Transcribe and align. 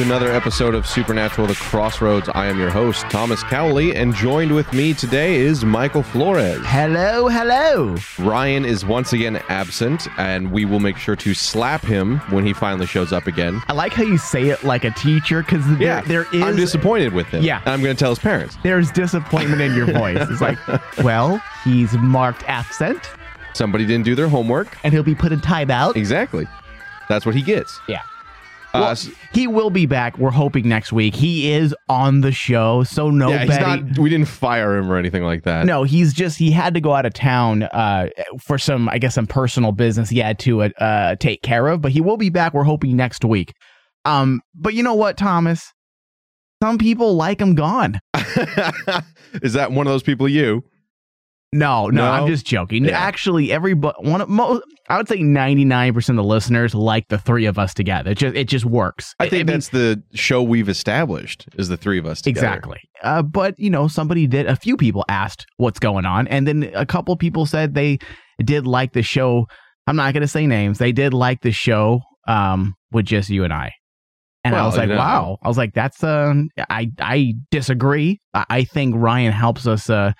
To 0.00 0.06
another 0.06 0.32
episode 0.32 0.74
of 0.74 0.86
Supernatural 0.86 1.46
The 1.46 1.54
Crossroads. 1.56 2.30
I 2.30 2.46
am 2.46 2.58
your 2.58 2.70
host, 2.70 3.02
Thomas 3.10 3.42
Cowley, 3.42 3.94
and 3.94 4.14
joined 4.14 4.54
with 4.54 4.72
me 4.72 4.94
today 4.94 5.36
is 5.36 5.62
Michael 5.62 6.02
Flores. 6.02 6.60
Hello, 6.64 7.28
hello. 7.28 7.96
Ryan 8.18 8.64
is 8.64 8.86
once 8.86 9.12
again 9.12 9.42
absent, 9.50 10.08
and 10.18 10.50
we 10.52 10.64
will 10.64 10.80
make 10.80 10.96
sure 10.96 11.16
to 11.16 11.34
slap 11.34 11.82
him 11.82 12.18
when 12.30 12.46
he 12.46 12.54
finally 12.54 12.86
shows 12.86 13.12
up 13.12 13.26
again. 13.26 13.60
I 13.68 13.74
like 13.74 13.92
how 13.92 14.02
you 14.02 14.16
say 14.16 14.48
it 14.48 14.64
like 14.64 14.84
a 14.84 14.90
teacher 14.92 15.42
because 15.42 15.66
Yeah, 15.78 16.00
there, 16.02 16.24
there 16.32 16.44
I'm 16.44 16.56
disappointed 16.56 17.12
with 17.12 17.26
him. 17.26 17.42
Yeah. 17.42 17.60
And 17.66 17.68
I'm 17.74 17.82
going 17.82 17.94
to 17.94 17.98
tell 17.98 18.12
his 18.12 18.18
parents. 18.18 18.56
there's 18.62 18.90
disappointment 18.92 19.60
in 19.60 19.74
your 19.74 19.92
voice. 19.92 20.26
It's 20.30 20.40
like, 20.40 20.58
well, 21.02 21.42
he's 21.62 21.92
marked 21.98 22.44
absent, 22.44 23.10
Somebody 23.52 23.84
didn't 23.84 24.04
do 24.06 24.14
their 24.14 24.28
homework. 24.28 24.78
and 24.82 24.94
he'll 24.94 25.02
be 25.02 25.14
put 25.14 25.32
in 25.32 25.40
timeout. 25.40 25.96
Exactly. 25.96 26.46
That's 27.10 27.26
what 27.26 27.34
he 27.34 27.42
gets. 27.42 27.80
Yeah. 27.88 28.00
Uh, 28.72 28.80
Well, 28.80 29.14
he 29.32 29.46
will 29.46 29.70
be 29.70 29.86
back. 29.86 30.18
We're 30.18 30.30
hoping 30.30 30.68
next 30.68 30.92
week. 30.92 31.14
He 31.14 31.52
is 31.52 31.74
on 31.88 32.20
the 32.20 32.32
show, 32.32 32.84
so 32.84 33.10
no 33.10 33.30
yeah, 33.30 33.44
he's 33.44 33.58
not, 33.58 33.98
we 33.98 34.08
didn't 34.10 34.28
fire 34.28 34.76
him 34.76 34.90
or 34.90 34.96
anything 34.96 35.24
like 35.24 35.42
that. 35.42 35.66
No, 35.66 35.82
he's 35.82 36.12
just 36.12 36.38
he 36.38 36.50
had 36.50 36.74
to 36.74 36.80
go 36.80 36.94
out 36.94 37.04
of 37.06 37.12
town 37.12 37.64
uh, 37.64 38.08
for 38.40 38.58
some, 38.58 38.88
I 38.88 38.98
guess, 38.98 39.14
some 39.14 39.26
personal 39.26 39.72
business 39.72 40.08
he 40.08 40.18
had 40.18 40.38
to 40.40 40.62
uh, 40.62 40.68
uh, 40.78 41.16
take 41.16 41.42
care 41.42 41.66
of. 41.68 41.80
But 41.80 41.92
he 41.92 42.00
will 42.00 42.16
be 42.16 42.30
back. 42.30 42.54
We're 42.54 42.64
hoping 42.64 42.96
next 42.96 43.24
week. 43.24 43.52
Um, 44.04 44.40
but 44.54 44.74
you 44.74 44.82
know 44.82 44.94
what, 44.94 45.16
Thomas? 45.16 45.72
Some 46.62 46.78
people 46.78 47.14
like 47.16 47.40
him 47.40 47.54
gone. 47.54 48.00
is 49.42 49.54
that 49.54 49.72
one 49.72 49.86
of 49.86 49.92
those 49.92 50.02
people 50.02 50.28
you? 50.28 50.62
No, 51.52 51.86
no, 51.86 52.04
No? 52.04 52.10
I'm 52.10 52.26
just 52.28 52.46
joking. 52.46 52.84
Yeah. 52.84 52.98
Actually, 52.98 53.50
every 53.50 53.72
one 53.72 54.20
of 54.20 54.28
most, 54.28 54.62
I 54.88 54.96
would 54.96 55.08
say 55.08 55.22
99 55.22 55.94
percent 55.94 56.18
of 56.18 56.24
the 56.24 56.28
listeners 56.28 56.74
like 56.74 57.08
the 57.08 57.18
three 57.18 57.44
of 57.46 57.58
us 57.58 57.74
together. 57.74 58.12
It 58.12 58.18
just 58.18 58.36
it 58.36 58.48
just 58.48 58.64
works. 58.64 59.14
I 59.18 59.28
think 59.28 59.48
mean, 59.48 59.56
that's 59.56 59.70
the 59.70 60.00
show 60.14 60.42
we've 60.42 60.68
established 60.68 61.48
is 61.56 61.68
the 61.68 61.76
three 61.76 61.98
of 61.98 62.06
us 62.06 62.22
together. 62.22 62.46
exactly. 62.46 62.78
Uh, 63.02 63.22
but 63.22 63.58
you 63.58 63.70
know, 63.70 63.88
somebody 63.88 64.28
did. 64.28 64.46
A 64.46 64.54
few 64.54 64.76
people 64.76 65.04
asked 65.08 65.46
what's 65.56 65.80
going 65.80 66.06
on, 66.06 66.28
and 66.28 66.46
then 66.46 66.70
a 66.74 66.86
couple 66.86 67.16
people 67.16 67.46
said 67.46 67.74
they 67.74 67.98
did 68.44 68.66
like 68.66 68.92
the 68.92 69.02
show. 69.02 69.46
I'm 69.88 69.96
not 69.96 70.12
going 70.14 70.22
to 70.22 70.28
say 70.28 70.46
names. 70.46 70.78
They 70.78 70.92
did 70.92 71.12
like 71.12 71.40
the 71.40 71.50
show 71.50 72.00
um, 72.28 72.74
with 72.92 73.06
just 73.06 73.28
you 73.28 73.42
and 73.42 73.52
I. 73.52 73.72
And 74.44 74.54
I 74.54 74.64
was 74.64 74.76
like, 74.76 74.88
you 74.88 74.94
know. 74.94 75.00
wow. 75.00 75.38
I 75.42 75.48
was 75.48 75.58
like, 75.58 75.74
that's 75.74 76.02
uh, 76.02 76.32
I 76.70 76.90
I 76.98 77.34
disagree. 77.50 78.20
I, 78.32 78.46
I 78.48 78.64
think 78.64 78.94
Ryan 78.96 79.32
helps 79.32 79.66
us 79.66 79.90
uh 79.90 80.12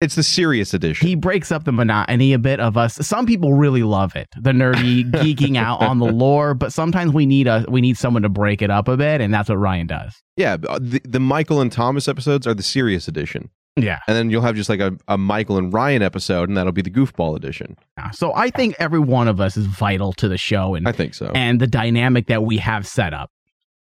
It's 0.00 0.14
the 0.14 0.22
serious 0.22 0.72
edition. 0.74 1.08
he 1.08 1.16
breaks 1.16 1.50
up 1.50 1.64
the 1.64 1.72
monotony 1.72 2.32
a 2.32 2.38
bit 2.38 2.60
of 2.60 2.76
us. 2.76 2.94
Some 3.04 3.26
people 3.26 3.54
really 3.54 3.82
love 3.82 4.14
it, 4.14 4.28
the 4.40 4.52
nerdy 4.52 5.10
geeking 5.10 5.56
out 5.56 5.80
on 5.80 5.98
the 5.98 6.06
lore, 6.06 6.54
but 6.54 6.72
sometimes 6.72 7.12
we 7.12 7.26
need 7.26 7.48
a 7.48 7.64
we 7.68 7.80
need 7.80 7.96
someone 7.96 8.22
to 8.22 8.28
break 8.28 8.62
it 8.62 8.70
up 8.70 8.86
a 8.86 8.96
bit, 8.96 9.20
and 9.20 9.34
that's 9.34 9.48
what 9.48 9.56
Ryan 9.56 9.88
does. 9.88 10.14
yeah, 10.36 10.56
uh, 10.68 10.78
the, 10.80 11.00
the 11.04 11.18
Michael 11.18 11.60
and 11.60 11.72
Thomas 11.72 12.06
episodes 12.06 12.46
are 12.46 12.54
the 12.54 12.62
serious 12.62 13.08
edition. 13.08 13.50
Yeah. 13.76 13.98
And 14.08 14.16
then 14.16 14.28
you'll 14.30 14.42
have 14.42 14.56
just 14.56 14.68
like 14.68 14.80
a, 14.80 14.96
a 15.08 15.16
Michael 15.18 15.56
and 15.56 15.72
Ryan 15.72 16.02
episode, 16.02 16.48
and 16.48 16.56
that'll 16.56 16.72
be 16.72 16.82
the 16.82 16.90
goofball 16.90 17.36
edition. 17.36 17.76
So 18.12 18.32
I 18.34 18.50
think 18.50 18.74
every 18.80 18.98
one 18.98 19.28
of 19.28 19.40
us 19.40 19.56
is 19.56 19.66
vital 19.66 20.12
to 20.14 20.28
the 20.28 20.38
show 20.38 20.74
and 20.74 20.88
I 20.88 20.92
think 20.92 21.14
so. 21.14 21.30
and 21.34 21.60
the 21.60 21.68
dynamic 21.68 22.26
that 22.26 22.42
we 22.42 22.56
have 22.58 22.86
set 22.88 23.14
up. 23.14 23.30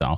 So 0.02 0.16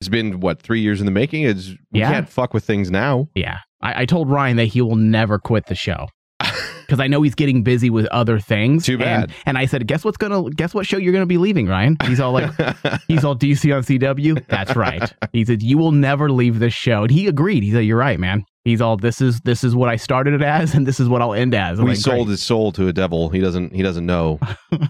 It's 0.00 0.08
been, 0.08 0.40
what, 0.40 0.62
three 0.62 0.80
years 0.80 1.00
in 1.00 1.06
the 1.06 1.12
making? 1.12 1.42
Is 1.42 1.72
we 1.92 2.00
Yeah. 2.00 2.12
can't 2.12 2.28
fuck 2.30 2.54
with 2.54 2.64
things 2.64 2.90
now. 2.90 3.28
yeah, 3.34 3.58
I, 3.84 4.02
I 4.02 4.06
told 4.06 4.28
Ryan 4.30 4.56
that 4.56 4.66
he 4.66 4.80
will 4.80 4.96
never 4.96 5.38
quit 5.38 5.66
the 5.66 5.74
show. 5.74 6.08
Because 6.84 7.00
I 7.00 7.06
know 7.06 7.22
he's 7.22 7.34
getting 7.34 7.62
busy 7.62 7.88
with 7.88 8.04
other 8.08 8.38
things. 8.38 8.84
Too 8.84 8.98
bad. 8.98 9.22
And, 9.24 9.32
and 9.46 9.58
I 9.58 9.64
said, 9.64 9.86
guess 9.86 10.04
what's 10.04 10.18
gonna 10.18 10.50
guess 10.50 10.74
what 10.74 10.86
show 10.86 10.98
you're 10.98 11.14
gonna 11.14 11.24
be 11.24 11.38
leaving, 11.38 11.66
Ryan? 11.66 11.96
He's 12.04 12.20
all 12.20 12.32
like, 12.32 12.50
He's 13.08 13.24
all 13.24 13.34
DC 13.34 13.74
on 13.74 13.82
CW. 13.82 14.46
That's 14.48 14.76
right. 14.76 15.10
He 15.32 15.46
said 15.46 15.62
you 15.62 15.78
will 15.78 15.92
never 15.92 16.30
leave 16.30 16.58
this 16.58 16.74
show, 16.74 17.04
and 17.04 17.10
he 17.10 17.26
agreed. 17.26 17.62
He 17.62 17.72
said 17.72 17.86
you're 17.86 17.96
right, 17.96 18.20
man. 18.20 18.44
He's 18.66 18.82
all 18.82 18.98
this 18.98 19.22
is 19.22 19.40
this 19.40 19.64
is 19.64 19.74
what 19.74 19.88
I 19.88 19.96
started 19.96 20.34
it 20.34 20.42
as, 20.42 20.74
and 20.74 20.86
this 20.86 21.00
is 21.00 21.08
what 21.08 21.22
I'll 21.22 21.32
end 21.32 21.54
as. 21.54 21.78
I'm 21.78 21.86
we 21.86 21.92
like, 21.92 22.00
sold 22.00 22.26
great. 22.26 22.32
his 22.32 22.42
soul 22.42 22.70
to 22.72 22.86
a 22.86 22.92
devil. 22.92 23.30
He 23.30 23.40
doesn't. 23.40 23.74
He 23.74 23.82
doesn't 23.82 24.04
know. 24.04 24.38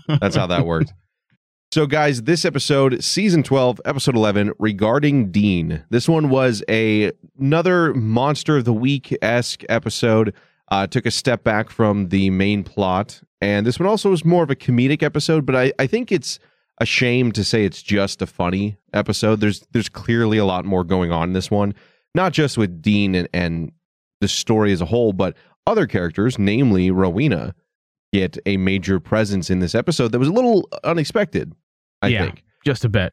That's 0.08 0.34
how 0.34 0.48
that 0.48 0.66
worked. 0.66 0.92
So, 1.74 1.88
guys, 1.88 2.22
this 2.22 2.44
episode, 2.44 3.02
season 3.02 3.42
twelve, 3.42 3.80
episode 3.84 4.14
eleven, 4.14 4.52
regarding 4.60 5.32
Dean. 5.32 5.82
This 5.90 6.08
one 6.08 6.30
was 6.30 6.62
a 6.68 7.10
another 7.36 7.92
monster 7.94 8.58
of 8.58 8.64
the 8.64 8.72
week 8.72 9.12
esque 9.20 9.64
episode. 9.68 10.34
Uh, 10.68 10.86
took 10.86 11.04
a 11.04 11.10
step 11.10 11.42
back 11.42 11.70
from 11.70 12.10
the 12.10 12.30
main 12.30 12.62
plot, 12.62 13.20
and 13.40 13.66
this 13.66 13.80
one 13.80 13.88
also 13.88 14.10
was 14.10 14.24
more 14.24 14.44
of 14.44 14.50
a 14.50 14.54
comedic 14.54 15.02
episode. 15.02 15.44
But 15.44 15.56
I, 15.56 15.72
I 15.80 15.88
think 15.88 16.12
it's 16.12 16.38
a 16.78 16.86
shame 16.86 17.32
to 17.32 17.42
say 17.42 17.64
it's 17.64 17.82
just 17.82 18.22
a 18.22 18.26
funny 18.28 18.76
episode. 18.92 19.40
There's 19.40 19.66
there's 19.72 19.88
clearly 19.88 20.38
a 20.38 20.44
lot 20.44 20.64
more 20.64 20.84
going 20.84 21.10
on 21.10 21.30
in 21.30 21.32
this 21.32 21.50
one, 21.50 21.74
not 22.14 22.32
just 22.32 22.56
with 22.56 22.82
Dean 22.82 23.16
and, 23.16 23.28
and 23.34 23.72
the 24.20 24.28
story 24.28 24.72
as 24.72 24.80
a 24.80 24.86
whole, 24.86 25.12
but 25.12 25.36
other 25.66 25.88
characters, 25.88 26.38
namely 26.38 26.92
Rowena, 26.92 27.52
get 28.12 28.38
a 28.46 28.58
major 28.58 29.00
presence 29.00 29.50
in 29.50 29.58
this 29.58 29.74
episode 29.74 30.12
that 30.12 30.20
was 30.20 30.28
a 30.28 30.32
little 30.32 30.68
unexpected, 30.84 31.52
I 32.04 32.08
Yeah. 32.08 32.24
think. 32.26 32.42
just 32.64 32.84
a 32.84 32.88
bit. 32.88 33.12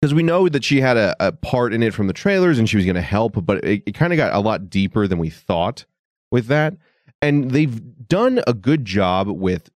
Because 0.00 0.12
we 0.14 0.22
know 0.22 0.48
that 0.48 0.64
she 0.64 0.80
had 0.80 0.96
a, 0.96 1.14
a 1.20 1.32
part 1.32 1.72
in 1.72 1.82
it 1.82 1.94
from 1.94 2.08
the 2.08 2.12
trailers 2.12 2.58
and 2.58 2.68
she 2.68 2.76
was 2.76 2.84
going 2.84 2.96
to 2.96 3.00
help, 3.02 3.44
but 3.46 3.64
it, 3.64 3.82
it 3.86 3.92
kind 3.94 4.12
of 4.12 4.16
got 4.16 4.34
a 4.34 4.40
lot 4.40 4.68
deeper 4.68 5.06
than 5.06 5.18
we 5.18 5.30
thought 5.30 5.86
with 6.30 6.46
that. 6.48 6.74
And 7.22 7.52
they've 7.52 7.80
done 8.08 8.42
a 8.46 8.52
good 8.52 8.84
job 8.84 9.28
with 9.28 9.70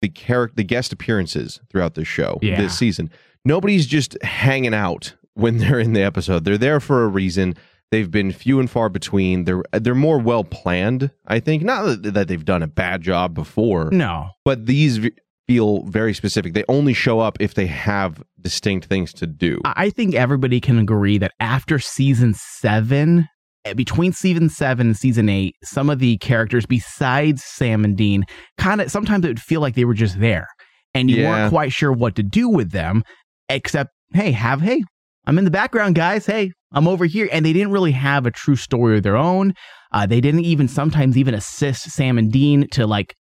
the 0.00 0.08
character, 0.08 0.54
the 0.56 0.64
guest 0.64 0.92
appearances 0.92 1.60
throughout 1.70 1.94
the 1.94 2.04
show 2.04 2.38
Yeah. 2.40 2.60
this 2.60 2.78
season. 2.78 3.10
Nobody's 3.44 3.86
just 3.86 4.16
hanging 4.22 4.72
out 4.74 5.14
when 5.34 5.58
they're 5.58 5.80
in 5.80 5.92
the 5.92 6.02
episode. 6.02 6.44
They're 6.44 6.56
there 6.56 6.80
for 6.80 7.04
a 7.04 7.08
reason. 7.08 7.54
They've 7.90 8.10
been 8.10 8.32
few 8.32 8.60
and 8.60 8.70
far 8.70 8.88
between. 8.88 9.44
They're 9.44 9.62
they're 9.72 9.94
more 9.94 10.18
well 10.18 10.42
planned, 10.44 11.10
I 11.26 11.38
think. 11.40 11.62
Not 11.62 12.02
that, 12.02 12.26
they've 12.28 12.44
done 12.44 12.62
a 12.62 12.66
bad 12.66 13.02
job 13.02 13.34
before, 13.34 13.90
No, 13.92 14.30
but 14.44 14.64
these 14.66 14.98
feel 15.46 15.82
very 15.84 16.14
specific. 16.14 16.54
They 16.54 16.64
only 16.68 16.94
show 16.94 17.20
up 17.20 17.36
if 17.40 17.54
they 17.54 17.66
have 17.66 18.22
distinct 18.40 18.86
things 18.86 19.12
to 19.14 19.26
do. 19.26 19.60
I 19.64 19.90
think 19.90 20.14
everybody 20.14 20.60
can 20.60 20.78
agree 20.78 21.18
that 21.18 21.32
after 21.40 21.78
season 21.78 22.34
seven, 22.34 23.28
eh, 23.64 23.74
between 23.74 24.12
season 24.12 24.48
seven 24.48 24.88
and 24.88 24.96
season 24.96 25.28
eight, 25.28 25.54
some 25.62 25.90
of 25.90 25.98
the 25.98 26.16
characters 26.18 26.66
besides 26.66 27.42
Sam 27.44 27.84
and 27.84 27.96
Dean 27.96 28.24
kind 28.58 28.80
of 28.80 28.90
sometimes 28.90 29.24
it 29.24 29.28
would 29.28 29.40
feel 29.40 29.60
like 29.60 29.74
they 29.74 29.84
were 29.84 29.94
just 29.94 30.18
there, 30.20 30.46
and 30.94 31.10
you 31.10 31.22
Yeah. 31.22 31.28
weren't 31.28 31.50
quite 31.50 31.72
sure 31.72 31.92
what 31.92 32.14
to 32.16 32.22
do 32.22 32.48
with 32.48 32.70
them, 32.72 33.02
except 33.48 33.90
hey, 34.12 34.32
have 34.32 34.60
hey, 34.60 34.82
I'm 35.26 35.38
in 35.38 35.44
the 35.44 35.50
background, 35.50 35.94
guys. 35.94 36.26
Hey, 36.26 36.52
I'm 36.72 36.86
over 36.88 37.04
here, 37.06 37.28
and 37.32 37.44
they 37.44 37.52
didn't 37.52 37.72
really 37.72 37.92
have 37.92 38.26
a 38.26 38.30
true 38.30 38.56
story 38.56 38.96
of 38.98 39.02
their 39.02 39.16
own. 39.16 39.54
Uh, 39.92 40.06
they 40.06 40.20
didn't 40.20 40.44
even 40.44 40.68
sometimes 40.68 41.16
even 41.16 41.34
assist 41.34 41.84
Sam 41.90 42.18
and 42.18 42.30
Dean 42.32 42.68
to 42.72 42.86
like 42.86 43.14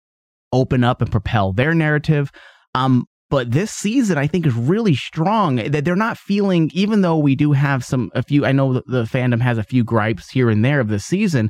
open 0.53 0.83
up 0.85 1.01
and 1.01 1.11
propel 1.11 1.51
their 1.51 1.73
narrative. 1.73 2.31
Um, 2.75 3.05
but 3.29 3.51
this 3.51 3.71
season, 3.71 4.17
I 4.17 4.27
think, 4.27 4.45
is 4.45 4.53
really 4.53 4.95
strong. 4.95 5.55
That 5.55 5.83
they're 5.85 5.95
not 5.95 6.17
feeling, 6.17 6.69
even 6.73 7.01
though 7.01 7.17
we 7.17 7.35
do 7.35 7.51
have 7.53 7.83
some 7.83 8.11
a 8.13 8.23
few. 8.23 8.45
I 8.45 8.51
know 8.53 8.73
the, 8.75 8.83
the 8.85 9.03
fandom 9.03 9.41
has 9.41 9.57
a 9.57 9.63
few 9.63 9.83
gripes 9.83 10.29
here 10.29 10.49
and 10.49 10.63
there 10.63 10.79
of 10.79 10.87
this 10.87 11.05
season, 11.05 11.49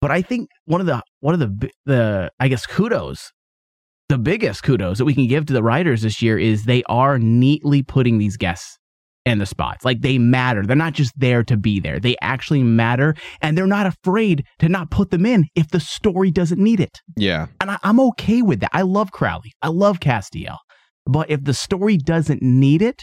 but 0.00 0.10
I 0.10 0.22
think 0.22 0.48
one 0.66 0.80
of 0.82 0.86
the 0.86 1.02
one 1.20 1.34
of 1.34 1.40
the 1.40 1.70
the 1.86 2.30
I 2.38 2.48
guess 2.48 2.66
kudos. 2.66 3.32
the 4.10 4.18
biggest 4.18 4.62
kudos 4.62 4.98
that 4.98 5.06
we 5.06 5.14
can 5.14 5.26
give 5.26 5.46
to 5.46 5.54
the 5.54 5.62
writers 5.62 6.02
this 6.02 6.20
year 6.20 6.38
is 6.38 6.64
they 6.64 6.82
are 6.84 7.18
neatly 7.18 7.82
putting 7.82 8.18
these 8.18 8.36
guests 8.36 8.78
in 9.24 9.38
the 9.38 9.46
spots. 9.46 9.84
Like 9.84 10.02
they 10.02 10.18
matter. 10.18 10.64
They're 10.64 10.76
not 10.76 10.92
just 10.92 11.12
there 11.16 11.42
to 11.44 11.56
be 11.56 11.80
there. 11.80 11.98
They 11.98 12.16
actually 12.20 12.62
matter 12.62 13.14
and 13.40 13.56
they're 13.56 13.66
not 13.66 13.86
afraid 13.86 14.44
to 14.58 14.68
not 14.68 14.90
put 14.90 15.10
them 15.10 15.24
in 15.24 15.46
if 15.54 15.68
the 15.68 15.80
story 15.80 16.30
doesn't 16.30 16.62
need 16.62 16.80
it. 16.80 17.00
Yeah. 17.16 17.46
And 17.60 17.70
I, 17.70 17.78
I'm 17.82 18.00
okay 18.00 18.42
with 18.42 18.60
that. 18.60 18.70
I 18.72 18.82
love 18.82 19.12
Crowley. 19.12 19.52
I 19.62 19.68
love 19.68 20.00
Castiel. 20.00 20.58
But 21.06 21.30
if 21.30 21.44
the 21.44 21.54
story 21.54 21.96
doesn't 21.96 22.42
need 22.42 22.82
it, 22.82 23.02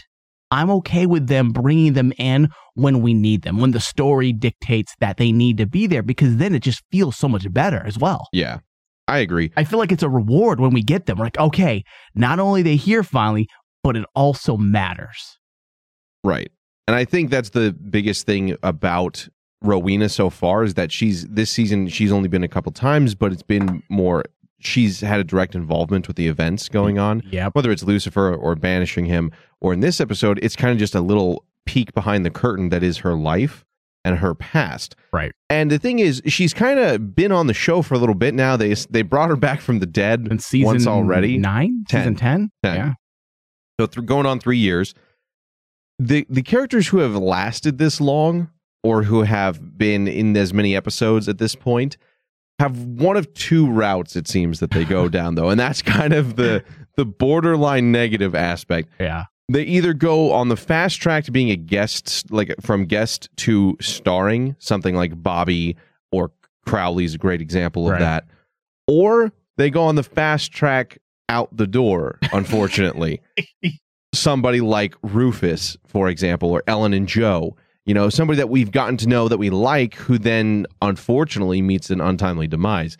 I'm 0.50 0.70
okay 0.70 1.06
with 1.06 1.28
them 1.28 1.50
bringing 1.50 1.94
them 1.94 2.12
in 2.18 2.50
when 2.74 3.00
we 3.00 3.14
need 3.14 3.42
them, 3.42 3.58
when 3.58 3.70
the 3.70 3.80
story 3.80 4.32
dictates 4.32 4.94
that 5.00 5.16
they 5.16 5.32
need 5.32 5.56
to 5.58 5.66
be 5.66 5.86
there, 5.86 6.02
because 6.02 6.36
then 6.36 6.54
it 6.54 6.62
just 6.62 6.82
feels 6.90 7.16
so 7.16 7.28
much 7.28 7.50
better 7.52 7.82
as 7.86 7.98
well. 7.98 8.28
Yeah. 8.32 8.58
I 9.08 9.18
agree. 9.18 9.50
I 9.56 9.64
feel 9.64 9.78
like 9.78 9.92
it's 9.92 10.02
a 10.02 10.08
reward 10.08 10.60
when 10.60 10.72
we 10.72 10.82
get 10.82 11.06
them. 11.06 11.18
We're 11.18 11.26
like, 11.26 11.38
okay, 11.38 11.84
not 12.14 12.38
only 12.38 12.60
are 12.60 12.64
they 12.64 12.76
here 12.76 13.02
finally, 13.02 13.48
but 13.82 13.96
it 13.96 14.04
also 14.14 14.56
matters. 14.56 15.38
Right. 16.24 16.50
And 16.86 16.96
I 16.96 17.04
think 17.04 17.30
that's 17.30 17.50
the 17.50 17.72
biggest 17.72 18.26
thing 18.26 18.56
about 18.62 19.28
Rowena 19.62 20.08
so 20.08 20.30
far 20.30 20.64
is 20.64 20.74
that 20.74 20.90
she's 20.90 21.24
this 21.28 21.50
season 21.50 21.88
she's 21.88 22.10
only 22.12 22.28
been 22.28 22.42
a 22.42 22.48
couple 22.48 22.72
times, 22.72 23.14
but 23.14 23.32
it's 23.32 23.42
been 23.42 23.82
more 23.88 24.24
she's 24.58 25.00
had 25.00 25.20
a 25.20 25.24
direct 25.24 25.54
involvement 25.54 26.06
with 26.08 26.16
the 26.16 26.28
events 26.28 26.68
going 26.68 26.98
on. 26.98 27.22
Yeah. 27.30 27.50
Whether 27.52 27.70
it's 27.70 27.82
Lucifer 27.82 28.34
or 28.34 28.54
banishing 28.56 29.04
him, 29.06 29.30
or 29.60 29.72
in 29.72 29.80
this 29.80 30.00
episode, 30.00 30.38
it's 30.42 30.56
kind 30.56 30.72
of 30.72 30.78
just 30.78 30.94
a 30.94 31.00
little 31.00 31.44
peek 31.66 31.94
behind 31.94 32.26
the 32.26 32.30
curtain 32.30 32.68
that 32.70 32.82
is 32.82 32.98
her 32.98 33.14
life 33.14 33.64
and 34.04 34.18
her 34.18 34.34
past. 34.34 34.96
Right. 35.12 35.30
And 35.48 35.70
the 35.70 35.78
thing 35.78 36.00
is, 36.00 36.20
she's 36.26 36.52
kind 36.52 36.80
of 36.80 37.14
been 37.14 37.30
on 37.30 37.46
the 37.46 37.54
show 37.54 37.82
for 37.82 37.94
a 37.94 37.98
little 37.98 38.16
bit 38.16 38.34
now. 38.34 38.56
They 38.56 38.74
they 38.90 39.02
brought 39.02 39.28
her 39.28 39.36
back 39.36 39.60
from 39.60 39.78
the 39.78 39.86
dead 39.86 40.26
In 40.28 40.40
season 40.40 40.66
once 40.66 40.86
already. 40.88 41.38
nine, 41.38 41.84
Ten. 41.88 42.00
season 42.02 42.14
10. 42.16 42.50
Ten. 42.64 42.76
Yeah. 42.76 42.92
So 43.80 43.86
th- 43.86 44.04
going 44.06 44.26
on 44.26 44.40
three 44.40 44.58
years. 44.58 44.92
The 45.98 46.26
the 46.28 46.42
characters 46.42 46.88
who 46.88 46.98
have 46.98 47.14
lasted 47.16 47.78
this 47.78 48.00
long 48.00 48.50
or 48.82 49.04
who 49.04 49.22
have 49.22 49.78
been 49.78 50.08
in 50.08 50.36
as 50.36 50.52
many 50.52 50.74
episodes 50.74 51.28
at 51.28 51.38
this 51.38 51.54
point 51.54 51.96
have 52.58 52.78
one 52.84 53.16
of 53.16 53.32
two 53.34 53.68
routes 53.70 54.14
it 54.16 54.28
seems 54.28 54.60
that 54.60 54.70
they 54.72 54.84
go 54.84 55.08
down 55.18 55.34
though 55.36 55.48
and 55.50 55.58
that's 55.60 55.82
kind 55.82 56.12
of 56.12 56.36
the 56.36 56.64
the 56.96 57.04
borderline 57.04 57.90
negative 57.92 58.34
aspect 58.34 58.88
Yeah. 59.00 59.24
they 59.48 59.62
either 59.64 59.94
go 59.94 60.32
on 60.32 60.48
the 60.48 60.56
fast 60.56 61.00
track 61.00 61.24
to 61.24 61.30
being 61.32 61.50
a 61.50 61.56
guest 61.56 62.30
like 62.30 62.54
from 62.60 62.84
guest 62.86 63.28
to 63.38 63.76
starring 63.80 64.54
something 64.58 64.94
like 64.94 65.20
bobby 65.22 65.76
or 66.12 66.30
crowley's 66.66 67.14
a 67.14 67.18
great 67.18 67.40
example 67.40 67.86
of 67.86 67.92
Right. 67.92 68.00
that 68.00 68.24
or 68.86 69.32
they 69.56 69.70
go 69.70 69.84
on 69.84 69.94
the 69.96 70.02
fast 70.04 70.52
track 70.52 70.98
out 71.28 71.56
the 71.56 71.66
door 71.66 72.18
unfortunately 72.32 73.20
somebody 74.12 74.60
like 74.60 74.94
rufus 75.02 75.76
for 75.86 76.08
example 76.08 76.50
or 76.50 76.62
ellen 76.66 76.92
and 76.92 77.08
jo 77.08 77.56
you 77.84 77.94
know 77.94 78.08
somebody 78.08 78.36
that 78.36 78.48
we've 78.48 78.70
gotten 78.70 78.96
to 78.96 79.08
know 79.08 79.28
that 79.28 79.38
we 79.38 79.50
like 79.50 79.94
who 79.94 80.18
then 80.18 80.66
unfortunately 80.82 81.62
meets 81.62 81.90
an 81.90 82.00
untimely 82.00 82.46
demise 82.46 82.96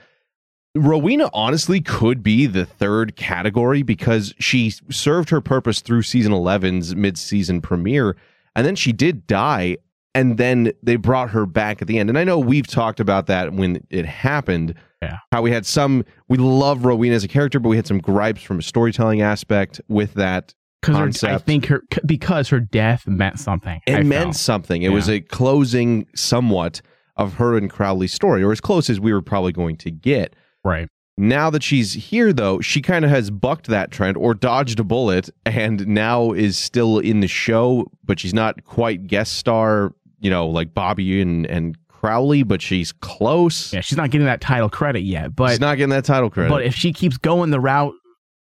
Rowena 0.75 1.29
honestly 1.35 1.83
could 1.83 2.23
be 2.23 2.47
the 2.47 2.65
third 2.65 3.15
category 3.15 3.83
because 3.83 4.33
she 4.39 4.71
served 4.91 5.29
her 5.29 5.43
purpose 5.43 5.81
through 5.81 6.01
season 6.01 6.33
11's 6.33 6.97
mid-season 6.97 7.61
premiere 7.61 8.17
and 8.57 8.67
then 8.67 8.75
she 8.75 8.93
did 8.93 9.27
die 9.27 9.77
and 10.15 10.37
then 10.37 10.73
they 10.83 10.97
brought 10.97 11.31
her 11.31 11.47
back 11.47 11.81
at 11.81 11.89
the 11.89 11.99
end. 11.99 12.11
And 12.11 12.19
I 12.19 12.25
know 12.25 12.39
we've 12.39 12.67
talked 12.67 13.01
about 13.01 13.27
that 13.27 13.53
when 13.53 13.85
it 13.89 14.05
happened. 14.05 14.75
Yeah. 15.01 15.19
How 15.31 15.43
we 15.43 15.51
had 15.51 15.67
some 15.67 16.05
we 16.29 16.39
love 16.39 16.85
Rowena 16.85 17.15
as 17.15 17.25
a 17.25 17.29
character 17.29 17.59
but 17.59 17.69
we 17.69 17.77
had 17.77 17.87
some 17.87 17.99
gripes 17.99 18.43
from 18.43 18.59
a 18.59 18.63
storytelling 18.63 19.21
aspect 19.21 19.81
with 19.89 20.15
that 20.15 20.55
Because 20.83 21.25
I 21.25 21.39
think 21.39 21.67
her 21.67 21.83
because 22.05 22.49
her 22.49 22.61
death 22.61 23.07
meant 23.07 23.39
something. 23.39 23.81
it 23.87 23.95
I 23.95 24.03
meant 24.03 24.25
felt. 24.25 24.37
something. 24.37 24.83
It 24.83 24.89
was 24.91 25.09
a 25.09 25.21
closing 25.21 26.07
somewhat 26.15 26.83
of 27.17 27.35
her 27.35 27.57
and 27.57 27.71
Crowley's 27.71 28.13
story 28.13 28.43
or 28.43 28.53
as 28.53 28.61
close 28.61 28.91
as 28.91 28.99
we 28.99 29.13
were 29.13 29.23
probably 29.23 29.53
going 29.53 29.77
to 29.79 29.91
get. 29.91 30.35
right. 30.65 30.89
Now 31.19 31.51
that 31.51 31.63
she's 31.63 31.93
here, 31.93 32.33
though, 32.33 32.61
she 32.63 32.81
kind 32.81 33.05
of 33.05 33.11
has 33.11 33.31
bucked 33.31 33.67
that 33.67 33.91
trend 33.91 34.17
or 34.17 34.33
dodged 34.33 34.81
a 34.81 34.85
bullet 34.85 35.29
and 35.45 35.87
now 35.87 36.33
is 36.33 36.57
still 36.57 36.99
in 36.99 37.21
the 37.21 37.29
show, 37.29 37.87
but 38.03 38.19
she's 38.19 38.33
not 38.33 38.65
quite 38.65 39.07
guest 39.07 39.35
star, 39.35 39.93
you 40.21 40.31
know, 40.31 40.49
like 40.49 40.73
Bobby 40.73 41.21
and, 41.21 41.45
and 41.47 41.77
Crowley, 41.89 42.45
but 42.45 42.63
she's 42.63 42.93
close. 42.93 43.75
Yeah, 43.75 43.83
she's 43.83 43.99
not 43.99 44.11
getting 44.11 44.25
that 44.25 44.41
title 44.41 44.71
credit 44.71 45.03
yet, 45.03 45.37
but 45.37 45.51
she's 45.51 45.61
not 45.61 45.77
getting 45.77 45.91
that 45.91 46.07
title 46.07 46.31
credit. 46.31 46.49
But 46.49 46.65
if 46.65 46.75
she 46.75 46.95
keeps 46.95 47.19
going 47.19 47.51
the 47.51 47.61
route 47.61 47.95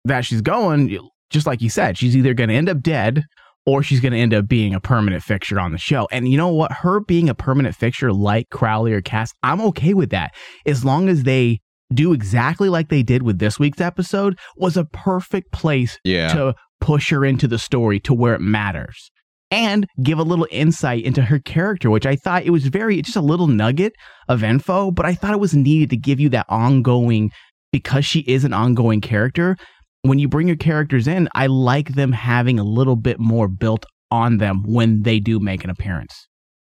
that 0.04 0.26
she's 0.26 0.42
going, 0.42 0.90
just 1.30 1.46
like 1.46 1.60
you 1.60 1.70
said, 1.70 1.96
she's 1.96 2.16
either 2.16 2.34
going 2.34 2.48
to 2.48 2.54
end 2.54 2.68
up 2.68 2.82
dead 2.82 3.24
or 3.66 3.82
she's 3.82 4.00
going 4.00 4.12
to 4.12 4.18
end 4.18 4.34
up 4.34 4.48
being 4.48 4.74
a 4.74 4.80
permanent 4.80 5.22
fixture 5.22 5.60
on 5.60 5.72
the 5.72 5.78
show. 5.78 6.08
And 6.10 6.28
you 6.28 6.36
know 6.36 6.48
what? 6.48 6.72
Her 6.72 7.00
being 7.00 7.28
a 7.28 7.34
permanent 7.34 7.74
fixture 7.74 8.12
like 8.12 8.48
Crowley 8.50 8.92
or 8.92 9.00
Cass, 9.00 9.32
I'm 9.42 9.60
okay 9.62 9.94
with 9.94 10.10
that. 10.10 10.34
As 10.66 10.84
long 10.84 11.08
as 11.08 11.22
they 11.22 11.60
do 11.92 12.12
exactly 12.12 12.68
like 12.68 12.88
they 12.88 13.02
did 13.02 13.22
with 13.22 13.38
this 13.38 13.58
week's 13.58 13.80
episode, 13.80 14.38
was 14.56 14.76
a 14.76 14.84
perfect 14.84 15.52
place 15.52 15.98
yeah. 16.04 16.32
to 16.34 16.54
push 16.80 17.10
her 17.10 17.24
into 17.24 17.46
the 17.46 17.58
story 17.58 18.00
to 18.00 18.14
where 18.14 18.34
it 18.34 18.40
matters 18.40 19.10
and 19.50 19.86
give 20.02 20.18
a 20.18 20.22
little 20.22 20.46
insight 20.50 21.04
into 21.04 21.22
her 21.22 21.38
character, 21.38 21.90
which 21.90 22.06
I 22.06 22.16
thought 22.16 22.44
it 22.44 22.50
was 22.50 22.66
very 22.68 23.02
just 23.02 23.16
a 23.16 23.20
little 23.20 23.48
nugget 23.48 23.92
of 24.28 24.44
info, 24.44 24.90
but 24.90 25.04
I 25.04 25.14
thought 25.14 25.34
it 25.34 25.40
was 25.40 25.54
needed 25.54 25.90
to 25.90 25.96
give 25.96 26.20
you 26.20 26.28
that 26.30 26.46
ongoing 26.48 27.32
because 27.72 28.04
she 28.04 28.20
is 28.20 28.44
an 28.44 28.52
ongoing 28.52 29.00
character. 29.00 29.56
When 30.02 30.18
you 30.18 30.28
bring 30.28 30.46
your 30.46 30.56
characters 30.56 31.06
in, 31.06 31.28
I 31.34 31.46
like 31.46 31.94
them 31.94 32.12
having 32.12 32.58
a 32.58 32.64
little 32.64 32.96
bit 32.96 33.18
more 33.20 33.48
built 33.48 33.84
on 34.10 34.38
them 34.38 34.62
when 34.64 35.02
they 35.02 35.20
do 35.20 35.38
make 35.38 35.62
an 35.64 35.70
appearance. 35.70 36.26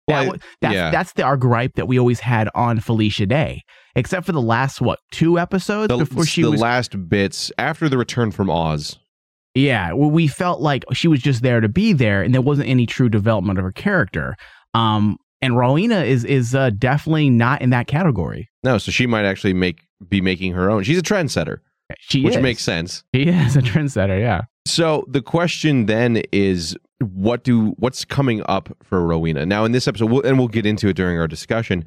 Well, 0.09 0.37
that's 0.61 0.75
yeah. 0.75 0.91
that's 0.91 1.13
the, 1.15 1.25
our 1.25 1.37
gripe 1.37 1.75
that 1.75 1.89
we 1.89 1.99
always 1.99 2.21
had 2.21 2.49
on 2.55 2.79
Felicia 2.79 3.27
Day, 3.27 3.63
except 3.97 4.25
for 4.25 4.33
the 4.33 4.41
last 4.41 4.81
what 4.81 5.01
two 5.11 5.39
episodes 5.39 5.89
the, 5.89 5.97
before 5.97 6.25
she 6.25 6.43
the 6.43 6.53
was 6.53 6.61
last 6.61 7.09
bits 7.09 7.51
after 7.59 7.89
the 7.89 7.99
return 7.99 8.31
from 8.31 8.49
Oz. 8.49 8.99
yeah, 9.57 9.93
well, 9.93 10.11
we 10.11 10.29
felt 10.29 10.61
like 10.61 10.85
she 10.93 11.09
was 11.09 11.21
just 11.21 11.43
there 11.43 11.61
to 11.61 11.69
be 11.69 11.93
there, 11.93 12.23
and 12.23 12.33
there 12.33 12.41
wasn't 12.41 12.69
any 12.69 12.87
true 12.87 13.09
development 13.09 13.59
of 13.59 13.65
her 13.65 13.73
character. 13.73 14.37
Um, 14.75 15.17
and 15.43 15.57
Rowena 15.57 16.03
is 16.05 16.25
is 16.25 16.55
uh, 16.55 16.71
definitely 16.71 17.29
not 17.29 17.61
in 17.61 17.71
that 17.71 17.89
category. 17.89 18.49
No, 18.63 18.79
so 18.79 18.93
she 18.93 19.09
might 19.09 19.25
actually 19.25 19.55
make 19.55 19.81
be 20.09 20.21
making 20.21 20.53
her 20.53 20.71
own. 20.71 20.85
She's 20.85 20.99
a 20.99 21.03
trendsetter, 21.03 21.59
She 21.99 22.23
which 22.23 22.37
is. 22.37 22.43
makes 22.43 22.63
sense. 22.63 23.05
She 23.15 23.23
is 23.29 23.57
a 23.57 23.63
trendsetter. 23.63 24.19
Yeah. 24.21 24.43
So 24.67 25.05
the 25.09 25.23
question 25.23 25.87
then 25.87 26.23
is 26.33 26.77
what 27.01 27.45
do 27.45 27.71
what's 27.79 28.05
coming 28.05 28.43
up 28.49 28.77
for 28.83 29.05
Rowena? 29.07 29.47
Now 29.47 29.65
in 29.65 29.73
this 29.73 29.87
episode 29.87 30.11
we'll, 30.11 30.23
and 30.23 30.39
we'll 30.39 30.49
get 30.49 30.67
into 30.67 30.89
it 30.89 30.95
during 30.97 31.19
our 31.19 31.29
discussion. 31.29 31.85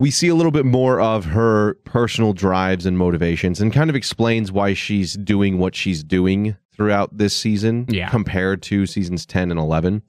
We 0.00 0.10
see 0.12 0.28
a 0.28 0.34
little 0.34 0.52
bit 0.52 0.64
more 0.64 1.00
of 1.00 1.24
her 1.26 1.74
personal 1.84 2.32
drives 2.32 2.86
and 2.86 2.96
motivations 2.96 3.60
and 3.60 3.72
kind 3.72 3.90
of 3.90 3.96
explains 3.96 4.52
why 4.52 4.74
she's 4.74 5.14
doing 5.14 5.58
what 5.58 5.74
she's 5.74 6.04
doing 6.04 6.56
throughout 6.72 7.16
this 7.18 7.34
season 7.36 7.86
Yeah. 7.88 8.08
compared 8.08 8.62
to 8.62 8.86
seasons 8.86 9.26
10 9.26 9.50
and 9.50 9.58
11. 9.58 10.02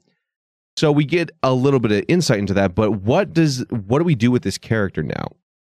So 0.76 0.92
we 0.92 1.04
get 1.04 1.30
a 1.42 1.52
little 1.52 1.80
bit 1.80 1.90
of 1.90 2.04
insight 2.06 2.38
into 2.38 2.54
that, 2.54 2.76
but 2.76 2.92
what 3.02 3.32
does 3.32 3.64
what 3.70 3.98
do 3.98 4.04
we 4.04 4.14
do 4.14 4.30
with 4.30 4.42
this 4.42 4.58
character 4.58 5.02
now? 5.02 5.26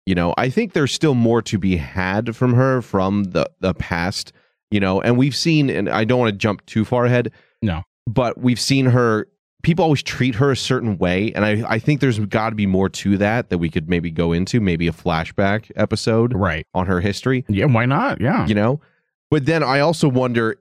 You 0.06 0.14
know, 0.14 0.34
I 0.38 0.48
think 0.50 0.72
there's 0.72 0.92
still 0.92 1.14
more 1.14 1.42
to 1.42 1.58
be 1.58 1.76
had 1.76 2.34
from 2.34 2.54
her 2.54 2.82
from 2.82 3.24
the 3.24 3.48
the 3.60 3.74
past, 3.74 4.32
you 4.70 4.80
know, 4.80 5.00
and 5.00 5.16
we've 5.16 5.36
seen 5.36 5.70
and 5.70 5.88
I 5.88 6.04
don't 6.04 6.18
want 6.18 6.32
to 6.32 6.36
jump 6.38 6.64
too 6.66 6.84
far 6.84 7.04
ahead. 7.04 7.30
No. 7.62 7.82
But 8.06 8.38
we've 8.38 8.58
seen 8.60 8.86
her 8.86 9.28
people 9.62 9.84
always 9.84 10.02
treat 10.02 10.34
her 10.36 10.50
a 10.50 10.56
certain 10.56 10.96
way 10.96 11.32
and 11.34 11.44
I 11.44 11.62
I 11.68 11.78
think 11.78 12.00
there's 12.00 12.18
got 12.18 12.48
to 12.50 12.56
be 12.56 12.66
more 12.66 12.88
to 12.88 13.18
that 13.18 13.50
that 13.50 13.58
we 13.58 13.68
could 13.68 13.88
maybe 13.90 14.10
go 14.10 14.32
into, 14.32 14.58
maybe 14.58 14.88
a 14.88 14.92
flashback 14.92 15.70
episode 15.76 16.32
Right. 16.34 16.66
on 16.74 16.86
her 16.86 17.00
history 17.00 17.44
Yeah. 17.48 17.66
Why 17.66 17.84
not? 17.84 18.20
Yeah. 18.20 18.46
you 18.46 18.54
know 18.54 18.80
but 19.30 19.46
then 19.46 19.62
i 19.62 19.78
also 19.78 20.08
wonder 20.08 20.56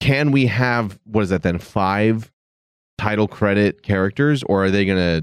can 0.00 0.30
we 0.32 0.44
have 0.46 0.98
what 1.04 1.22
is 1.22 1.30
that 1.30 1.42
then 1.42 1.58
five 1.58 2.30
title 2.98 3.26
credit 3.28 3.82
characters 3.82 4.42
or 4.42 4.64
are 4.64 4.70
they 4.70 4.84
gonna 4.84 5.22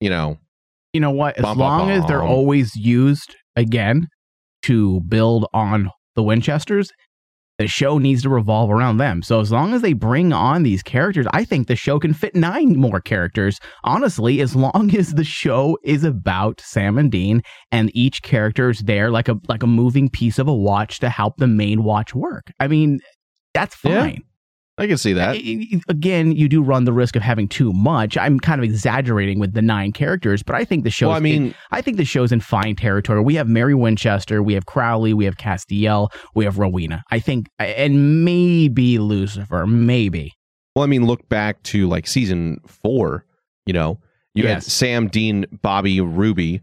you 0.00 0.10
know 0.10 0.38
You 0.92 1.00
know 1.00 1.10
what? 1.10 1.36
As 1.38 1.42
Bum, 1.42 1.58
bum, 1.58 1.78
long 1.78 1.90
as 1.90 2.04
they're 2.06 2.20
bum. 2.20 2.28
always 2.28 2.74
used 2.76 3.36
again 3.56 4.06
to 4.62 5.00
build 5.08 5.46
on 5.54 5.90
the 6.16 6.22
Winchesters, 6.22 6.90
the 7.58 7.68
show 7.68 7.98
needs 7.98 8.22
to 8.22 8.28
revolve 8.30 8.70
around 8.70 8.96
them. 8.96 9.22
So 9.22 9.40
as 9.40 9.52
long 9.52 9.74
as 9.74 9.82
they 9.82 9.92
bring 9.92 10.32
on 10.32 10.62
these 10.62 10.82
characters, 10.82 11.26
I 11.32 11.44
think 11.44 11.68
the 11.68 11.76
show 11.76 11.98
can 11.98 12.14
fit 12.14 12.34
nine 12.34 12.76
more 12.76 13.00
characters. 13.00 13.58
Honestly, 13.84 14.40
as 14.40 14.56
long 14.56 14.94
as 14.98 15.14
the 15.14 15.24
show 15.24 15.78
is 15.84 16.02
about 16.02 16.60
Sam 16.60 16.96
and 16.98 17.10
Dean 17.12 17.42
and 17.70 17.90
each 17.94 18.22
character 18.22 18.70
is 18.70 18.80
there 18.80 19.10
like 19.10 19.28
a 19.28 19.36
like 19.48 19.62
a 19.62 19.66
moving 19.68 20.08
piece 20.08 20.38
of 20.38 20.48
a 20.48 20.54
watch 20.54 20.98
to 21.00 21.08
help 21.10 21.36
the 21.36 21.46
main 21.46 21.84
watch 21.84 22.14
work. 22.14 22.50
I 22.58 22.66
mean, 22.66 23.00
that's 23.54 23.76
Yeah. 23.84 24.16
I 24.80 24.86
can 24.86 24.96
see 24.96 25.12
that. 25.12 25.36
Again, 25.88 26.32
you 26.32 26.48
do 26.48 26.62
run 26.62 26.84
the 26.84 26.92
risk 26.92 27.14
of 27.14 27.20
having 27.20 27.48
too 27.48 27.70
much. 27.74 28.16
I'm 28.16 28.40
kind 28.40 28.58
of 28.58 28.64
exaggerating 28.64 29.38
with 29.38 29.52
the 29.52 29.60
nine 29.60 29.92
characters, 29.92 30.42
but 30.42 30.56
I 30.56 30.64
think 30.64 30.84
the 30.84 30.90
show. 30.90 31.08
Well, 31.08 31.16
I 31.18 31.20
mean, 31.20 31.54
I 31.70 31.82
think 31.82 31.98
the 31.98 32.04
show's 32.06 32.32
in 32.32 32.40
fine 32.40 32.76
territory. 32.76 33.20
We 33.20 33.34
have 33.34 33.46
Mary 33.46 33.74
Winchester, 33.74 34.42
we 34.42 34.54
have 34.54 34.64
Crowley, 34.64 35.12
we 35.12 35.26
have 35.26 35.36
Castiel, 35.36 36.08
we 36.34 36.46
have 36.46 36.58
Rowena. 36.58 37.04
I 37.10 37.18
think, 37.18 37.50
and 37.58 38.24
maybe 38.24 38.98
Lucifer, 38.98 39.66
maybe. 39.66 40.32
well, 40.74 40.82
I 40.82 40.86
mean, 40.86 41.04
look 41.04 41.28
back 41.28 41.62
to 41.64 41.86
like 41.86 42.06
season 42.06 42.58
four. 42.66 43.26
You 43.66 43.74
know, 43.74 44.00
you 44.34 44.46
had 44.46 44.62
Sam, 44.62 45.08
Dean, 45.08 45.44
Bobby, 45.60 46.00
Ruby, 46.00 46.62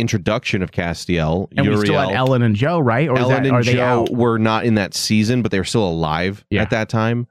introduction 0.00 0.62
of 0.62 0.70
Castiel, 0.72 1.48
And 1.56 1.68
we 1.68 1.76
still 1.76 1.94
had 1.94 2.06
Uriel. 2.08 2.16
Ellen 2.16 2.42
and 2.42 2.56
Jo, 2.56 2.78
right? 2.80 3.08
Or 3.08 3.18
Ellen 3.18 3.42
that, 3.42 3.46
and 3.46 3.54
are 3.56 3.62
they 3.62 3.72
Jo 3.74 4.06
were 4.10 4.38
not 4.38 4.64
in 4.64 4.74
that 4.74 4.94
season, 4.94 5.42
but 5.42 5.50
they 5.52 5.58
were 5.58 5.64
still 5.64 5.88
alive 5.88 6.44
Yeah. 6.50 6.62
at 6.62 6.70
that 6.70 6.88
time. 6.88 7.26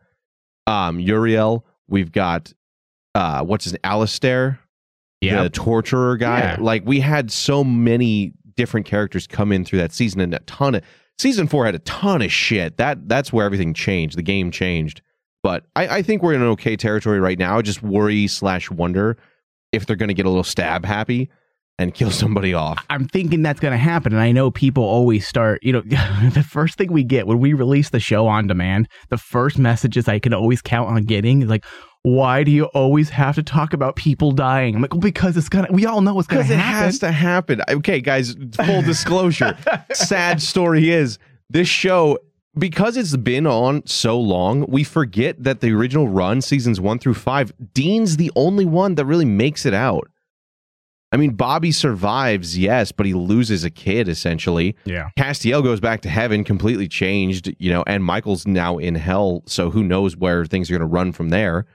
Um, 0.67 0.99
Uriel, 0.99 1.65
we've 1.87 2.11
got 2.11 2.53
uh, 3.15 3.43
what's 3.43 3.65
his 3.65 3.75
Alastair, 3.83 4.59
Yeah, 5.21 5.43
the 5.43 5.49
torturer 5.49 6.15
guy. 6.15 6.39
Yeah. 6.39 6.57
Like 6.59 6.83
we 6.85 6.99
had 6.99 7.31
so 7.31 7.63
many 7.63 8.33
different 8.55 8.85
characters 8.85 9.25
come 9.27 9.51
in 9.51 9.65
through 9.65 9.79
that 9.79 9.91
season, 9.91 10.21
and 10.21 10.33
a 10.33 10.39
ton 10.39 10.75
of 10.75 10.83
season 11.17 11.47
four 11.47 11.65
had 11.65 11.75
a 11.75 11.79
ton 11.79 12.21
of 12.21 12.31
shit. 12.31 12.77
That 12.77 13.09
that's 13.09 13.33
where 13.33 13.45
everything 13.45 13.73
changed. 13.73 14.17
The 14.17 14.21
game 14.23 14.51
changed. 14.51 15.01
But 15.41 15.65
I, 15.75 15.87
I 15.87 16.01
think 16.01 16.21
we're 16.21 16.33
in 16.33 16.41
an 16.41 16.47
okay 16.49 16.75
territory 16.75 17.19
right 17.19 17.39
now. 17.39 17.57
I 17.57 17.61
just 17.61 17.81
worry 17.81 18.27
slash 18.27 18.69
wonder 18.69 19.17
if 19.71 19.85
they're 19.85 19.95
going 19.95 20.09
to 20.09 20.13
get 20.13 20.25
a 20.25 20.29
little 20.29 20.43
stab 20.43 20.83
happy 20.85 21.29
and 21.79 21.93
kill 21.93 22.11
somebody 22.11 22.53
off. 22.53 22.85
I'm 22.89 23.07
thinking 23.07 23.41
that's 23.41 23.59
going 23.59 23.71
to 23.71 23.77
happen. 23.77 24.11
And 24.11 24.21
I 24.21 24.33
know 24.33 24.51
people 24.51 24.83
always 24.83 25.25
start, 25.25 25.63
you 25.63 25.73
know, 25.73 25.81
the 26.33 26.45
first 26.47 26.77
thing 26.77 26.91
we 26.91 27.03
get 27.03 27.25
when 27.25 27.39
we 27.39 27.53
release 27.53 27.89
the 27.89 28.01
show 28.01 28.27
on 28.27 28.47
demand, 28.47 28.89
the 29.07 29.17
first 29.17 29.57
messages 29.57 30.07
I 30.07 30.19
can 30.19 30.33
always 30.33 30.61
count 30.61 30.89
on 30.89 31.03
getting 31.03 31.41
is 31.41 31.49
like, 31.49 31.65
why 32.03 32.43
do 32.43 32.51
you 32.51 32.65
always 32.65 33.09
have 33.09 33.35
to 33.35 33.43
talk 33.43 33.73
about 33.73 33.95
people 33.95 34.31
dying? 34.31 34.75
I'm 34.75 34.81
like, 34.81 34.93
well, 34.93 35.01
because 35.01 35.35
it's 35.35 35.49
gonna. 35.49 35.67
We 35.69 35.85
all 35.85 35.99
know 35.99 36.17
it's 36.17 36.27
gonna 36.27 36.43
Because 36.43 36.55
it 36.55 36.59
has 36.59 36.99
to 36.99 37.11
happen. 37.11 37.61
Okay, 37.67 37.99
guys, 37.99 38.35
full 38.53 38.81
disclosure. 38.81 39.57
sad 39.93 40.41
story 40.41 40.91
is 40.91 41.19
this 41.49 41.67
show, 41.67 42.17
because 42.57 42.95
it's 42.95 43.17
been 43.17 43.45
on 43.45 43.85
so 43.85 44.17
long, 44.17 44.65
we 44.69 44.85
forget 44.85 45.43
that 45.43 45.59
the 45.59 45.73
original 45.73 46.07
run, 46.07 46.41
seasons 46.41 46.79
one 46.79 46.99
through 46.99 47.15
five, 47.15 47.51
Dean's 47.73 48.15
the 48.15 48.31
only 48.35 48.65
one 48.65 48.95
that 48.95 49.05
really 49.05 49.25
makes 49.25 49.65
it 49.65 49.73
out. 49.73 50.09
I 51.11 51.17
mean, 51.17 51.31
Bobby 51.31 51.71
survives, 51.71 52.57
yes, 52.57 52.91
but 52.91 53.05
he 53.05 53.13
loses 53.13 53.63
a 53.63 53.69
kid 53.69 54.07
essentially. 54.07 54.75
yeah. 54.85 55.09
Castiel 55.17 55.63
goes 55.63 55.79
back 55.79 56.01
to 56.01 56.09
heaven, 56.09 56.43
completely 56.43 56.87
changed, 56.87 57.53
you 57.57 57.71
know, 57.71 57.83
and 57.87 58.03
Michael's 58.03 58.45
now 58.45 58.77
in 58.77 58.95
hell, 58.95 59.43
so 59.47 59.71
who 59.71 59.83
knows 59.83 60.15
where 60.15 60.45
things 60.45 60.69
are 60.69 60.73
going 60.73 60.81
to 60.81 60.85
run 60.85 61.11
from 61.11 61.29
there. 61.29 61.65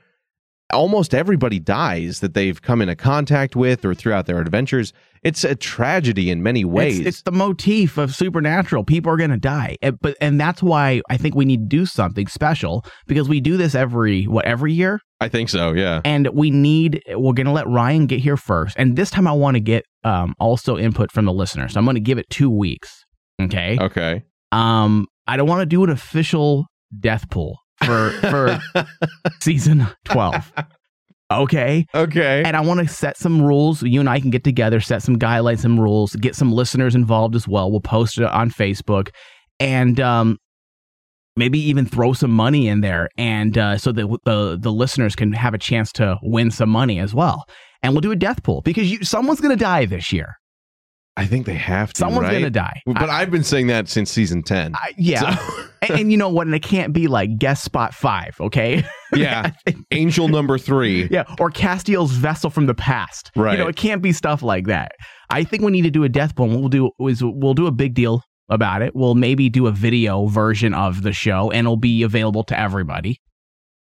Almost 0.73 1.13
everybody 1.13 1.59
dies 1.59 2.21
that 2.21 2.33
they've 2.33 2.59
come 2.59 2.81
into 2.81 2.95
contact 2.95 3.55
with 3.55 3.85
or 3.85 3.93
throughout 3.93 4.25
their 4.25 4.39
adventures. 4.39 4.93
It's 5.21 5.43
a 5.43 5.55
tragedy 5.55 6.31
in 6.31 6.41
many 6.41 6.65
ways. 6.65 6.99
It's, 6.99 7.07
it's 7.07 7.21
the 7.21 7.31
motif 7.31 7.97
of 7.97 8.15
supernatural. 8.15 8.83
People 8.83 9.11
are 9.11 9.17
going 9.17 9.29
to 9.29 9.37
die, 9.37 9.77
and, 9.81 9.99
but 9.99 10.15
and 10.19 10.39
that's 10.39 10.63
why 10.63 11.01
I 11.09 11.17
think 11.17 11.35
we 11.35 11.45
need 11.45 11.69
to 11.69 11.77
do 11.77 11.85
something 11.85 12.27
special 12.27 12.83
because 13.05 13.29
we 13.29 13.41
do 13.41 13.57
this 13.57 13.75
every 13.75 14.23
what 14.23 14.45
every 14.45 14.73
year, 14.73 15.01
I 15.25 15.29
think 15.29 15.49
so, 15.49 15.73
yeah. 15.73 16.01
and 16.05 16.27
we 16.29 16.51
need. 16.51 17.01
We're 17.07 17.33
going 17.33 17.47
to 17.47 17.51
let 17.51 17.67
Ryan 17.67 18.05
get 18.05 18.19
here 18.19 18.37
first, 18.37 18.75
and 18.77 18.95
this 18.95 19.09
time 19.09 19.27
I 19.27 19.31
want 19.31 19.55
to 19.55 19.59
get 19.59 19.83
um, 20.03 20.35
also 20.39 20.77
input 20.77 21.11
from 21.11 21.25
the 21.25 21.33
listeners. 21.33 21.73
So 21.73 21.79
I'm 21.79 21.85
going 21.85 21.95
to 21.95 22.01
give 22.01 22.17
it 22.17 22.29
two 22.29 22.49
weeks. 22.49 23.03
Okay. 23.41 23.77
Okay. 23.81 24.23
Um, 24.51 25.07
I 25.27 25.35
don't 25.35 25.47
want 25.47 25.61
to 25.61 25.65
do 25.65 25.83
an 25.83 25.89
official 25.89 26.67
death 26.99 27.29
pool 27.31 27.57
for 27.83 28.11
for 28.21 28.59
season 29.41 29.87
twelve. 30.05 30.53
Okay. 31.31 31.87
Okay. 31.95 32.43
And 32.45 32.55
I 32.55 32.61
want 32.61 32.81
to 32.81 32.87
set 32.87 33.17
some 33.17 33.41
rules. 33.41 33.81
You 33.81 33.99
and 33.99 34.07
I 34.07 34.19
can 34.19 34.29
get 34.29 34.43
together, 34.43 34.79
set 34.79 35.01
some 35.01 35.17
guidelines, 35.17 35.59
some 35.59 35.79
rules, 35.79 36.15
get 36.15 36.35
some 36.35 36.51
listeners 36.51 36.93
involved 36.93 37.35
as 37.35 37.47
well. 37.47 37.71
We'll 37.71 37.81
post 37.81 38.19
it 38.19 38.25
on 38.25 38.51
Facebook 38.51 39.09
and 39.59 39.99
um, 39.99 40.37
maybe 41.35 41.59
even 41.59 41.85
throw 41.85 42.13
some 42.13 42.31
money 42.31 42.67
in 42.67 42.81
there, 42.81 43.09
and 43.17 43.57
uh, 43.57 43.77
so 43.77 43.91
that 43.91 44.07
the 44.25 44.57
the 44.59 44.71
listeners 44.71 45.15
can 45.15 45.33
have 45.33 45.53
a 45.53 45.57
chance 45.57 45.91
to 45.93 46.17
win 46.21 46.51
some 46.51 46.69
money 46.69 46.99
as 46.99 47.13
well. 47.13 47.45
And 47.83 47.93
we'll 47.93 48.01
do 48.01 48.11
a 48.11 48.15
death 48.15 48.41
pool 48.41 48.61
because 48.61 48.91
you, 48.91 49.03
someone's 49.03 49.39
going 49.39 49.55
to 49.55 49.63
die 49.63 49.85
this 49.85 50.11
year. 50.11 50.37
I 51.17 51.25
think 51.25 51.45
they 51.45 51.53
have 51.53 51.93
to. 51.93 51.99
Someone's 51.99 52.23
right? 52.23 52.31
going 52.31 52.43
to 52.43 52.49
die. 52.49 52.81
But 52.85 53.09
I, 53.09 53.19
have 53.19 53.31
been 53.31 53.43
saying 53.43 53.67
that 53.67 53.87
since 53.87 54.11
season 54.11 54.43
10. 54.43 54.75
I, 54.75 54.93
yeah. 54.97 55.37
So- 55.37 55.65
and, 55.81 55.99
and 56.01 56.11
you 56.11 56.17
know 56.17 56.29
what? 56.29 56.45
And 56.47 56.55
it 56.55 56.63
can't 56.63 56.93
be 56.93 57.07
like 57.07 57.37
guest 57.37 57.63
spot 57.63 57.93
five, 57.93 58.35
okay? 58.41 58.83
yeah. 59.15 59.51
Angel 59.91 60.27
number 60.27 60.57
three. 60.57 61.07
Yeah, 61.15 61.23
or 61.39 61.49
Castiel's 61.51 62.11
vessel 62.11 62.49
from 62.49 62.65
the 62.65 62.73
past. 62.73 63.31
Right. 63.35 63.53
You 63.53 63.63
know, 63.63 63.69
it 63.69 63.77
can't 63.77 64.01
be 64.01 64.11
stuff 64.11 64.41
like 64.43 64.65
that. 64.67 64.91
I 65.29 65.43
think 65.43 65.63
we 65.63 65.71
need 65.71 65.83
to 65.83 65.91
do 65.91 66.03
a 66.03 66.09
death 66.09 66.35
pool. 66.35 66.45
and 66.47 66.55
What 66.55 66.61
we'll 66.61 66.69
do 66.69 66.91
is 67.07 67.23
we'll 67.23 67.53
do 67.53 67.67
a 67.67 67.71
big 67.71 67.93
deal 67.93 68.21
about 68.49 68.81
it. 68.81 68.95
We'll 68.95 69.15
maybe 69.15 69.49
do 69.49 69.67
a 69.67 69.71
video 69.71 70.27
version 70.27 70.73
of 70.73 71.03
the 71.03 71.13
show, 71.13 71.51
and 71.51 71.65
it'll 71.65 71.77
be 71.77 72.03
available 72.03 72.43
to 72.45 72.59
everybody. 72.59 73.21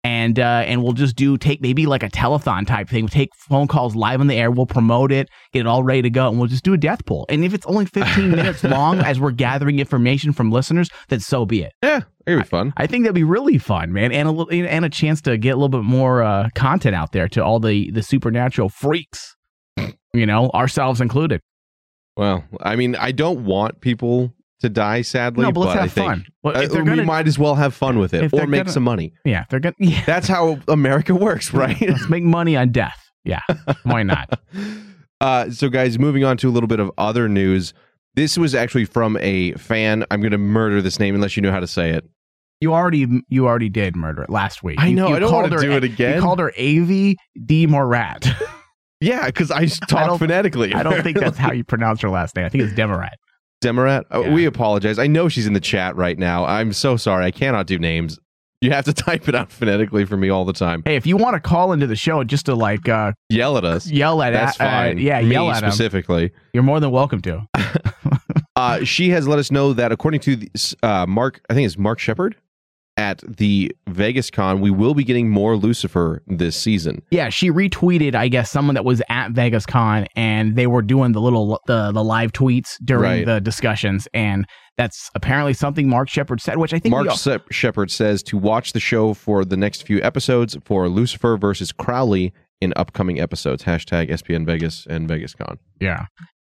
And 0.03 0.39
uh, 0.39 0.63
and 0.65 0.81
we'll 0.81 0.93
just 0.93 1.15
do 1.15 1.37
take 1.37 1.61
maybe 1.61 1.85
like 1.85 2.01
a 2.01 2.09
telethon 2.09 2.65
type 2.65 2.89
thing. 2.89 3.03
We'll 3.03 3.09
take 3.09 3.29
phone 3.35 3.67
calls 3.67 3.95
live 3.95 4.19
on 4.19 4.25
the 4.25 4.35
air. 4.35 4.49
We'll 4.49 4.65
promote 4.65 5.11
it, 5.11 5.29
get 5.53 5.59
it 5.59 5.67
all 5.67 5.83
ready 5.83 6.01
to 6.01 6.09
go, 6.09 6.27
and 6.27 6.39
we'll 6.39 6.47
just 6.47 6.63
do 6.63 6.73
a 6.73 6.77
death 6.77 7.05
pool. 7.05 7.27
And 7.29 7.45
if 7.45 7.53
it's 7.53 7.67
only 7.67 7.85
15 7.85 8.31
minutes 8.35 8.63
long 8.63 8.97
as 8.99 9.19
we're 9.19 9.29
gathering 9.29 9.77
information 9.77 10.33
from 10.33 10.51
listeners, 10.51 10.89
then 11.09 11.19
so 11.19 11.45
be 11.45 11.61
it. 11.61 11.73
Yeah. 11.83 12.01
It'd 12.25 12.43
be 12.43 12.47
fun. 12.47 12.73
I 12.77 12.87
think 12.87 13.03
that'd 13.03 13.15
be 13.15 13.23
really 13.23 13.57
fun, 13.57 13.93
man, 13.93 14.11
and 14.11 14.27
a 14.27 14.31
little 14.31 14.51
and 14.51 14.85
a 14.85 14.89
chance 14.89 15.21
to 15.21 15.37
get 15.37 15.51
a 15.51 15.55
little 15.55 15.69
bit 15.69 15.83
more 15.83 16.23
uh, 16.23 16.49
content 16.55 16.95
out 16.95 17.11
there 17.11 17.27
to 17.29 17.43
all 17.43 17.59
the 17.59 17.91
the 17.91 18.03
supernatural 18.03 18.69
freaks, 18.69 19.35
you 20.13 20.25
know, 20.25 20.49
ourselves 20.49 21.01
included. 21.01 21.41
Well, 22.17 22.43
I 22.61 22.75
mean, 22.75 22.95
I 22.95 23.11
don't 23.11 23.45
want 23.45 23.81
people 23.81 24.33
to 24.61 24.69
die, 24.69 25.01
sadly. 25.01 25.43
no, 25.43 25.51
but 25.51 25.59
let's 25.61 25.77
I 25.77 25.81
have 25.83 25.93
think, 25.93 26.07
fun. 26.07 26.25
Well, 26.43 26.57
uh, 26.57 26.61
we 26.61 26.83
gonna, 26.83 27.03
might 27.03 27.27
as 27.27 27.37
well 27.37 27.55
have 27.55 27.73
fun 27.73 27.99
with 27.99 28.13
it 28.13 28.33
or 28.33 28.47
make 28.47 28.61
gonna- 28.61 28.71
some 28.71 28.83
money. 28.83 29.13
yeah, 29.25 29.45
they're 29.49 29.59
gonna. 29.59 29.75
Yeah, 29.79 30.03
That's 30.05 30.27
how 30.27 30.59
America 30.67 31.13
works, 31.13 31.53
right? 31.53 31.79
let's 31.81 32.09
make 32.09 32.23
money 32.23 32.55
on 32.57 32.71
death. 32.71 32.97
Yeah, 33.23 33.41
why 33.83 34.03
not? 34.03 34.39
Uh, 35.21 35.51
so, 35.51 35.69
guys, 35.69 35.99
moving 35.99 36.23
on 36.23 36.35
to 36.35 36.49
a 36.49 36.51
little 36.51 36.65
bit 36.67 36.79
of 36.79 36.89
other 36.97 37.29
news. 37.29 37.75
This 38.15 38.39
was 38.39 38.55
actually 38.55 38.85
from 38.85 39.17
a 39.21 39.51
fan. 39.53 40.03
I'm 40.09 40.19
going 40.19 40.31
to 40.31 40.39
murder 40.39 40.81
this 40.81 40.99
name 40.99 41.13
unless 41.13 41.37
you 41.37 41.43
know 41.43 41.51
how 41.51 41.59
to 41.59 41.67
say 41.67 41.91
it. 41.91 42.09
You 42.59 42.73
already 42.73 43.05
you 43.29 43.45
already 43.47 43.69
did 43.69 43.95
murder 43.95 44.23
it 44.23 44.31
last 44.31 44.63
week. 44.63 44.79
I 44.79 44.87
You- 44.87 44.95
know, 44.95 45.09
You 45.09 45.15
I 45.17 45.19
don't 45.19 45.29
called 45.29 45.43
wanna 45.43 45.55
her 45.57 45.61
do 45.61 45.71
it 45.73 45.83
again. 45.83 46.15
You 46.15 46.21
called 46.21 46.39
her 46.39 46.51
Avi 46.57 47.17
D 47.45 47.67
Morat. 47.67 48.27
Yeah, 48.99 49.25
because 49.27 49.49
I 49.51 49.61
I 49.61 49.65
talk 49.65 50.07
don't- 50.07 50.19
phonetically. 50.19 50.73
I 50.75 50.81
don't 50.83 51.01
think 51.01 51.17
that's 51.19 51.37
how 51.37 51.51
you 51.53 51.63
pronounce 51.63 52.01
her 52.01 52.09
last 52.09 52.35
name. 52.35 52.45
I 52.45 52.49
think 52.49 52.63
it's 52.63 52.73
Demarat. 52.73 53.09
Demarat. 53.61 54.05
Oh, 54.11 54.23
Yeah. 54.23 54.33
We 54.33 54.45
apologize. 54.45 54.99
I 54.99 55.07
know 55.07 55.29
she's 55.29 55.47
in 55.47 55.53
the 55.53 55.59
chat 55.59 55.95
right 55.95 56.17
now. 56.17 56.45
I'm 56.45 56.73
so 56.73 56.97
sorry. 56.97 57.25
I 57.25 57.31
cannot 57.31 57.67
do 57.67 57.77
names. 57.79 58.19
You 58.61 58.71
have 58.71 58.85
to 58.85 58.93
type 59.07 59.27
it 59.29 59.35
out 59.35 59.51
phonetically 59.51 60.05
for 60.05 60.17
me 60.17 60.29
all 60.29 60.45
the 60.45 60.53
time. 60.53 60.83
Hey, 60.85 60.95
if 60.95 61.05
you 61.07 61.17
want 61.17 61.33
to 61.35 61.39
call 61.39 61.71
into 61.71 61.87
the 61.87 61.95
show 61.95 62.23
just 62.23 62.45
to 62.47 62.55
like 62.55 62.87
uh, 62.89 63.13
Yell 63.29 63.57
at 63.57 63.65
us. 63.65 63.87
yell 63.89 64.21
at 64.21 64.31
That's 64.33 64.59
uh, 64.59 64.63
fine. 64.65 64.97
yeah, 64.97 65.21
me 65.21 65.31
yell 65.31 65.49
at 65.49 65.63
him. 65.63 65.69
specifically. 65.71 66.31
You're 66.53 66.63
more 66.63 66.79
than 66.79 66.91
welcome 66.91 67.21
to. 67.21 67.47
Uh, 68.57 68.83
she 68.83 69.09
has 69.09 69.27
let 69.27 69.39
us 69.39 69.49
know 69.49 69.71
that 69.73 69.91
according 69.93 70.19
to 70.19 70.35
the, 70.35 70.51
uh, 70.83 71.05
Mark, 71.07 71.41
I 71.49 71.53
think 71.55 71.65
it's 71.65 71.77
Mark 71.77 71.97
Sheppard 71.99 72.35
at 72.97 73.23
the 73.37 73.71
Vegas 73.87 74.29
Con, 74.29 74.59
we 74.61 74.69
will 74.69 74.93
be 74.93 75.03
getting 75.03 75.29
more 75.29 75.55
Lucifer 75.55 76.21
this 76.27 76.55
season. 76.55 77.01
Yeah, 77.09 77.29
she 77.29 77.49
retweeted, 77.49 78.15
I 78.15 78.27
guess, 78.27 78.51
someone 78.51 78.75
that 78.75 78.85
was 78.85 79.01
at 79.09 79.31
Vegas 79.31 79.65
Con, 79.65 80.07
and 80.15 80.55
they 80.55 80.67
were 80.67 80.81
doing 80.81 81.13
the 81.13 81.21
little 81.21 81.59
the 81.67 81.91
the 81.91 82.03
live 82.03 82.31
tweets 82.33 82.75
during 82.83 83.03
Right. 83.03 83.25
the 83.25 83.39
discussions, 83.41 84.07
and 84.13 84.45
that's 84.77 85.09
apparently 85.15 85.53
something 85.53 85.87
Mark 85.87 86.09
Sheppard 86.09 86.41
said, 86.41 86.57
which 86.57 86.73
I 86.73 86.79
think 86.79 86.91
Mark 86.91 87.07
all- 87.07 87.15
Se- 87.15 87.39
Sheppard 87.49 87.91
says 87.91 88.21
to 88.23 88.37
watch 88.37 88.73
the 88.73 88.79
show 88.79 89.13
for 89.13 89.45
the 89.45 89.57
next 89.57 89.83
few 89.85 90.01
episodes 90.01 90.57
for 90.65 90.87
Lucifer 90.89 91.37
versus 91.37 91.71
Crowley 91.71 92.33
in 92.61 92.73
upcoming 92.75 93.19
episodes. 93.19 93.63
Hashtag 93.63 94.09
SPN 94.11 94.45
Vegas 94.45 94.85
and 94.89 95.07
Vegas 95.07 95.33
Con. 95.33 95.57
yeah. 95.79 96.05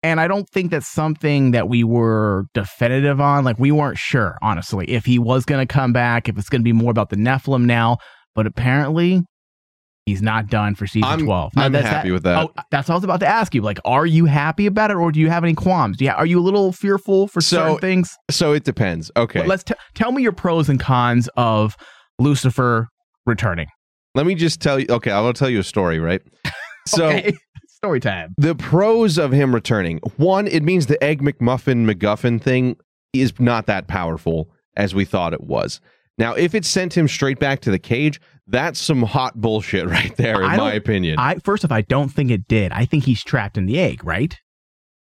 And 0.05 0.21
I 0.21 0.29
don't 0.29 0.49
think 0.51 0.71
that's 0.71 0.87
something 0.87 1.53
that 1.53 1.69
we 1.69 1.83
were 1.83 2.45
definitive 2.53 3.21
on. 3.21 3.43
Like 3.43 3.59
we 3.59 3.73
weren't 3.73 3.99
sure, 3.99 4.37
honestly, 4.43 4.85
if 4.91 5.05
he 5.07 5.19
was 5.19 5.45
going 5.47 5.67
to 5.67 5.73
come 5.73 5.93
back, 5.93 6.29
if 6.29 6.37
it's 6.39 6.49
going 6.51 6.61
to 6.61 6.65
be 6.65 6.73
more 6.75 6.91
about 6.91 7.09
the 7.11 7.17
Nephilim 7.17 7.65
now. 7.65 7.97
But 8.35 8.47
apparently, 8.47 9.25
he's 10.05 10.21
not 10.21 10.49
done 10.49 10.75
for 10.75 10.87
season 10.87 11.09
I'm- 11.09 11.25
twelve. 11.25 11.53
I'm 11.57 11.73
that's 11.73 11.87
happy 11.89 12.11
with 12.11 12.25
that. 12.25 12.45
Oh, 12.45 12.53
that's 12.71 12.89
what 12.89 12.95
I 12.95 12.97
was 12.97 13.05
about 13.05 13.21
to 13.21 13.27
ask 13.27 13.55
you. 13.55 13.63
Like, 13.63 13.79
are 13.87 14.05
you 14.05 14.27
happy 14.27 14.67
about 14.67 14.91
it, 14.91 14.97
or 14.99 15.11
do 15.11 15.21
you 15.21 15.31
have 15.31 15.43
any 15.43 15.55
qualms? 15.55 16.01
Yeah, 16.01 16.13
are 16.15 16.27
you 16.27 16.39
a 16.39 16.43
little 16.43 16.73
fearful 16.73 17.27
for 17.29 17.41
So, 17.41 17.57
certain 17.57 17.79
things? 17.79 18.15
So 18.31 18.53
it 18.53 18.65
depends. 18.65 19.11
Okay. 19.17 19.39
But 19.41 19.49
let's 19.49 19.65
t- 19.65 19.75
tell 19.95 20.13
me 20.13 20.23
your 20.23 20.33
pros 20.33 20.69
and 20.69 20.79
cons 20.79 21.29
of 21.37 21.77
Lucifer 22.19 22.89
returning. 23.25 23.69
Let 24.15 24.27
me 24.27 24.35
just 24.35 24.61
tell 24.61 24.79
you. 24.79 24.87
Okay, 24.91 25.11
I 25.11 25.21
will 25.21 25.33
tell 25.33 25.49
you 25.49 25.61
a 25.61 25.65
story, 25.65 25.99
right? 25.99 26.21
So 26.87 27.07
okay. 27.07 27.33
Story 27.85 28.01
time. 28.01 28.35
the 28.39 28.55
pros 28.55 29.19
of 29.19 29.33
him 29.33 29.55
returning 29.55 29.99
one, 30.17 30.47
it 30.47 30.63
means 30.63 30.87
the 30.87 31.03
Egg 31.05 31.23
McMuffin 31.23 31.85
MacGuffin 31.91 32.41
thing 32.41 32.77
is 33.13 33.39
not 33.39 33.67
that 33.67 33.87
powerful 33.87 34.51
as 34.77 34.95
we 34.95 35.05
thought 35.05 35.33
it 35.33 35.43
was. 35.45 35.81
Now, 36.17 36.35
if 36.35 36.55
it 36.55 36.65
sent 36.65 36.97
him 36.97 37.09
straight 37.09 37.39
back 37.39 37.61
to 37.61 37.71
the 37.71 37.79
cage, 37.79 38.21
that's 38.47 38.79
some 38.81 39.03
hot 39.03 39.41
bullshit 39.41 39.87
right 39.91 40.17
there, 40.17 40.43
in 40.43 40.51
I 40.51 40.57
my 40.57 40.73
opinion. 40.73 41.19
I 41.19 41.37
first 41.37 41.65
off, 41.65 41.73
I 41.73 41.83
don't 41.83 42.09
think 42.09 42.31
it 42.31 42.49
did. 42.49 42.73
I 42.73 42.85
think 42.87 43.05
he's 43.05 43.23
trapped 43.23 43.59
in 43.59 43.67
the 43.67 43.79
egg, 43.79 44.05
right? 44.05 44.39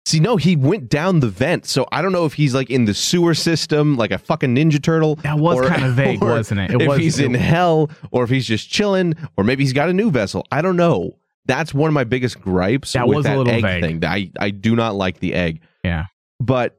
See, 0.06 0.20
no, 0.20 0.36
he 0.36 0.56
went 0.56 0.88
down 0.88 1.20
the 1.20 1.28
vent, 1.28 1.66
so 1.66 1.86
I 1.92 2.00
don't 2.00 2.12
know 2.12 2.24
if 2.24 2.32
he's 2.34 2.54
like 2.54 2.70
in 2.70 2.86
the 2.86 2.94
sewer 2.94 3.34
system, 3.34 3.96
like 3.96 4.10
a 4.10 4.16
fucking 4.18 4.54
Ninja 4.56 4.82
Turtle. 4.82 5.16
That 5.16 5.38
was 5.38 5.58
or- 5.58 5.68
kind 5.68 5.84
of 5.84 5.92
vague, 5.96 6.22
wasn't 6.22 6.60
it? 6.60 6.70
It 6.70 6.80
if 6.82 6.88
was. 6.88 6.98
he's 6.98 7.18
in 7.18 7.34
hell, 7.34 7.90
or 8.10 8.24
if 8.24 8.30
he's 8.30 8.46
just 8.46 8.70
chilling, 8.70 9.14
or 9.36 9.44
maybe 9.44 9.64
he's 9.64 9.74
got 9.74 9.88
a 9.90 9.92
new 9.92 10.10
vessel. 10.10 10.46
I 10.50 10.62
don't 10.62 10.76
know. 10.76 11.18
That's 11.48 11.74
one 11.74 11.88
of 11.88 11.94
my 11.94 12.04
biggest 12.04 12.40
gripes 12.40 12.92
That 12.92 13.08
with 13.08 13.16
was 13.16 13.26
a 13.26 13.30
that 13.30 13.38
little 13.38 13.52
egg 13.52 13.62
vague. 13.62 13.82
thing. 13.82 14.04
I 14.04 14.30
I 14.38 14.50
do 14.50 14.76
not 14.76 14.94
like 14.94 15.18
the 15.18 15.34
egg. 15.34 15.60
Yeah. 15.82 16.04
But 16.38 16.78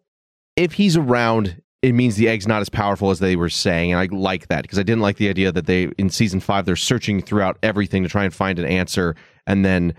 if 0.55 0.73
he's 0.73 0.95
around, 0.95 1.61
it 1.81 1.93
means 1.93 2.15
the 2.15 2.29
egg's 2.29 2.47
not 2.47 2.61
as 2.61 2.69
powerful 2.69 3.09
as 3.11 3.19
they 3.19 3.35
were 3.35 3.49
saying, 3.49 3.91
and 3.91 3.99
I 3.99 4.13
like 4.15 4.47
that 4.47 4.61
because 4.61 4.79
I 4.79 4.83
didn't 4.83 5.01
like 5.01 5.17
the 5.17 5.27
idea 5.29 5.51
that 5.51 5.65
they 5.65 5.83
in 5.97 6.09
season 6.09 6.39
five 6.39 6.65
they're 6.65 6.75
searching 6.77 7.21
throughout 7.21 7.57
everything 7.63 8.03
to 8.03 8.09
try 8.09 8.23
and 8.23 8.33
find 8.33 8.57
an 8.59 8.65
answer, 8.65 9.15
and 9.47 9.65
then 9.65 9.93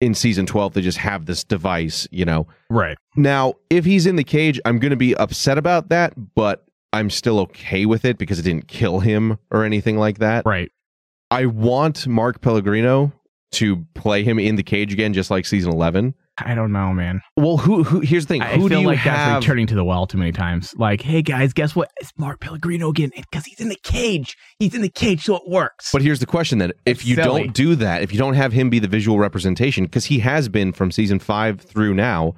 in 0.00 0.14
season 0.14 0.46
twelve 0.46 0.74
they 0.74 0.80
just 0.80 0.98
have 0.98 1.26
this 1.26 1.44
device, 1.44 2.08
you 2.10 2.24
know. 2.24 2.46
right. 2.70 2.96
Now, 3.16 3.54
if 3.70 3.84
he's 3.84 4.06
in 4.06 4.16
the 4.16 4.24
cage, 4.24 4.60
I'm 4.64 4.78
going 4.78 4.90
to 4.90 4.96
be 4.96 5.14
upset 5.16 5.58
about 5.58 5.88
that, 5.90 6.14
but 6.34 6.64
I'm 6.92 7.10
still 7.10 7.38
okay 7.40 7.86
with 7.86 8.04
it 8.04 8.18
because 8.18 8.38
it 8.38 8.42
didn't 8.42 8.68
kill 8.68 9.00
him 9.00 9.38
or 9.50 9.64
anything 9.64 9.96
like 9.98 10.18
that. 10.18 10.44
Right. 10.46 10.70
I 11.30 11.46
want 11.46 12.06
Mark 12.06 12.40
Pellegrino 12.40 13.12
to 13.54 13.84
play 13.94 14.22
him 14.24 14.38
in 14.38 14.56
the 14.56 14.62
cage 14.62 14.92
again, 14.92 15.12
just 15.12 15.30
like 15.30 15.46
season 15.46 15.72
11. 15.72 16.14
I 16.38 16.54
don't 16.56 16.72
know, 16.72 16.92
man. 16.92 17.20
Well, 17.36 17.58
who? 17.58 17.84
who 17.84 18.00
here's 18.00 18.26
the 18.26 18.34
thing. 18.34 18.42
I 18.42 18.54
who 18.56 18.68
feel 18.68 18.68
do 18.68 18.80
you 18.80 18.86
like 18.88 18.98
have? 18.98 19.34
that's 19.34 19.44
returning 19.46 19.66
to 19.68 19.74
the 19.76 19.84
well 19.84 20.06
too 20.06 20.18
many 20.18 20.32
times. 20.32 20.74
Like, 20.76 21.00
hey 21.00 21.22
guys, 21.22 21.52
guess 21.52 21.76
what? 21.76 21.90
It's 21.98 22.12
Mark 22.18 22.40
Pellegrino 22.40 22.88
again 22.90 23.12
because 23.14 23.44
he's 23.44 23.60
in 23.60 23.68
the 23.68 23.78
cage. 23.84 24.36
He's 24.58 24.74
in 24.74 24.82
the 24.82 24.88
cage, 24.88 25.22
so 25.24 25.36
it 25.36 25.42
works. 25.48 25.90
but 25.92 26.02
here's 26.02 26.18
the 26.18 26.26
question: 26.26 26.58
then, 26.58 26.72
if 26.86 26.98
It's 26.98 27.04
you 27.06 27.14
silly. 27.14 27.44
don't 27.44 27.54
do 27.54 27.76
that, 27.76 28.02
if 28.02 28.12
you 28.12 28.18
don't 28.18 28.34
have 28.34 28.52
him 28.52 28.68
be 28.68 28.80
the 28.80 28.88
visual 28.88 29.18
representation, 29.18 29.84
because 29.84 30.06
he 30.06 30.18
has 30.20 30.48
been 30.48 30.72
from 30.72 30.90
season 30.90 31.20
five 31.20 31.60
through 31.60 31.94
now, 31.94 32.34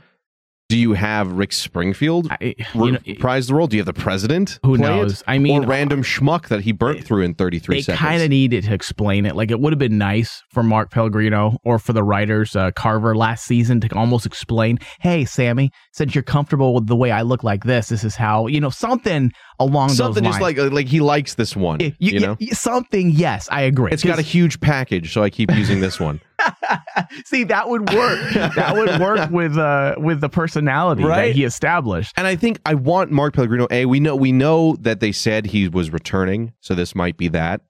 do 0.69 0.77
you 0.77 0.95
have 0.95 1.31
Rick 1.33 1.53
Springfield 1.53 2.27
I, 2.31 2.55
you 2.75 2.93
know, 2.93 2.99
reprise 3.07 3.47
the 3.47 3.55
role? 3.55 3.69
Do 3.69 3.77
you 3.77 3.81
have 3.81 3.87
the 3.87 3.93
president? 4.01 4.59
who 4.65 4.77
play 4.77 4.89
it? 4.89 4.97
knows? 4.97 5.23
I 5.27 5.39
mean, 5.39 5.65
or 5.65 5.67
random 5.67 6.03
schmuck 6.03 6.49
that 6.49 6.61
he 6.63 6.73
burnt 6.73 7.05
through 7.05 7.23
in 7.23 7.35
33 7.35 7.77
they 7.77 7.83
seconds. 7.83 8.01
kind 8.01 8.23
of 8.23 8.29
needed 8.31 8.65
to 8.65 8.75
explain 8.75 9.27
it. 9.27 9.37
Like 9.37 9.51
it 9.53 9.61
would 9.61 9.73
have 9.73 9.79
been 9.79 9.99
nice 9.99 10.43
for 10.51 10.65
Mark 10.65 10.91
Pellegrino 10.91 11.57
or 11.65 11.79
for 11.79 11.93
the 11.93 12.03
writers 12.03 12.57
uh, 12.57 12.73
Carver 12.73 13.15
last 13.17 13.45
season 13.45 13.81
to 13.81 13.95
almost 13.95 14.27
explain, 14.27 14.79
"Hey, 15.01 15.25
Sammy, 15.25 15.71
since 15.93 16.15
you're 16.17 16.25
comfortable 16.25 16.75
with 16.75 16.87
the 16.89 16.97
way 16.97 17.13
I 17.13 17.23
look 17.23 17.45
like 17.45 17.63
this, 17.65 17.89
this 17.89 18.03
is 18.03 18.17
how 18.17 18.49
you 18.49 18.61
know 18.61 18.71
something 18.71 19.31
along 19.61 19.91
something 19.91 20.25
just 20.25 20.41
like 20.41 20.57
like 20.59 20.89
he 20.89 21.01
likes 21.01 21.35
this 21.35 21.55
one. 21.55 21.79
Y- 21.81 21.95
You, 22.01 22.21
y- 22.21 22.27
know, 22.27 22.37
something. 22.53 23.11
Yes, 23.11 23.49
I 23.53 23.63
agree. 23.63 23.93
It's 23.93 24.03
got 24.05 24.19
a 24.19 24.23
huge 24.23 24.59
package, 24.61 25.13
so 25.13 25.23
I 25.23 25.31
keep 25.31 25.51
using 25.53 25.81
this 25.81 26.01
one. 26.01 26.21
see 27.25 27.45
that 27.45 27.69
would 27.69 27.93
work. 27.93 28.33
that 28.55 28.75
would 28.77 29.01
work 29.01 29.31
with 29.31 29.57
uh 29.57 29.95
with 29.99 30.21
the 30.21 30.29
personality 30.29 31.05
Right? 31.05 31.29
that 31.29 31.35
he 31.37 31.45
established. 31.45 32.13
And 32.17 32.27
I 32.27 32.37
think 32.37 32.59
I 32.67 32.75
want 32.75 33.11
Mark 33.11 33.35
Pellegrino. 33.35 33.67
A, 33.71 33.87
we 33.87 34.01
know 34.01 34.17
we 34.17 34.33
know 34.33 34.77
that 34.81 35.01
they 35.01 35.13
said 35.13 35.47
he 35.47 35.69
was 35.69 35.91
returning, 35.91 36.53
so 36.61 36.75
this 36.75 36.95
might 36.95 37.17
be 37.17 37.29
that. 37.29 37.63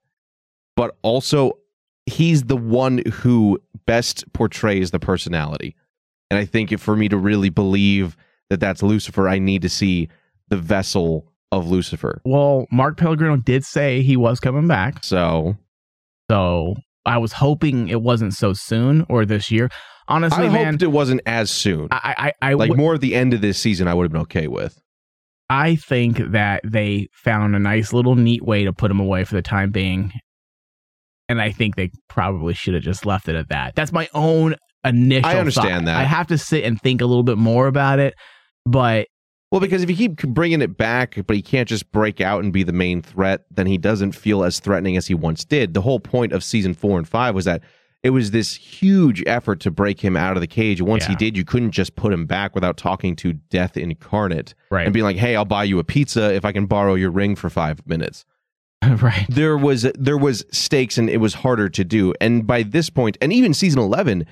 But 0.77 0.97
also, 1.03 1.53
he's 2.07 2.45
the 2.45 2.57
one 2.57 3.03
who 3.13 3.59
best 3.87 4.31
portrays 4.33 4.91
the 4.91 4.99
personality. 4.99 5.75
And 6.31 6.39
I 6.39 6.45
think 6.45 6.73
if, 6.73 6.81
for 6.81 6.97
me 6.97 7.09
to 7.09 7.17
really 7.17 7.51
believe 7.51 8.17
that 8.51 8.61
that's 8.61 8.83
Lucifer, 8.83 9.29
I 9.29 9.39
need 9.39 9.63
to 9.63 9.69
see 9.69 10.09
the 10.49 10.57
vessel 10.57 11.33
of 11.53 11.69
Lucifer. 11.71 12.21
Well, 12.25 12.67
Mark 12.71 12.97
Pellegrino 12.97 13.37
did 13.37 13.65
say 13.65 14.03
he 14.03 14.17
was 14.17 14.41
coming 14.41 14.67
back, 14.69 15.03
So 15.05 15.57
so 16.31 16.75
I 17.07 17.19
was 17.19 17.33
hoping 17.35 17.89
it 17.89 18.03
wasn't 18.03 18.35
so 18.35 18.53
soon 18.53 19.07
or 19.09 19.25
this 19.25 19.51
year. 19.51 19.71
Honestly, 20.09 20.47
I 20.47 20.49
man, 20.51 20.75
hoped 20.75 20.83
it 20.83 20.89
wasn't 20.93 21.21
as 21.27 21.51
soon. 21.51 21.89
I 21.91 22.33
I 22.41 22.51
I, 22.51 22.55
like 22.55 22.71
would- 22.71 22.79
more 22.79 22.95
at 22.95 23.01
the 23.01 23.15
end 23.15 23.33
of 23.35 23.41
this 23.41 23.59
season, 23.59 23.89
I 23.89 23.95
would 23.95 24.05
have 24.05 24.13
been 24.13 24.23
okay 24.23 24.47
with. 24.49 24.79
I 25.49 25.77
think 25.77 26.19
that 26.19 26.61
they 26.65 27.09
found 27.13 27.55
a 27.55 27.59
nice 27.61 27.93
little 27.93 28.17
neat 28.17 28.45
way 28.45 28.65
to 28.65 28.73
put 28.73 28.91
him 28.91 28.99
away 29.01 29.25
for 29.25 29.35
the 29.37 29.43
time 29.43 29.71
being. 29.71 30.13
And 31.29 31.41
I 31.41 31.51
think 31.51 31.75
they 31.77 31.91
probably 32.09 32.55
should 32.55 32.75
have 32.75 32.83
just 32.83 33.05
left 33.07 33.29
it 33.29 33.35
at 33.37 33.49
that. 33.49 33.75
That's 33.75 33.93
my 33.93 34.09
own 34.15 34.55
initial 34.85 35.29
I 35.29 35.39
understand 35.39 35.87
thought. 35.87 35.93
that. 35.93 36.01
I 36.01 36.05
have 36.05 36.29
to 36.29 36.39
sit 36.39 36.65
and 36.65 36.81
think 36.81 37.01
a 37.01 37.07
little 37.07 37.23
bit 37.25 37.39
more 37.39 37.67
about 37.67 37.99
it, 37.99 38.15
but 38.65 39.07
Well, 39.51 39.61
because 39.61 39.83
if 39.83 39.91
you 39.91 39.97
keep 39.97 40.17
bringing 40.29 40.61
it 40.61 40.77
back, 40.77 41.19
but 41.27 41.37
he 41.37 41.43
can't 41.43 41.69
just 41.69 41.91
break 41.93 42.21
out 42.21 42.43
and 42.43 42.53
be 42.53 42.65
the 42.65 42.73
main 42.73 43.01
threat, 43.01 43.47
then 43.51 43.67
he 43.67 43.79
doesn't 43.79 44.13
feel 44.13 44.43
as 44.43 44.59
threatening 44.59 44.97
as 44.97 45.07
he 45.07 45.15
once 45.15 45.45
did. 45.45 45.73
The 45.73 45.83
whole 45.83 46.01
point 46.01 46.33
of 46.33 46.43
season 46.43 46.75
four 46.75 46.99
and 46.99 47.09
five 47.09 47.35
was 47.35 47.45
that 47.45 47.63
it 48.03 48.11
was 48.11 48.31
this 48.31 48.55
huge 48.55 49.23
effort 49.27 49.61
to 49.61 49.71
break 49.71 50.01
him 50.01 50.17
out 50.17 50.37
of 50.37 50.41
the 50.41 50.47
cage. 50.47 50.81
Once 50.81 51.07
he 51.07 51.15
did, 51.17 51.37
you 51.37 51.45
couldn't 51.45 51.73
just 51.73 51.97
put 51.97 52.13
him 52.13 52.27
back 52.27 52.55
without 52.55 52.77
talking 52.77 53.17
to 53.17 53.33
Death 53.33 53.77
Incarnate 53.77 54.55
right. 54.71 54.85
and 54.85 54.93
being 54.93 55.05
like, 55.05 55.17
"Hey, 55.17 55.35
I'll 55.35 55.45
buy 55.45 55.65
you 55.65 55.79
a 55.79 55.85
pizza 55.85 56.33
if 56.33 56.45
I 56.45 56.53
can 56.53 56.67
borrow 56.67 56.95
your 56.95 57.11
ring 57.11 57.35
for 57.35 57.51
five 57.51 57.85
minutes." 57.87 58.25
right. 59.01 59.27
There 59.29 59.57
was 59.57 59.83
there 59.99 60.19
was 60.19 60.45
stakes, 60.53 60.99
and 60.99 61.11
it 61.11 61.17
was 61.17 61.35
harder 61.35 61.69
to 61.69 61.85
do. 61.85 62.15
And 62.21 62.47
by 62.47 62.63
this 62.63 62.91
point, 62.91 63.17
and 63.21 63.33
even 63.33 63.55
season 63.55 63.81
eleven, 63.81 64.27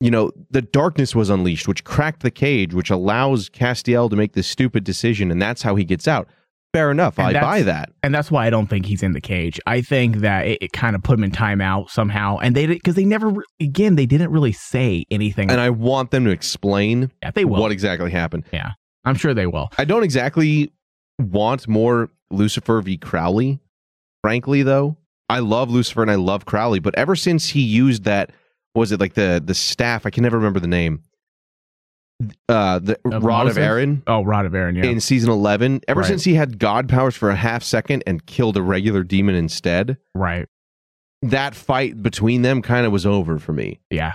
you 0.00 0.10
know, 0.10 0.30
the 0.50 0.62
darkness 0.62 1.14
was 1.14 1.30
unleashed, 1.30 1.66
which 1.66 1.84
cracked 1.84 2.22
the 2.22 2.30
cage, 2.30 2.72
which 2.72 2.90
allows 2.90 3.48
Castiel 3.48 4.08
to 4.10 4.16
make 4.16 4.32
this 4.32 4.46
stupid 4.46 4.84
decision, 4.84 5.30
and 5.30 5.42
that's 5.42 5.62
how 5.62 5.74
he 5.74 5.84
gets 5.84 6.06
out. 6.06 6.28
Fair 6.74 6.90
enough. 6.90 7.18
And 7.18 7.34
I 7.36 7.40
buy 7.40 7.62
that. 7.62 7.92
And 8.02 8.14
that's 8.14 8.30
why 8.30 8.46
I 8.46 8.50
don't 8.50 8.66
think 8.66 8.84
he's 8.84 9.02
in 9.02 9.12
the 9.12 9.22
cage. 9.22 9.58
I 9.66 9.80
think 9.80 10.16
that 10.16 10.46
it, 10.46 10.58
it 10.60 10.72
kind 10.72 10.94
of 10.94 11.02
put 11.02 11.18
him 11.18 11.24
in 11.24 11.30
timeout 11.30 11.88
somehow. 11.88 12.36
And 12.38 12.54
they 12.54 12.66
because 12.66 12.94
they 12.94 13.06
never, 13.06 13.32
again, 13.58 13.96
they 13.96 14.04
didn't 14.04 14.30
really 14.30 14.52
say 14.52 15.06
anything. 15.10 15.50
And 15.50 15.60
I 15.60 15.70
want 15.70 16.10
them 16.10 16.26
to 16.26 16.30
explain 16.30 17.10
yeah, 17.22 17.30
they 17.30 17.46
will. 17.46 17.62
what 17.62 17.72
exactly 17.72 18.10
happened. 18.10 18.44
Yeah. 18.52 18.72
I'm 19.06 19.14
sure 19.14 19.32
they 19.32 19.46
will. 19.46 19.70
I 19.78 19.86
don't 19.86 20.02
exactly 20.02 20.70
want 21.18 21.66
more 21.66 22.10
Lucifer 22.30 22.82
v. 22.82 22.98
Crowley, 22.98 23.60
frankly, 24.22 24.62
though. 24.62 24.98
I 25.30 25.38
love 25.38 25.70
Lucifer 25.70 26.02
and 26.02 26.10
I 26.10 26.16
love 26.16 26.44
Crowley, 26.44 26.80
but 26.80 26.94
ever 26.96 27.16
since 27.16 27.48
he 27.48 27.62
used 27.62 28.04
that, 28.04 28.30
was 28.78 28.92
it 28.92 29.00
like 29.00 29.14
the 29.14 29.42
the 29.44 29.54
staff? 29.54 30.06
I 30.06 30.10
can 30.10 30.22
never 30.22 30.36
remember 30.36 30.60
the 30.60 30.66
name. 30.66 31.02
Uh, 32.48 32.80
the 32.80 32.98
Of 33.04 33.22
Rod 33.22 33.44
Moses? 33.44 33.56
of 33.58 33.62
Aaron 33.62 34.02
Oh, 34.08 34.22
Rod 34.24 34.44
of 34.44 34.52
Aaron, 34.54 34.74
yeah. 34.74 34.86
in 34.86 35.00
season 35.00 35.30
eleven. 35.30 35.80
Ever 35.86 36.00
Right. 36.00 36.08
since 36.08 36.24
he 36.24 36.34
had 36.34 36.58
God 36.58 36.88
powers 36.88 37.14
for 37.14 37.30
a 37.30 37.36
half 37.36 37.62
second 37.62 38.02
and 38.08 38.26
killed 38.26 38.56
a 38.56 38.62
regular 38.62 39.04
demon 39.04 39.36
instead, 39.36 39.98
right. 40.16 40.48
that 41.22 41.54
fight 41.54 42.02
between 42.02 42.42
them 42.42 42.60
kind 42.60 42.84
of 42.86 42.90
was 42.92 43.06
over 43.06 43.38
for 43.38 43.52
me. 43.52 43.78
Yeah. 43.90 44.14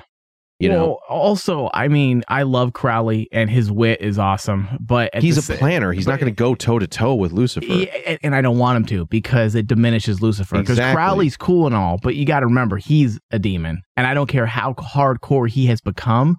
You 0.64 0.70
know, 0.70 1.00
also, 1.10 1.70
I 1.74 1.88
mean, 1.88 2.24
I 2.28 2.44
love 2.44 2.74
Crowley 2.74 3.28
and 3.32 3.50
his 3.50 3.72
wit 3.72 4.02
is 4.02 4.18
awesome, 4.18 4.68
but 4.80 5.10
he's 5.16 5.46
the 5.46 5.54
a 5.54 5.58
planner. 5.58 5.92
He's 5.94 6.08
not 6.08 6.20
going 6.20 6.32
to 6.32 6.36
go 6.36 6.56
toe 6.56 6.80
to 6.80 6.88
toe 6.88 7.16
with 7.16 7.32
Lucifer. 7.32 7.66
And- 8.06 8.20
and 8.24 8.36
I 8.36 8.42
don't 8.42 8.58
want 8.58 8.78
him 8.78 8.86
to 8.86 9.06
because 9.08 9.56
it 9.56 9.68
diminishes 9.68 10.22
Lucifer. 10.22 10.56
Because 10.58 10.78
Exactly. 10.78 10.96
Crowley's 10.96 11.38
cool 11.38 11.66
and 11.68 11.76
all, 11.76 12.00
but 12.02 12.16
you 12.16 12.26
got 12.26 12.40
to 12.42 12.46
remember 12.48 12.78
he's 12.78 13.20
a 13.32 13.40
demon, 13.40 13.82
and 13.98 14.08
I 14.08 14.14
don't 14.14 14.28
care 14.28 14.46
how 14.46 14.74
hardcore 14.74 15.50
he 15.50 15.66
has 15.68 15.82
become, 15.82 16.38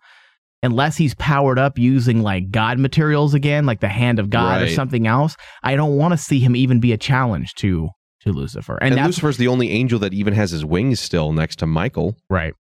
unless 0.62 0.96
he's 0.96 1.14
powered 1.16 1.58
up 1.58 1.78
using 1.78 2.22
like 2.22 2.50
God 2.50 2.78
materials 2.78 3.34
again, 3.34 3.66
like 3.66 3.80
the 3.80 3.88
hand 3.88 4.18
of 4.18 4.30
God 4.30 4.62
or 4.62 4.68
something 4.74 5.06
else. 5.06 5.36
I 5.62 5.76
don't 5.76 5.96
want 5.96 6.12
to 6.12 6.18
see 6.18 6.40
him 6.40 6.56
even 6.56 6.80
be 6.80 6.92
a 6.92 6.98
challenge 6.98 7.54
to 7.56 7.88
to 8.22 8.32
Lucifer, 8.32 8.78
and, 8.80 8.94
and 8.94 9.06
Lucifer's 9.06 9.36
the 9.36 9.48
only 9.48 9.70
angel 9.70 9.98
that 9.98 10.14
even 10.14 10.32
has 10.32 10.50
his 10.50 10.64
wings 10.64 10.98
still 10.98 11.32
next 11.32 11.58
to 11.58 11.66
Michael. 11.66 12.16
Right. 12.30 12.54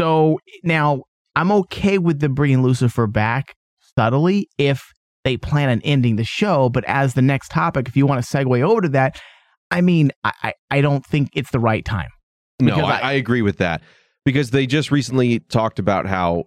So 0.00 0.40
now 0.64 1.02
I'm 1.36 1.52
okay 1.52 1.98
with 1.98 2.20
them 2.20 2.34
bringing 2.34 2.62
Lucifer 2.62 3.06
back 3.06 3.54
subtly 3.98 4.48
if 4.56 4.82
they 5.24 5.36
plan 5.36 5.68
on 5.68 5.82
ending 5.84 6.16
the 6.16 6.24
show. 6.24 6.70
But 6.70 6.84
as 6.86 7.12
the 7.12 7.20
next 7.20 7.50
topic, 7.50 7.86
if 7.86 7.96
you 7.98 8.06
want 8.06 8.24
to 8.24 8.36
segue 8.36 8.62
over 8.62 8.80
to 8.80 8.88
that, 8.90 9.20
I 9.70 9.82
mean, 9.82 10.10
I, 10.24 10.32
I, 10.42 10.52
I 10.70 10.80
don't 10.80 11.04
think 11.04 11.28
it's 11.34 11.50
the 11.50 11.60
right 11.60 11.84
time. 11.84 12.08
No, 12.62 12.76
I, 12.76 12.96
I- 12.96 13.00
I 13.00 13.12
agree 13.12 13.42
with 13.42 13.58
that 13.58 13.82
because 14.24 14.50
they 14.52 14.66
just 14.66 14.90
recently 14.90 15.40
talked 15.40 15.78
about 15.78 16.06
how 16.06 16.44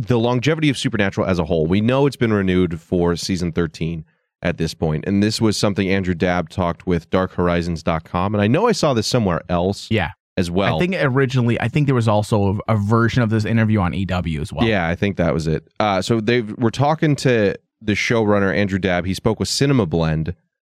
the 0.00 0.18
longevity 0.18 0.68
of 0.68 0.76
Supernatural 0.76 1.26
as 1.28 1.38
a 1.38 1.44
whole. 1.44 1.66
We 1.66 1.80
know 1.80 2.06
it's 2.06 2.16
been 2.16 2.32
renewed 2.32 2.80
for 2.80 3.14
season 3.14 3.52
13 3.52 4.04
at 4.42 4.56
this 4.56 4.74
point, 4.74 5.04
and 5.06 5.22
this 5.22 5.40
was 5.40 5.56
something 5.56 5.88
Andrew 5.88 6.14
Dabb 6.14 6.48
talked 6.48 6.86
with 6.86 7.10
DarkHorizons.com, 7.10 8.34
and 8.34 8.42
I 8.42 8.46
know 8.48 8.66
I 8.66 8.72
saw 8.72 8.92
this 8.94 9.06
somewhere 9.06 9.42
else 9.48 9.88
Yeah. 9.90 10.10
As 10.38 10.50
well. 10.50 10.76
I 10.76 10.78
think 10.78 10.94
originally, 10.98 11.60
I 11.60 11.68
think 11.68 11.86
there 11.86 11.94
was 11.94 12.08
also 12.08 12.60
a, 12.68 12.74
a 12.74 12.76
version 12.76 13.22
of 13.22 13.30
this 13.30 13.44
interview 13.44 13.80
on 13.80 13.92
EW 13.92 14.40
as 14.40 14.52
well. 14.52 14.66
Yeah, 14.66 14.88
I 14.88 14.94
think 14.94 15.16
that 15.16 15.34
was 15.34 15.46
it. 15.46 15.68
Uh, 15.80 16.00
so 16.00 16.20
they 16.20 16.42
were 16.42 16.70
talking 16.70 17.16
to 17.16 17.54
the 17.80 17.92
showrunner 17.92 18.54
Andrew 18.54 18.78
Dabb. 18.78 19.04
He 19.04 19.14
spoke 19.14 19.38
with 19.38 19.48
Cinema 19.48 19.86
Blend 19.86 20.34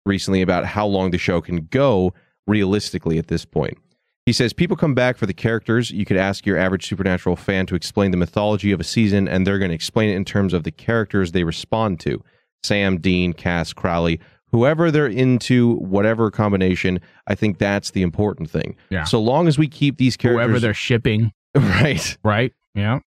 recently 0.06 0.42
about 0.42 0.66
how 0.66 0.86
long 0.86 1.12
the 1.12 1.18
show 1.18 1.42
can 1.42 1.66
go 1.66 2.14
realistically 2.48 3.18
at 3.18 3.28
this 3.28 3.46
point. 3.46 3.78
He 4.26 4.34
says 4.34 4.54
people 4.54 4.78
come 4.78 4.94
back 4.94 5.18
for 5.18 5.26
the 5.26 5.34
characters. 5.34 5.92
You 5.92 6.06
could 6.06 6.18
ask 6.18 6.46
your 6.46 6.58
average 6.58 6.88
supernatural 6.88 7.36
fan 7.36 7.66
to 7.68 7.76
explain 7.76 8.12
the 8.12 8.18
mythology 8.18 8.72
of 8.72 8.80
a 8.80 8.84
season, 8.84 9.28
and 9.28 9.46
they're 9.46 9.58
going 9.58 9.70
to 9.70 9.76
explain 9.76 10.10
it 10.10 10.16
in 10.16 10.26
terms 10.26 10.54
of 10.54 10.64
the 10.64 10.72
characters 10.72 11.32
they 11.32 11.44
respond 11.44 12.00
to. 12.02 12.24
Sam, 12.64 13.00
Dean, 13.00 13.34
Cass, 13.34 13.74
Crowley. 13.74 14.20
Whoever 14.52 14.92
they're 14.92 15.08
into, 15.08 15.76
whatever 15.76 16.32
combination, 16.32 17.00
I 17.28 17.36
think 17.36 17.58
that's 17.58 17.92
the 17.92 18.02
important 18.02 18.50
thing. 18.50 18.76
Yeah. 18.90 19.04
So 19.04 19.22
long 19.22 19.48
as 19.48 19.58
we 19.58 19.68
keep 19.68 19.98
these 19.98 20.18
characters 20.18 20.46
Whoever 20.46 20.60
they're 20.60 20.74
shipping, 20.74 21.32
right, 21.56 22.18
right? 22.24 22.54
Yeah. 22.76 23.00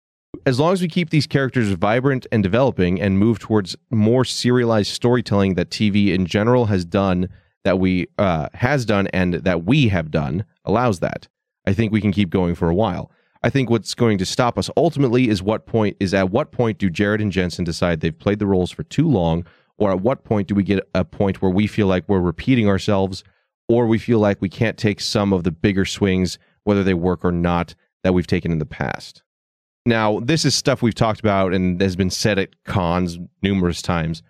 as 0.47 0.59
long 0.59 0.73
as 0.73 0.81
we 0.81 0.89
keep 0.89 1.11
these 1.11 1.27
characters 1.27 1.71
vibrant 1.71 2.27
and 2.33 2.43
developing 2.43 3.01
and 3.01 3.19
move 3.19 3.39
towards 3.39 3.77
more 3.91 4.25
serialized 4.25 4.93
storytelling 4.93 5.55
that 5.55 5.71
TV 5.71 6.09
in 6.15 6.27
general 6.27 6.67
has 6.67 6.85
done 6.85 7.29
that 7.65 7.79
we 7.79 8.07
uh, 8.19 8.49
has 8.55 8.87
done 8.87 9.07
and 9.09 9.35
that 9.35 9.65
we 9.65 9.89
have 9.89 10.11
done 10.11 10.45
allows 10.65 11.01
that. 11.01 11.29
I 11.67 11.75
think 11.75 11.93
we 11.93 12.01
can 12.01 12.11
keep 12.13 12.31
going 12.31 12.55
for 12.55 12.71
a 12.71 12.75
while. 12.75 13.11
I 13.43 13.51
think 13.51 13.71
what's 13.71 13.95
going 13.95 14.19
to 14.19 14.27
stop 14.27 14.59
us 14.59 14.71
ultimately 14.77 15.29
is 15.29 15.43
what 15.43 15.67
point 15.67 15.97
is 16.01 16.13
at 16.15 16.31
what 16.31 16.53
point 16.53 16.79
do 16.79 16.89
Jared 16.91 17.21
and 17.21 17.33
Jensen 17.33 17.65
decide 17.65 18.01
they've 18.01 18.19
played 18.19 18.39
the 18.39 18.47
roles 18.47 18.71
for 18.71 18.83
too 18.83 19.09
long, 19.09 19.45
or 19.81 19.91
at 19.91 20.03
what 20.03 20.23
point 20.23 20.47
do 20.47 20.55
we 20.55 20.63
get 20.63 20.89
a 20.95 21.05
point 21.05 21.43
where 21.43 21.51
we 21.51 21.67
feel 21.67 21.87
like 21.89 22.05
we're 22.07 22.21
repeating 22.21 22.69
ourselves, 22.69 23.25
or 23.69 23.87
we 23.87 23.99
feel 23.99 24.19
like 24.19 24.41
we 24.41 24.49
can't 24.49 24.77
take 24.77 25.01
some 25.01 25.33
of 25.33 25.43
the 25.43 25.51
bigger 25.51 25.85
swings, 25.85 26.39
whether 26.65 26.85
they 26.85 26.95
work 26.95 27.25
or 27.25 27.33
not, 27.33 27.75
that 28.05 28.13
we've 28.13 28.27
taken 28.27 28.53
in 28.53 28.59
the 28.59 28.67
past. 28.67 29.23
Now, 29.87 30.21
this 30.21 30.45
is 30.45 30.55
stuff 30.55 30.83
we've 30.83 30.95
talked 30.95 31.21
about 31.21 31.55
and 31.55 31.81
has 31.81 31.97
been 31.97 32.11
said 32.11 32.39
at 32.39 32.51
cons 32.65 33.19
numerous 33.43 33.81
times. 33.81 34.23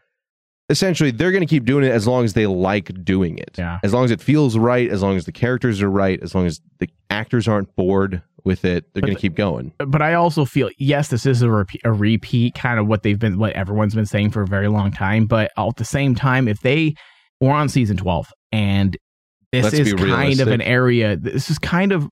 Essentially, 0.68 1.10
they're 1.10 1.32
going 1.32 1.44
to 1.44 1.50
keep 1.50 1.64
doing 1.64 1.84
it 1.84 1.90
as 1.90 2.06
long 2.06 2.24
as 2.24 2.34
they 2.34 2.46
like 2.46 3.04
doing 3.04 3.36
it. 3.36 3.56
Yeah. 3.58 3.80
As 3.82 3.92
long 3.92 4.04
as 4.04 4.12
it 4.12 4.20
feels 4.20 4.56
right, 4.56 4.88
as 4.88 5.02
long 5.02 5.16
as 5.16 5.24
the 5.24 5.32
characters 5.32 5.82
are 5.82 5.90
right, 5.90 6.22
as 6.22 6.32
long 6.32 6.46
as 6.46 6.60
the 6.78 6.88
actors 7.10 7.48
aren't 7.48 7.74
bored 7.74 8.22
with 8.44 8.64
it, 8.64 8.85
they're 8.92 9.00
going 9.00 9.14
to 9.14 9.16
the- 9.16 9.20
keep 9.20 9.35
going. 9.35 9.72
but 9.79 10.03
I 10.03 10.14
also 10.14 10.44
feel 10.44 10.70
yes, 10.79 11.09
this 11.09 11.26
is 11.26 11.42
a 11.42 11.50
repeat, 11.50 11.81
a 11.85 11.92
repeat, 11.92 12.55
kind 12.55 12.79
of 12.79 12.87
what 12.87 13.03
they've 13.03 13.18
been, 13.18 13.38
what 13.38 13.53
everyone's 13.53 13.94
been 13.94 14.07
saying 14.07 14.31
for 14.31 14.42
a 14.42 14.46
very 14.46 14.68
long 14.68 14.92
time. 14.92 15.26
But 15.26 15.50
at 15.57 15.76
the 15.76 15.85
same 15.85 16.14
time, 16.14 16.48
if 16.48 16.61
they 16.61 16.94
were 17.40 17.53
on 17.53 17.68
season 17.68 17.96
twelve, 17.96 18.33
and 18.53 18.96
this 19.53 19.64
Let's 19.64 19.79
is 19.79 19.94
kind 19.94 20.40
of 20.40 20.48
an 20.48 20.61
area, 20.61 21.16
this 21.16 21.50
is 21.50 21.59
kind 21.59 21.92
of 21.92 22.09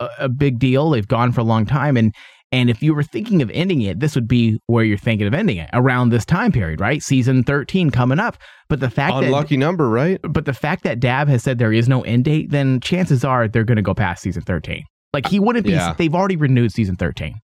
a, 0.00 0.08
a 0.20 0.28
big 0.28 0.58
deal. 0.58 0.90
They've 0.90 1.06
gone 1.06 1.32
for 1.32 1.40
a 1.40 1.44
long 1.44 1.66
time, 1.66 1.96
and 1.96 2.14
and 2.52 2.68
if 2.68 2.82
you 2.82 2.94
were 2.94 3.02
thinking 3.02 3.40
of 3.40 3.50
ending 3.54 3.80
it, 3.80 4.00
this 4.00 4.14
would 4.14 4.28
be 4.28 4.60
where 4.66 4.84
you're 4.84 4.98
thinking 4.98 5.26
of 5.26 5.32
ending 5.32 5.56
it 5.56 5.70
around 5.72 6.10
this 6.10 6.26
time 6.26 6.52
period, 6.52 6.80
right? 6.80 7.02
Season 7.02 7.42
thirteen 7.42 7.90
coming 7.90 8.20
up. 8.20 8.36
But 8.68 8.80
the 8.80 8.90
fact 8.90 9.14
that 9.14 9.24
Unlucky 9.24 9.56
number, 9.56 9.88
right? 9.88 10.20
but 10.22 10.44
the 10.44 10.52
fact 10.52 10.82
that 10.84 11.00
Dabb 11.00 11.28
has 11.28 11.42
said 11.42 11.58
there 11.58 11.72
is 11.72 11.88
no 11.88 12.02
end 12.02 12.24
date, 12.24 12.50
then 12.50 12.80
chances 12.80 13.24
are 13.24 13.48
they're 13.48 13.64
going 13.64 13.76
to 13.76 13.82
go 13.82 13.94
past 13.94 14.22
season 14.22 14.42
13. 14.42 14.84
Like 15.12 15.26
he 15.26 15.38
wouldn't 15.40 15.66
be, 15.66 15.72
Yeah. 15.72 15.94
they've 15.96 16.14
already 16.14 16.36
renewed 16.36 16.72
season 16.72 16.96
13. 16.96 17.34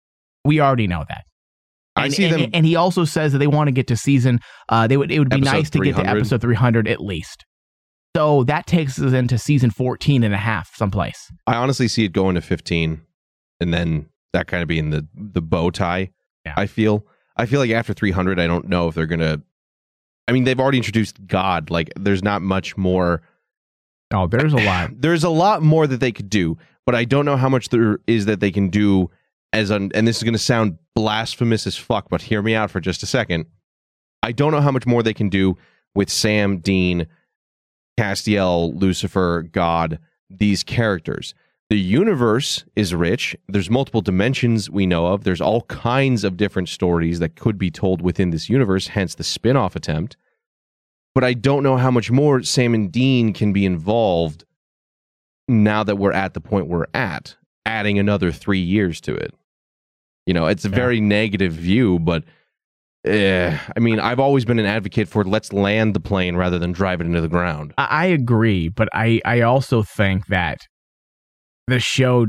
We 0.44 0.60
already 0.60 0.86
know 0.86 1.04
that. 1.08 1.24
I 1.96 2.04
And, 2.06 2.14
see 2.14 2.24
and, 2.24 2.42
them. 2.44 2.50
and 2.54 2.64
he 2.66 2.76
also 2.76 3.04
says 3.04 3.32
that 3.32 3.38
they 3.38 3.46
want 3.46 3.68
to 3.68 3.72
get 3.72 3.86
to 3.88 3.96
season, 3.96 4.40
uh, 4.68 4.86
they 4.86 4.96
would, 4.96 5.10
it 5.10 5.18
would 5.18 5.28
be 5.30 5.40
nice 5.40 5.68
to 5.70 5.80
get 5.80 5.96
to 5.96 6.06
episode 6.06 6.40
300 6.40 6.86
at 6.88 7.00
least. 7.00 7.44
So 8.16 8.44
that 8.44 8.66
takes 8.66 8.98
us 8.98 9.12
into 9.12 9.36
season 9.38 9.70
14 9.70 10.22
and 10.22 10.32
a 10.34 10.38
half 10.38 10.74
someplace. 10.76 11.30
I 11.46 11.56
honestly 11.56 11.88
see 11.88 12.04
it 12.04 12.12
going 12.12 12.34
to 12.36 12.40
15 12.40 13.02
and 13.60 13.74
then 13.74 14.08
that 14.32 14.46
kind 14.46 14.62
of 14.62 14.68
being 14.68 14.90
the 14.90 15.06
the 15.14 15.42
bow 15.42 15.70
tie. 15.70 16.10
Yeah. 16.44 16.54
I 16.56 16.66
feel 16.66 17.04
I 17.36 17.46
feel 17.46 17.60
like 17.60 17.70
after 17.70 17.92
300 17.92 18.38
I 18.40 18.46
don't 18.46 18.68
know 18.68 18.88
if 18.88 18.94
they're 18.94 19.06
going 19.06 19.20
to 19.20 19.42
I 20.26 20.32
mean 20.32 20.44
they've 20.44 20.58
already 20.58 20.78
introduced 20.78 21.26
God 21.26 21.70
like 21.70 21.90
there's 21.96 22.22
not 22.22 22.40
much 22.42 22.76
more 22.76 23.22
Oh, 24.12 24.26
there's 24.26 24.54
a 24.54 24.56
lot. 24.56 24.90
there's 25.00 25.22
a 25.24 25.28
lot 25.30 25.62
more 25.62 25.86
that 25.86 26.00
they 26.00 26.12
could 26.12 26.30
do, 26.30 26.56
but 26.88 26.94
I 26.94 27.04
don't 27.04 27.26
know 27.26 27.36
how 27.36 27.50
much 27.50 27.68
there 27.68 27.98
is 28.06 28.24
that 28.24 28.40
they 28.40 28.50
can 28.50 28.70
do 28.70 29.10
as 29.52 29.68
an 29.68 29.90
and 29.94 30.08
this 30.08 30.16
is 30.16 30.22
going 30.22 30.32
to 30.32 30.38
sound 30.38 30.78
blasphemous 30.94 31.66
as 31.66 31.76
fuck, 31.76 32.08
but 32.08 32.22
hear 32.22 32.40
me 32.40 32.54
out 32.54 32.70
for 32.70 32.80
just 32.80 33.02
a 33.02 33.06
second. 33.06 33.44
I 34.22 34.32
don't 34.32 34.52
know 34.52 34.62
how 34.62 34.70
much 34.70 34.86
more 34.86 35.02
they 35.02 35.12
can 35.12 35.28
do 35.28 35.58
with 35.94 36.08
Sam, 36.08 36.60
Dean, 36.60 37.06
Castiel, 38.00 38.72
Lucifer, 38.80 39.42
God, 39.52 39.98
these 40.30 40.64
characters. 40.64 41.34
The 41.68 41.78
universe 41.78 42.64
is 42.74 42.94
rich. 42.94 43.36
There's 43.48 43.68
multiple 43.68 44.00
dimensions 44.00 44.70
we 44.70 44.86
know 44.86 45.08
of. 45.08 45.24
There's 45.24 45.42
all 45.42 45.64
kinds 45.64 46.24
of 46.24 46.38
different 46.38 46.70
stories 46.70 47.18
that 47.18 47.36
could 47.36 47.58
be 47.58 47.70
told 47.70 48.00
within 48.00 48.30
this 48.30 48.48
universe, 48.48 48.86
hence 48.86 49.14
the 49.14 49.24
spin 49.24 49.58
off 49.58 49.76
attempt. 49.76 50.16
But 51.14 51.22
I 51.22 51.34
don't 51.34 51.62
know 51.62 51.76
how 51.76 51.90
much 51.90 52.10
more 52.10 52.42
Sam 52.42 52.72
and 52.72 52.90
Dean 52.90 53.34
can 53.34 53.52
be 53.52 53.66
involved 53.66 54.46
now 55.48 55.82
that 55.82 55.96
we're 55.96 56.12
at 56.12 56.34
the 56.34 56.40
point 56.40 56.68
we're 56.68 56.86
at, 56.94 57.36
adding 57.66 57.98
another 57.98 58.30
three 58.32 58.60
years 58.60 59.00
to 59.02 59.14
it. 59.14 59.34
You 60.26 60.34
know, 60.34 60.46
it's 60.46 60.64
a 60.64 60.68
Yeah. 60.68 60.74
very 60.74 61.00
negative 61.00 61.52
view, 61.52 61.98
but 61.98 62.24
eh, 63.04 63.58
I 63.76 63.80
mean, 63.80 63.98
I've 63.98 64.20
always 64.20 64.44
been 64.44 64.58
an 64.58 64.66
advocate 64.66 65.08
for 65.08 65.24
let's 65.24 65.52
land 65.52 65.94
the 65.94 66.00
plane 66.00 66.36
rather 66.36 66.58
than 66.58 66.72
drive 66.72 67.00
it 67.00 67.06
into 67.06 67.20
the 67.20 67.28
ground. 67.28 67.72
I, 67.78 67.84
I 67.84 68.04
agree, 68.06 68.68
but 68.68 68.88
I, 68.92 69.20
I 69.24 69.40
also 69.40 69.82
think 69.82 70.26
that 70.26 70.58
the 71.66 71.80
show 71.80 72.26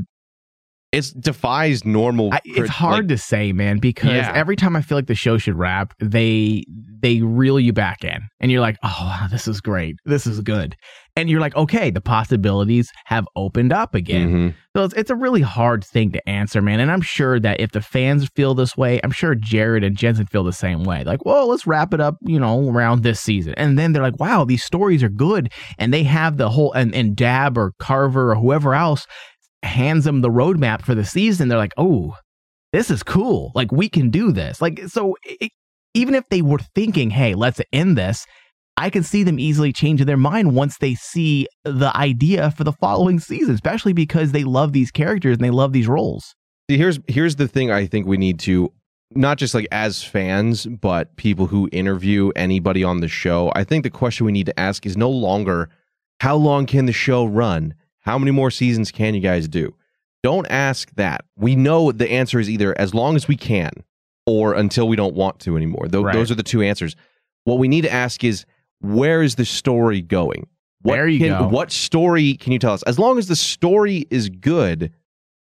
It 0.92 1.12
defies 1.20 1.84
normal. 1.84 2.32
I, 2.32 2.40
it's 2.44 2.68
hard 2.68 3.08
to 3.10 3.18
say, 3.18 3.52
man, 3.52 3.78
because 3.78 4.10
Yeah. 4.10 4.32
every 4.34 4.56
time 4.56 4.74
I 4.74 4.82
feel 4.82 4.98
like 4.98 5.06
the 5.06 5.14
show 5.14 5.38
should 5.38 5.54
wrap, 5.54 5.94
they 6.00 6.64
they 7.02 7.22
reel 7.22 7.58
you 7.58 7.72
back 7.72 8.04
in, 8.04 8.20
and 8.40 8.50
you're 8.52 8.60
like, 8.60 8.76
"Oh, 8.82 8.96
wow, 9.00 9.26
this 9.30 9.48
is 9.48 9.60
great, 9.62 9.96
this 10.04 10.26
is 10.26 10.40
good," 10.42 10.76
and 11.16 11.30
you're 11.30 11.40
like, 11.40 11.56
"Okay, 11.56 11.90
the 11.90 12.00
possibilities 12.00 12.90
have 13.06 13.24
opened 13.36 13.72
up 13.72 13.94
again." 13.94 14.28
Mhm. 14.50 14.54
So 14.76 14.84
it's, 14.84 14.94
it's 14.94 15.10
a 15.10 15.16
really 15.16 15.40
hard 15.40 15.82
thing 15.84 16.12
to 16.12 16.28
answer, 16.28 16.60
man. 16.60 16.78
And 16.78 16.90
I'm 16.92 17.00
sure 17.00 17.40
that 17.40 17.58
if 17.60 17.72
the 17.72 17.80
fans 17.80 18.28
feel 18.36 18.54
this 18.54 18.76
way, 18.76 19.00
I'm 19.02 19.10
sure 19.12 19.34
Jared 19.34 19.82
and 19.82 19.96
Jensen 19.96 20.26
feel 20.26 20.44
the 20.44 20.52
same 20.52 20.84
way. 20.84 21.02
Like, 21.04 21.24
well, 21.24 21.48
let's 21.48 21.66
wrap 21.66 21.92
it 21.94 22.00
up, 22.00 22.16
you 22.22 22.38
know, 22.38 22.68
around 22.68 23.02
this 23.02 23.20
season. 23.20 23.54
And 23.56 23.76
then 23.78 23.92
they're 23.92 24.02
like, 24.02 24.20
wow, 24.20 24.44
these 24.44 24.62
stories 24.62 25.02
are 25.02 25.08
good. 25.08 25.50
And 25.78 25.92
they 25.92 26.04
have 26.04 26.36
the 26.36 26.50
whole, 26.50 26.72
and, 26.72 26.94
and 26.94 27.16
Dabb 27.16 27.58
or 27.58 27.72
Carver 27.80 28.30
or 28.30 28.36
whoever 28.36 28.74
else 28.74 29.06
hands 29.62 30.04
them 30.04 30.20
the 30.20 30.30
roadmap 30.30 30.82
for 30.82 30.94
the 30.94 31.04
season. 31.04 31.48
They're 31.48 31.58
like, 31.58 31.74
oh, 31.76 32.16
this 32.72 32.90
is 32.90 33.02
cool. 33.02 33.52
Like, 33.54 33.72
we 33.72 33.88
can 33.88 34.10
do 34.10 34.32
this. 34.32 34.60
Like, 34.60 34.80
so 34.88 35.16
it, 35.24 35.50
even 35.94 36.14
if 36.14 36.28
they 36.30 36.42
were 36.42 36.60
thinking, 36.74 37.10
hey, 37.10 37.34
let's 37.34 37.60
end 37.72 37.98
this, 37.98 38.26
I 38.76 38.90
can 38.90 39.02
see 39.02 39.22
them 39.24 39.38
easily 39.38 39.72
changing 39.72 40.06
their 40.06 40.16
mind 40.16 40.54
once 40.54 40.78
they 40.78 40.94
see 40.94 41.46
the 41.64 41.94
idea 41.94 42.50
for 42.52 42.64
the 42.64 42.72
following 42.72 43.20
season, 43.20 43.54
especially 43.54 43.92
because 43.92 44.32
they 44.32 44.44
love 44.44 44.72
these 44.72 44.90
characters 44.90 45.36
and 45.36 45.44
they 45.44 45.50
love 45.50 45.72
these 45.72 45.88
roles. 45.88 46.34
See, 46.70 46.78
here's 46.78 47.00
here's 47.08 47.36
the 47.36 47.48
thing 47.48 47.70
I 47.70 47.86
think 47.86 48.06
we 48.06 48.16
need 48.16 48.38
to 48.40 48.72
not 49.12 49.38
just 49.38 49.54
like 49.54 49.66
as 49.72 50.02
fans, 50.02 50.66
but 50.66 51.16
people 51.16 51.48
who 51.48 51.68
interview 51.72 52.30
anybody 52.36 52.84
on 52.84 53.00
the 53.00 53.08
show. 53.08 53.52
I 53.54 53.64
think 53.64 53.82
the 53.82 53.90
question 53.90 54.24
we 54.24 54.32
need 54.32 54.46
to 54.46 54.58
ask 54.58 54.86
is 54.86 54.96
no 54.96 55.10
longer 55.10 55.68
how 56.20 56.36
long 56.36 56.66
can 56.66 56.86
the 56.86 56.92
show 56.92 57.24
run? 57.24 57.74
How 58.00 58.18
many 58.18 58.30
more 58.30 58.50
seasons 58.50 58.90
can 58.90 59.14
you 59.14 59.20
guys 59.20 59.48
do? 59.48 59.74
Don't 60.22 60.46
ask 60.50 60.90
that. 60.96 61.24
We 61.36 61.56
know 61.56 61.92
the 61.92 62.10
answer 62.10 62.38
is 62.40 62.50
either 62.50 62.78
as 62.78 62.94
long 62.94 63.16
as 63.16 63.26
we 63.28 63.36
can 63.36 63.70
or 64.26 64.54
until 64.54 64.86
we 64.88 64.96
don't 64.96 65.14
want 65.14 65.38
to 65.40 65.56
anymore. 65.56 65.88
Tho- 65.88 66.02
Right. 66.02 66.12
Those 66.14 66.30
are 66.30 66.34
the 66.34 66.42
two 66.42 66.62
answers. 66.62 66.94
What 67.44 67.58
we 67.58 67.68
need 67.68 67.82
to 67.82 67.92
ask 67.92 68.22
is 68.24 68.44
where 68.80 69.22
is 69.22 69.34
the 69.36 69.44
story 69.44 70.02
going? 70.02 70.46
What 70.82 70.94
There 70.96 71.08
you 71.08 71.18
can- 71.18 71.38
go. 71.38 71.48
What 71.48 71.70
story 71.72 72.34
can 72.34 72.52
you 72.52 72.58
tell 72.58 72.72
us? 72.72 72.82
As 72.84 72.98
long 72.98 73.18
as 73.18 73.28
the 73.28 73.36
story 73.36 74.06
is 74.10 74.28
good, 74.28 74.92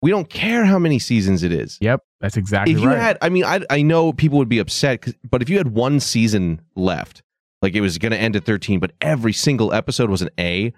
we 0.02 0.12
don't 0.12 0.30
care 0.30 0.64
how 0.66 0.80
many 0.80 0.98
seasons 1.00 1.44
it 1.44 1.52
is. 1.52 1.78
Yep, 1.82 2.04
that's 2.22 2.38
exactly 2.38 2.74
if 2.74 2.80
you 2.80 2.88
right. 2.88 2.98
had, 2.98 3.18
I 3.22 3.28
mean, 3.30 3.44
I 3.44 3.62
I 3.70 3.82
know 3.82 4.14
people 4.14 4.38
would 4.38 4.48
be 4.50 4.60
upset, 4.60 5.06
but 5.30 5.42
if 5.42 5.50
you 5.50 5.58
had 5.58 5.70
one 5.74 6.00
season 6.00 6.62
left, 6.76 7.22
like 7.62 7.76
it 7.76 7.82
was 7.82 7.98
going 7.98 8.14
to 8.14 8.18
end 8.18 8.38
at 8.38 8.46
thirteen, 8.46 8.80
but 8.80 8.92
every 9.02 9.34
single 9.34 9.74
episode 9.74 10.10
was 10.10 10.22
an 10.22 10.30
A, 10.40 10.72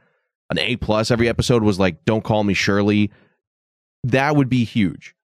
an 0.51 0.59
A 0.59 0.75
plus. 0.75 1.09
Every 1.09 1.27
episode 1.27 1.63
was 1.63 1.79
like, 1.79 2.05
"Don't 2.05 2.23
call 2.23 2.43
me 2.43 2.53
Shirley." 2.53 3.09
That 4.03 4.35
would 4.35 4.49
be 4.49 4.63
huge. 4.63 5.15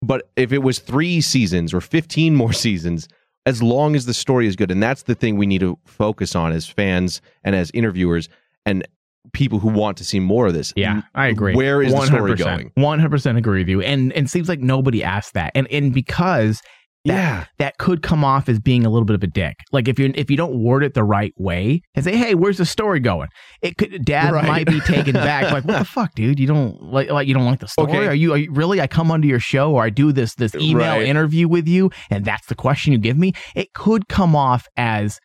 But 0.00 0.28
if 0.36 0.52
it 0.52 0.58
was 0.58 0.78
three 0.78 1.20
seasons 1.20 1.74
or 1.74 1.80
fifteen 1.80 2.34
more 2.42 2.52
seasons, 2.52 3.08
as 3.46 3.62
long 3.62 3.96
as 3.96 4.06
the 4.06 4.14
story 4.14 4.46
is 4.46 4.54
good, 4.56 4.70
and 4.70 4.82
that's 4.82 5.04
the 5.04 5.14
thing 5.14 5.36
we 5.36 5.46
need 5.46 5.60
to 5.60 5.78
focus 5.84 6.36
on 6.36 6.52
as 6.52 6.66
fans 6.66 7.20
and 7.42 7.56
as 7.56 7.70
interviewers 7.74 8.28
and 8.64 8.86
people 9.32 9.58
who 9.58 9.68
want 9.68 9.96
to 9.96 10.04
see 10.04 10.20
more 10.20 10.46
of 10.48 10.54
this. 10.54 10.72
yeah, 10.76 11.02
I 11.14 11.28
agree. 11.28 11.54
Where 11.54 11.82
is 11.82 11.92
the 11.92 12.06
story 12.06 12.34
going? 12.34 12.72
One 12.74 12.98
hundred 12.98 13.10
percent 13.10 13.38
agree 13.38 13.60
with 13.60 13.68
you, 13.68 13.80
and 13.80 14.12
and 14.12 14.26
it 14.26 14.30
seems 14.30 14.48
like 14.48 14.60
nobody 14.60 15.02
asked 15.02 15.34
that, 15.34 15.52
and 15.54 15.66
and 15.70 15.92
because 15.92 16.62
that, 17.04 17.14
Yeah. 17.14 17.44
that 17.58 17.78
could 17.78 18.02
come 18.02 18.24
off 18.24 18.48
as 18.48 18.60
being 18.60 18.86
a 18.86 18.90
little 18.90 19.04
bit 19.04 19.14
of 19.14 19.22
a 19.22 19.26
dick. 19.26 19.56
Like 19.72 19.88
if 19.88 19.98
you 19.98 20.12
if 20.14 20.30
you 20.30 20.36
don't 20.36 20.62
word 20.62 20.84
it 20.84 20.94
the 20.94 21.02
right 21.04 21.32
way 21.36 21.82
and 21.94 22.04
say, 22.04 22.16
"Hey, 22.16 22.34
where's 22.34 22.58
the 22.58 22.64
story 22.66 23.00
going?" 23.00 23.28
It 23.60 23.76
could 23.76 24.04
dad 24.04 24.32
Right. 24.32 24.46
might 24.46 24.66
be 24.66 24.80
taken 24.80 25.14
back. 25.14 25.50
Like, 25.52 25.64
what 25.64 25.78
the 25.78 25.84
fuck, 25.96 26.14
dude? 26.14 26.38
You 26.38 26.46
don't 26.46 26.80
like 26.82 27.10
like 27.10 27.26
you 27.26 27.34
don't 27.34 27.46
like 27.46 27.60
the 27.60 27.68
story? 27.68 27.90
Okay. 27.90 28.06
Are 28.06 28.14
you 28.14 28.32
are 28.34 28.38
you 28.38 28.52
really? 28.52 28.80
I 28.80 28.86
come 28.86 29.10
onto 29.10 29.26
your 29.26 29.40
show 29.40 29.72
or 29.72 29.82
I 29.82 29.90
do 29.90 30.12
this 30.12 30.34
this 30.36 30.54
email 30.54 30.96
Right. 30.98 31.06
interview 31.06 31.48
with 31.48 31.66
you, 31.66 31.90
and 32.10 32.24
that's 32.24 32.46
the 32.46 32.54
question 32.54 32.92
you 32.92 32.98
give 32.98 33.18
me. 33.18 33.32
It 33.56 33.72
could 33.74 34.08
come 34.08 34.36
off 34.36 34.66
as 34.76 35.18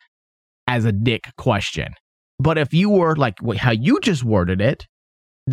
as 0.66 0.84
a 0.84 0.92
dick 0.92 1.22
question. 1.38 1.92
But 2.40 2.58
if 2.58 2.74
you 2.74 2.90
were 2.90 3.16
like 3.16 3.34
how 3.56 3.70
you 3.72 3.98
just 4.00 4.22
worded 4.24 4.60
it, 4.60 4.86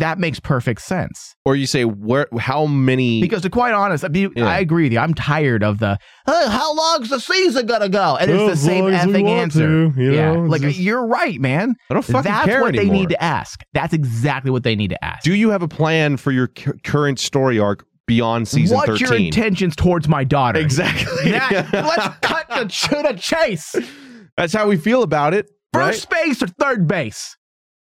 that 0.00 0.18
makes 0.18 0.40
perfect 0.40 0.80
sense. 0.82 1.34
Or 1.44 1.54
you 1.56 1.66
say 1.66 1.84
where 1.84 2.26
how 2.38 2.66
many 2.66 3.20
Because 3.20 3.42
to 3.42 3.50
quite 3.50 3.72
honest, 3.72 4.04
I, 4.04 4.08
mean, 4.08 4.30
Yeah. 4.36 4.46
I 4.46 4.58
agree 4.58 4.84
with 4.84 4.92
you. 4.92 4.98
I'm 4.98 5.14
tired 5.14 5.62
of 5.62 5.78
the 5.78 5.98
"Oh, 6.26 6.48
how 6.50 6.74
long's 6.74 7.08
the 7.10 7.20
season 7.20 7.66
gonna 7.66 7.88
go? 7.88 8.16
And 8.16 8.30
it's 8.30 8.40
Oh, 8.40 8.48
the 8.50 8.56
same 8.56 8.84
effing 8.86 9.28
answer. 9.28 9.90
to, 9.90 10.00
you 10.00 10.12
yeah, 10.14 10.32
know, 10.32 10.40
like 10.42 10.62
just- 10.62 10.78
you're 10.78 11.06
right, 11.06 11.40
man. 11.40 11.74
I 11.90 11.94
don't 11.94 12.02
fucking 12.04 12.30
That's 12.30 12.46
care 12.46 12.60
what 12.62 12.74
they 12.74 12.88
need 12.90 13.10
to 13.10 13.22
ask. 13.22 13.60
That's 13.72 13.92
exactly 13.94 14.50
what 14.50 14.62
they 14.64 14.76
need 14.76 14.90
to 14.90 15.04
ask. 15.04 15.22
Do 15.24 15.34
you 15.34 15.50
have 15.50 15.62
a 15.62 15.68
plan 15.68 16.16
for 16.16 16.32
your 16.32 16.48
cu- 16.48 16.74
current 16.84 17.18
story 17.18 17.58
arc 17.58 17.84
beyond 18.06 18.46
season 18.48 18.76
What's 18.76 18.88
13? 19.00 19.06
your 19.08 19.16
intentions 19.16 19.74
towards 19.76 20.08
my 20.08 20.24
daughter? 20.24 20.60
Exactly. 20.60 21.30
That- 21.32 21.68
let's 21.72 22.16
cut 22.22 22.48
the 22.48 22.64
to 22.66 23.02
the 23.12 23.18
chase. 23.18 23.74
That's 24.36 24.52
how 24.52 24.68
we 24.68 24.76
feel 24.76 25.02
about 25.02 25.32
it. 25.34 25.50
First 25.72 26.08
base 26.10 26.42
or 26.42 26.46
third 26.46 26.86
base? 26.86 27.36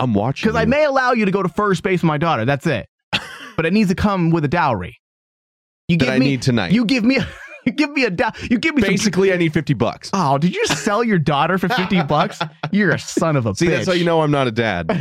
I'm 0.01 0.13
watching. 0.15 0.49
Because 0.49 0.61
I 0.61 0.65
may 0.67 0.85
allow 0.85 1.13
you 1.13 1.25
to 1.25 1.31
go 1.31 1.43
to 1.43 1.49
first 1.49 1.83
base 1.83 2.01
with 2.03 2.09
my 2.09 2.19
daughter. 2.19 2.45
That's 2.45 2.67
it. 2.67 2.87
but 3.57 3.65
it 3.67 3.73
needs 3.73 3.89
to 3.89 3.95
come 3.95 4.31
with 4.31 4.45
a 4.45 4.49
dowry. 4.49 4.97
You 5.89 5.97
that 5.99 6.05
give 6.05 6.15
I 6.15 6.19
me 6.19 6.27
need 6.27 6.43
tonight. 6.43 6.73
you 6.73 6.85
give 6.85 7.05
me 7.05 7.19
you 7.67 7.73
give 7.73 7.91
me 7.91 8.05
a 8.05 8.11
dow- 8.11 8.33
you 8.51 8.59
give 8.59 8.75
me 8.75 8.83
some 8.83 8.91
Basically, 8.91 9.33
I 9.33 9.37
need 9.37 9.53
50 9.53 9.75
bucks. 9.75 10.11
Oh, 10.13 10.37
did 10.39 10.55
you 10.55 10.67
sell 10.67 11.03
your 11.05 11.19
daughter 11.19 11.57
for 11.59 11.69
50 11.69 12.03
bucks? 12.09 12.39
You're 12.73 12.91
a 12.93 12.99
son 12.99 13.37
of 13.37 13.47
a 13.47 13.55
See, 13.55 13.67
bitch. 13.67 13.71
that's 13.71 13.87
how 13.87 13.93
you 13.95 14.05
know 14.05 14.21
I'm 14.23 14.31
not 14.31 14.47
a 14.47 14.53
dad. 14.53 14.91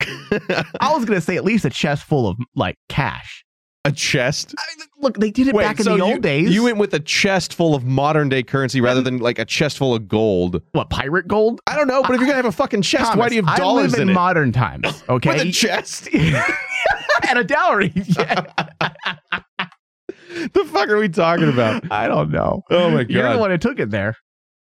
I 0.00 0.92
was 0.92 1.04
going 1.04 1.18
to 1.18 1.20
say 1.20 1.36
at 1.36 1.44
least 1.44 1.64
a 1.64 1.70
chest 1.70 2.04
full 2.04 2.28
of 2.28 2.36
like 2.54 2.76
cash. 2.88 3.43
A 3.84 3.92
chest. 3.92 4.54
I 4.58 4.62
mean, 4.78 4.86
look, 4.98 5.18
they 5.18 5.30
did 5.30 5.48
it 5.48 5.54
back 5.54 5.78
in 5.78 5.84
so 5.84 5.90
the 5.90 5.96
you, 5.96 6.12
old 6.12 6.22
days. 6.22 6.50
You 6.54 6.64
went 6.64 6.78
with 6.78 6.94
a 6.94 7.00
chest 7.00 7.54
full 7.54 7.74
of 7.74 7.84
modern 7.84 8.28
day 8.28 8.42
currency 8.42 8.80
rather 8.80 9.02
than 9.02 9.18
like 9.18 9.38
a 9.38 9.44
chest 9.44 9.78
full 9.78 9.94
of 9.94 10.08
gold. 10.08 10.62
what, 10.72 10.90
pirate 10.90 11.28
gold? 11.28 11.60
I 11.66 11.76
don't 11.76 11.88
know, 11.88 12.02
but 12.02 12.12
if 12.12 12.20
you're 12.20 12.26
gonna 12.26 12.36
have 12.36 12.44
a 12.46 12.52
fucking 12.52 12.82
chest, 12.82 13.16
why 13.16 13.28
do 13.28 13.34
you 13.34 13.42
have 13.44 13.56
dollars 13.56 13.94
I 13.94 13.98
live 13.98 14.02
in, 14.02 14.08
in, 14.10 14.14
modern 14.14 14.52
times, 14.52 15.02
okay? 15.08 15.30
With 15.34 15.42
a 15.42 15.52
chest? 15.52 16.08
and 17.28 17.38
a 17.38 17.44
dowry. 17.44 17.92
Yeah. 18.16 18.46
the 20.52 20.64
fuck 20.64 20.88
are 20.88 20.98
we 20.98 21.08
talking 21.08 21.48
about? 21.48 21.90
I 21.90 22.08
don't 22.08 22.30
know. 22.30 22.62
Oh 22.70 22.90
my 22.90 23.04
god, 23.04 23.10
You're 23.10 23.32
the 23.32 23.38
one 23.38 23.50
who 23.50 23.58
took 23.58 23.78
it 23.78 23.90
there. 23.90 24.16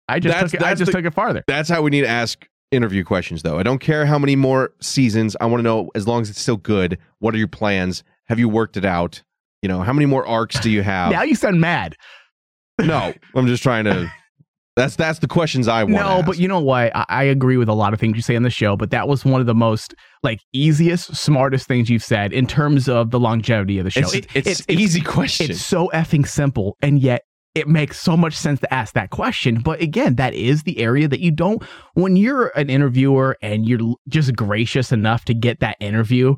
I 0.09 0.21
just 0.21 0.33
That's- 0.35 0.51
took 0.53 0.61
it, 0.61 0.67
I 0.67 0.75
just 0.75 0.87
the- 0.87 0.99
took 0.99 1.05
it 1.05 1.15
farther. 1.15 1.45
That's 1.47 1.69
how 1.69 1.83
we 1.83 1.91
need 1.91 2.03
to 2.03 2.09
ask 2.09 2.47
interview 2.71 3.05
questions, 3.05 3.43
though. 3.43 3.59
I 3.59 3.63
don't 3.63 3.79
care 3.79 4.07
how 4.07 4.19
many 4.19 4.37
more 4.37 4.73
seasons. 4.81 5.37
I 5.41 5.47
want 5.47 5.61
to 5.61 5.63
know 5.63 5.91
as 5.95 6.07
long 6.07 6.23
as 6.23 6.31
it's 6.31 6.41
still 6.41 6.57
good. 6.57 6.99
What 7.19 7.35
are 7.35 7.39
your 7.39 7.49
plans? 7.49 8.05
Have 8.29 8.39
you 8.39 8.49
worked 8.49 8.77
it 8.77 8.85
out? 8.85 9.23
You 9.63 9.69
know, 9.69 9.81
how 9.81 9.93
many 9.93 10.07
more 10.07 10.27
arcs 10.27 10.61
do 10.61 10.71
you 10.71 10.83
have? 10.83 11.11
Now 11.11 11.23
you 11.23 11.35
sound 11.35 11.61
mad. 11.61 11.97
no, 12.81 13.13
I'm 13.35 13.47
just 13.47 13.63
trying 13.63 13.85
to. 13.85 14.11
That's 14.77 14.95
that's 14.95 15.19
the 15.19 15.27
questions 15.27 15.67
I 15.67 15.83
want. 15.83 15.97
No, 15.97 16.23
but 16.25 16.39
you 16.39 16.47
know 16.47 16.61
what? 16.61 16.95
I, 16.95 17.05
I 17.09 17.23
agree 17.25 17.57
with 17.57 17.69
a 17.69 17.73
lot 17.75 17.93
of 17.93 17.99
things 17.99 18.15
you 18.15 18.23
say 18.23 18.37
on 18.37 18.45
the 18.45 18.51
show, 18.51 18.77
but 18.77 18.91
that 18.93 19.09
was 19.09 19.25
one 19.25 19.41
of 19.41 19.49
the 19.49 19.55
most 19.55 19.93
like 20.23 20.39
easiest, 20.53 21.17
smartest 21.17 21.67
things 21.67 21.91
you've 21.91 22.05
said 22.05 22.33
in 22.33 22.47
terms 22.47 22.89
of 22.89 23.11
the 23.11 23.19
longevity 23.19 23.79
of 23.81 23.85
the 23.85 23.91
show. 23.91 24.03
it's, 24.03 24.15
It- 24.15 24.47
it's, 24.47 24.65
easy 24.69 25.01
question. 25.01 25.51
It's 25.51 25.61
so 25.65 25.91
effing 25.93 26.29
simple, 26.29 26.77
and 26.81 27.01
yet 27.01 27.23
it 27.57 27.67
makes 27.67 27.99
so 27.99 28.17
much 28.17 28.35
sense 28.37 28.61
to 28.61 28.73
ask 28.73 28.95
that 28.95 29.11
question. 29.11 29.59
But 29.59 29.81
again, 29.81 30.15
that 30.15 30.33
is 30.35 30.63
the 30.63 30.79
area 30.79 31.09
that 31.09 31.19
you 31.19 31.33
don't. 31.33 31.61
When 31.95 32.15
you're 32.15 32.53
an 32.57 32.71
interviewer 32.71 33.37
and 33.43 33.67
you're 33.67 33.97
just 34.09 34.37
gracious 34.37 34.93
enough 34.93 35.25
to 35.25 35.35
get 35.35 35.59
that 35.59 35.77
interview, 35.81 36.37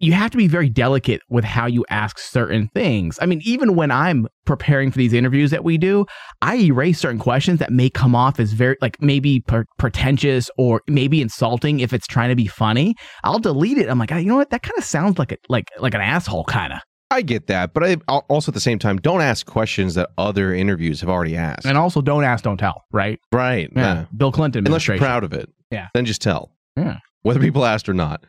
you 0.00 0.12
have 0.14 0.30
to 0.30 0.36
be 0.38 0.48
very 0.48 0.68
delicate 0.68 1.20
with 1.28 1.44
how 1.44 1.66
you 1.66 1.84
ask 1.90 2.18
certain 2.18 2.68
things. 2.74 3.18
I 3.20 3.26
mean, 3.26 3.40
even 3.44 3.76
when 3.76 3.90
I'm 3.90 4.26
preparing 4.46 4.90
for 4.90 4.98
these 4.98 5.12
interviews 5.12 5.50
that 5.50 5.62
we 5.62 5.76
do, 5.78 6.06
I 6.40 6.56
erase 6.56 6.98
certain 6.98 7.18
questions 7.18 7.58
that 7.60 7.70
may 7.70 7.90
come 7.90 8.14
off 8.14 8.40
as 8.40 8.52
very 8.52 8.76
like 8.80 9.00
maybe 9.00 9.40
per- 9.40 9.66
pretentious 9.78 10.50
or 10.56 10.82
maybe 10.88 11.20
insulting 11.20 11.80
if 11.80 11.92
it's 11.92 12.06
trying 12.06 12.30
to 12.30 12.36
be 12.36 12.46
funny. 12.46 12.96
I'll 13.24 13.38
delete 13.38 13.78
it. 13.78 13.88
I'm 13.88 13.98
like, 13.98 14.10
"Ah, 14.10 14.16
you 14.16 14.26
know 14.26 14.36
what? 14.36 14.50
That 14.50 14.62
kind 14.62 14.76
of 14.78 14.84
sounds 14.84 15.18
like 15.18 15.32
a 15.32 15.36
like 15.48 15.68
like 15.78 15.94
an 15.94 16.00
asshole 16.00 16.44
kind 16.44 16.72
of. 16.72 16.80
I 17.12 17.22
get 17.22 17.48
that, 17.48 17.74
but 17.74 17.84
I 17.84 17.96
also 18.28 18.50
at 18.50 18.54
the 18.54 18.60
same 18.60 18.78
time 18.78 18.98
don't 18.98 19.20
ask 19.20 19.44
questions 19.44 19.94
that 19.96 20.10
other 20.16 20.54
interviews 20.54 21.00
have 21.00 21.10
already 21.10 21.36
asked. 21.36 21.66
And 21.66 21.76
also, 21.76 22.00
don't 22.00 22.22
ask, 22.22 22.44
don't 22.44 22.56
tell, 22.56 22.84
right? 22.92 23.18
right? 23.32 23.68
Yeah. 23.74 24.06
Bill 24.16 24.30
Clinton 24.30 24.64
Unless 24.64 24.86
you're 24.86 24.96
proud 24.96 25.24
of 25.24 25.32
it. 25.32 25.50
Yeah. 25.72 25.88
Then 25.92 26.04
just 26.04 26.22
tell. 26.22 26.52
Yeah. 26.76 26.98
Whether 27.22 27.40
people 27.40 27.66
asked 27.66 27.88
or 27.88 27.94
not. 27.94 28.24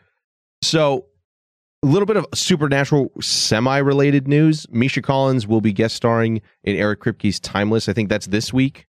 So 0.64 1.06
a 1.84 1.88
little 1.88 2.06
bit 2.06 2.18
of 2.18 2.26
supernatural 2.34 3.12
semi-related 3.22 4.28
news. 4.28 4.66
Misha 4.70 5.02
Collins 5.02 5.48
will 5.48 5.62
be 5.62 5.74
guest 5.74 5.96
starring 5.96 6.42
in 6.64 6.76
Eric 6.76 7.00
Kripke's 7.02 7.40
Timeless. 7.40 7.90
I 7.90 7.94
think 7.94 8.10
that's 8.10 8.28
this 8.28 8.54
week. 8.54 8.86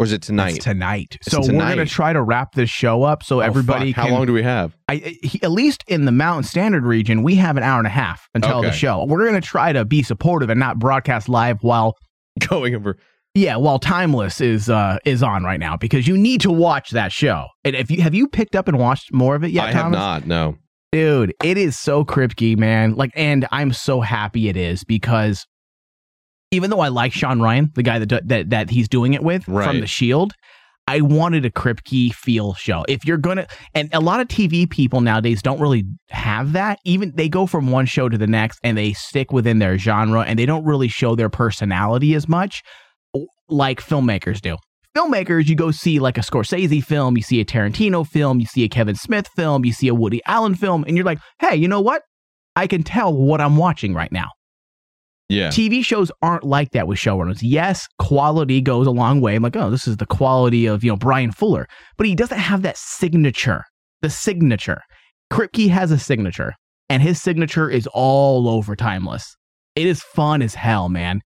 Or 0.00 0.06
is 0.06 0.12
it 0.12 0.22
tonight? 0.22 0.54
It's 0.56 0.64
tonight. 0.64 1.16
It's 1.20 1.32
so 1.32 1.40
we're 1.40 1.58
gonna 1.58 1.84
try 1.84 2.12
to 2.12 2.22
wrap 2.22 2.52
this 2.52 2.70
show 2.70 3.02
up 3.02 3.24
so 3.24 3.38
Oh, 3.38 3.40
everybody 3.40 3.92
fuck. 3.92 4.04
can. 4.04 4.12
How 4.12 4.16
long 4.16 4.26
do 4.26 4.32
we 4.32 4.44
have? 4.44 4.76
I, 4.88 4.96
he, 5.24 5.42
at 5.42 5.50
least 5.50 5.82
in 5.88 6.04
the 6.04 6.12
Mountain 6.12 6.44
Standard 6.44 6.84
region, 6.84 7.24
we 7.24 7.34
have 7.34 7.56
an 7.56 7.64
hour 7.64 7.78
and 7.78 7.86
a 7.86 7.90
half 7.90 8.28
until 8.32 8.62
the 8.62 8.70
show. 8.70 9.04
We're 9.04 9.26
gonna 9.26 9.40
try 9.40 9.72
to 9.72 9.84
be 9.84 10.04
supportive 10.04 10.50
and 10.50 10.60
not 10.60 10.78
broadcast 10.78 11.28
live 11.28 11.58
while 11.62 11.96
Going 12.48 12.76
over. 12.76 12.96
yeah, 13.34 13.56
while 13.56 13.80
Timeless 13.80 14.40
is 14.40 14.70
uh 14.70 14.98
is 15.04 15.20
on 15.24 15.42
right 15.42 15.58
now 15.58 15.76
because 15.76 16.06
you 16.06 16.16
need 16.16 16.42
to 16.42 16.52
watch 16.52 16.90
that 16.90 17.10
show. 17.10 17.46
And 17.64 17.74
if 17.74 17.90
you 17.90 18.00
have 18.00 18.14
you 18.14 18.28
picked 18.28 18.54
up 18.54 18.68
and 18.68 18.78
watched 18.78 19.12
more 19.12 19.34
of 19.34 19.42
it 19.42 19.50
yet, 19.50 19.66
I 19.66 19.72
have 19.72 19.90
not. 19.90 20.26
No. 20.28 20.56
Dude, 20.92 21.34
it 21.44 21.58
is 21.58 21.78
so 21.78 22.04
Kripke, 22.04 22.56
man. 22.56 22.94
Like, 22.94 23.10
and 23.14 23.46
I'm 23.52 23.72
so 23.72 24.00
happy 24.00 24.48
it 24.48 24.56
is 24.56 24.84
because 24.84 25.46
even 26.50 26.70
though 26.70 26.80
I 26.80 26.88
like 26.88 27.12
Shawn 27.12 27.42
Ryan, 27.42 27.70
the 27.74 27.82
guy 27.82 27.98
that 27.98 28.28
that 28.28 28.50
that 28.50 28.70
he's 28.70 28.88
doing 28.88 29.14
it 29.14 29.22
with 29.22 29.46
Right. 29.46 29.66
from 29.66 29.80
The 29.80 29.86
Shield, 29.86 30.32
I 30.86 31.02
wanted 31.02 31.44
a 31.44 31.50
Kripke 31.50 32.14
feel 32.14 32.54
show. 32.54 32.86
If 32.88 33.04
you're 33.04 33.18
gonna, 33.18 33.46
and 33.74 33.90
a 33.92 34.00
lot 34.00 34.20
of 34.20 34.28
TV 34.28 34.68
people 34.68 35.02
nowadays 35.02 35.42
don't 35.42 35.60
really 35.60 35.84
have 36.08 36.52
that. 36.52 36.78
Even 36.84 37.12
they 37.14 37.28
go 37.28 37.46
from 37.46 37.70
one 37.70 37.84
show 37.84 38.08
to 38.08 38.16
the 38.16 38.26
next 38.26 38.58
and 38.62 38.78
they 38.78 38.94
stick 38.94 39.30
within 39.30 39.58
their 39.58 39.76
genre 39.76 40.22
and 40.22 40.38
they 40.38 40.46
don't 40.46 40.64
really 40.64 40.88
show 40.88 41.14
their 41.14 41.28
personality 41.28 42.14
as 42.14 42.26
much, 42.26 42.62
like 43.50 43.82
filmmakers 43.82 44.40
do 44.40 44.56
filmmakers, 44.96 45.48
you 45.48 45.54
go 45.54 45.70
see 45.70 45.98
like 45.98 46.18
a 46.18 46.22
Scorsese 46.22 46.82
film, 46.82 47.16
you 47.16 47.22
see 47.22 47.40
a 47.40 47.44
Tarantino 47.44 48.06
film, 48.06 48.40
you 48.40 48.46
see 48.46 48.64
a 48.64 48.68
Kevin 48.68 48.94
Smith 48.94 49.28
film, 49.36 49.64
you 49.64 49.72
see 49.72 49.88
a 49.88 49.94
Woody 49.94 50.20
Allen 50.26 50.54
film, 50.54 50.84
and 50.86 50.96
you're 50.96 51.06
like, 51.06 51.18
hey, 51.40 51.56
you 51.56 51.68
know 51.68 51.80
what? 51.80 52.02
I 52.56 52.66
can 52.66 52.82
tell 52.82 53.12
what 53.12 53.40
I'm 53.40 53.56
watching 53.56 53.94
right 53.94 54.10
now. 54.10 54.28
Yeah. 55.28 55.48
TV 55.48 55.84
shows 55.84 56.10
aren't 56.22 56.44
like 56.44 56.70
that 56.70 56.88
with 56.88 56.98
showrunners. 56.98 57.40
Yes, 57.42 57.86
quality 57.98 58.60
goes 58.60 58.86
a 58.86 58.90
long 58.90 59.20
way. 59.20 59.36
I'm 59.36 59.42
like, 59.42 59.56
oh, 59.56 59.70
this 59.70 59.86
is 59.86 59.98
the 59.98 60.06
quality 60.06 60.66
of, 60.66 60.82
you 60.82 60.90
know, 60.90 60.96
Bryan 60.96 61.32
Fuller. 61.32 61.68
But 61.98 62.06
he 62.06 62.14
doesn't 62.14 62.38
have 62.38 62.62
that 62.62 62.78
signature. 62.78 63.64
The 64.00 64.10
signature. 64.10 64.80
Kripke 65.30 65.68
has 65.68 65.90
a 65.90 65.98
signature, 65.98 66.54
and 66.88 67.02
his 67.02 67.20
signature 67.20 67.68
is 67.68 67.86
all 67.92 68.48
over 68.48 68.74
timeless. 68.74 69.36
It 69.76 69.86
is 69.86 70.02
fun 70.02 70.40
as 70.40 70.54
hell, 70.54 70.88
man. 70.88 71.20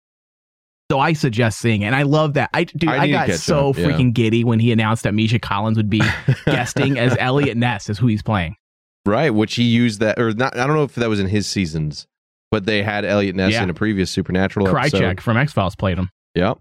So 0.91 0.99
I 0.99 1.13
suggest 1.13 1.59
seeing 1.59 1.83
it. 1.83 1.85
And 1.85 1.95
I 1.95 2.01
love 2.03 2.33
that. 2.33 2.49
I 2.53 2.65
dude, 2.65 2.89
I 2.89 3.03
I, 3.03 3.07
got 3.09 3.29
so 3.31 3.69
up, 3.69 3.77
yeah. 3.77 3.85
freaking 3.85 4.11
giddy 4.13 4.43
when 4.43 4.59
he 4.59 4.73
announced 4.73 5.03
that 5.03 5.13
Misha 5.13 5.39
Collins 5.39 5.77
would 5.77 5.89
be 5.89 6.01
guesting 6.45 6.99
as 6.99 7.15
Eliot 7.17 7.55
Ness 7.55 7.89
is 7.89 7.97
who 7.97 8.07
he's 8.07 8.21
playing. 8.21 8.57
Right, 9.05 9.29
which 9.29 9.55
he 9.55 9.63
used 9.63 10.01
that, 10.01 10.19
or 10.19 10.33
not. 10.33 10.57
I 10.57 10.67
don't 10.67 10.75
know 10.75 10.83
if 10.83 10.95
that 10.95 11.07
was 11.07 11.21
in 11.21 11.27
his 11.27 11.47
seasons, 11.47 12.07
but 12.51 12.65
they 12.65 12.83
had 12.83 13.05
Eliot 13.05 13.37
Ness 13.37 13.53
Yeah. 13.53 13.63
in 13.63 13.69
a 13.69 13.73
previous 13.73 14.11
Supernatural 14.11 14.67
episode. 14.67 15.01
Krycek 15.01 15.21
from 15.21 15.37
X 15.37 15.53
Files 15.53 15.77
played 15.77 15.97
him. 15.97 16.09
Yep. 16.35 16.59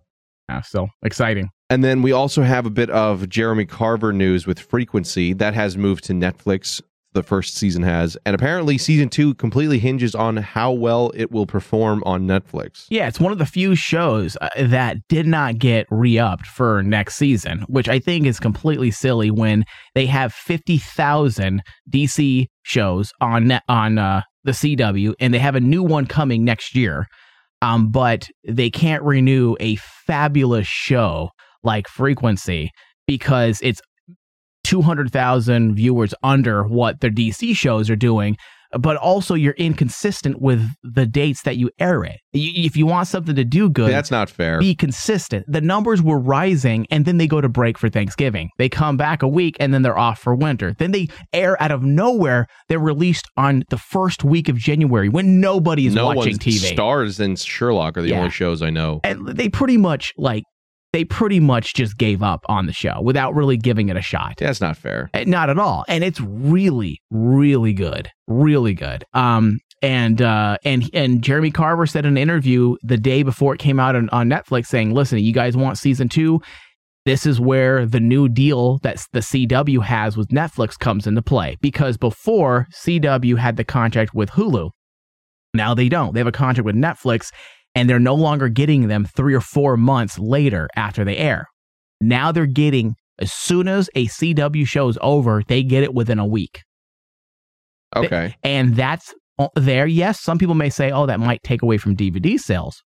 Yeah, 0.48 0.60
so 0.62 0.86
exciting. 1.02 1.50
And 1.68 1.82
then 1.82 2.00
we 2.00 2.12
also 2.12 2.42
have 2.42 2.66
a 2.66 2.70
bit 2.70 2.88
of 2.90 3.28
Jeremy 3.28 3.66
Carver 3.66 4.12
news 4.12 4.46
with 4.46 4.60
Frequency 4.60 5.32
that 5.34 5.54
has 5.54 5.76
moved 5.76 6.04
to 6.04 6.12
Netflix. 6.12 6.80
The 7.12 7.22
first 7.24 7.56
season 7.56 7.82
has, 7.82 8.16
and 8.24 8.36
apparently 8.36 8.78
season 8.78 9.08
two 9.08 9.34
completely 9.34 9.80
hinges 9.80 10.14
on 10.14 10.36
how 10.36 10.70
well 10.70 11.10
it 11.16 11.32
will 11.32 11.46
perform 11.46 12.04
on 12.06 12.28
Netflix. 12.28 12.86
Yeah, 12.88 13.08
it's 13.08 13.18
one 13.18 13.32
of 13.32 13.38
the 13.38 13.46
few 13.46 13.74
shows 13.74 14.36
uh, 14.40 14.48
that 14.56 14.98
did 15.08 15.26
not 15.26 15.58
get 15.58 15.88
re-upped 15.90 16.46
for 16.46 16.84
next 16.84 17.16
season, 17.16 17.62
which 17.62 17.88
I 17.88 17.98
think 17.98 18.26
is 18.26 18.38
completely 18.38 18.92
silly 18.92 19.32
when 19.32 19.64
they 19.96 20.06
have 20.06 20.32
50,000 20.32 21.62
DC 21.92 22.46
shows 22.62 23.12
on 23.20 23.58
on 23.68 23.98
uh, 23.98 24.22
the 24.44 24.52
CW 24.52 25.14
and 25.18 25.34
they 25.34 25.38
have 25.38 25.56
a 25.56 25.60
new 25.60 25.82
one 25.82 26.06
coming 26.06 26.44
next 26.44 26.76
year. 26.76 27.06
Um, 27.62 27.90
but 27.90 28.28
they 28.46 28.70
can't 28.70 29.02
renew 29.02 29.56
a 29.60 29.76
fabulous 29.76 30.66
show 30.66 31.30
like 31.62 31.88
Frequency 31.88 32.70
because 33.06 33.60
it's 33.62 33.82
200,000 34.70 35.74
viewers 35.74 36.14
under 36.22 36.64
what 36.64 37.00
their 37.00 37.10
DC 37.10 37.54
shows 37.56 37.90
are 37.90 37.96
doing 37.96 38.36
but 38.78 38.96
also 38.98 39.34
you're 39.34 39.54
inconsistent 39.54 40.40
with 40.40 40.64
the 40.84 41.04
dates 41.04 41.42
that 41.42 41.56
you 41.56 41.68
air 41.80 42.04
it. 42.04 42.20
If 42.32 42.76
you 42.76 42.86
want 42.86 43.08
something 43.08 43.34
to 43.34 43.44
do 43.44 43.68
good, 43.68 43.90
That's 43.90 44.12
not 44.12 44.30
fair. 44.30 44.60
be 44.60 44.76
consistent. 44.76 45.44
The 45.48 45.60
numbers 45.60 46.00
were 46.00 46.20
rising 46.20 46.86
and 46.88 47.04
then 47.04 47.16
they 47.18 47.26
go 47.26 47.40
to 47.40 47.48
break 47.48 47.76
for 47.78 47.88
Thanksgiving. 47.88 48.48
They 48.58 48.68
come 48.68 48.96
back 48.96 49.24
a 49.24 49.28
week 49.28 49.56
and 49.58 49.74
then 49.74 49.82
they're 49.82 49.98
off 49.98 50.20
for 50.20 50.36
winter. 50.36 50.72
Then 50.78 50.92
they 50.92 51.08
air 51.32 51.60
out 51.60 51.72
of 51.72 51.82
nowhere. 51.82 52.46
They're 52.68 52.78
released 52.78 53.26
on 53.36 53.64
the 53.70 53.76
first 53.76 54.22
week 54.22 54.48
of 54.48 54.56
January 54.56 55.08
when 55.08 55.40
nobody 55.40 55.88
is 55.88 55.94
no 55.96 56.06
watching 56.06 56.38
TV. 56.38 56.72
Stars 56.72 57.18
and 57.18 57.36
Sherlock 57.36 57.96
are 57.98 58.02
the 58.02 58.10
Yeah. 58.10 58.18
only 58.18 58.30
shows 58.30 58.62
I 58.62 58.70
know. 58.70 59.00
and 59.02 59.26
they 59.26 59.48
pretty 59.48 59.78
much 59.78 60.12
like 60.16 60.44
they 60.92 61.04
pretty 61.04 61.40
much 61.40 61.74
just 61.74 61.98
gave 61.98 62.22
up 62.22 62.44
on 62.48 62.66
the 62.66 62.72
show 62.72 63.00
without 63.00 63.34
really 63.34 63.56
giving 63.56 63.88
it 63.88 63.96
a 63.96 64.02
shot. 64.02 64.34
That's 64.38 64.60
not 64.60 64.76
fair. 64.76 65.10
Eh, 65.14 65.24
Not 65.26 65.48
at 65.50 65.58
all. 65.58 65.84
And 65.88 66.02
it's 66.02 66.20
really, 66.20 67.00
really 67.10 67.72
good. 67.72 68.10
Really 68.26 68.74
good. 68.74 69.04
Um, 69.14 69.60
and 69.82 70.20
uh, 70.20 70.58
and 70.64 70.90
and 70.92 71.22
Jeremy 71.22 71.50
Carver 71.50 71.86
said 71.86 72.04
in 72.04 72.12
an 72.12 72.18
interview 72.18 72.76
the 72.82 72.98
day 72.98 73.22
before 73.22 73.54
it 73.54 73.60
came 73.60 73.80
out 73.80 73.96
on, 73.96 74.10
on 74.10 74.28
Netflix, 74.28 74.66
saying, 74.66 74.92
"Listen, 74.92 75.18
you 75.20 75.32
guys 75.32 75.56
want 75.56 75.78
season 75.78 76.08
two? 76.08 76.40
This 77.06 77.24
is 77.24 77.40
where 77.40 77.86
the 77.86 78.00
new 78.00 78.28
deal 78.28 78.78
that 78.78 79.06
the 79.12 79.20
CW 79.20 79.82
has 79.82 80.18
with 80.18 80.28
Netflix 80.28 80.78
comes 80.78 81.06
into 81.06 81.22
play. 81.22 81.56
Because 81.62 81.96
before 81.96 82.66
CW 82.74 83.38
had 83.38 83.56
the 83.56 83.64
contract 83.64 84.12
with 84.14 84.30
Hulu, 84.30 84.70
now 85.54 85.74
they 85.74 85.88
don't. 85.88 86.12
They 86.12 86.20
have 86.20 86.26
a 86.26 86.32
contract 86.32 86.66
with 86.66 86.76
Netflix, 86.76 87.30
and 87.74 87.88
they're 87.88 87.98
no 87.98 88.14
longer 88.14 88.48
getting 88.48 88.88
them 88.88 89.04
three 89.04 89.34
or 89.34 89.40
four 89.40 89.76
months 89.76 90.18
later 90.18 90.68
after 90.76 91.04
they 91.04 91.16
air. 91.16 91.46
Now 92.00 92.32
they're 92.32 92.46
getting 92.46 92.96
as 93.20 93.32
soon 93.32 93.68
as 93.68 93.90
a 93.94 94.06
CW 94.06 94.66
show 94.66 94.88
is 94.88 94.98
over, 95.02 95.42
they 95.46 95.62
get 95.62 95.82
it 95.82 95.94
within 95.94 96.18
a 96.18 96.26
week. 96.26 96.62
Okay. 97.94 98.34
And 98.42 98.74
that's 98.74 99.14
uh, 99.38 99.48
there. 99.56 99.86
Yes, 99.86 100.20
some 100.20 100.38
people 100.38 100.54
may 100.54 100.70
say, 100.70 100.90
oh, 100.90 101.06
that 101.06 101.20
might 101.20 101.42
take 101.42 101.62
away 101.62 101.76
from 101.76 101.96
DVD 101.96 102.38
sales. 102.38 102.82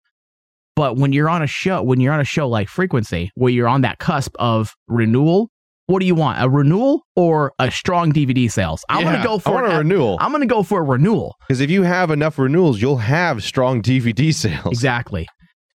But 0.76 0.96
when 0.96 1.12
you're 1.12 1.28
on 1.28 1.42
a 1.42 1.46
show, 1.46 1.82
when 1.82 2.00
you're 2.00 2.12
on 2.12 2.20
a 2.20 2.24
show 2.24 2.48
like 2.48 2.68
Frequency, 2.68 3.30
where 3.34 3.50
you're 3.50 3.68
on 3.68 3.80
that 3.80 3.98
cusp 3.98 4.34
of 4.38 4.72
renewal, 4.86 5.50
what 5.90 6.00
do 6.00 6.06
you 6.06 6.14
want? 6.14 6.40
A 6.42 6.48
renewal 6.48 7.02
or 7.16 7.52
a 7.58 7.70
strong 7.70 8.12
DVD 8.12 8.50
sales? 8.50 8.84
I'm 8.88 9.04
Yeah, 9.04 9.12
gonna 9.12 9.24
go 9.24 9.34
I 9.34 9.38
for 9.40 9.52
want 9.54 9.66
a 9.66 9.74
a- 9.74 9.78
renewal. 9.78 10.16
I'm 10.20 10.30
gonna 10.32 10.46
go 10.46 10.62
for 10.62 10.80
a 10.80 10.84
renewal. 10.84 11.34
Because 11.48 11.60
if 11.60 11.68
you 11.70 11.82
have 11.82 12.10
enough 12.10 12.38
renewals, 12.38 12.80
you'll 12.80 12.98
have 12.98 13.42
strong 13.42 13.82
DVD 13.82 14.32
sales. 14.34 14.66
Exactly. 14.66 15.26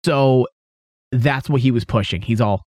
So 0.06 0.48
that's 1.12 1.50
what 1.50 1.62
he 1.62 1.72
was 1.72 1.86
pushing. 1.86 2.22
He's 2.22 2.42
all, 2.42 2.62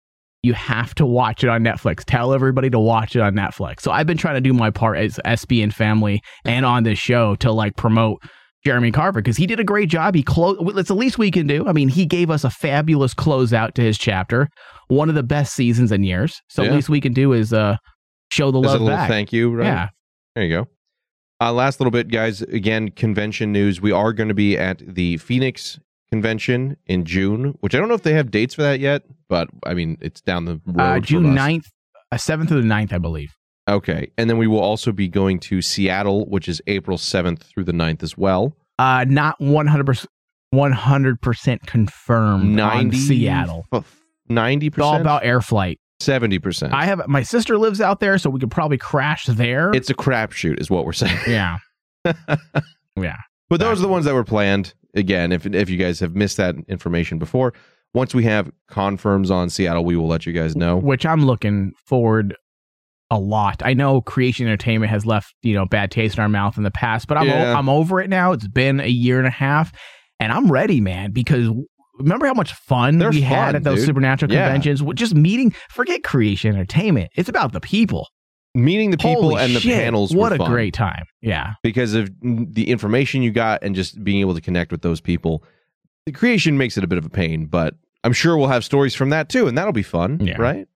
you 0.42 0.54
have 0.54 0.94
to 0.96 1.06
watch 1.06 1.44
it 1.44 1.50
on 1.50 1.64
Netflix. 1.64 2.04
Tell 2.06 2.34
everybody 2.34 2.70
to 2.70 2.80
watch 2.80 3.16
it 3.16 3.22
on 3.22 3.34
Netflix. 3.34 3.82
So 3.82 3.92
I've 3.92 4.08
been 4.08 4.18
trying 4.18 4.36
to 4.36 4.42
do 4.42 4.54
my 4.54 4.70
part 4.72 4.98
as 4.98 5.20
SPN 5.26 5.74
family 5.74 6.22
and 6.46 6.66
on 6.66 6.84
this 6.84 7.00
show 7.00 7.36
to 7.36 7.52
like 7.52 7.76
promote 7.78 8.22
Jeremy 8.66 8.92
Carver 8.92 9.22
because 9.22 9.38
he 9.38 9.46
did 9.46 9.60
a 9.60 9.64
great 9.64 9.90
job. 9.90 10.16
He 10.16 10.24
closed. 10.24 10.62
It's 10.78 10.88
the 10.88 10.96
least 10.96 11.18
we 11.18 11.32
can 11.32 11.48
do. 11.48 11.68
I 11.68 11.74
mean, 11.74 11.90
he 11.90 12.06
gave 12.06 12.30
us 12.30 12.44
a 12.44 12.50
fabulous 12.50 13.14
closeout 13.14 13.74
to 13.74 13.82
his 13.82 13.98
chapter, 13.98 14.48
one 14.88 15.10
of 15.10 15.16
the 15.16 15.24
best 15.24 15.54
seasons 15.54 15.92
in 15.92 16.04
years. 16.04 16.42
So 16.50 16.64
Yeah. 16.64 16.74
least 16.76 16.90
we 16.90 17.02
can 17.02 17.14
do 17.14 17.34
is 17.34 17.52
uh 17.54 17.76
show 18.32 18.52
the 18.52 18.60
love 18.60 18.74
little 18.82 18.88
back. 18.88 19.10
thank 19.10 19.34
you, 19.34 19.52
right? 19.54 19.66
Yeah. 19.66 19.90
There 20.36 20.46
you 20.46 20.50
go. 20.56 20.68
Uh, 21.42 21.52
last 21.52 21.80
little 21.80 21.92
bit, 21.92 22.08
guys. 22.10 22.42
Again, 22.42 22.90
convention 22.90 23.52
news. 23.52 23.82
We 23.82 23.92
are 23.92 24.14
going 24.14 24.30
to 24.30 24.34
be 24.34 24.58
at 24.58 24.82
the 24.96 25.18
Phoenix 25.18 25.78
convention 26.10 26.78
in 26.86 27.04
June, 27.04 27.58
which 27.60 27.76
I 27.76 27.80
don't 27.80 27.90
know 27.90 27.96
if 27.96 28.04
they 28.04 28.14
have 28.14 28.32
dates 28.32 28.56
for 28.56 28.62
that 28.62 28.80
yet, 28.80 29.04
but 29.28 29.50
I 29.66 29.74
mean, 29.74 29.98
it's 30.00 30.22
down 30.22 30.46
the 30.46 30.62
road. 30.66 30.80
Uh, 30.80 31.00
June 31.02 31.38
us. 31.38 31.38
9th, 31.38 31.66
uh, 32.12 32.16
7th 32.16 32.48
through 32.48 32.62
the 32.62 32.68
9th, 32.68 32.94
I 32.94 32.98
believe. 32.98 33.34
Okay. 33.68 34.12
And 34.18 34.30
then 34.30 34.38
we 34.38 34.48
will 34.48 34.60
also 34.60 34.92
be 34.92 35.08
going 35.08 35.40
to 35.42 35.62
Seattle, 35.62 36.26
which 36.28 36.48
is 36.48 36.62
April 36.68 36.98
7th 36.98 37.44
through 37.44 37.64
the 37.64 37.72
9th 37.72 38.04
as 38.04 38.18
well. 38.18 38.56
Uh, 38.80 39.06
not 39.08 39.40
100%, 39.40 40.06
100% 40.54 41.60
confirmed 41.66 42.56
90 42.56 42.84
90 42.84 42.98
Seattle. 42.98 43.66
90? 44.30 44.68
It's 44.68 44.80
all 44.80 45.00
about 45.00 45.26
air 45.26 45.42
flight. 45.42 45.80
70%. 46.02 46.74
I 46.74 46.86
have 46.86 47.08
my 47.08 47.24
sister 47.24 47.58
lives 47.58 47.80
out 47.80 48.00
there, 48.00 48.18
so 48.18 48.30
we 48.30 48.40
could 48.40 48.52
probably 48.52 48.78
crash 48.78 49.26
there. 49.26 49.72
it's 49.74 49.90
a 49.90 49.94
crapshoot, 49.94 50.60
is 50.60 50.70
what 50.70 50.86
we're 50.86 50.92
saying. 50.92 51.18
yeah, 51.28 51.58
yeah. 52.98 53.18
But 53.50 53.60
those 53.60 53.80
are 53.80 53.84
the 53.84 53.88
ones 53.88 54.06
that 54.06 54.14
were 54.14 54.24
planned. 54.24 54.74
Again, 54.96 55.32
if 55.32 55.46
if 55.46 55.70
you 55.70 55.78
guys 55.78 56.00
have 56.02 56.16
missed 56.16 56.38
that 56.38 56.56
information 56.68 57.20
before, 57.20 57.54
once 57.94 58.14
we 58.14 58.24
have 58.26 58.52
confirms 58.68 59.32
on 59.32 59.50
Seattle, 59.50 59.86
we 59.86 59.96
will 59.96 60.08
let 60.08 60.26
you 60.26 60.34
guys 60.34 60.56
know. 60.56 60.78
Which 60.78 61.06
I'm 61.06 61.26
looking 61.26 61.72
forward 61.86 62.36
a 63.14 63.20
lot. 63.20 63.62
I 63.64 63.74
know 63.74 64.02
Creation 64.02 64.46
Entertainment 64.48 64.90
has 64.90 65.06
left 65.06 65.34
you 65.44 65.54
know 65.54 65.66
bad 65.66 65.92
taste 65.92 66.18
in 66.18 66.22
our 66.22 66.30
mouth 66.30 66.58
in 66.58 66.64
the 66.64 66.72
past, 66.72 67.08
but 67.08 67.18
I'm 67.18 67.28
Yeah. 67.28 67.58
I'm 67.58 67.70
over 67.70 68.02
it 68.02 68.10
now. 68.10 68.32
It's 68.34 68.48
been 68.48 68.80
a 68.80 68.88
year 68.88 69.18
and 69.20 69.28
a 69.28 69.32
half, 69.32 69.72
and 70.20 70.32
I'm 70.32 70.52
ready, 70.52 70.82
man. 70.82 71.12
Because 71.12 71.50
remember 72.00 72.26
how 72.26 72.34
much 72.34 72.54
fun 72.54 72.98
They're 72.98 73.12
we 73.12 73.22
had 73.22 73.56
at 73.56 73.64
those 73.64 73.80
dude. 73.80 73.86
supernatural 73.88 74.32
Yeah. 74.32 74.46
conventions? 74.48 74.82
Just 74.96 75.14
meeting. 75.16 75.54
Forget 75.70 76.04
Creation 76.04 76.54
Entertainment. 76.56 77.12
It's 77.16 77.30
about 77.30 77.52
the 77.54 77.60
people. 77.62 78.10
Meeting 78.56 78.92
the 78.92 78.98
people 78.98 79.22
Holy 79.24 79.42
and 79.44 79.56
the 79.56 79.60
panels 79.62 80.14
What 80.16 80.32
a 80.32 80.38
fun 80.38 80.50
great 80.52 80.74
time. 80.76 81.06
Yeah. 81.22 81.54
because 81.64 81.94
of 81.96 82.12
the 82.22 82.70
information 82.70 83.22
you 83.24 83.32
got 83.32 83.64
and 83.64 83.74
just 83.76 84.04
being 84.04 84.20
able 84.22 84.36
to 84.36 84.42
connect 84.42 84.72
with 84.72 84.82
those 84.84 85.02
people. 85.02 85.44
The 86.06 86.12
creation 86.12 86.58
makes 86.58 86.78
it 86.78 86.84
a 86.84 86.88
bit 86.88 86.98
of 87.00 87.06
a 87.06 87.10
pain, 87.10 87.46
but 87.48 87.76
I'm 88.04 88.14
sure 88.14 88.38
we'll 88.38 88.50
have 88.50 88.64
stories 88.66 88.94
from 88.94 89.10
that 89.10 89.30
too, 89.30 89.48
and 89.48 89.58
that'll 89.58 89.72
be 89.74 89.82
fun, 89.84 90.20
Yeah. 90.20 90.36
right? 90.40 90.68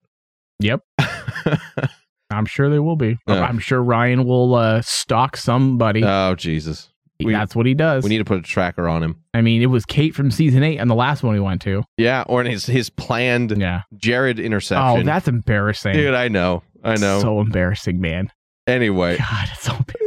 Yep. 0.60 0.82
I'm 2.30 2.46
sure 2.46 2.70
they 2.70 2.80
will 2.80 2.96
be. 2.98 3.18
I'm 3.28 3.60
sure 3.60 3.82
Ryan 3.82 4.26
will 4.26 4.56
uh, 4.56 4.82
stalk 4.82 5.38
somebody. 5.38 6.04
oh 6.04 6.36
Jesus, 6.36 6.90
we- 7.24 7.32
That's 7.32 7.56
what 7.56 7.66
he 7.66 7.74
does. 7.74 8.04
we 8.04 8.10
need 8.10 8.18
to 8.20 8.26
put 8.26 8.40
a 8.40 8.42
tracker 8.42 8.88
on 8.88 9.02
him. 9.04 9.16
I 9.34 9.42
mean, 9.42 9.62
it 9.62 9.68
was 9.68 9.86
Kate 9.86 10.14
from 10.14 10.30
season 10.32 10.62
eight 10.64 10.78
and 10.78 10.90
the 10.90 10.96
last 10.96 11.24
one 11.24 11.34
we 11.34 11.40
went 11.40 11.62
to. 11.64 11.84
Yeah, 11.98 12.24
or 12.28 12.44
his 12.44 12.66
his 12.66 12.90
planned 12.90 13.58
Yeah. 13.58 13.82
Jared 13.96 14.40
interception. 14.40 15.02
Oh, 15.02 15.04
that's 15.04 15.28
embarrassing. 15.28 15.94
dude. 15.94 16.14
I 16.14 16.28
know, 16.28 16.64
I 16.84 16.96
know. 16.96 17.22
So 17.22 17.40
embarrassing, 17.40 18.02
man. 18.02 18.32
anyway, 18.68 19.18
God, 19.18 19.48
it's 19.54 19.62
so 19.64 19.72
embarrassing. 19.74 20.07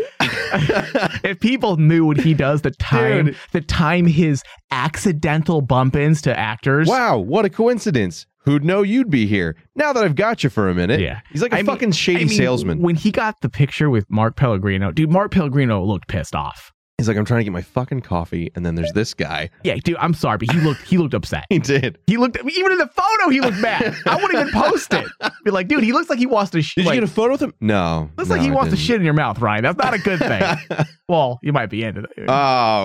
if 1.25 1.39
people 1.41 1.77
knew 1.77 2.05
what 2.05 2.17
he 2.19 2.35
does, 2.35 2.63
the 2.63 2.71
time, 2.73 3.27
Dude. 3.27 3.37
the 3.53 3.61
time 3.61 4.07
his 4.07 4.43
accidental 4.71 5.61
bump 5.61 5.97
ins 5.97 6.21
to 6.23 6.39
actors. 6.39 6.89
wow, 6.89 7.19
what 7.19 7.45
a 7.45 7.51
coincidence! 7.51 8.27
Who'd 8.45 8.65
know 8.65 8.83
you'd 8.83 9.11
be 9.11 9.27
here? 9.27 9.55
Now 9.77 9.93
that 9.93 10.03
I've 10.03 10.15
got 10.15 10.43
you 10.43 10.49
for 10.51 10.69
a 10.69 10.75
minute, 10.75 11.01
Yeah. 11.01 11.21
he's 11.31 11.43
like 11.43 11.53
a 11.53 11.57
I 11.57 11.59
mean- 11.59 11.67
fucking 11.67 11.93
shady 11.93 12.21
I 12.23 12.25
mean, 12.25 12.37
salesman. 12.37 12.81
When 12.81 12.97
he 12.97 13.11
got 13.11 13.41
the 13.43 13.51
picture 13.51 13.91
with 13.91 14.07
Mark 14.11 14.35
Pellegrino, 14.37 14.93
dude, 14.93 15.11
Mark 15.11 15.31
Pellegrino 15.31 15.85
looked 15.85 16.09
pissed 16.09 16.35
off. 16.35 16.73
He's 17.01 17.09
like, 17.09 17.17
I'm 17.17 17.25
trying 17.25 17.41
to 17.41 17.45
get 17.45 17.53
my 17.53 17.63
fucking 17.63 18.03
coffee, 18.03 18.53
and 18.55 18.67
then 18.67 18.75
there's 18.75 18.93
this 18.93 19.15
guy. 19.15 19.49
Yeah, 19.65 19.77
dude, 19.77 19.97
I'm 19.97 20.13
sorry, 20.13 20.37
but 20.37 20.53
he 20.53 20.61
looked 20.61 20.83
he 20.83 20.99
looked 20.99 21.15
upset. 21.15 21.47
He 21.49 21.59
did. 21.59 21.99
He 22.07 22.19
looked 22.19 22.37
even 22.39 22.73
in 22.73 22.79
the 22.79 22.89
photo. 22.89 23.31
He 23.31 23.41
looked 23.41 23.57
mad. 23.57 23.97
I 24.07 24.17
wouldn't 24.17 24.35
even 24.35 24.53
post 24.53 24.93
it. 24.93 25.07
Be 25.45 25.51
like, 25.51 25.67
dude, 25.67 25.83
he 25.83 25.93
looks 25.95 26.11
like 26.11 26.19
he 26.19 26.27
wants 26.27 26.51
to. 26.51 26.61
Sh- 26.61 26.75
Did 26.75 26.85
like, 26.85 26.97
you 26.97 27.01
get 27.01 27.09
a 27.09 27.13
photo 27.13 27.33
with 27.33 27.43
him? 27.43 27.55
No. 27.61 28.11
looks 28.19 28.29
no, 28.29 28.35
like 28.37 28.45
he 28.45 28.51
I 28.51 28.55
wants 28.55 28.71
to 28.73 28.77
didn't. 28.77 28.87
shit 28.87 28.97
in 28.97 29.05
your 29.05 29.15
mouth, 29.15 29.39
Ryan. 29.39 29.63
That's 29.63 29.79
not 29.79 29.95
a 29.95 29.99
good 29.99 30.19
thing. 30.19 30.87
well, 31.09 31.39
you 31.43 31.55
might 31.55 31.71
be 31.71 31.83
into 31.85 32.03
it. 32.03 32.27
Oh, 32.29 32.33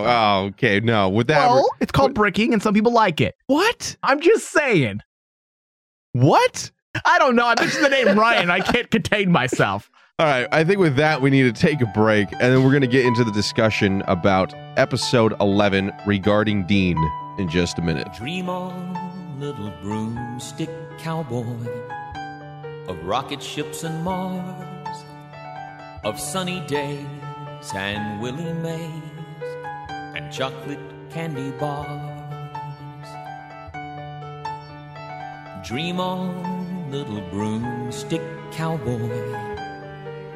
oh, 0.08 0.46
okay. 0.52 0.80
No, 0.80 1.10
with 1.10 1.28
that. 1.28 1.48
well, 1.50 1.70
it's 1.82 1.92
called 1.92 2.14
bricking, 2.14 2.54
and 2.54 2.64
some 2.64 2.74
people 2.74 2.94
like 2.94 3.20
it. 3.20 3.36
what? 3.48 3.98
I'm 4.02 4.22
just 4.22 4.50
saying. 4.50 5.02
What? 6.14 6.72
I 7.06 7.20
don't 7.20 7.36
know. 7.36 7.46
I 7.46 7.56
mentioned 7.60 7.84
the 7.84 7.90
name 7.90 8.08
Ryan. 8.18 8.50
I 8.50 8.62
can't 8.62 8.90
contain 8.90 9.30
myself. 9.32 9.90
All 10.18 10.26
right. 10.26 10.48
I 10.54 10.64
think 10.64 10.80
with 10.80 10.96
that, 10.96 11.22
we 11.22 11.30
need 11.30 11.44
to 11.44 11.52
take 11.52 11.82
a 11.82 11.86
break, 11.88 12.32
and 12.32 12.42
then 12.42 12.64
we're 12.64 12.70
going 12.70 12.80
to 12.80 12.88
get 12.88 13.06
into 13.06 13.26
the 13.26 13.34
discussion 13.34 14.02
about 14.08 14.54
episode 14.78 15.34
11 15.42 15.92
regarding 16.06 16.66
Dean 16.66 16.98
in 17.38 17.50
just 17.50 17.80
a 17.80 17.82
minute. 17.82 18.08
Dream 18.14 18.50
on, 18.50 19.42
little 19.42 19.74
broomstick 19.82 20.70
cowboy, 21.00 21.68
of 22.88 22.98
rocket 23.04 23.44
ships 23.44 23.84
and 23.84 24.06
Mars, 24.06 25.04
of 26.06 26.18
sunny 26.18 26.62
days 26.62 27.06
and 27.76 28.22
Willie 28.22 28.54
Mays 28.54 28.90
and 29.90 30.32
chocolate 30.32 30.80
candy 31.10 31.52
bars. 31.60 31.90
Dream 35.68 36.00
on, 36.00 36.90
little 36.90 37.20
broomstick 37.32 38.22
cowboy, 38.54 39.55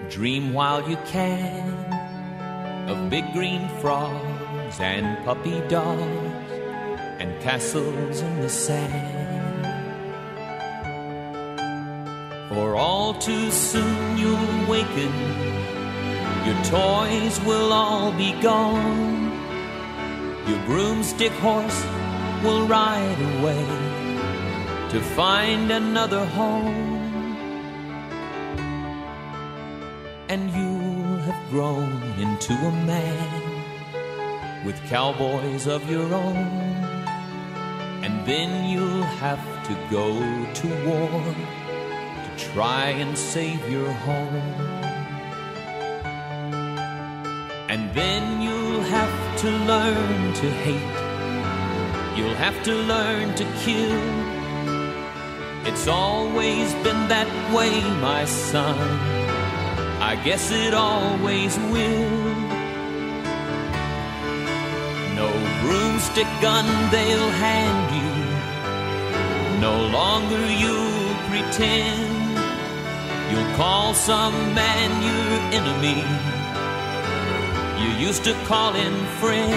dream 0.09 0.53
while 0.53 0.87
you 0.89 0.97
can 1.05 1.69
of 2.89 3.09
big 3.09 3.31
green 3.31 3.69
frogs 3.79 4.79
and 4.79 5.23
puppy 5.23 5.61
dogs 5.67 6.51
and 7.19 7.39
castles 7.41 8.21
in 8.21 8.41
the 8.41 8.49
sand. 8.49 9.65
For 12.49 12.75
all 12.75 13.13
too 13.13 13.51
soon 13.51 14.17
you'll 14.17 14.67
waken, 14.67 15.13
your 16.45 16.63
toys 16.63 17.39
will 17.41 17.71
all 17.71 18.11
be 18.13 18.31
gone. 18.41 19.29
Your 20.47 20.59
broomstick 20.65 21.33
horse 21.33 21.85
will 22.43 22.65
ride 22.65 23.21
away 23.37 23.65
to 24.89 24.99
find 25.15 25.71
another 25.71 26.25
home. 26.25 26.98
And 30.29 30.51
you'll 30.51 31.17
have 31.25 31.49
grown 31.49 32.03
into 32.19 32.53
a 32.53 32.71
man 32.85 34.63
with 34.63 34.79
cowboys 34.85 35.65
of 35.65 35.89
your 35.89 36.13
own. 36.13 36.37
And 38.05 38.23
then 38.27 38.69
you'll 38.69 39.09
have 39.17 39.43
to 39.67 39.73
go 39.89 40.13
to 40.53 40.67
war 40.87 41.23
to 42.25 42.45
try 42.53 42.89
and 42.89 43.17
save 43.17 43.67
your 43.71 43.91
home. 43.91 44.79
And 47.67 47.91
then 47.95 48.39
you'll 48.39 48.83
have 48.83 49.39
to 49.39 49.49
learn 49.49 50.33
to 50.33 50.47
hate. 50.65 50.99
You'll 52.15 52.35
have 52.35 52.61
to 52.65 52.75
learn 52.75 53.33
to 53.33 53.45
kill. 53.63 53.99
It's 55.65 55.87
always 55.87 56.71
been 56.85 57.07
that 57.07 57.29
way, 57.51 57.81
my 57.99 58.25
son. 58.25 59.18
I 60.09 60.15
guess 60.15 60.49
it 60.49 60.73
always 60.73 61.55
will. 61.69 62.09
No 65.13 65.29
broomstick 65.61 66.25
gun 66.41 66.65
they'll 66.89 67.29
hand 67.45 67.89
you. 67.99 68.11
No 69.61 69.75
longer 69.99 70.43
you'll 70.61 71.13
pretend. 71.29 72.09
You'll 73.29 73.55
call 73.55 73.93
some 73.93 74.33
man 74.55 74.89
your 75.09 75.29
enemy. 75.59 76.01
You 77.83 78.07
used 78.07 78.23
to 78.23 78.33
call 78.45 78.73
him 78.73 78.95
friend. 79.21 79.53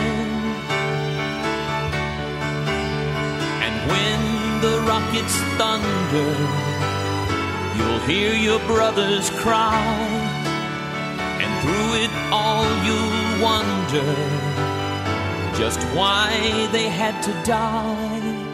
And 3.65 3.75
when 3.91 4.21
the 4.61 4.81
rockets 4.87 5.37
thunder, 5.57 6.33
you'll 7.79 8.01
hear 8.01 8.35
your 8.35 8.59
brothers 8.67 9.31
cry. 9.31 10.12
It 11.95 12.11
all, 12.33 12.65
you'll 12.87 13.43
wonder 13.43 14.09
just 15.57 15.79
why 15.95 16.31
they 16.73 16.89
had 16.89 17.23
to 17.23 17.33
die. 17.45 18.53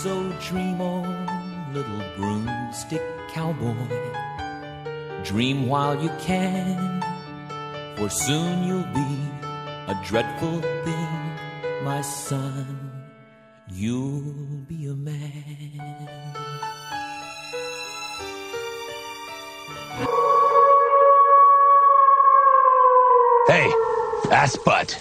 So 0.00 0.32
dream 0.40 0.80
on, 0.80 1.74
little 1.74 2.02
broomstick 2.16 3.02
cowboy. 3.28 3.74
Dream 5.22 5.68
while 5.68 6.02
you 6.02 6.10
can, 6.18 7.02
for 7.96 8.08
soon 8.08 8.64
you'll 8.64 8.92
be 8.94 9.12
a 9.88 9.94
dreadful 10.04 10.60
thing, 10.84 11.84
my 11.84 12.00
son. 12.00 12.90
You'll 13.68 14.64
be 14.66 14.86
a 14.86 14.94
man. 14.94 15.21
Ass 24.32 24.56
butt. 24.64 24.98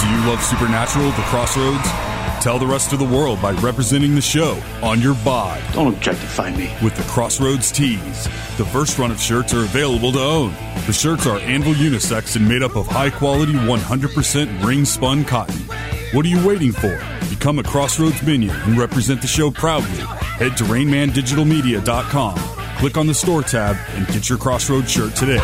Do 0.00 0.06
you 0.12 0.18
love 0.30 0.42
Supernatural, 0.42 1.10
The 1.12 1.22
Crossroads? 1.22 1.88
Tell 2.42 2.58
the 2.58 2.66
rest 2.66 2.92
of 2.92 2.98
the 2.98 3.04
world 3.06 3.40
by 3.42 3.52
representing 3.52 4.14
the 4.14 4.20
show 4.20 4.60
on 4.82 5.00
your 5.00 5.14
bod 5.24 5.60
Don't 5.72 5.92
objectify 5.92 6.50
me. 6.54 6.70
with 6.82 6.94
the 6.96 7.02
Crossroads 7.04 7.72
tees. 7.72 8.24
The 8.56 8.64
first 8.66 8.98
run 8.98 9.10
of 9.10 9.18
shirts 9.20 9.52
are 9.54 9.62
available 9.64 10.12
to 10.12 10.20
own. 10.20 10.52
The 10.86 10.92
shirts 10.92 11.26
are 11.26 11.38
Anvil 11.40 11.72
unisex 11.74 12.36
and 12.36 12.46
made 12.46 12.62
up 12.62 12.76
of 12.76 12.86
high 12.86 13.10
quality 13.10 13.52
100% 13.54 14.64
ring 14.64 14.84
spun 14.84 15.24
cotton. 15.24 15.56
What 16.12 16.24
are 16.24 16.28
you 16.28 16.46
waiting 16.46 16.70
for? 16.72 17.00
Become 17.30 17.58
a 17.58 17.64
Crossroads 17.64 18.22
minion 18.22 18.54
and 18.54 18.78
represent 18.78 19.20
the 19.22 19.26
show 19.26 19.50
proudly. 19.50 19.88
Head 20.38 20.56
to 20.58 20.64
RainmanDigitalMedia.com, 20.64 22.34
click 22.76 22.96
on 22.96 23.06
the 23.06 23.14
store 23.14 23.42
tab, 23.42 23.76
and 23.94 24.06
get 24.08 24.28
your 24.28 24.38
Crossroads 24.38 24.90
shirt 24.90 25.14
today. 25.16 25.40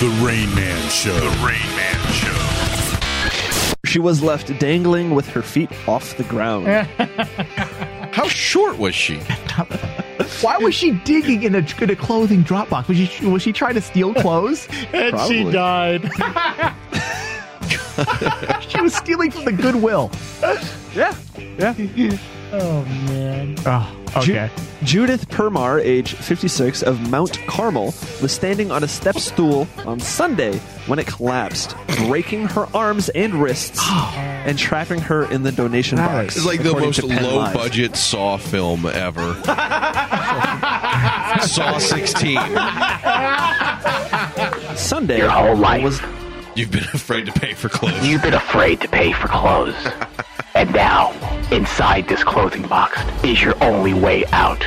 The 0.00 0.08
Rain 0.24 0.54
Man 0.54 0.88
Show. 0.88 1.12
The 1.12 1.28
Rain 1.44 1.76
Man 1.76 2.12
Show. 2.12 3.76
She 3.84 3.98
was 3.98 4.22
left 4.22 4.56
dangling 4.58 5.14
with 5.14 5.28
her 5.28 5.42
feet 5.42 5.70
off 5.88 6.16
the 6.16 6.24
ground. 6.24 6.66
How 8.14 8.28
short 8.28 8.78
was 8.78 8.94
she? 8.94 9.18
Why 10.40 10.56
was 10.58 10.74
she 10.74 10.92
digging 10.92 11.42
in 11.42 11.54
a, 11.54 11.66
in 11.82 11.90
a 11.90 11.96
clothing 11.96 12.42
drop 12.42 12.70
box? 12.70 12.88
Was 12.88 12.96
she 12.96 13.26
was 13.26 13.42
she 13.42 13.52
trying 13.52 13.74
to 13.74 13.80
steal 13.80 14.14
clothes? 14.14 14.68
and 14.92 15.18
she 15.28 15.44
died. 15.50 16.02
she 18.68 18.80
was 18.80 18.94
stealing 18.94 19.30
from 19.30 19.44
the 19.44 19.52
Goodwill. 19.52 20.10
yeah, 20.94 21.14
yeah. 21.58 22.16
Oh 22.52 22.84
man. 23.06 23.56
Oh, 23.66 23.96
okay. 24.16 24.50
Judith 24.82 25.28
Permar, 25.28 25.80
age 25.80 26.14
56, 26.14 26.82
of 26.82 27.10
Mount 27.10 27.38
Carmel, 27.46 27.94
was 28.22 28.32
standing 28.32 28.70
on 28.70 28.82
a 28.82 28.88
step 28.88 29.16
stool 29.18 29.68
on 29.86 30.00
Sunday 30.00 30.58
when 30.86 30.98
it 30.98 31.06
collapsed, 31.06 31.76
breaking 31.98 32.46
her 32.48 32.66
arms 32.74 33.08
and 33.10 33.34
wrists 33.34 33.78
and 33.90 34.58
trapping 34.58 35.00
her 35.00 35.30
in 35.30 35.42
the 35.42 35.52
donation 35.52 35.98
box. 35.98 36.36
It's 36.36 36.46
like 36.46 36.62
the 36.62 36.70
according 36.70 36.88
most 36.88 37.00
to 37.00 37.08
Penn 37.08 37.22
low 37.22 37.36
Live. 37.36 37.54
budget 37.54 37.96
Saw 37.96 38.36
film 38.38 38.86
ever. 38.86 39.34
Saw 41.42 41.78
16. 41.78 42.36
Sunday 44.76 45.18
Your 45.18 45.30
whole 45.30 45.56
life. 45.56 45.82
was 45.82 46.00
You've 46.56 46.70
been 46.70 46.84
afraid 46.92 47.26
to 47.26 47.32
pay 47.32 47.54
for 47.54 47.68
clothes. 47.68 48.06
You've 48.06 48.22
been 48.22 48.34
afraid 48.34 48.80
to 48.80 48.88
pay 48.88 49.12
for 49.12 49.28
clothes. 49.28 49.76
and 50.54 50.72
now, 50.74 51.12
inside 51.52 52.08
this 52.08 52.24
clothing 52.24 52.66
box 52.66 53.00
is 53.24 53.40
your 53.40 53.54
only 53.62 53.94
way 53.94 54.24
out 54.32 54.60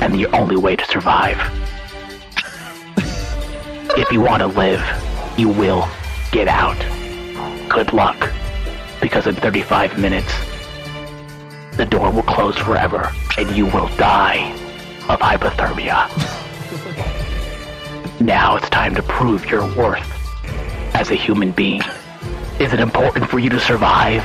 and 0.00 0.14
the 0.14 0.26
only 0.28 0.56
way 0.56 0.76
to 0.76 0.84
survive. 0.84 1.36
if 3.96 4.10
you 4.12 4.20
want 4.20 4.40
to 4.40 4.46
live, 4.46 4.82
you 5.36 5.48
will 5.48 5.88
get 6.30 6.46
out. 6.46 6.78
Good 7.68 7.92
luck, 7.92 8.32
because 9.00 9.26
in 9.26 9.34
35 9.34 9.98
minutes, 9.98 10.32
the 11.76 11.86
door 11.86 12.12
will 12.12 12.22
close 12.22 12.56
forever 12.56 13.12
and 13.36 13.50
you 13.50 13.66
will 13.66 13.88
die 13.96 14.52
of 15.08 15.18
hypothermia. 15.18 16.08
now 18.20 18.56
it's 18.56 18.70
time 18.70 18.94
to 18.94 19.02
prove 19.02 19.44
your 19.50 19.66
worth 19.74 20.08
as 20.94 21.10
a 21.10 21.16
human 21.16 21.50
being. 21.50 21.82
Is 22.60 22.72
it 22.72 22.78
important 22.78 23.28
for 23.28 23.40
you 23.40 23.50
to 23.50 23.58
survive 23.58 24.24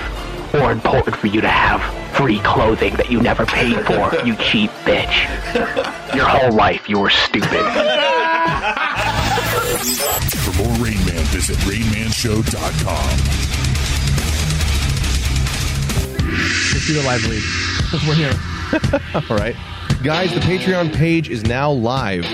or 0.53 0.71
important 0.71 1.15
for 1.15 1.27
you 1.27 1.41
to 1.41 1.47
have 1.47 1.81
free 2.15 2.39
clothing 2.39 2.95
that 2.95 3.09
you 3.09 3.21
never 3.21 3.45
paid 3.45 3.85
for, 3.85 4.15
you 4.25 4.35
cheap 4.37 4.71
bitch? 4.83 6.15
Your 6.15 6.25
whole 6.25 6.51
life 6.51 6.87
you 6.89 6.99
were 6.99 7.09
stupid. 7.09 7.49
For 10.41 10.57
more 10.57 10.73
Rain 10.77 11.03
Man, 11.05 11.23
visit 11.25 11.57
RainManShow.com. 11.59 13.51
Let's 16.73 16.87
do 16.87 16.93
the 16.93 17.03
live 17.03 17.23
read. 17.29 17.43
We're 18.07 18.15
here. 18.15 18.33
All 19.29 19.37
right. 19.37 19.55
Guys, 20.03 20.33
the 20.33 20.39
Patreon 20.39 20.95
page 20.95 21.29
is 21.29 21.43
now 21.43 21.71
live. 21.71 22.25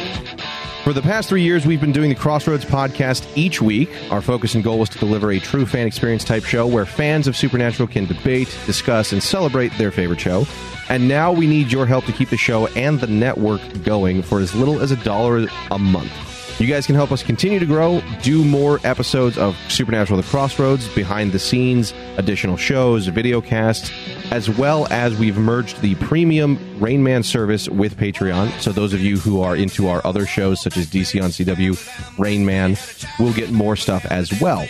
For 0.87 0.93
the 0.93 1.01
past 1.01 1.27
three 1.27 1.41
years, 1.41 1.65
we've 1.65 1.81
been 1.81 1.91
doing 1.91 2.07
the 2.07 2.15
Crossroads 2.15 2.63
podcast 2.63 3.27
each 3.35 3.61
week. 3.61 3.89
Our 4.09 4.21
focus 4.21 4.55
and 4.55 4.63
goal 4.63 4.79
was 4.79 4.87
to 4.91 4.97
deliver 4.97 5.31
a 5.31 5.39
true 5.41 5.65
fan 5.65 5.85
experience 5.85 6.23
type 6.23 6.45
show 6.45 6.65
where 6.65 6.85
fans 6.85 7.27
of 7.27 7.35
Supernatural 7.35 7.89
can 7.89 8.05
debate, 8.05 8.57
discuss, 8.65 9.11
and 9.11 9.21
celebrate 9.21 9.77
their 9.77 9.91
favorite 9.91 10.21
show. 10.21 10.47
And 10.87 11.09
now 11.09 11.33
we 11.33 11.45
need 11.45 11.73
your 11.73 11.87
help 11.87 12.05
to 12.05 12.13
keep 12.13 12.29
the 12.29 12.37
show 12.37 12.67
and 12.67 13.01
the 13.01 13.07
network 13.07 13.59
going 13.83 14.21
for 14.21 14.39
as 14.39 14.55
little 14.55 14.79
as 14.79 14.91
a 14.91 14.95
dollar 15.03 15.47
a 15.71 15.77
month. 15.77 16.36
You 16.59 16.65
guys 16.65 16.87
can 16.87 16.95
help 16.95 17.11
us 17.11 17.21
continue 17.21 17.59
to 17.59 17.67
grow, 17.67 18.01
do 18.23 18.43
more 18.43 18.79
episodes 18.83 19.37
of 19.37 19.55
Supernatural 19.69 20.19
The 20.19 20.27
Crossroads, 20.27 20.87
behind 20.95 21.31
the 21.31 21.37
scenes, 21.37 21.93
additional 22.17 22.57
shows, 22.57 23.05
video 23.05 23.41
casts, 23.41 23.91
as 24.31 24.49
well 24.49 24.87
as 24.89 25.15
we've 25.15 25.37
merged 25.37 25.79
the 25.81 25.93
premium 25.95 26.57
Rain 26.79 27.03
Man 27.03 27.21
service 27.21 27.69
with 27.69 27.95
Patreon. 27.95 28.59
So 28.59 28.71
those 28.71 28.93
of 28.95 29.01
you 29.01 29.17
who 29.19 29.41
are 29.41 29.55
into 29.55 29.87
our 29.87 30.01
other 30.03 30.25
shows 30.25 30.59
such 30.59 30.77
as 30.77 30.87
DC 30.87 31.21
on 31.21 31.29
CW, 31.29 32.17
Rain 32.17 32.43
Man, 32.43 32.75
will 33.19 33.33
get 33.33 33.51
more 33.51 33.75
stuff 33.75 34.03
as 34.05 34.41
well. 34.41 34.67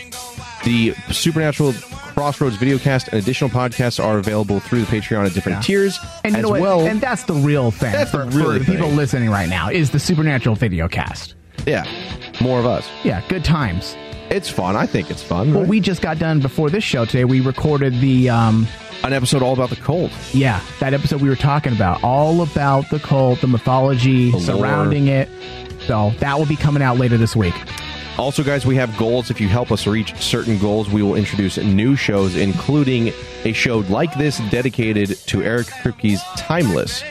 The 0.65 0.93
Supernatural 1.11 1.71
Crossroads 1.71 2.57
video 2.57 2.77
videocast 2.79 3.07
and 3.07 3.21
additional 3.21 3.49
podcasts 3.49 4.03
are 4.03 4.17
available 4.17 4.59
through 4.59 4.81
the 4.81 4.87
Patreon 4.87 5.25
at 5.25 5.33
different 5.33 5.63
tiers. 5.63 5.99
And 6.25 6.33
you 6.33 6.39
as 6.39 6.43
know 6.43 6.49
what? 6.49 6.61
well, 6.61 6.79
and 6.81 6.99
that's 6.99 7.23
the 7.23 7.35
real 7.35 7.71
thing 7.71 7.93
That's 7.93 8.11
for, 8.11 8.25
the 8.25 8.37
real 8.37 8.51
for 8.51 8.59
the 8.59 8.65
people 8.65 8.89
listening 8.89 9.29
right 9.29 9.47
now 9.47 9.69
is 9.69 9.91
the 9.91 9.99
Supernatural 9.99 10.55
video 10.55 10.89
cast. 10.89 11.35
Yeah, 11.65 11.85
more 12.41 12.59
of 12.59 12.65
us. 12.65 12.87
Yeah, 13.03 13.21
good 13.29 13.43
times. 13.45 13.95
It's 14.29 14.49
fun. 14.49 14.75
I 14.75 14.85
think 14.85 15.09
it's 15.09 15.23
fun. 15.23 15.51
Well, 15.51 15.61
right? 15.61 15.69
we 15.69 15.79
just 15.79 16.01
got 16.01 16.19
done 16.19 16.39
before 16.41 16.69
this 16.69 16.83
show 16.83 17.05
today. 17.05 17.23
We 17.25 17.39
recorded 17.41 17.99
the 18.01 18.29
um 18.29 18.67
An 19.03 19.13
episode 19.13 19.41
all 19.41 19.53
about 19.53 19.69
the 19.69 19.75
cult. 19.77 20.11
yeah, 20.33 20.59
that 20.79 20.93
episode 20.93 21.21
we 21.21 21.29
were 21.29 21.35
talking 21.35 21.73
about, 21.73 22.03
all 22.03 22.41
about 22.41 22.89
the 22.89 22.99
cult, 22.99 23.39
the 23.41 23.47
mythology 23.47 24.31
The 24.31 24.37
lore. 24.37 24.45
surrounding 24.45 25.07
it. 25.07 25.29
So 25.87 26.11
that 26.19 26.37
will 26.37 26.45
be 26.45 26.57
coming 26.57 26.83
out 26.83 26.97
later 26.97 27.17
this 27.17 27.35
week. 27.35 27.53
Also, 28.17 28.43
guys, 28.43 28.65
we 28.65 28.75
have 28.75 28.97
goals. 28.97 29.29
If 29.29 29.39
you 29.39 29.47
help 29.47 29.71
us 29.71 29.85
reach 29.85 30.13
certain 30.15 30.57
goals, 30.57 30.89
we 30.89 31.03
will 31.03 31.13
introduce 31.15 31.57
new 31.57 31.95
shows, 31.95 32.35
including 32.35 33.13
a 33.45 33.53
show 33.53 33.77
like 33.89 34.11
this 34.17 34.39
dedicated 34.49 35.09
to 35.27 35.43
Eric 35.43 35.67
Kripke's 35.83 36.19
Timeless. 36.35 37.03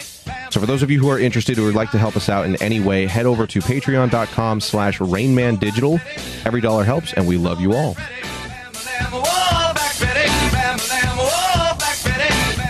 So 0.51 0.61
for 0.61 0.66
those 0.66 0.83
of 0.83 0.91
you 0.91 0.99
who 1.01 1.09
are 1.11 1.18
interested 1.18 1.59
or 1.59 1.64
would 1.64 1.74
like 1.74 1.91
to 1.91 1.99
help 1.99 2.16
us 2.16 2.29
out 2.29 2.47
in 2.47 2.57
any 2.62 2.81
way, 2.81 3.07
head 3.07 3.27
over 3.27 3.47
to 3.47 3.61
patreon.com 3.61 4.61
slash 4.61 4.99
rainmandigital. 4.99 6.01
Every 6.47 6.61
dollar 6.61 6.85
helps, 6.85 7.12
and 7.12 7.27
we 7.27 7.37
love 7.37 7.61
you 7.61 7.74
all. 7.74 7.97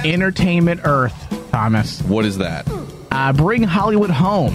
Entertainment 0.04 0.80
Earth, 0.84 1.50
Thomas. 1.50 2.00
What 2.02 2.24
is 2.24 2.38
that? 2.38 2.68
Uh, 3.11 3.32
bring 3.32 3.62
Hollywood 3.62 4.11
home. 4.11 4.54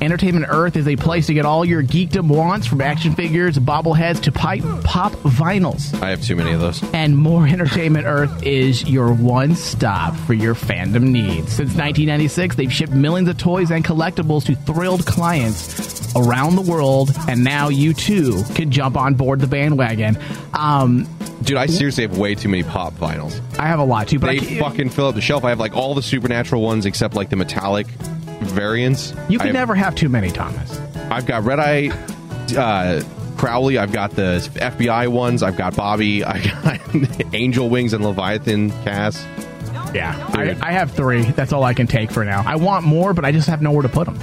Entertainment 0.00 0.46
Earth 0.48 0.76
is 0.76 0.86
a 0.86 0.94
place 0.94 1.26
to 1.26 1.34
get 1.34 1.44
all 1.44 1.64
your 1.64 1.82
geekdom 1.82 2.28
wants 2.28 2.66
from 2.66 2.80
action 2.80 3.14
figures, 3.14 3.58
bobbleheads 3.58 4.22
to 4.22 4.32
pipe 4.32 4.62
pop 4.84 5.12
vinyls. 5.12 6.00
I 6.00 6.10
have 6.10 6.22
too 6.22 6.36
many 6.36 6.52
of 6.52 6.60
those. 6.60 6.82
And 6.94 7.16
More 7.16 7.46
Entertainment 7.46 8.06
Earth 8.06 8.44
is 8.44 8.88
your 8.88 9.12
one 9.12 9.56
stop 9.56 10.14
for 10.14 10.34
your 10.34 10.54
fandom 10.54 11.02
needs. 11.02 11.52
Since 11.52 11.74
1996, 11.74 12.54
they've 12.56 12.72
shipped 12.72 12.92
millions 12.92 13.28
of 13.28 13.38
toys 13.38 13.72
and 13.72 13.84
collectibles 13.84 14.44
to 14.46 14.54
thrilled 14.54 15.04
clients 15.04 16.14
around 16.14 16.54
the 16.54 16.62
world, 16.62 17.10
and 17.28 17.42
now 17.42 17.68
you 17.68 17.92
too 17.92 18.44
can 18.54 18.70
jump 18.70 18.96
on 18.96 19.14
board 19.14 19.40
the 19.40 19.46
bandwagon. 19.46 20.16
Um, 20.54 21.08
Dude, 21.42 21.56
I 21.56 21.66
seriously 21.66 22.02
have 22.02 22.18
way 22.18 22.34
too 22.34 22.48
many 22.48 22.62
pop 22.62 22.94
vinyls. 22.94 23.40
I 23.58 23.66
have 23.66 23.78
a 23.78 23.84
lot 23.84 24.08
too, 24.08 24.18
but 24.18 24.30
I 24.30 24.38
they 24.38 24.58
fucking 24.58 24.90
fill 24.90 25.06
up 25.06 25.14
the 25.14 25.20
shelf. 25.20 25.44
I 25.44 25.50
have 25.50 25.60
like 25.60 25.76
all 25.76 25.94
the 25.94 26.02
supernatural 26.02 26.62
ones 26.62 26.84
except 26.84 27.14
like 27.14 27.30
the 27.30 27.36
metallic 27.36 27.86
variants. 28.40 29.12
you 29.28 29.38
can 29.38 29.48
have- 29.48 29.54
never 29.54 29.74
have 29.74 29.94
too 29.94 30.08
many, 30.08 30.30
Thomas. 30.30 30.80
I've 31.10 31.26
got 31.26 31.44
Red 31.44 31.58
Eye, 31.60 31.88
uh, 32.56 33.02
Crowley. 33.36 33.78
I've 33.78 33.92
got 33.92 34.12
the 34.12 34.40
FBI 34.56 35.08
ones. 35.08 35.42
I've 35.42 35.56
got 35.56 35.74
Bobby. 35.76 36.24
I 36.24 36.42
got 36.44 37.34
Angel 37.34 37.68
Wings 37.68 37.92
and 37.92 38.04
Leviathan 38.04 38.70
Cass. 38.84 39.24
Yeah, 39.94 40.14
I, 40.34 40.54
I 40.60 40.72
have 40.72 40.90
three. 40.92 41.22
That's 41.30 41.52
all 41.52 41.64
I 41.64 41.72
can 41.72 41.86
take 41.86 42.10
for 42.10 42.22
now. 42.24 42.42
I 42.46 42.56
want 42.56 42.84
more, 42.84 43.14
but 43.14 43.24
I 43.24 43.32
just 43.32 43.48
have 43.48 43.62
nowhere 43.62 43.82
to 43.82 43.88
put 43.88 44.04
them. 44.04 44.18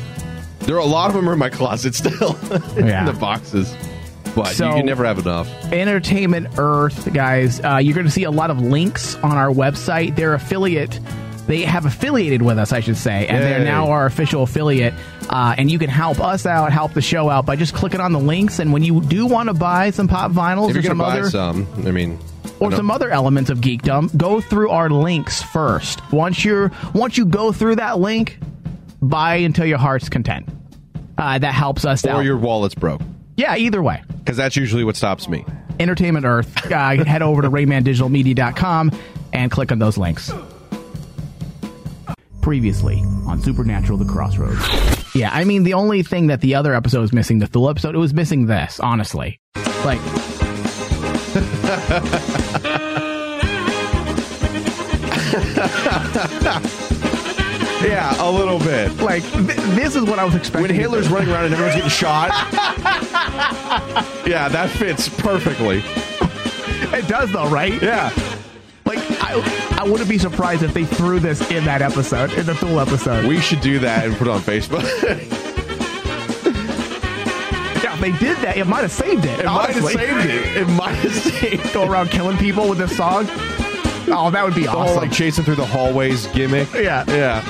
There 0.59 0.75
are 0.75 0.79
a 0.79 0.85
lot 0.85 1.09
of 1.09 1.15
them 1.15 1.27
are 1.29 1.33
in 1.33 1.39
my 1.39 1.49
closet 1.49 1.95
still 1.95 2.37
Yeah. 2.77 2.99
in 2.99 3.05
the 3.05 3.17
boxes, 3.19 3.75
but 4.35 4.49
So- 4.53 4.69
you 4.69 4.75
can 4.75 4.85
never 4.85 5.05
have 5.05 5.17
enough. 5.19 5.47
Entertainment 5.73 6.49
Earth, 6.59 7.11
guys. 7.13 7.59
Uh, 7.63 7.77
you're 7.81 7.95
going 7.95 8.05
to 8.05 8.11
see 8.11 8.23
a 8.25 8.31
lot 8.31 8.51
of 8.51 8.61
links 8.61 9.15
on 9.17 9.37
our 9.37 9.49
website. 9.49 10.15
They're 10.15 10.35
affiliate. 10.35 10.99
They 11.47 11.61
have 11.61 11.85
affiliated 11.85 12.41
with 12.41 12.57
us, 12.57 12.71
I 12.71 12.79
should 12.79 12.97
say, 12.97 13.27
and 13.27 13.43
they're 13.43 13.63
now 13.63 13.89
our 13.89 14.05
official 14.05 14.43
affiliate. 14.43 14.93
Uh, 15.29 15.55
and 15.57 15.69
you 15.69 15.77
can 15.77 15.89
help 15.89 16.19
us 16.19 16.45
out, 16.45 16.71
help 16.71 16.93
the 16.93 17.01
show 17.01 17.29
out 17.29 17.45
by 17.45 17.55
just 17.55 17.73
clicking 17.73 17.99
on 17.99 18.11
the 18.13 18.19
links. 18.19 18.59
And 18.59 18.73
when 18.73 18.83
you 18.83 19.01
do 19.01 19.27
want 19.27 19.49
to 19.49 19.53
buy 19.53 19.91
some 19.91 20.07
pop 20.07 20.31
vinyls 20.31 20.69
If 20.71 20.77
or 20.77 20.79
you're 20.79 20.83
some 20.89 21.01
other 21.01 21.29
some, 21.29 21.67
I 21.85 21.91
mean, 21.91 22.19
or 22.59 22.71
some 22.71 22.89
other 22.89 23.09
elements 23.09 23.49
of 23.49 23.59
geekdom, 23.59 24.15
go 24.17 24.41
through 24.41 24.69
our 24.69 24.89
links 24.89 25.41
first. 25.43 26.01
Once 26.11 26.43
you're 26.43 26.71
once 26.93 27.17
you 27.17 27.25
go 27.25 27.51
through 27.51 27.75
that 27.75 27.99
link, 27.99 28.39
buy 29.01 29.35
until 29.37 29.65
your 29.65 29.77
heart's 29.77 30.09
content. 30.09 30.49
Uh, 31.17 31.37
that 31.37 31.53
helps 31.53 31.85
us 31.85 32.05
or 32.05 32.09
out. 32.09 32.15
Or 32.17 32.23
your 32.23 32.37
wallet's 32.37 32.75
broke 32.75 33.01
yeah, 33.37 33.55
either 33.57 33.81
way. 33.81 34.01
because 34.19 34.37
that's 34.37 34.55
usually 34.55 34.83
what 34.83 34.95
stops 34.95 35.27
me. 35.27 35.45
Entertainment 35.79 36.25
Earth. 36.25 36.71
Uh, 36.71 37.03
head 37.05 37.21
over 37.21 37.41
to 37.41 37.49
RainmanDigitalMedia.com 37.49 38.91
and 39.33 39.51
click 39.51 39.71
on 39.71 39.79
those 39.79 39.97
links. 39.97 40.31
Previously 42.45 43.01
on 43.25 43.41
Supernatural: 43.41 43.97
The 43.97 44.05
Crossroads. 44.05 44.61
Yeah, 45.15 45.31
I 45.33 45.45
mean 45.45 45.63
the 45.63 45.73
only 45.73 46.03
thing 46.03 46.27
that 46.27 46.41
the 46.41 46.53
other 46.53 46.75
episode 46.75 47.01
was 47.01 47.11
missing, 47.11 47.39
the 47.39 47.47
Thule 47.47 47.71
episode, 47.71 47.95
it 47.95 47.97
was 47.97 48.13
missing 48.13 48.45
this. 48.45 48.79
Honestly, 48.79 49.39
like 49.83 49.99
Yeah, 57.83 58.15
a 58.19 58.31
little 58.31 58.57
bit. 58.59 58.95
like 58.97 59.21
th- 59.31 59.45
this 59.75 59.95
is 59.95 60.03
what 60.05 60.17
I 60.17 60.23
was 60.25 60.33
expecting. 60.33 60.63
When 60.69 60.75
Hitler's 60.79 61.07
running 61.09 61.29
around 61.29 61.45
and 61.45 61.53
everyone's 61.53 61.75
getting 61.75 61.89
shot. 61.89 62.29
yeah, 64.25 64.47
that 64.49 64.69
fits 64.71 65.07
perfectly. 65.09 65.83
it 66.97 67.07
does 67.07 67.31
though, 67.31 67.47
right? 67.49 67.79
Yeah. 67.81 68.11
Like 68.85 68.99
I, 69.27 69.79
I 69.81 69.89
wouldn't 69.89 70.09
be 70.09 70.17
surprised 70.17 70.63
if 70.63 70.73
they 70.73 70.85
threw 70.85 71.19
this 71.19 71.41
in 71.51 71.65
that 71.65 71.81
episode, 71.81 72.31
in 72.33 72.45
the 72.45 72.55
Thule 72.55 72.79
episode. 72.79 73.25
We 73.25 73.39
should 73.39 73.61
do 73.61 73.79
that 73.79 74.05
and 74.05 74.15
put 74.15 74.27
it 74.27 74.31
on 74.31 74.41
Facebook. 74.41 74.83
yeah, 77.83 77.93
if 77.93 77.99
they 78.01 78.11
did 78.13 78.37
that, 78.37 78.57
it 78.57 78.67
might 78.67 78.81
have 78.81 78.91
saved 78.91 79.25
it. 79.25 79.39
It 79.39 79.45
might 79.45 79.71
have 79.71 79.83
saved 79.83 80.25
it. 80.29 80.57
It 80.57 80.67
might 80.69 80.95
have 80.95 81.13
saved 81.13 81.73
Go 81.73 81.89
around 81.89 82.09
killing 82.09 82.37
people 82.37 82.69
with 82.69 82.77
this 82.77 82.95
song. 82.95 83.25
Oh, 84.07 84.29
that 84.31 84.43
would 84.43 84.53
be 84.55 84.63
the 84.63 84.69
whole 84.71 84.81
awesome. 84.83 84.97
like 84.97 85.11
chasing 85.11 85.43
through 85.43 85.55
the 85.55 85.65
hallways 85.65 86.27
gimmick. 86.27 86.71
yeah. 86.73 87.03
Yeah. 87.07 87.43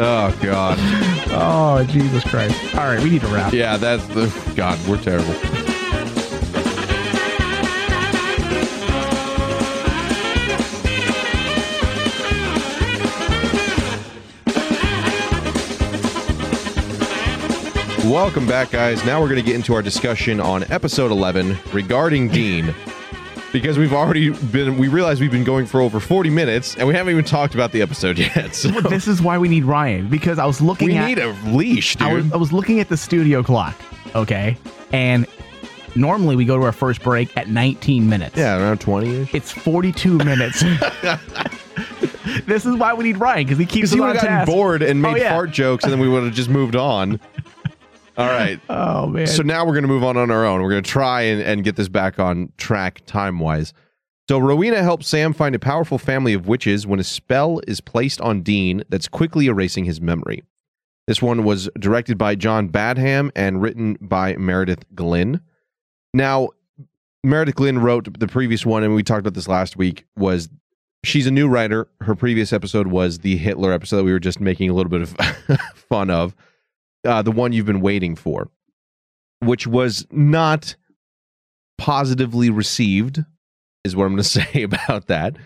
oh 0.00 0.36
god. 0.42 0.78
Oh, 1.36 1.84
Jesus 1.90 2.24
Christ. 2.24 2.74
All 2.74 2.84
right, 2.84 3.02
we 3.02 3.10
need 3.10 3.20
to 3.20 3.26
wrap. 3.28 3.52
Yeah, 3.52 3.76
that's 3.76 4.06
the 4.08 4.32
God. 4.56 4.78
We're 4.88 5.02
terrible. 5.02 5.34
Welcome 18.04 18.46
back, 18.46 18.70
guys. 18.70 19.02
Now 19.06 19.20
we're 19.20 19.28
going 19.28 19.40
to 19.40 19.46
get 19.46 19.54
into 19.54 19.72
our 19.74 19.80
discussion 19.80 20.38
on 20.38 20.64
episode 20.70 21.10
11 21.10 21.56
regarding 21.72 22.28
Dean. 22.28 22.74
Because 23.50 23.78
we've 23.78 23.94
already 23.94 24.28
been, 24.30 24.76
we 24.76 24.88
realize 24.88 25.20
we've 25.20 25.30
been 25.30 25.44
going 25.44 25.64
for 25.64 25.80
over 25.80 26.00
40 26.00 26.28
minutes 26.28 26.76
and 26.76 26.86
we 26.86 26.92
haven't 26.94 27.12
even 27.12 27.24
talked 27.24 27.54
about 27.54 27.72
the 27.72 27.80
episode 27.80 28.18
yet. 28.18 28.54
So 28.54 28.68
This 28.68 29.08
is 29.08 29.22
why 29.22 29.38
we 29.38 29.48
need 29.48 29.64
Ryan 29.64 30.08
because 30.08 30.38
I 30.38 30.44
was 30.44 30.60
looking 30.60 30.88
we 30.88 30.96
at 30.96 31.06
need 31.06 31.18
a 31.18 31.30
leash, 31.46 31.96
dude. 31.96 32.06
I 32.08 32.12
was, 32.12 32.32
I 32.32 32.36
was 32.36 32.52
looking 32.52 32.78
at 32.80 32.88
the 32.90 32.96
studio 32.96 33.42
clock, 33.42 33.74
okay? 34.14 34.58
And 34.92 35.26
normally 35.96 36.36
we 36.36 36.44
go 36.44 36.58
to 36.58 36.64
our 36.64 36.72
first 36.72 37.02
break 37.02 37.34
at 37.38 37.48
19 37.48 38.06
minutes. 38.08 38.36
yeah, 38.36 38.58
around 38.58 38.80
20 38.82 39.22
ish. 39.22 39.34
It's 39.34 39.50
42 39.50 40.18
minutes. 40.18 40.60
this 42.46 42.66
is 42.66 42.76
why 42.76 42.92
we 42.92 43.04
need 43.04 43.16
Ryan 43.16 43.44
because 43.46 43.58
he 43.58 43.64
keeps 43.64 43.76
Because 43.76 43.90
he 43.92 44.00
would 44.00 44.10
on 44.10 44.16
have 44.16 44.22
gotten 44.24 44.38
task. 44.40 44.50
bored 44.52 44.82
and 44.82 45.04
oh, 45.04 45.10
made 45.12 45.20
Oh, 45.22 45.24
yeah. 45.24 45.32
fart 45.34 45.52
jokes, 45.52 45.84
and 45.84 45.92
then 45.92 46.00
we 46.00 46.08
would 46.08 46.24
have 46.24 46.34
just 46.34 46.50
moved 46.50 46.76
on. 46.76 47.18
All 48.16 48.26
right. 48.26 48.60
Oh 48.68 49.06
man. 49.06 49.26
So 49.26 49.42
now 49.42 49.64
we're 49.64 49.72
going 49.72 49.82
to 49.82 49.88
move 49.88 50.04
on 50.04 50.16
on 50.16 50.30
our 50.30 50.46
own. 50.46 50.62
We're 50.62 50.70
going 50.70 50.82
to 50.82 50.90
try 50.90 51.22
and, 51.22 51.40
and 51.42 51.64
get 51.64 51.76
this 51.76 51.88
back 51.88 52.18
on 52.18 52.52
track 52.56 53.02
time 53.06 53.38
wise. 53.38 53.72
So 54.28 54.38
Rowena 54.38 54.82
helps 54.82 55.06
Sam 55.08 55.34
find 55.34 55.54
a 55.54 55.58
powerful 55.58 55.98
family 55.98 56.32
of 56.32 56.48
witches 56.48 56.86
when 56.86 56.98
a 56.98 57.04
spell 57.04 57.60
is 57.68 57.80
placed 57.80 58.20
on 58.22 58.40
Dean 58.40 58.82
that's 58.88 59.06
quickly 59.08 59.46
erasing 59.46 59.84
his 59.84 60.00
memory. 60.00 60.42
This 61.06 61.20
one 61.20 61.44
was 61.44 61.68
directed 61.78 62.16
by 62.16 62.34
John 62.34 62.68
Badham 62.68 63.30
and 63.36 63.60
written 63.60 63.98
by 64.00 64.36
Meredith 64.36 64.84
Glynn. 64.94 65.40
Now, 66.14 66.48
Meredith 67.22 67.56
Glynn 67.56 67.78
wrote 67.78 68.18
the 68.18 68.26
previous 68.26 68.64
one, 68.64 68.82
and 68.82 68.94
we 68.94 69.02
talked 69.02 69.20
about 69.20 69.34
this 69.34 69.48
last 69.48 69.76
week. 69.76 70.06
Was 70.16 70.48
she's 71.02 71.26
a 71.26 71.30
new 71.30 71.48
writer? 71.48 71.88
Her 72.00 72.14
previous 72.14 72.52
episode 72.52 72.86
was 72.86 73.18
the 73.18 73.36
Hitler 73.36 73.72
episode 73.72 73.98
that 73.98 74.04
we 74.04 74.12
were 74.12 74.20
just 74.20 74.40
making 74.40 74.70
a 74.70 74.72
little 74.72 74.90
bit 74.90 75.02
of 75.02 75.16
fun 75.74 76.08
of 76.08 76.34
uh, 77.04 77.22
the 77.22 77.32
one 77.32 77.52
you've 77.52 77.66
been 77.66 77.80
waiting 77.80 78.16
for, 78.16 78.50
which 79.40 79.66
was 79.66 80.06
not 80.10 80.76
positively 81.78 82.50
received, 82.50 83.24
is 83.84 83.94
what 83.94 84.04
I'm 84.04 84.12
going 84.12 84.22
to 84.22 84.28
say 84.28 84.62
about 84.62 85.06
that. 85.06 85.36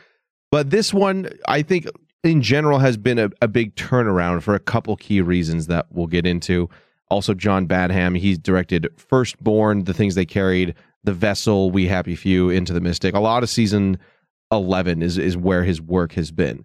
But 0.50 0.70
this 0.70 0.94
one, 0.94 1.28
I 1.46 1.62
think, 1.62 1.86
in 2.24 2.42
general, 2.42 2.78
has 2.78 2.96
been 2.96 3.18
a, 3.18 3.30
a 3.42 3.48
big 3.48 3.74
turnaround 3.74 4.42
for 4.42 4.54
a 4.54 4.60
couple 4.60 4.96
key 4.96 5.20
reasons 5.20 5.66
that 5.66 5.86
we'll 5.90 6.06
get 6.06 6.26
into. 6.26 6.68
Also, 7.10 7.34
John 7.34 7.66
Badham, 7.66 8.14
he's 8.14 8.38
directed 8.38 8.88
Firstborn, 8.96 9.84
The 9.84 9.94
Things 9.94 10.14
They 10.14 10.26
Carried, 10.26 10.74
The 11.04 11.12
Vessel, 11.12 11.70
We 11.70 11.86
Happy 11.86 12.16
Few, 12.16 12.50
Into 12.50 12.72
the 12.72 12.80
Mystic. 12.80 13.14
A 13.14 13.20
lot 13.20 13.42
of 13.42 13.48
season 13.48 13.98
11 14.52 15.02
is, 15.02 15.18
is 15.18 15.36
where 15.36 15.64
his 15.64 15.80
work 15.80 16.12
has 16.12 16.30
been. 16.30 16.64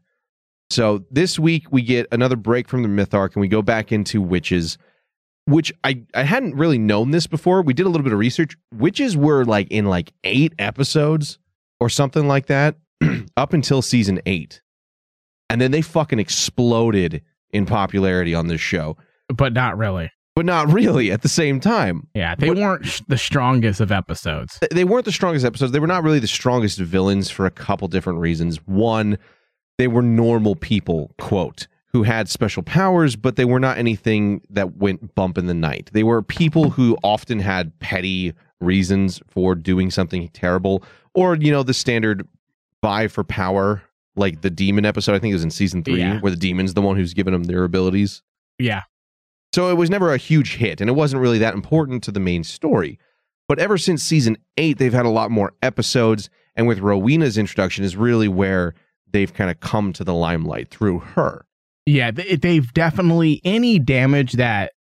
So 0.73 1.05
this 1.11 1.37
week 1.37 1.71
we 1.71 1.83
get 1.83 2.07
another 2.11 2.35
break 2.35 2.67
from 2.67 2.81
the 2.81 2.87
myth 2.87 3.13
arc 3.13 3.35
and 3.35 3.41
we 3.41 3.47
go 3.47 3.61
back 3.61 3.91
into 3.91 4.21
witches, 4.21 4.79
which 5.45 5.71
I, 5.83 6.01
I 6.15 6.23
hadn't 6.23 6.55
really 6.55 6.79
known 6.79 7.11
this 7.11 7.27
before. 7.27 7.61
We 7.61 7.75
did 7.75 7.85
a 7.85 7.89
little 7.89 8.03
bit 8.03 8.11
of 8.13 8.17
research. 8.17 8.57
Witches 8.73 9.15
were 9.15 9.45
like 9.45 9.67
in 9.69 9.85
like 9.85 10.11
eight 10.23 10.53
episodes 10.57 11.37
or 11.79 11.89
something 11.89 12.27
like 12.27 12.47
that 12.47 12.75
up 13.37 13.53
until 13.53 13.83
season 13.83 14.19
eight. 14.25 14.61
And 15.47 15.61
then 15.61 15.69
they 15.69 15.83
fucking 15.83 16.17
exploded 16.17 17.21
in 17.51 17.67
popularity 17.67 18.33
on 18.33 18.47
this 18.47 18.61
show. 18.61 18.97
but 19.29 19.53
not 19.53 19.77
really. 19.77 20.09
But 20.35 20.47
not 20.47 20.73
really 20.73 21.11
at 21.11 21.21
the 21.21 21.29
same 21.29 21.59
time. 21.59 22.07
Yeah, 22.15 22.33
they 22.33 22.47
What- 22.49 22.57
weren't 22.57 22.85
sh- 22.87 23.01
the 23.07 23.19
strongest 23.19 23.79
of 23.79 23.91
episodes. 23.91 24.57
They 24.71 24.83
weren't 24.85 25.05
the 25.05 25.11
strongest 25.11 25.45
episodes. 25.45 25.71
They 25.71 25.77
were 25.79 25.85
not 25.85 26.01
really 26.01 26.17
the 26.17 26.25
strongest 26.25 26.79
villains 26.79 27.29
for 27.29 27.45
a 27.45 27.51
couple 27.51 27.87
different 27.87 28.17
reasons. 28.17 28.57
One, 28.65 29.19
they 29.77 29.87
were 29.87 30.01
normal 30.01 30.55
people, 30.55 31.13
quote, 31.19 31.67
who 31.91 32.03
had 32.03 32.27
special 32.29 32.63
powers, 32.63 33.15
but 33.15 33.35
they 33.35 33.45
were 33.45 33.59
not 33.59 33.77
anything 33.77 34.41
that 34.49 34.77
went 34.77 35.13
bump 35.15 35.37
in 35.37 35.45
the 35.47 35.53
night. 35.53 35.89
They 35.93 36.03
were 36.03 36.21
people 36.21 36.71
who 36.71 36.97
often 37.03 37.39
had 37.39 37.77
petty 37.79 38.33
reasons 38.59 39.21
for 39.27 39.55
doing 39.55 39.91
something 39.91 40.29
terrible, 40.29 40.83
or, 41.13 41.35
you 41.35 41.51
know, 41.51 41.63
the 41.63 41.73
standard 41.73 42.27
buy 42.81 43.07
for 43.07 43.23
power, 43.23 43.83
like 44.15 44.41
the 44.41 44.49
demon 44.49 44.85
episode. 44.85 45.13
I 45.13 45.19
think 45.19 45.31
it 45.31 45.35
was 45.35 45.43
in 45.43 45.51
season 45.51 45.83
three, 45.83 45.99
Yeah. 45.99 46.19
where 46.19 46.31
the 46.31 46.37
demon's 46.37 46.73
the 46.73 46.81
one 46.81 46.95
who's 46.95 47.13
given 47.13 47.33
them 47.33 47.43
their 47.43 47.63
abilities. 47.63 48.21
Yeah. 48.59 48.83
So 49.53 49.69
it 49.69 49.75
was 49.75 49.89
never 49.89 50.11
a 50.13 50.17
huge 50.17 50.55
hit, 50.55 50.81
and 50.81 50.89
it 50.89 50.93
wasn't 50.93 51.21
really 51.21 51.37
that 51.39 51.53
important 51.53 52.03
to 52.03 52.11
the 52.11 52.19
main 52.19 52.43
story. 52.43 52.97
But 53.47 53.59
ever 53.59 53.77
since 53.77 54.01
season 54.01 54.37
eight, 54.57 54.77
they've 54.79 54.93
had 54.93 55.05
a 55.05 55.09
lot 55.09 55.29
more 55.29 55.53
episodes, 55.61 56.29
and 56.55 56.67
with 56.67 56.79
Rowena's 56.79 57.37
introduction 57.37 57.83
is 57.85 57.95
really 57.95 58.27
where 58.27 58.73
they've 59.13 59.33
kind 59.33 59.49
of 59.49 59.59
come 59.61 59.93
to 59.93 60.03
the 60.03 60.13
limelight 60.13 60.69
through 60.69 60.99
her. 60.99 61.45
Yeah, 61.85 62.11
they, 62.11 62.35
they've 62.35 62.71
definitely 62.73 63.39
any 63.45 63.79
damage 63.79 64.33
that 64.33 64.71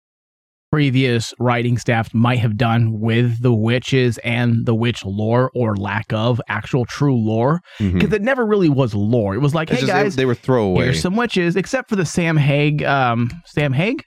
previous 0.71 1.33
writing 1.39 1.77
staff 1.77 2.11
might 2.15 2.39
have 2.39 2.57
done 2.57 2.99
with 2.99 3.41
the 3.43 3.53
witches 3.53 4.17
and 4.19 4.65
the 4.65 4.73
witch 4.73 5.05
lore 5.05 5.51
or 5.53 5.75
lack 5.75 6.11
of 6.11 6.41
actual 6.47 6.83
true 6.85 7.15
lore 7.15 7.59
because 7.77 8.11
it 8.11 8.23
never 8.23 8.43
really 8.45 8.69
was 8.69 8.95
lore. 8.95 9.35
It 9.35 9.39
was 9.39 9.53
like, 9.53 9.69
It's 9.69 9.81
hey 9.81 9.87
guys, 9.87 10.15
they, 10.15 10.25
were 10.25 10.33
throwaway. 10.33 10.85
here's 10.85 10.99
some 11.01 11.15
witches, 11.15 11.55
except 11.55 11.89
for 11.89 11.95
the 11.95 12.05
Sam 12.05 12.37
Haig, 12.37 12.83
um, 12.83 13.29
Sam 13.45 13.71
Haig, 13.71 14.03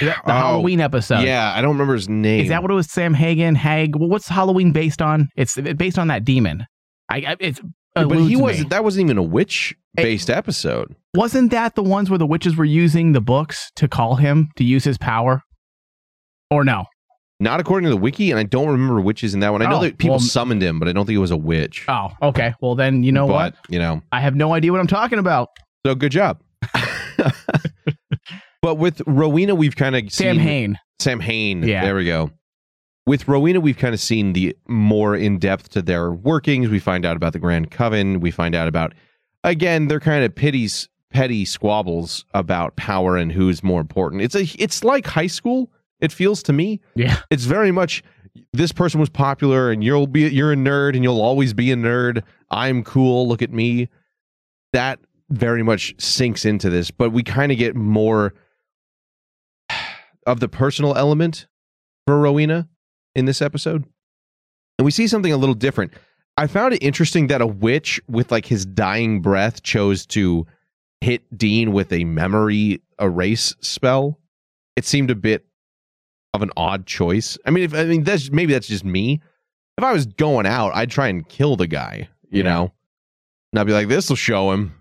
the 0.00 0.12
Oh, 0.26 0.32
Halloween 0.32 0.80
episode. 0.80 1.20
Yeah, 1.20 1.52
I 1.54 1.60
don't 1.60 1.72
remember 1.72 1.94
his 1.94 2.08
name. 2.08 2.40
Is 2.42 2.48
that 2.48 2.62
what 2.62 2.72
it 2.72 2.74
was? 2.74 2.90
Sam 2.90 3.14
Hagen, 3.14 3.54
Hag. 3.54 3.94
Well, 3.94 4.08
what's 4.08 4.26
Halloween 4.28 4.72
based 4.72 5.00
on? 5.02 5.28
It's 5.36 5.56
it's 5.58 5.74
based 5.74 5.98
on 5.98 6.08
that 6.08 6.24
demon. 6.24 6.64
I, 7.08 7.16
I 7.18 7.36
it's 7.38 7.60
but 7.94 8.02
eludes 8.04 8.28
he 8.28 8.36
me. 8.36 8.42
was 8.42 8.64
that 8.66 8.84
wasn't 8.84 9.04
even 9.06 9.18
a 9.18 9.22
witch 9.22 9.74
based 9.94 10.30
episode. 10.30 10.94
Wasn't 11.14 11.50
that 11.50 11.74
the 11.74 11.82
ones 11.82 12.08
where 12.10 12.18
the 12.18 12.26
witches 12.26 12.56
were 12.56 12.64
using 12.64 13.12
the 13.12 13.20
books 13.20 13.70
to 13.76 13.88
call 13.88 14.16
him 14.16 14.48
to 14.56 14.64
use 14.64 14.84
his 14.84 14.96
power? 14.98 15.42
Or 16.50 16.64
no? 16.64 16.86
Not 17.40 17.58
according 17.58 17.84
to 17.84 17.90
the 17.90 17.96
wiki, 18.00 18.30
and 18.30 18.38
I 18.38 18.42
don't 18.42 18.68
remember 18.68 19.00
witches 19.00 19.32
in 19.34 19.40
that 19.40 19.50
one. 19.50 19.62
I 19.62 19.70
know 19.70 19.78
Oh, 19.78 19.82
that 19.82 19.98
people 19.98 20.16
well- 20.16 20.20
summoned 20.20 20.62
him, 20.62 20.78
but 20.78 20.88
I 20.88 20.92
don't 20.92 21.06
think 21.06 21.16
it 21.16 21.20
was 21.20 21.30
a 21.30 21.36
witch. 21.36 21.84
Oh, 21.88 22.10
okay. 22.22 22.54
Well, 22.60 22.74
then 22.74 23.02
you 23.02 23.12
know 23.12 23.26
what? 23.26 23.54
You 23.68 23.78
know, 23.78 24.02
I 24.12 24.20
have 24.20 24.34
no 24.36 24.52
idea 24.52 24.70
what 24.72 24.80
I'm 24.80 24.86
talking 24.86 25.18
about. 25.18 25.48
so 25.86 25.94
good 25.94 26.12
job. 26.12 26.40
but 28.62 28.74
with 28.76 29.00
Rowena, 29.06 29.54
we've 29.54 29.76
kind 29.76 29.96
of 29.96 30.12
Sam 30.12 30.36
seen 30.36 30.44
Hain. 30.46 30.78
Sam 31.00 31.20
Hain. 31.20 31.62
Yeah. 31.62 31.84
There 31.84 31.94
we 31.94 32.04
go. 32.04 32.30
With 33.06 33.26
Rowena, 33.26 33.60
we've 33.60 33.78
kind 33.78 33.94
of 33.94 34.00
seen 34.00 34.34
the 34.34 34.56
more 34.68 35.16
in 35.16 35.38
depth 35.38 35.70
to 35.70 35.82
their 35.82 36.12
workings. 36.12 36.68
We 36.68 36.78
find 36.78 37.04
out 37.04 37.16
about 37.16 37.32
the 37.32 37.38
Grand 37.38 37.70
Coven. 37.70 38.20
We 38.20 38.30
find 38.30 38.54
out 38.54 38.68
about 38.68 38.94
again 39.42 39.88
their 39.88 40.00
kind 40.00 40.24
of 40.24 40.34
petty 40.34 40.68
petty 41.10 41.44
squabbles 41.44 42.24
about 42.34 42.76
power 42.76 43.16
and 43.16 43.32
who's 43.32 43.62
more 43.62 43.80
important. 43.80 44.22
It's 44.22 44.34
a 44.34 44.44
it's 44.62 44.84
like 44.84 45.06
high 45.06 45.26
school. 45.26 45.70
It 46.00 46.12
feels 46.12 46.42
to 46.44 46.52
me. 46.52 46.80
Yeah. 46.94 47.18
It's 47.30 47.44
very 47.44 47.72
much 47.72 48.02
this 48.52 48.72
person 48.72 49.00
was 49.00 49.08
popular 49.08 49.70
and 49.70 49.82
you'll 49.82 50.06
be 50.06 50.28
you're 50.28 50.52
a 50.52 50.56
nerd 50.56 50.94
and 50.94 51.02
you'll 51.02 51.20
always 51.20 51.52
be 51.52 51.72
a 51.72 51.76
nerd. 51.76 52.22
I'm 52.50 52.84
cool. 52.84 53.28
Look 53.28 53.42
at 53.42 53.52
me. 53.52 53.88
That 54.72 55.00
very 55.30 55.62
much 55.62 55.94
sinks 55.98 56.44
into 56.44 56.70
this, 56.70 56.90
but 56.90 57.10
we 57.10 57.22
kind 57.22 57.50
of 57.50 57.58
get 57.58 57.74
more 57.76 58.34
of 60.26 60.40
the 60.40 60.48
personal 60.48 60.96
element 60.96 61.46
for 62.06 62.18
Rowena 62.18 62.68
in 63.14 63.24
this 63.24 63.42
episode. 63.42 63.84
And 64.78 64.84
we 64.84 64.90
see 64.90 65.06
something 65.06 65.32
a 65.32 65.36
little 65.36 65.54
different. 65.54 65.92
I 66.36 66.46
found 66.46 66.72
it 66.74 66.82
interesting 66.82 67.26
that 67.26 67.40
a 67.42 67.46
witch 67.46 68.00
with 68.08 68.30
like 68.30 68.46
his 68.46 68.64
dying 68.64 69.20
breath 69.20 69.62
chose 69.62 70.06
to 70.06 70.46
hit 71.00 71.22
Dean 71.36 71.72
with 71.72 71.92
a 71.92 72.04
memory 72.04 72.80
erase 73.00 73.54
spell. 73.60 74.18
It 74.76 74.84
seemed 74.84 75.10
a 75.10 75.14
bit 75.14 75.44
of 76.32 76.42
an 76.42 76.50
odd 76.56 76.86
choice. 76.86 77.36
I 77.44 77.50
mean, 77.50 77.64
if 77.64 77.74
I 77.74 77.84
mean 77.84 78.04
that's 78.04 78.30
maybe 78.30 78.52
that's 78.52 78.68
just 78.68 78.84
me. 78.84 79.20
If 79.76 79.84
I 79.84 79.92
was 79.92 80.06
going 80.06 80.46
out, 80.46 80.72
I'd 80.74 80.90
try 80.90 81.08
and 81.08 81.28
kill 81.28 81.56
the 81.56 81.66
guy, 81.66 82.08
you 82.30 82.42
know. 82.42 82.72
And 83.52 83.58
I'd 83.60 83.66
be 83.66 83.72
like, 83.72 83.88
this 83.88 84.08
will 84.08 84.16
show 84.16 84.52
him. 84.52 84.74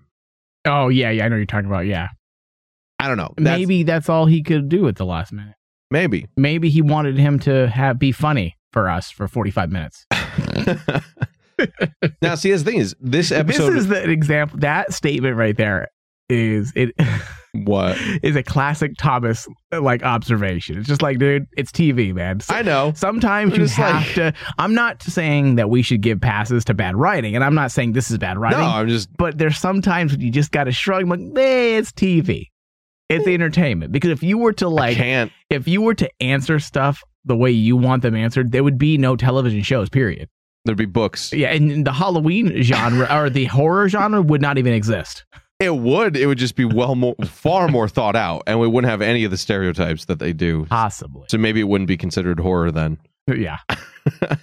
Oh 0.65 0.89
yeah, 0.89 1.09
yeah. 1.09 1.25
I 1.25 1.27
know 1.29 1.35
what 1.35 1.37
you're 1.39 1.45
talking 1.45 1.69
about. 1.69 1.85
Yeah. 1.87 2.09
I 2.99 3.07
don't 3.07 3.17
know. 3.17 3.33
That's- 3.37 3.59
Maybe 3.59 3.83
that's 3.83 4.09
all 4.09 4.25
he 4.25 4.43
could 4.43 4.69
do 4.69 4.87
at 4.87 4.95
the 4.97 5.05
last 5.05 5.31
minute. 5.33 5.55
Maybe. 5.91 6.27
Maybe 6.37 6.69
he 6.69 6.81
wanted 6.81 7.17
him 7.17 7.39
to 7.39 7.67
have 7.69 7.97
be 7.99 8.11
funny 8.11 8.55
for 8.71 8.89
us 8.89 9.09
for 9.09 9.27
45 9.27 9.71
minutes. 9.71 10.05
now, 12.21 12.35
see, 12.35 12.51
the 12.51 12.59
thing 12.63 12.77
is, 12.77 12.95
this 12.99 13.31
episode 13.31 13.71
This 13.71 13.81
is 13.81 13.87
the 13.87 14.09
example. 14.09 14.59
That 14.59 14.93
statement 14.93 15.35
right 15.35 15.55
there 15.57 15.89
is 16.29 16.71
it. 16.75 16.91
What 17.53 17.97
is 18.23 18.35
a 18.35 18.43
classic 18.43 18.91
Thomas 18.99 19.47
like 19.71 20.03
observation? 20.03 20.77
It's 20.77 20.87
just 20.87 21.01
like, 21.01 21.17
dude, 21.17 21.47
it's 21.57 21.71
TV, 21.71 22.13
man. 22.13 22.39
So- 22.41 22.53
I 22.53 22.61
know. 22.61 22.93
Sometimes 22.95 23.53
I'm 23.53 23.59
you 23.61 23.67
have 23.67 23.95
like- 24.05 24.13
to. 24.15 24.33
I'm 24.59 24.75
not 24.75 25.01
saying 25.01 25.55
that 25.55 25.69
we 25.71 25.81
should 25.81 26.01
give 26.01 26.21
passes 26.21 26.63
to 26.65 26.75
bad 26.75 26.95
writing, 26.95 27.33
and 27.35 27.43
I'm 27.43 27.55
not 27.55 27.71
saying 27.71 27.93
this 27.93 28.11
is 28.11 28.19
bad 28.19 28.37
writing. 28.37 28.59
No, 28.59 28.65
I'm 28.65 28.87
just. 28.87 29.09
But 29.17 29.39
there's 29.39 29.57
sometimes 29.57 30.11
when 30.11 30.21
you 30.21 30.29
just 30.31 30.51
got 30.51 30.65
to 30.65 30.71
shrug. 30.71 31.07
Like, 31.09 31.19
hey, 31.35 31.77
it's 31.77 31.91
TV. 31.91 32.45
It's 33.09 33.25
hmm. 33.25 33.31
entertainment. 33.31 33.91
Because 33.91 34.11
if 34.11 34.23
you 34.23 34.37
were 34.37 34.53
to 34.53 34.69
like, 34.69 34.97
if 35.49 35.67
you 35.67 35.81
were 35.81 35.95
to 35.95 36.09
answer 36.21 36.59
stuff 36.59 37.03
the 37.25 37.35
way 37.35 37.51
you 37.51 37.75
want 37.75 38.03
them 38.03 38.15
answered, 38.15 38.51
there 38.51 38.63
would 38.63 38.77
be 38.77 38.97
no 38.97 39.15
television 39.15 39.61
shows. 39.63 39.89
Period. 39.89 40.29
There'd 40.65 40.77
be 40.77 40.85
books. 40.85 41.33
Yeah, 41.33 41.51
and 41.51 41.85
the 41.85 41.93
Halloween 41.93 42.61
genre 42.61 43.07
or 43.11 43.29
the 43.29 43.45
horror 43.45 43.89
genre 43.89 44.21
would 44.21 44.41
not 44.41 44.57
even 44.57 44.73
exist. 44.73 45.25
It 45.59 45.75
would. 45.75 46.15
It 46.15 46.25
would 46.27 46.37
just 46.37 46.55
be 46.55 46.65
well 46.65 46.95
more, 46.95 47.15
far 47.25 47.67
more 47.67 47.89
thought 47.89 48.15
out, 48.15 48.43
and 48.47 48.59
we 48.59 48.67
wouldn't 48.67 48.89
have 48.89 49.01
any 49.01 49.25
of 49.25 49.31
the 49.31 49.37
stereotypes 49.37 50.05
that 50.05 50.19
they 50.19 50.31
do. 50.31 50.65
Possibly. 50.67 51.25
So 51.29 51.37
maybe 51.37 51.59
it 51.59 51.65
wouldn't 51.65 51.87
be 51.87 51.97
considered 51.97 52.39
horror 52.39 52.71
then. 52.71 52.97
Yeah. 53.27 53.57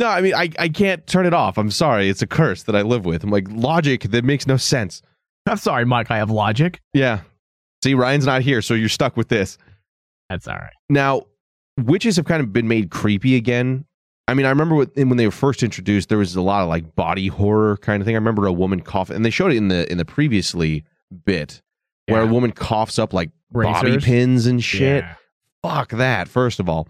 No, 0.00 0.08
I 0.08 0.22
mean, 0.22 0.34
I, 0.34 0.48
I 0.58 0.70
can't 0.70 1.06
turn 1.06 1.26
it 1.26 1.34
off. 1.34 1.58
I'm 1.58 1.70
sorry. 1.70 2.08
It's 2.08 2.22
a 2.22 2.26
curse 2.26 2.62
that 2.62 2.74
I 2.74 2.80
live 2.80 3.04
with. 3.04 3.22
I'm 3.22 3.28
like, 3.28 3.46
logic 3.50 4.04
that 4.04 4.24
makes 4.24 4.46
no 4.46 4.56
sense. 4.56 5.02
I'm 5.46 5.58
sorry, 5.58 5.84
Mike. 5.84 6.10
I 6.10 6.16
have 6.16 6.30
logic. 6.30 6.80
Yeah. 6.94 7.20
See, 7.82 7.94
Ryan's 7.94 8.26
not 8.26 8.42
here, 8.42 8.62
so 8.62 8.74
you're 8.74 8.88
stuck 8.88 9.16
with 9.16 9.28
this. 9.28 9.58
That's 10.28 10.46
all 10.46 10.56
right. 10.56 10.72
Now, 10.88 11.22
witches 11.78 12.16
have 12.16 12.26
kind 12.26 12.42
of 12.42 12.52
been 12.52 12.68
made 12.68 12.90
creepy 12.90 13.36
again. 13.36 13.84
I 14.28 14.34
mean, 14.34 14.46
I 14.46 14.50
remember 14.50 14.76
when 14.76 15.16
they 15.16 15.26
were 15.26 15.32
first 15.32 15.62
introduced, 15.62 16.08
there 16.08 16.18
was 16.18 16.36
a 16.36 16.42
lot 16.42 16.62
of 16.62 16.68
like 16.68 16.94
body 16.94 17.26
horror 17.26 17.78
kind 17.78 18.00
of 18.00 18.06
thing. 18.06 18.14
I 18.14 18.18
remember 18.18 18.46
a 18.46 18.52
woman 18.52 18.80
coughing, 18.80 19.16
and 19.16 19.24
they 19.24 19.30
showed 19.30 19.50
it 19.52 19.56
in 19.56 19.68
the 19.68 19.90
in 19.90 19.98
the 19.98 20.04
previously 20.04 20.84
bit 21.24 21.62
where 22.06 22.22
a 22.22 22.26
woman 22.26 22.52
coughs 22.52 22.98
up 22.98 23.12
like 23.12 23.30
bobby 23.50 23.98
pins 23.98 24.46
and 24.46 24.62
shit. 24.62 25.04
Yeah. 25.04 25.14
Fuck 25.62 25.90
that, 25.90 26.28
first 26.28 26.60
of 26.60 26.68
all. 26.68 26.88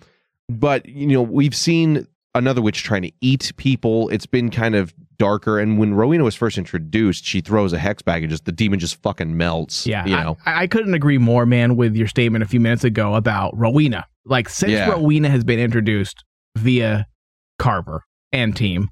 But 0.48 0.86
you 0.86 1.06
know, 1.06 1.22
we've 1.22 1.54
seen 1.54 2.06
another 2.34 2.60
witch 2.60 2.82
trying 2.82 3.02
to 3.02 3.12
eat 3.20 3.52
people. 3.56 4.08
It's 4.10 4.26
been 4.26 4.50
kind 4.50 4.74
of 4.74 4.94
darker. 5.20 5.60
And 5.60 5.78
when 5.78 5.94
Rowena 5.94 6.24
was 6.24 6.34
first 6.34 6.58
introduced, 6.58 7.24
she 7.24 7.40
throws 7.40 7.72
a 7.72 7.78
hex 7.78 8.02
bag 8.02 8.22
and 8.24 8.30
just 8.30 8.46
the 8.46 8.52
demon 8.52 8.78
just 8.80 8.96
fucking 9.02 9.36
melts. 9.36 9.86
Yeah, 9.86 10.04
you 10.06 10.16
I- 10.16 10.22
know. 10.24 10.36
I, 10.46 10.62
I 10.62 10.66
couldn't 10.66 10.94
agree 10.94 11.18
more, 11.18 11.46
man, 11.46 11.76
with 11.76 11.94
your 11.94 12.08
statement 12.08 12.42
a 12.42 12.48
few 12.48 12.58
minutes 12.58 12.82
ago 12.82 13.14
about 13.14 13.56
Rowena. 13.56 14.06
Like 14.24 14.48
since 14.48 14.72
Yeah. 14.72 14.90
Rowena 14.90 15.28
has 15.28 15.44
been 15.44 15.58
introduced 15.60 16.24
via 16.56 17.06
Carver 17.58 18.02
and 18.32 18.56
team, 18.56 18.88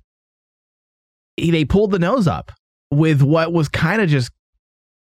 they 1.36 1.64
pulled 1.64 1.90
the 1.92 1.98
nose 1.98 2.26
up 2.28 2.52
with 2.90 3.22
what 3.22 3.52
was 3.52 3.68
kind 3.68 4.00
of 4.02 4.08
just 4.08 4.30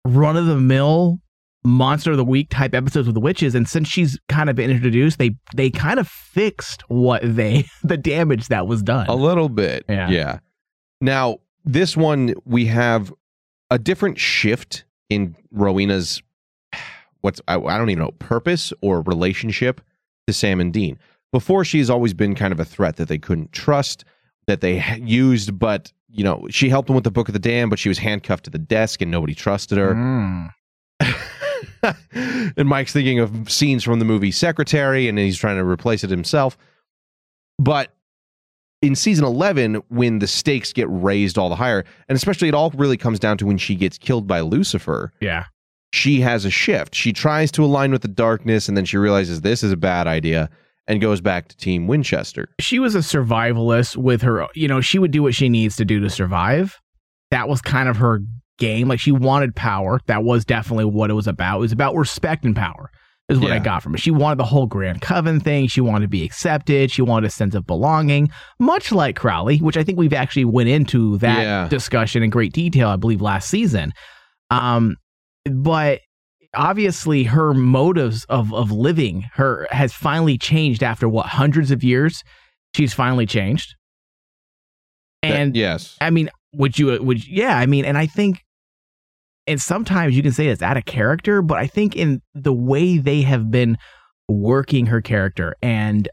run 0.06 0.38
of 0.38 0.46
the 0.46 0.58
mill 0.58 1.20
monster 1.66 2.12
of 2.12 2.18
the 2.18 2.24
week 2.26 2.50
type 2.50 2.74
episodes 2.74 3.06
with 3.06 3.14
the 3.16 3.20
witches 3.20 3.54
and 3.54 3.68
since 3.68 3.86
she's 3.88 4.18
kind 4.30 4.50
of 4.50 4.56
been 4.56 4.72
introduced 4.72 5.18
they 5.20 5.32
they 5.58 5.70
kind 5.70 6.00
of 6.00 6.08
fixed 6.08 6.84
what 6.88 7.22
they 7.24 7.66
the 7.84 7.98
damage 7.98 8.48
that 8.48 8.66
was 8.66 8.82
done 8.82 9.06
A 9.08 9.16
little 9.16 9.50
bit. 9.50 9.84
Yeah. 9.90 10.10
Yeah. 10.10 10.40
Now, 11.02 11.40
this 11.66 11.96
one 11.96 12.34
we 12.46 12.66
have 12.68 13.14
a 13.70 13.80
different 13.80 14.20
shift 14.20 14.84
in 15.10 15.36
Rowena's 15.52 16.22
what's 17.22 17.42
I, 17.48 17.56
I 17.56 17.78
don't 17.78 17.90
even 17.90 18.04
know 18.04 18.12
purpose 18.20 18.74
or 18.82 19.02
relationship 19.02 19.82
to 20.28 20.34
Sam 20.34 20.60
and 20.60 20.74
Dean. 20.74 20.98
Before 21.32 21.64
she's 21.64 21.90
always 21.90 22.14
been 22.14 22.34
kind 22.36 22.52
of 22.52 22.60
a 22.60 22.66
threat 22.66 22.96
that 22.96 23.08
they 23.08 23.20
couldn't 23.20 23.52
trust, 23.52 24.04
that 24.48 24.62
they 24.62 24.84
used, 24.98 25.60
but 25.60 25.94
you 26.12 26.24
know, 26.24 26.48
she 26.50 26.70
helped 26.70 26.88
them 26.88 26.96
with 26.96 27.04
the 27.04 27.12
Book 27.12 27.30
of 27.30 27.34
the 27.34 27.40
Damned, 27.40 27.70
but 27.70 27.78
she 27.78 27.90
was 27.90 28.00
handcuffed 28.00 28.46
to 28.46 28.50
the 28.50 28.58
desk 28.58 29.02
and 29.02 29.12
nobody 29.12 29.36
trusted 29.36 29.78
her. 29.78 29.94
Mm. 29.94 30.54
and 32.58 32.68
Mike's 32.68 32.94
thinking 32.94 33.20
of 33.20 33.52
scenes 33.52 33.84
from 33.84 34.00
the 34.00 34.06
movie 34.06 34.32
Secretary, 34.32 35.08
and 35.08 35.20
he's 35.20 35.38
trying 35.38 35.58
to 35.58 35.64
replace 35.64 36.04
it 36.04 36.10
himself. 36.10 36.58
But 37.60 37.94
in 38.82 38.96
season 38.96 39.26
11, 39.26 39.76
when 39.90 40.20
the 40.20 40.28
stakes 40.28 40.72
get 40.72 40.88
raised 40.90 41.38
all 41.38 41.50
the 41.50 41.56
higher, 41.56 41.84
and 42.08 42.16
especially 42.16 42.48
it 42.48 42.54
all 42.54 42.72
really 42.72 42.98
comes 42.98 43.20
down 43.20 43.38
to 43.40 43.46
when 43.46 43.58
she 43.58 43.76
gets 43.76 43.98
killed 43.98 44.28
by 44.28 44.42
Lucifer, 44.42 45.12
yeah. 45.20 45.46
She 45.92 46.22
has 46.22 46.46
a 46.46 46.52
shift. 46.52 46.94
She 46.94 47.12
tries 47.12 47.52
to 47.54 47.66
align 47.66 47.92
with 47.92 48.04
the 48.04 48.08
darkness, 48.08 48.68
and 48.68 48.78
then 48.78 48.86
she 48.86 48.98
realizes 48.98 49.42
this 49.42 49.64
is 49.64 49.72
a 49.72 49.78
bad 49.78 50.06
idea 50.06 50.48
and 50.88 51.02
goes 51.02 51.20
back 51.20 51.48
to 51.48 51.58
Team 51.58 51.88
Winchester. 51.88 52.48
she 52.60 52.78
was 52.78 52.94
a 52.96 53.00
survivalist 53.00 53.98
with 53.98 54.22
her 54.22 54.48
you 54.56 54.68
know 54.68 54.82
she 54.82 55.00
would 55.00 55.12
do 55.12 55.24
what 55.24 55.36
she 55.36 55.50
needs 55.50 55.76
to 55.78 55.86
do 55.86 56.00
to 56.00 56.10
survive. 56.10 56.80
That 57.32 57.50
was 57.50 57.62
kind 57.62 57.90
of 57.90 57.98
her 57.98 58.22
game. 58.60 58.88
Like 58.88 59.00
she 59.00 59.12
wanted 59.12 59.56
power. 59.56 60.00
That 60.06 60.24
was 60.24 60.46
definitely 60.46 60.86
what 60.86 61.10
it 61.10 61.14
was 61.14 61.28
about. 61.28 61.58
It 61.58 61.62
was 61.62 61.72
about 61.72 61.96
respect 61.96 62.46
and 62.46 62.56
power 62.56 62.92
is 63.30 63.40
what 63.40 63.52
i 63.52 63.60
got 63.60 63.82
from 63.84 63.94
it 63.94 64.00
she 64.00 64.12
wanted 64.12 64.38
the 64.38 64.44
whole 64.46 64.66
grand 64.66 65.02
coven 65.02 65.40
thing. 65.40 65.68
She 65.68 65.82
wanted 65.82 66.06
to 66.06 66.10
be 66.10 66.24
accepted. 66.24 66.90
She 66.92 67.02
wanted 67.02 67.28
a 67.28 67.30
sense 67.32 67.54
of 67.56 67.66
belonging 67.68 68.30
much 68.60 68.92
like 68.92 69.16
crowley 69.16 69.58
which 69.60 69.78
i 69.78 69.84
think 69.84 69.98
we've 69.98 70.14
actually 70.14 70.46
went 70.46 70.70
into 70.70 71.18
that 71.20 71.42
Yeah. 71.44 71.68
discussion 71.68 72.24
in 72.24 72.30
great 72.30 72.54
detail 72.54 72.90
i 72.90 72.96
believe 72.96 73.22
last 73.22 73.50
season. 73.50 73.94
Um 74.50 74.96
but 75.46 76.02
obviously 76.56 77.24
her 77.26 77.54
motives 77.54 78.26
of 78.26 78.52
of 78.54 78.72
living 78.72 79.26
her 79.34 79.68
has 79.70 79.94
finally 79.94 80.38
changed 80.38 80.82
after 80.84 81.08
what 81.08 81.28
hundreds 81.28 81.70
of 81.72 81.84
years? 81.84 82.24
She's 82.76 82.94
finally 82.94 83.26
changed. 83.28 83.76
And 85.22 85.56
yes, 85.56 85.98
i 86.02 86.10
mean 86.10 86.30
would 86.54 86.80
you 86.80 87.02
would 87.04 87.28
yeah 87.28 87.58
i 87.58 87.66
mean 87.68 87.86
and 87.86 87.98
i 87.98 88.06
think 88.08 88.42
and 89.50 89.60
sometimes 89.60 90.16
you 90.16 90.22
can 90.24 90.32
say 90.32 90.48
it's 90.48 90.62
out 90.62 90.78
of 90.78 90.86
character, 90.86 91.42
but 91.42 91.58
I 91.58 91.68
think 91.68 91.96
in 91.96 92.22
the 92.36 92.54
way 92.54 92.98
they 93.00 93.22
have 93.24 93.50
been 93.52 93.78
working 94.30 94.86
her 94.86 95.02
character 95.02 95.56
and 95.62 96.08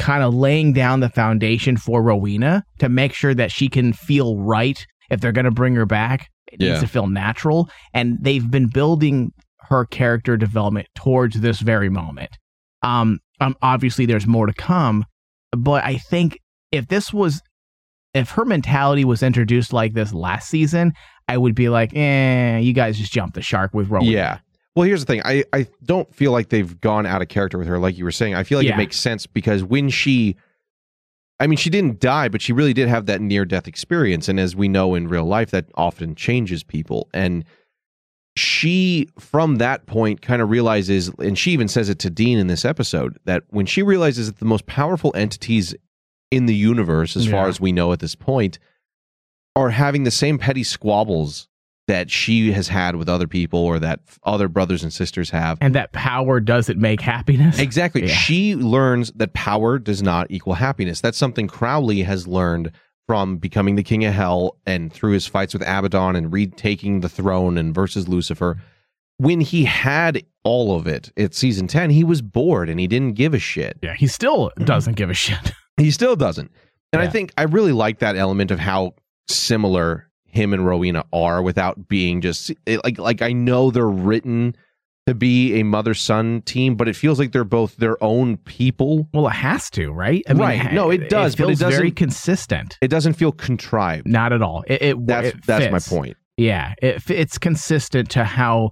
kind 0.00 0.22
of 0.24 0.34
laying 0.34 0.72
down 0.72 1.00
the 1.00 1.08
foundation 1.08 1.76
for 1.76 2.02
Rowena 2.02 2.64
to 2.80 2.88
make 2.88 3.12
sure 3.14 3.34
that 3.34 3.52
she 3.52 3.68
can 3.68 3.92
feel 3.92 4.36
right 4.38 4.84
if 5.10 5.20
they're 5.20 5.32
going 5.32 5.44
to 5.44 5.50
bring 5.50 5.74
her 5.76 5.86
back. 5.86 6.28
It 6.52 6.60
Yeah. 6.60 6.70
needs 6.70 6.80
to 6.80 6.88
feel 6.88 7.06
natural. 7.06 7.70
And 7.94 8.18
they've 8.20 8.50
been 8.50 8.66
building 8.66 9.32
her 9.60 9.86
character 9.86 10.36
development 10.36 10.88
towards 10.94 11.40
this 11.40 11.60
very 11.60 11.88
moment. 11.88 12.36
Um, 12.82 13.20
um, 13.40 13.56
obviously, 13.62 14.04
there's 14.04 14.26
more 14.26 14.46
to 14.46 14.52
come, 14.52 15.04
but 15.56 15.84
I 15.84 15.96
think 15.96 16.38
if 16.72 16.88
this 16.88 17.12
was, 17.12 17.40
if 18.12 18.30
her 18.30 18.44
mentality 18.44 19.04
was 19.04 19.22
introduced 19.22 19.72
like 19.72 19.94
this 19.94 20.12
last 20.12 20.48
season, 20.48 20.92
I 21.28 21.38
would 21.38 21.54
be 21.54 21.68
like, 21.68 21.94
eh, 21.96 22.58
you 22.58 22.72
guys 22.72 22.98
just 22.98 23.12
jumped 23.12 23.34
the 23.34 23.42
shark 23.42 23.72
with 23.74 23.88
Rowena. 23.88 24.10
Yeah. 24.10 24.38
Well, 24.76 24.86
here's 24.86 25.04
the 25.04 25.06
thing. 25.06 25.22
I, 25.24 25.44
I 25.52 25.68
don't 25.84 26.12
feel 26.14 26.32
like 26.32 26.48
they've 26.48 26.80
gone 26.80 27.06
out 27.06 27.22
of 27.22 27.28
character 27.28 27.56
with 27.58 27.68
her, 27.68 27.78
like 27.78 27.96
you 27.96 28.04
were 28.04 28.10
saying. 28.12 28.34
I 28.34 28.42
feel 28.42 28.58
like 28.58 28.66
Yeah. 28.66 28.74
it 28.74 28.78
makes 28.78 28.98
sense 28.98 29.26
because 29.26 29.62
when 29.62 29.88
she, 29.88 30.36
I 31.40 31.46
mean, 31.46 31.56
she 31.56 31.70
didn't 31.70 32.00
die, 32.00 32.28
but 32.28 32.42
she 32.42 32.52
really 32.52 32.72
did 32.74 32.88
have 32.88 33.06
that 33.06 33.20
near 33.20 33.44
death 33.44 33.68
experience. 33.68 34.28
And 34.28 34.38
as 34.40 34.54
we 34.56 34.68
know 34.68 34.94
in 34.94 35.08
real 35.08 35.24
life, 35.24 35.50
that 35.52 35.66
often 35.76 36.14
changes 36.14 36.62
people. 36.64 37.08
And 37.14 37.44
she, 38.36 39.08
from 39.18 39.56
that 39.56 39.86
point, 39.86 40.20
kind 40.22 40.42
of 40.42 40.50
realizes, 40.50 41.08
and 41.20 41.38
she 41.38 41.52
even 41.52 41.68
says 41.68 41.88
it 41.88 42.00
to 42.00 42.10
Dean 42.10 42.36
in 42.38 42.48
this 42.48 42.64
episode, 42.64 43.16
that 43.26 43.44
when 43.50 43.64
she 43.66 43.82
realizes 43.82 44.26
that 44.26 44.38
the 44.40 44.44
most 44.44 44.66
powerful 44.66 45.12
entities 45.14 45.74
in 46.32 46.46
the 46.46 46.54
universe, 46.54 47.16
as 47.16 47.28
far 47.28 47.46
as 47.48 47.60
we 47.60 47.70
know 47.70 47.92
at 47.92 48.00
this 48.00 48.16
point, 48.16 48.58
are 49.56 49.70
having 49.70 50.04
the 50.04 50.10
same 50.10 50.38
petty 50.38 50.64
squabbles 50.64 51.48
that 51.86 52.10
she 52.10 52.52
has 52.52 52.68
had 52.68 52.96
with 52.96 53.08
other 53.08 53.26
people 53.26 53.60
or 53.60 53.78
that 53.78 54.00
other 54.22 54.48
brothers 54.48 54.82
and 54.82 54.92
sisters 54.92 55.30
have. 55.30 55.58
And 55.60 55.74
that 55.74 55.92
power 55.92 56.40
doesn't 56.40 56.78
make 56.78 57.00
happiness. 57.00 57.58
Exactly. 57.58 58.06
Yeah. 58.06 58.14
She 58.14 58.56
learns 58.56 59.12
that 59.12 59.34
power 59.34 59.78
does 59.78 60.02
not 60.02 60.26
equal 60.30 60.54
happiness. 60.54 61.00
That's 61.00 61.18
something 61.18 61.46
Crowley 61.46 62.02
has 62.02 62.26
learned 62.26 62.72
from 63.06 63.36
becoming 63.36 63.76
the 63.76 63.82
king 63.82 64.02
of 64.06 64.14
hell 64.14 64.56
and 64.64 64.90
through 64.90 65.12
his 65.12 65.26
fights 65.26 65.52
with 65.52 65.62
Abaddon 65.62 66.16
and 66.16 66.32
retaking 66.32 67.00
the 67.00 67.08
throne 67.08 67.58
and 67.58 67.74
versus 67.74 68.08
Lucifer. 68.08 68.56
When 69.18 69.42
he 69.42 69.64
had 69.64 70.24
all 70.42 70.74
of 70.76 70.86
it 70.86 71.12
at 71.18 71.34
season 71.34 71.66
10, 71.66 71.90
he 71.90 72.02
was 72.02 72.22
bored 72.22 72.70
and 72.70 72.80
he 72.80 72.86
didn't 72.86 73.12
give 73.12 73.34
a 73.34 73.38
shit. 73.38 73.78
Yeah, 73.82 73.94
he 73.94 74.06
still 74.06 74.50
doesn't 74.58 74.94
give 74.94 75.10
a 75.10 75.14
shit. 75.14 75.52
He 75.76 75.90
still 75.90 76.16
doesn't. 76.16 76.50
And 76.94 77.02
I 77.02 77.08
think 77.08 77.32
I 77.36 77.42
really 77.42 77.72
like 77.72 77.98
that 77.98 78.16
element 78.16 78.50
of 78.50 78.58
how 78.58 78.94
similar 79.28 80.08
him 80.26 80.52
and 80.52 80.66
Rowena 80.66 81.04
are 81.12 81.42
without 81.42 81.86
being 81.88 82.20
just 82.20 82.50
like 82.84 82.98
like 82.98 83.22
I 83.22 83.32
know 83.32 83.70
they're 83.70 83.86
written 83.88 84.56
to 85.06 85.14
be 85.14 85.60
a 85.60 85.62
mother 85.64 85.92
son 85.94 86.40
team, 86.42 86.76
but 86.76 86.88
it 86.88 86.96
feels 86.96 87.18
like 87.18 87.30
they're 87.32 87.44
both 87.44 87.76
their 87.76 88.02
own 88.02 88.38
people. 88.38 89.06
Well, 89.12 89.28
it 89.28 89.32
has 89.34 89.68
to, 89.70 89.92
right? 89.92 90.22
Right. 90.30 90.72
No, 90.72 90.90
it 90.90 91.10
does, 91.10 91.34
It 91.34 91.36
but 91.36 91.44
it 91.44 91.46
feels 91.46 91.58
very 91.60 91.72
doesn't- 91.90 91.96
consistent. 91.96 92.78
It 92.80 92.88
doesn't 92.88 93.12
feel 93.12 93.30
contrived. 93.30 94.08
Not 94.08 94.32
at 94.32 94.40
all. 94.42 94.64
It, 94.66 94.82
it 94.82 95.06
That's 95.06 95.28
it 95.28 95.46
that's 95.46 95.70
my 95.70 95.78
point. 95.96 96.16
Yeah, 96.38 96.72
it, 96.82 97.08
it's 97.10 97.36
consistent 97.38 98.10
to 98.12 98.24
how, 98.24 98.70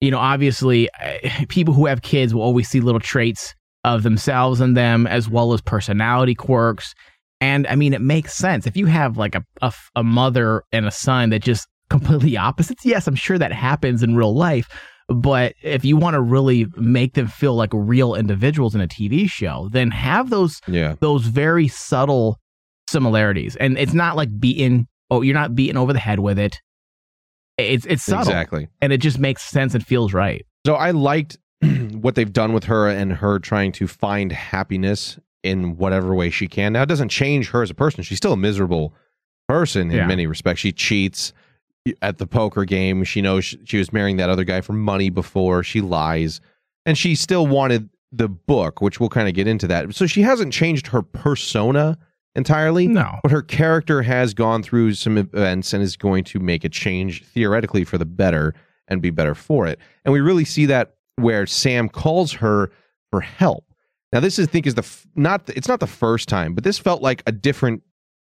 you 0.00 0.10
know, 0.10 0.18
obviously, 0.18 0.88
eh, 1.00 1.46
people 1.48 1.72
who 1.74 1.86
have 1.86 2.02
kids 2.02 2.32
will 2.34 2.42
always 2.42 2.68
see 2.68 2.80
little 2.80 3.00
traits 3.00 3.54
of 3.82 4.02
themselves 4.02 4.60
in 4.60 4.74
them, 4.74 5.06
as 5.06 5.28
well 5.28 5.52
as 5.54 5.60
personality 5.62 6.34
quirks. 6.34 6.94
And 7.40 7.66
I 7.66 7.74
mean, 7.76 7.92
it 7.92 8.00
makes 8.00 8.34
sense 8.34 8.66
if 8.66 8.76
you 8.76 8.86
have 8.86 9.16
like 9.18 9.34
a 9.34 9.72
a 9.94 10.02
mother 10.02 10.62
and 10.72 10.86
a 10.86 10.90
son 10.90 11.30
that 11.30 11.42
just 11.42 11.66
completely 11.90 12.36
opposites. 12.48 12.84
Yes, 12.84 13.06
I'm 13.06 13.14
sure 13.14 13.38
that 13.38 13.52
happens 13.52 14.02
in 14.02 14.16
real 14.16 14.34
life. 14.34 14.68
But 15.08 15.54
if 15.62 15.84
you 15.84 15.96
want 15.96 16.14
to 16.14 16.20
really 16.20 16.66
make 16.76 17.14
them 17.14 17.28
feel 17.28 17.54
like 17.54 17.70
real 17.72 18.14
individuals 18.16 18.74
in 18.74 18.80
a 18.80 18.88
TV 18.88 19.28
show, 19.30 19.68
then 19.70 19.90
have 19.92 20.30
those 20.30 20.60
Yeah. 20.66 20.94
those 21.00 21.26
very 21.26 21.68
subtle 21.68 22.38
similarities. 22.88 23.54
And 23.56 23.78
it's 23.78 23.94
not 23.94 24.16
like 24.16 24.28
beaten. 24.40 24.88
Oh, 25.10 25.22
you're 25.22 25.34
not 25.34 25.54
beaten 25.54 25.76
over 25.76 25.92
the 25.92 25.98
head 26.00 26.18
with 26.18 26.38
it. 26.38 26.60
It's 27.58 27.86
it's 27.86 28.02
subtle, 28.02 28.32
Exactly. 28.32 28.68
and 28.80 28.92
it 28.92 28.98
just 28.98 29.18
makes 29.18 29.42
sense 29.42 29.74
and 29.74 29.86
feels 29.86 30.12
right. 30.12 30.44
So 30.66 30.74
I 30.74 30.90
liked 30.90 31.38
what 31.92 32.14
they've 32.16 32.32
done 32.32 32.52
with 32.52 32.64
her 32.64 32.88
and 32.88 33.12
her 33.14 33.38
trying 33.38 33.72
to 33.72 33.86
find 33.86 34.32
happiness 34.32 35.18
in 35.42 35.76
whatever 35.76 36.14
way 36.14 36.30
she 36.30 36.48
can. 36.48 36.72
Now 36.72 36.82
it 36.82 36.88
doesn't 36.88 37.08
change 37.10 37.50
her 37.50 37.62
as 37.62 37.70
a 37.70 37.74
person. 37.74 38.02
She's 38.02 38.18
still 38.18 38.32
a 38.32 38.36
miserable 38.36 38.94
person 39.48 39.90
in 39.90 39.96
Yeah. 39.98 40.06
many 40.06 40.26
respects. 40.26 40.60
She 40.60 40.72
cheats 40.72 41.32
at 42.02 42.18
the 42.18 42.26
poker 42.26 42.64
game. 42.64 43.04
She 43.04 43.22
knows 43.22 43.44
she, 43.44 43.58
she 43.64 43.78
was 43.78 43.92
marrying 43.92 44.16
that 44.16 44.28
other 44.28 44.44
guy 44.44 44.60
for 44.60 44.72
money 44.72 45.08
before. 45.10 45.62
She 45.62 45.80
lies. 45.80 46.40
And 46.84 46.98
she 46.98 47.14
still 47.14 47.46
wanted 47.46 47.88
the 48.12 48.28
book, 48.28 48.80
which 48.80 48.98
we'll 48.98 49.08
kind 49.08 49.28
of 49.28 49.34
get 49.34 49.46
into 49.46 49.66
that. 49.68 49.94
So 49.94 50.06
she 50.06 50.22
hasn't 50.22 50.52
changed 50.52 50.88
her 50.88 51.02
persona 51.02 51.96
entirely. 52.34 52.86
No. 52.88 53.20
But 53.22 53.30
her 53.32 53.42
character 53.42 54.02
has 54.02 54.34
gone 54.34 54.62
through 54.62 54.94
some 54.94 55.16
events 55.18 55.72
and 55.72 55.82
is 55.82 55.96
going 55.96 56.24
to 56.24 56.38
make 56.40 56.64
a 56.64 56.68
change 56.68 57.24
theoretically 57.24 57.84
for 57.84 57.98
the 57.98 58.04
better 58.04 58.54
and 58.88 59.00
be 59.02 59.10
better 59.10 59.34
for 59.34 59.66
it. 59.66 59.78
And 60.04 60.12
we 60.12 60.20
really 60.20 60.44
see 60.44 60.66
that 60.66 60.94
where 61.16 61.46
Sam 61.46 61.88
calls 61.88 62.32
her 62.34 62.70
for 63.10 63.20
help. 63.20 63.64
Now 64.16 64.20
this 64.20 64.38
is, 64.38 64.48
I 64.48 64.50
think 64.50 64.66
is 64.66 64.76
the 64.76 64.80
f- 64.80 65.06
not 65.14 65.46
it's 65.50 65.68
not 65.68 65.78
the 65.78 65.86
first 65.86 66.26
time, 66.26 66.54
but 66.54 66.64
this 66.64 66.78
felt 66.78 67.02
like 67.02 67.22
a 67.26 67.32
different 67.32 67.82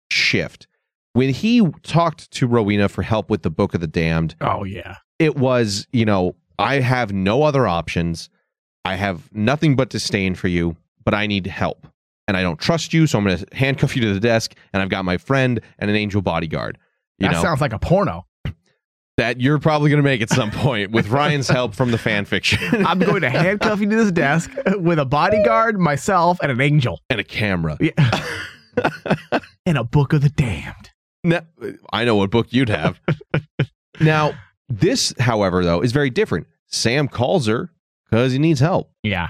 shift. 0.09 0.65
When 1.11 1.27
he 1.27 1.67
talked 1.83 2.31
to 2.31 2.47
Rowena 2.47 2.87
for 2.87 3.01
help 3.01 3.29
with 3.29 3.41
the 3.41 3.49
Book 3.49 3.73
of 3.73 3.81
the 3.81 3.87
Damned, 3.87 4.35
Oh 4.39 4.63
yeah, 4.63 4.95
it 5.19 5.35
was, 5.35 5.85
you 5.91 6.05
know, 6.05 6.37
I 6.57 6.79
have 6.79 7.11
no 7.11 7.43
other 7.43 7.67
options. 7.67 8.29
I 8.85 8.95
have 8.95 9.29
nothing 9.33 9.75
but 9.75 9.89
disdain 9.89 10.33
for 10.33 10.47
you, 10.47 10.77
but 11.03 11.13
I 11.13 11.27
need 11.27 11.45
help. 11.45 11.85
And 12.25 12.37
I 12.37 12.41
don't 12.41 12.57
trust 12.57 12.93
you, 12.93 13.05
so 13.05 13.17
I'm 13.17 13.25
going 13.25 13.39
to 13.39 13.45
handcuff 13.53 13.93
you 13.93 14.01
to 14.03 14.13
the 14.13 14.21
desk. 14.21 14.55
And 14.71 14.81
I've 14.81 14.87
got 14.87 15.03
my 15.03 15.17
friend 15.17 15.59
and 15.77 15.89
an 15.89 15.97
angel 15.97 16.21
bodyguard. 16.21 16.77
You 17.17 17.27
that 17.27 17.33
know, 17.33 17.41
sounds 17.41 17.59
like 17.59 17.73
a 17.73 17.79
porno. 17.79 18.25
That 19.17 19.39
you're 19.41 19.59
probably 19.59 19.89
going 19.89 20.01
to 20.01 20.03
make 20.03 20.21
at 20.21 20.29
some 20.29 20.51
point 20.51 20.91
with 20.91 21.09
Ryan's 21.09 21.47
help 21.47 21.75
from 21.75 21.91
the 21.91 21.97
fan 21.97 22.25
fiction 22.25 22.85
I'm 22.85 22.99
going 22.99 23.21
to 23.21 23.29
handcuff 23.29 23.79
you 23.79 23.89
to 23.89 23.95
this 23.95 24.11
desk 24.11 24.51
with 24.77 24.99
a 24.99 25.05
bodyguard, 25.05 25.79
myself, 25.79 26.39
and 26.41 26.51
an 26.51 26.61
angel, 26.61 26.99
and 27.09 27.19
a 27.19 27.23
camera. 27.23 27.77
yeah. 27.79 28.25
and 29.65 29.77
a 29.77 29.83
book 29.83 30.13
of 30.13 30.21
the 30.21 30.29
damned. 30.29 30.91
Now, 31.23 31.41
I 31.91 32.05
know 32.05 32.15
what 32.15 32.31
book 32.31 32.47
you'd 32.51 32.69
have. 32.69 32.99
now, 33.99 34.33
this, 34.69 35.13
however, 35.19 35.63
though, 35.63 35.81
is 35.81 35.91
very 35.91 36.09
different. 36.09 36.47
Sam 36.67 37.07
calls 37.07 37.47
her 37.47 37.69
because 38.09 38.31
he 38.31 38.39
needs 38.39 38.59
help. 38.59 38.91
Yeah, 39.03 39.29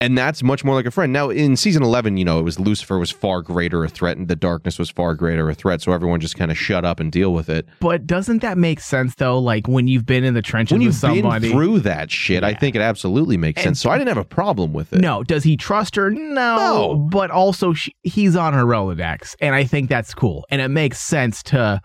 and 0.00 0.16
that's 0.16 0.42
much 0.42 0.62
more 0.64 0.74
like 0.74 0.84
a 0.86 0.90
friend. 0.90 1.12
Now 1.12 1.30
in 1.30 1.56
season 1.56 1.82
eleven, 1.82 2.16
you 2.16 2.24
know, 2.24 2.38
it 2.38 2.42
was 2.42 2.60
Lucifer 2.60 2.98
was 2.98 3.10
far 3.10 3.40
greater 3.42 3.82
a 3.84 3.88
threat, 3.88 4.16
and 4.16 4.28
the 4.28 4.36
darkness 4.36 4.78
was 4.78 4.90
far 4.90 5.14
greater 5.14 5.48
a 5.48 5.54
threat. 5.54 5.80
So 5.80 5.92
everyone 5.92 6.20
just 6.20 6.36
kind 6.36 6.50
of 6.50 6.58
shut 6.58 6.84
up 6.84 7.00
and 7.00 7.10
deal 7.10 7.32
with 7.32 7.48
it. 7.48 7.66
but 7.80 8.06
doesn't 8.06 8.42
that 8.42 8.58
make 8.58 8.80
sense 8.80 9.14
though? 9.14 9.38
Like 9.38 9.66
when 9.68 9.88
you've 9.88 10.04
been 10.06 10.24
in 10.24 10.34
the 10.34 10.42
trenches 10.42 10.72
When 10.72 10.82
you've 10.82 10.94
somebody. 10.94 11.48
been 11.48 11.56
through 11.56 11.80
that 11.80 12.10
shit, 12.10 12.44
I 12.44 12.52
think 12.54 12.76
it 12.76 12.82
absolutely 12.82 13.36
makes 13.36 13.58
And- 13.60 13.68
sense. 13.76 13.80
So 13.80 13.90
I 13.90 13.96
didn't 13.98 14.08
have 14.08 14.16
a 14.18 14.24
problem 14.24 14.72
with 14.72 14.92
it. 14.92 15.00
No, 15.00 15.22
does 15.22 15.44
he 15.44 15.56
trust 15.56 15.96
her? 15.96 16.10
No, 16.10 16.34
No. 16.34 17.08
but 17.10 17.30
also 17.30 17.72
she, 17.72 17.92
he's 18.02 18.36
on 18.36 18.52
her 18.54 18.64
Rolodex, 18.64 19.34
and 19.40 19.54
I 19.54 19.64
think 19.64 19.88
that's 19.88 20.12
cool, 20.14 20.44
and 20.50 20.60
it 20.60 20.68
makes 20.68 21.00
sense 21.00 21.42
to 21.44 21.80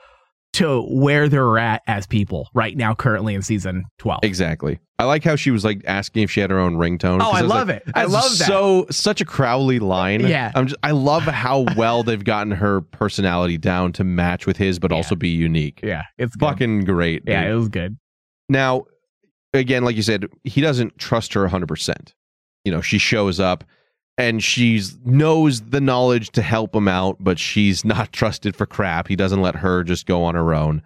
to 0.53 0.81
where 0.81 1.29
they're 1.29 1.57
at 1.57 1.81
as 1.87 2.05
people 2.05 2.49
right 2.53 2.75
now, 2.75 2.93
currently 2.93 3.35
in 3.35 3.41
season 3.41 3.85
twelve. 3.97 4.19
Exactly. 4.23 4.79
I 4.99 5.05
like 5.05 5.23
how 5.23 5.35
she 5.35 5.49
was 5.49 5.65
like 5.65 5.81
asking 5.87 6.23
if 6.23 6.31
she 6.31 6.41
had 6.41 6.51
her 6.51 6.59
own 6.59 6.75
ringtone. 6.75 7.21
Oh, 7.23 7.31
I 7.31 7.41
was 7.41 7.49
love 7.49 7.67
like, 7.69 7.77
it. 7.87 7.91
I 7.95 8.03
love 8.05 8.37
that. 8.37 8.47
So 8.47 8.85
such 8.91 9.19
a 9.21 9.25
Crowley 9.25 9.79
line. 9.79 10.19
Yeah. 10.21 10.51
I'm 10.53 10.67
just. 10.67 10.79
I 10.83 10.91
love 10.91 11.23
how 11.23 11.65
well 11.75 12.03
they've 12.03 12.23
gotten 12.23 12.51
her 12.51 12.81
personality 12.81 13.57
down 13.57 13.93
to 13.93 14.03
match 14.03 14.45
with 14.45 14.57
his, 14.57 14.77
but 14.77 14.91
Yeah. 14.91 14.97
also 14.97 15.15
be 15.15 15.29
unique. 15.29 15.79
Yeah, 15.81 16.03
it's 16.17 16.35
good. 16.35 16.45
Fucking 16.45 16.81
great. 16.85 17.23
yeah, 17.25 17.49
it 17.49 17.53
was 17.55 17.69
good. 17.69 17.97
Now, 18.49 18.83
again, 19.53 19.83
like 19.85 19.95
you 19.95 20.03
said, 20.03 20.25
he 20.43 20.61
doesn't 20.61 20.97
trust 20.97 21.33
her 21.33 21.47
100%. 21.47 22.13
You 22.65 22.71
know, 22.71 22.81
she 22.81 22.97
shows 22.97 23.39
up 23.39 23.63
and 24.17 24.43
she's 24.43 24.97
knows 25.03 25.61
the 25.61 25.81
knowledge 25.81 26.31
to 26.31 26.41
help 26.41 26.75
him 26.75 26.87
out, 26.87 27.17
but 27.19 27.39
she's 27.39 27.85
not 27.85 28.11
trusted 28.11 28.55
for 28.55 28.65
crap. 28.65 29.07
He 29.07 29.15
doesn't 29.15 29.41
let 29.41 29.55
her 29.55 29.83
just 29.83 30.05
go 30.05 30.23
on 30.23 30.35
her 30.35 30.53
own. 30.53 30.81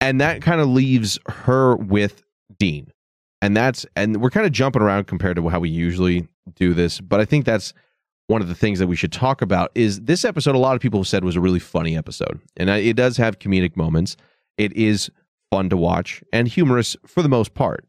And 0.00 0.20
that 0.20 0.42
kind 0.42 0.60
of 0.60 0.68
leaves 0.68 1.18
her 1.26 1.76
with 1.76 2.22
Dean. 2.58 2.92
And 3.40 3.56
that's 3.56 3.86
and 3.94 4.20
we're 4.20 4.30
kind 4.30 4.46
of 4.46 4.52
jumping 4.52 4.82
around 4.82 5.06
compared 5.06 5.36
to 5.36 5.48
how 5.48 5.60
we 5.60 5.70
usually 5.70 6.28
do 6.54 6.74
this, 6.74 7.00
but 7.00 7.20
I 7.20 7.24
think 7.24 7.44
that's 7.44 7.72
one 8.28 8.42
of 8.42 8.48
the 8.48 8.54
things 8.54 8.78
that 8.78 8.86
we 8.86 8.96
should 8.96 9.12
talk 9.12 9.42
about 9.42 9.70
is 9.74 10.02
this 10.02 10.24
episode 10.24 10.54
a 10.54 10.58
lot 10.58 10.76
of 10.76 10.82
people 10.82 11.00
have 11.00 11.08
said 11.08 11.24
was 11.24 11.34
a 11.34 11.40
really 11.40 11.58
funny 11.58 11.96
episode. 11.96 12.40
And 12.56 12.68
it 12.70 12.94
does 12.94 13.16
have 13.16 13.38
comedic 13.38 13.74
moments. 13.74 14.16
It 14.58 14.72
is 14.74 15.10
fun 15.50 15.70
to 15.70 15.76
watch 15.76 16.22
and 16.32 16.46
humorous 16.46 16.94
for 17.06 17.22
the 17.22 17.28
most 17.28 17.54
part. 17.54 17.86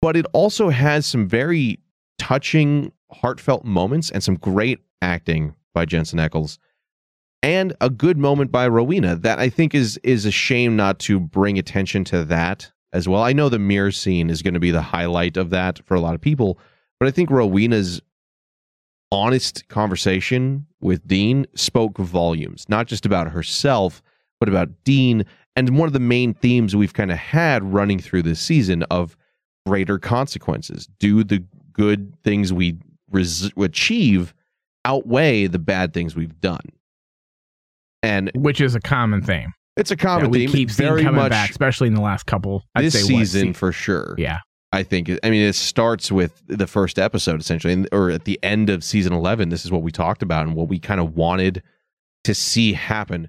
But 0.00 0.16
it 0.16 0.26
also 0.32 0.70
has 0.70 1.06
some 1.06 1.28
very 1.28 1.80
touching, 2.18 2.92
heartfelt 3.12 3.64
moments 3.64 4.10
and 4.10 4.22
some 4.22 4.36
great 4.36 4.80
acting 5.02 5.54
by 5.74 5.84
Jensen 5.84 6.18
Ackles. 6.18 6.58
and 7.42 7.74
a 7.80 7.88
good 7.88 8.18
moment 8.18 8.52
by 8.52 8.68
Rowena 8.68 9.16
that 9.16 9.38
I 9.38 9.48
think 9.48 9.74
is 9.74 9.98
is 10.02 10.26
a 10.26 10.30
shame 10.30 10.76
not 10.76 10.98
to 11.00 11.18
bring 11.18 11.58
attention 11.58 12.04
to 12.04 12.24
that 12.26 12.70
as 12.92 13.08
well. 13.08 13.22
I 13.22 13.32
know 13.32 13.48
the 13.48 13.58
mirror 13.58 13.90
scene 13.90 14.28
is 14.28 14.42
going 14.42 14.54
to 14.54 14.60
be 14.60 14.70
the 14.70 14.82
highlight 14.82 15.36
of 15.36 15.50
that 15.50 15.80
for 15.86 15.94
a 15.94 16.00
lot 16.00 16.14
of 16.14 16.20
people, 16.20 16.58
but 16.98 17.08
I 17.08 17.12
think 17.12 17.30
Rowena's 17.30 18.02
honest 19.12 19.68
conversation 19.68 20.66
with 20.80 21.06
Dean 21.06 21.46
spoke 21.54 21.98
volumes, 21.98 22.66
not 22.68 22.86
just 22.86 23.06
about 23.06 23.30
herself, 23.30 24.02
but 24.38 24.48
about 24.48 24.68
Dean 24.84 25.24
and 25.56 25.76
one 25.78 25.86
of 25.86 25.92
the 25.92 26.00
main 26.00 26.34
themes 26.34 26.76
we've 26.76 26.94
kind 26.94 27.10
of 27.10 27.18
had 27.18 27.62
running 27.64 27.98
through 27.98 28.22
this 28.22 28.40
season 28.40 28.82
of 28.84 29.16
greater 29.66 29.98
consequences. 29.98 30.88
Do 30.98 31.24
the 31.24 31.44
good 31.72 32.14
things 32.22 32.52
we 32.52 32.76
res- 33.10 33.52
achieve 33.56 34.34
outweigh 34.84 35.46
the 35.46 35.58
bad 35.58 35.92
things 35.92 36.14
we've 36.16 36.40
done? 36.40 36.66
And 38.02 38.30
which 38.34 38.60
is 38.60 38.74
a 38.74 38.80
common 38.80 39.22
theme. 39.22 39.52
It's 39.76 39.90
a 39.90 39.96
common 39.96 40.24
that 40.24 40.30
we 40.30 40.46
theme. 40.46 40.50
keep 40.50 40.70
very 40.70 41.02
coming 41.02 41.20
much 41.20 41.30
back, 41.30 41.50
especially 41.50 41.88
in 41.88 41.94
the 41.94 42.00
last 42.00 42.26
couple. 42.26 42.64
I'd 42.74 42.84
this 42.84 42.94
say, 42.94 43.00
what, 43.00 43.20
season 43.20 43.48
se- 43.48 43.58
for 43.58 43.72
sure. 43.72 44.14
Yeah. 44.18 44.38
I 44.72 44.82
think. 44.84 45.10
I 45.24 45.30
mean, 45.30 45.42
it 45.42 45.54
starts 45.54 46.12
with 46.12 46.42
the 46.46 46.66
first 46.66 46.98
episode 46.98 47.40
essentially, 47.40 47.72
and, 47.72 47.88
or 47.90 48.10
at 48.10 48.24
the 48.24 48.38
end 48.42 48.70
of 48.70 48.84
season 48.84 49.12
eleven. 49.12 49.48
This 49.48 49.64
is 49.64 49.72
what 49.72 49.82
we 49.82 49.90
talked 49.90 50.22
about 50.22 50.46
and 50.46 50.54
what 50.54 50.68
we 50.68 50.78
kind 50.78 51.00
of 51.00 51.16
wanted 51.16 51.62
to 52.24 52.34
see 52.34 52.74
happen: 52.74 53.28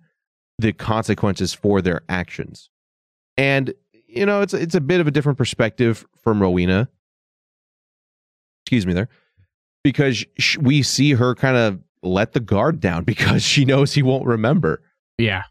the 0.59 0.71
consequences 0.71 1.53
for 1.53 1.81
their 1.81 2.01
actions. 2.09 2.69
And 3.37 3.73
you 4.07 4.25
know, 4.25 4.41
it's 4.41 4.53
it's 4.53 4.75
a 4.75 4.81
bit 4.81 5.01
of 5.01 5.07
a 5.07 5.11
different 5.11 5.37
perspective 5.37 6.05
from 6.21 6.41
Rowena. 6.41 6.89
Excuse 8.65 8.85
me, 8.85 8.93
there, 8.93 9.09
because 9.83 10.25
sh- 10.37 10.57
we 10.57 10.83
see 10.83 11.13
her 11.13 11.35
kind 11.35 11.57
of 11.57 11.79
let 12.03 12.33
the 12.33 12.39
guard 12.39 12.79
down 12.79 13.03
because 13.05 13.43
she 13.43 13.65
knows 13.65 13.93
he 13.93 14.03
won't 14.03 14.25
remember. 14.25 14.81
Yeah. 15.17 15.43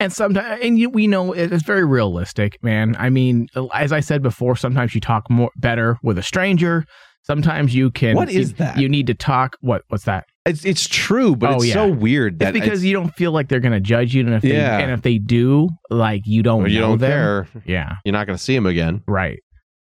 And 0.00 0.12
sometimes, 0.12 0.60
and 0.62 0.78
you, 0.78 0.90
we 0.90 1.06
know 1.06 1.32
it's 1.32 1.62
very 1.62 1.84
realistic, 1.84 2.62
man. 2.62 2.96
I 2.98 3.10
mean, 3.10 3.48
as 3.72 3.92
I 3.92 4.00
said 4.00 4.22
before, 4.22 4.56
sometimes 4.56 4.94
you 4.94 5.00
talk 5.00 5.30
more 5.30 5.50
better 5.56 5.98
with 6.02 6.18
a 6.18 6.22
stranger. 6.22 6.84
Sometimes 7.22 7.74
you 7.74 7.90
can. 7.90 8.16
What 8.16 8.28
is 8.28 8.50
you- 8.50 8.56
that? 8.56 8.76
You 8.76 8.88
need 8.88 9.06
to 9.06 9.14
talk. 9.14 9.56
What? 9.60 9.82
What's 9.88 10.04
that? 10.04 10.24
It's 10.44 10.62
it's 10.66 10.86
true, 10.86 11.34
but 11.36 11.52
Oh, 11.52 11.56
it's 11.56 11.66
yeah. 11.68 11.74
so 11.74 11.88
weird 11.88 12.40
that 12.40 12.54
It's 12.54 12.62
because 12.62 12.84
you 12.84 12.92
don't 12.92 13.14
feel 13.14 13.32
like 13.32 13.48
they're 13.48 13.60
going 13.60 13.72
to 13.72 13.80
judge 13.80 14.14
you, 14.14 14.26
and 14.26 14.34
if 14.34 14.42
they, 14.42 14.52
Yeah. 14.52 14.78
and 14.78 14.90
if 14.90 15.00
they 15.00 15.16
do, 15.16 15.70
like 15.88 16.22
you 16.26 16.42
don't, 16.42 16.64
Or 16.64 16.68
you 16.68 16.80
know 16.80 16.88
don't 16.88 16.98
them. 16.98 17.10
care. 17.10 17.48
Yeah, 17.64 17.94
you're 18.04 18.12
not 18.12 18.26
going 18.26 18.36
to 18.36 18.42
see 18.42 18.54
them 18.54 18.66
again. 18.66 19.02
right. 19.06 19.38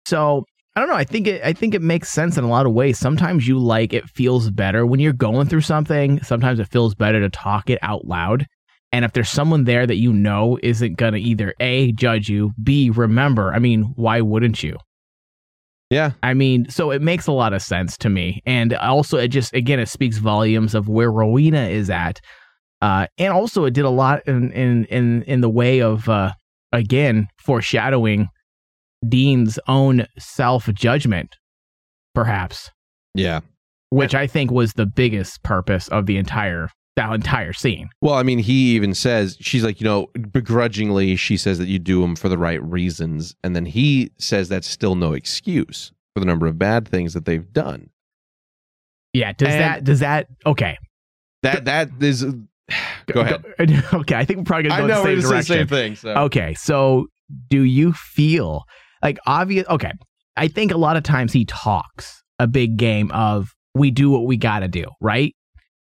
So 0.06 0.44
I 0.78 0.80
don't 0.82 0.90
know. 0.90 0.94
I 0.94 1.02
think 1.02 1.26
it. 1.26 1.42
I 1.44 1.52
think 1.52 1.74
it 1.74 1.82
makes 1.82 2.08
sense 2.08 2.38
in 2.38 2.44
a 2.44 2.48
lot 2.48 2.64
of 2.64 2.72
ways. 2.72 3.00
Sometimes 3.00 3.48
you 3.48 3.58
like 3.58 3.92
it 3.92 4.08
feels 4.08 4.48
better 4.48 4.86
when 4.86 5.00
you're 5.00 5.12
going 5.12 5.48
through 5.48 5.62
something. 5.62 6.22
Sometimes 6.22 6.60
it 6.60 6.68
feels 6.68 6.94
better 6.94 7.18
to 7.18 7.28
talk 7.28 7.68
it 7.68 7.80
out 7.82 8.04
loud. 8.04 8.46
And 8.92 9.04
if 9.04 9.12
there's 9.12 9.28
someone 9.28 9.64
there 9.64 9.88
that 9.88 9.96
you 9.96 10.12
know 10.12 10.56
isn't 10.62 10.94
gonna 10.94 11.16
either 11.16 11.52
a 11.58 11.90
judge 11.90 12.28
you, 12.28 12.52
b 12.62 12.90
remember. 12.90 13.52
I 13.52 13.58
mean, 13.58 13.92
why 13.96 14.20
wouldn't 14.20 14.62
you? 14.62 14.76
Yeah. 15.90 16.12
I 16.22 16.34
mean, 16.34 16.70
so 16.70 16.92
it 16.92 17.02
makes 17.02 17.26
a 17.26 17.32
lot 17.32 17.54
of 17.54 17.60
sense 17.60 17.96
to 17.98 18.08
me. 18.08 18.40
And 18.46 18.72
also, 18.74 19.18
it 19.18 19.28
just, 19.28 19.52
again, 19.54 19.80
it 19.80 19.88
speaks 19.88 20.18
volumes 20.18 20.76
of 20.76 20.88
where 20.88 21.10
Rowena 21.10 21.62
is 21.62 21.90
at. 21.90 22.20
Uh, 22.80 23.08
and 23.18 23.32
also, 23.32 23.64
it 23.64 23.74
did 23.74 23.84
a 23.84 23.90
lot 23.90 24.22
in, 24.28 24.52
in, 24.52 24.84
in, 24.84 25.22
in 25.24 25.40
the 25.40 25.50
way 25.50 25.80
of, 25.82 26.08
uh, 26.08 26.34
again, 26.72 27.26
foreshadowing 27.38 28.28
Dean's 29.06 29.58
own 29.68 30.06
self 30.18 30.66
judgment, 30.74 31.36
perhaps, 32.14 32.70
Yeah. 33.14 33.40
which 33.90 34.14
I 34.14 34.26
think 34.26 34.50
was 34.50 34.72
the 34.72 34.86
biggest 34.86 35.42
purpose 35.42 35.88
of 35.88 36.06
the 36.06 36.16
entire, 36.16 36.68
that 36.96 37.12
entire 37.12 37.52
scene. 37.52 37.90
Well, 38.00 38.14
I 38.14 38.22
mean, 38.22 38.38
he 38.40 38.74
even 38.74 38.94
says 38.94 39.36
she's 39.40 39.62
like, 39.64 39.80
you 39.80 39.84
know, 39.84 40.08
begrudgingly, 40.32 41.16
she 41.16 41.36
says 41.36 41.58
that 41.58 41.68
you 41.68 41.78
do 41.78 42.00
them 42.00 42.16
for 42.16 42.28
the 42.28 42.38
right 42.38 42.62
reasons, 42.62 43.34
and 43.44 43.54
then 43.54 43.66
he 43.66 44.10
says 44.18 44.48
that's 44.48 44.68
still 44.68 44.94
no 44.96 45.12
excuse 45.12 45.92
for 46.14 46.20
the 46.20 46.26
number 46.26 46.46
of 46.46 46.58
bad 46.58 46.88
things 46.88 47.14
that 47.14 47.24
they've 47.24 47.52
done. 47.52 47.90
Yeah. 49.12 49.32
Does 49.32 49.48
And- 49.48 49.60
that, 49.60 49.84
does 49.84 50.00
that, 50.00 50.26
okay. 50.46 50.76
That 51.44 51.66
that 51.66 51.90
is. 52.00 52.24
Go 53.06 53.20
ahead. 53.20 53.44
okay, 53.94 54.14
I 54.16 54.24
think 54.24 54.38
we're 54.40 54.44
probably 54.44 54.68
gonna 54.68 54.82
I 54.84 54.86
go 54.86 55.02
know 55.02 55.06
in 55.06 55.16
the 55.16 55.22
same 55.22 55.30
direction. 55.30 55.54
the 55.54 55.58
same 55.60 55.66
thing. 55.68 55.94
So. 55.96 56.14
Okay, 56.24 56.54
so 56.54 57.06
do 57.48 57.62
you 57.62 57.92
feel 57.94 58.64
like 59.02 59.18
obvious? 59.26 59.66
Okay, 59.68 59.92
I 60.36 60.48
think 60.48 60.72
a 60.72 60.76
lot 60.76 60.96
of 60.96 61.02
times 61.02 61.32
he 61.32 61.44
talks 61.44 62.22
a 62.38 62.46
big 62.46 62.76
game 62.76 63.10
of 63.12 63.50
we 63.74 63.90
do 63.90 64.10
what 64.10 64.26
we 64.26 64.36
got 64.36 64.60
to 64.60 64.68
do, 64.68 64.84
right? 65.00 65.34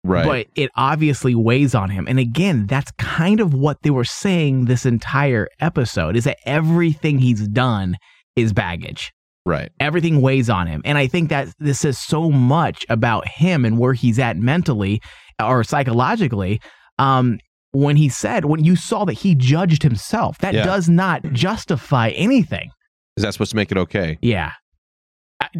Right. 0.04 0.26
But 0.26 0.46
it 0.60 0.70
obviously 0.76 1.34
weighs 1.34 1.74
on 1.76 1.88
him. 1.88 2.06
And 2.08 2.18
again, 2.18 2.66
that's 2.66 2.90
kind 2.98 3.38
of 3.38 3.54
what 3.54 3.82
they 3.82 3.90
were 3.90 4.04
saying 4.04 4.64
this 4.64 4.84
entire 4.84 5.46
episode 5.60 6.16
is 6.16 6.24
that 6.24 6.38
everything 6.44 7.18
he's 7.18 7.46
done 7.46 7.96
is 8.34 8.52
baggage. 8.52 9.12
Right. 9.46 9.70
Everything 9.78 10.20
weighs 10.20 10.50
on 10.50 10.66
him. 10.66 10.82
And 10.84 10.98
I 10.98 11.06
think 11.06 11.28
that 11.30 11.48
this 11.60 11.80
says 11.80 11.98
so 12.00 12.30
much 12.30 12.84
about 12.88 13.28
him 13.28 13.64
and 13.64 13.78
where 13.78 13.92
he's 13.94 14.18
at 14.18 14.36
mentally 14.36 15.00
or 15.40 15.62
psychologically. 15.62 16.60
Um, 16.98 17.38
when 17.70 17.96
he 17.96 18.08
said, 18.08 18.44
when 18.44 18.64
you 18.64 18.76
saw 18.76 19.04
that 19.04 19.14
he 19.14 19.34
judged 19.34 19.82
himself, 19.82 20.38
that 20.38 20.52
Yeah. 20.54 20.64
does 20.64 20.88
not 20.88 21.22
justify 21.32 22.10
anything. 22.10 22.70
Is 23.16 23.22
that 23.24 23.32
supposed 23.32 23.50
to 23.50 23.56
make 23.56 23.70
it 23.70 23.78
okay? 23.78 24.18
Yeah. 24.22 24.52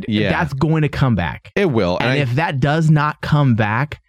Yeah. 0.09 0.31
That's 0.31 0.53
going 0.55 0.83
to 0.83 0.89
come 0.89 1.15
back. 1.15 1.53
It 1.57 1.67
will. 1.67 1.99
And 2.01 2.11
I- 2.11 2.17
if 2.17 2.35
that 2.37 2.61
does 2.61 2.91
not 2.91 3.21
come 3.21 3.55
back, 3.55 4.01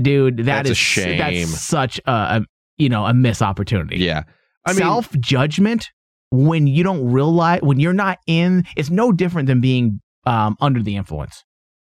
dude, 0.00 0.38
that 0.38 0.44
That's 0.44 0.70
a 0.70 0.74
shame. 0.74 1.18
That's 1.18 1.60
such 1.60 2.00
a, 2.06 2.10
a 2.12 2.40
you 2.78 2.88
know 2.88 3.04
a 3.06 3.14
miss 3.14 3.42
opportunity. 3.42 3.98
Yeah. 3.98 4.22
I 4.66 4.70
mean- 4.72 4.78
self 4.78 5.12
judgment 5.20 5.90
when 6.30 6.66
you 6.66 6.82
don't 6.82 7.04
realize 7.12 7.60
when 7.62 7.78
you're 7.80 7.92
not 7.92 8.18
in. 8.26 8.64
It's 8.76 8.90
no 8.90 9.12
different 9.12 9.46
than 9.46 9.60
being 9.60 10.00
um, 10.26 10.56
under 10.60 10.82
the 10.82 10.96
influence, 10.96 11.44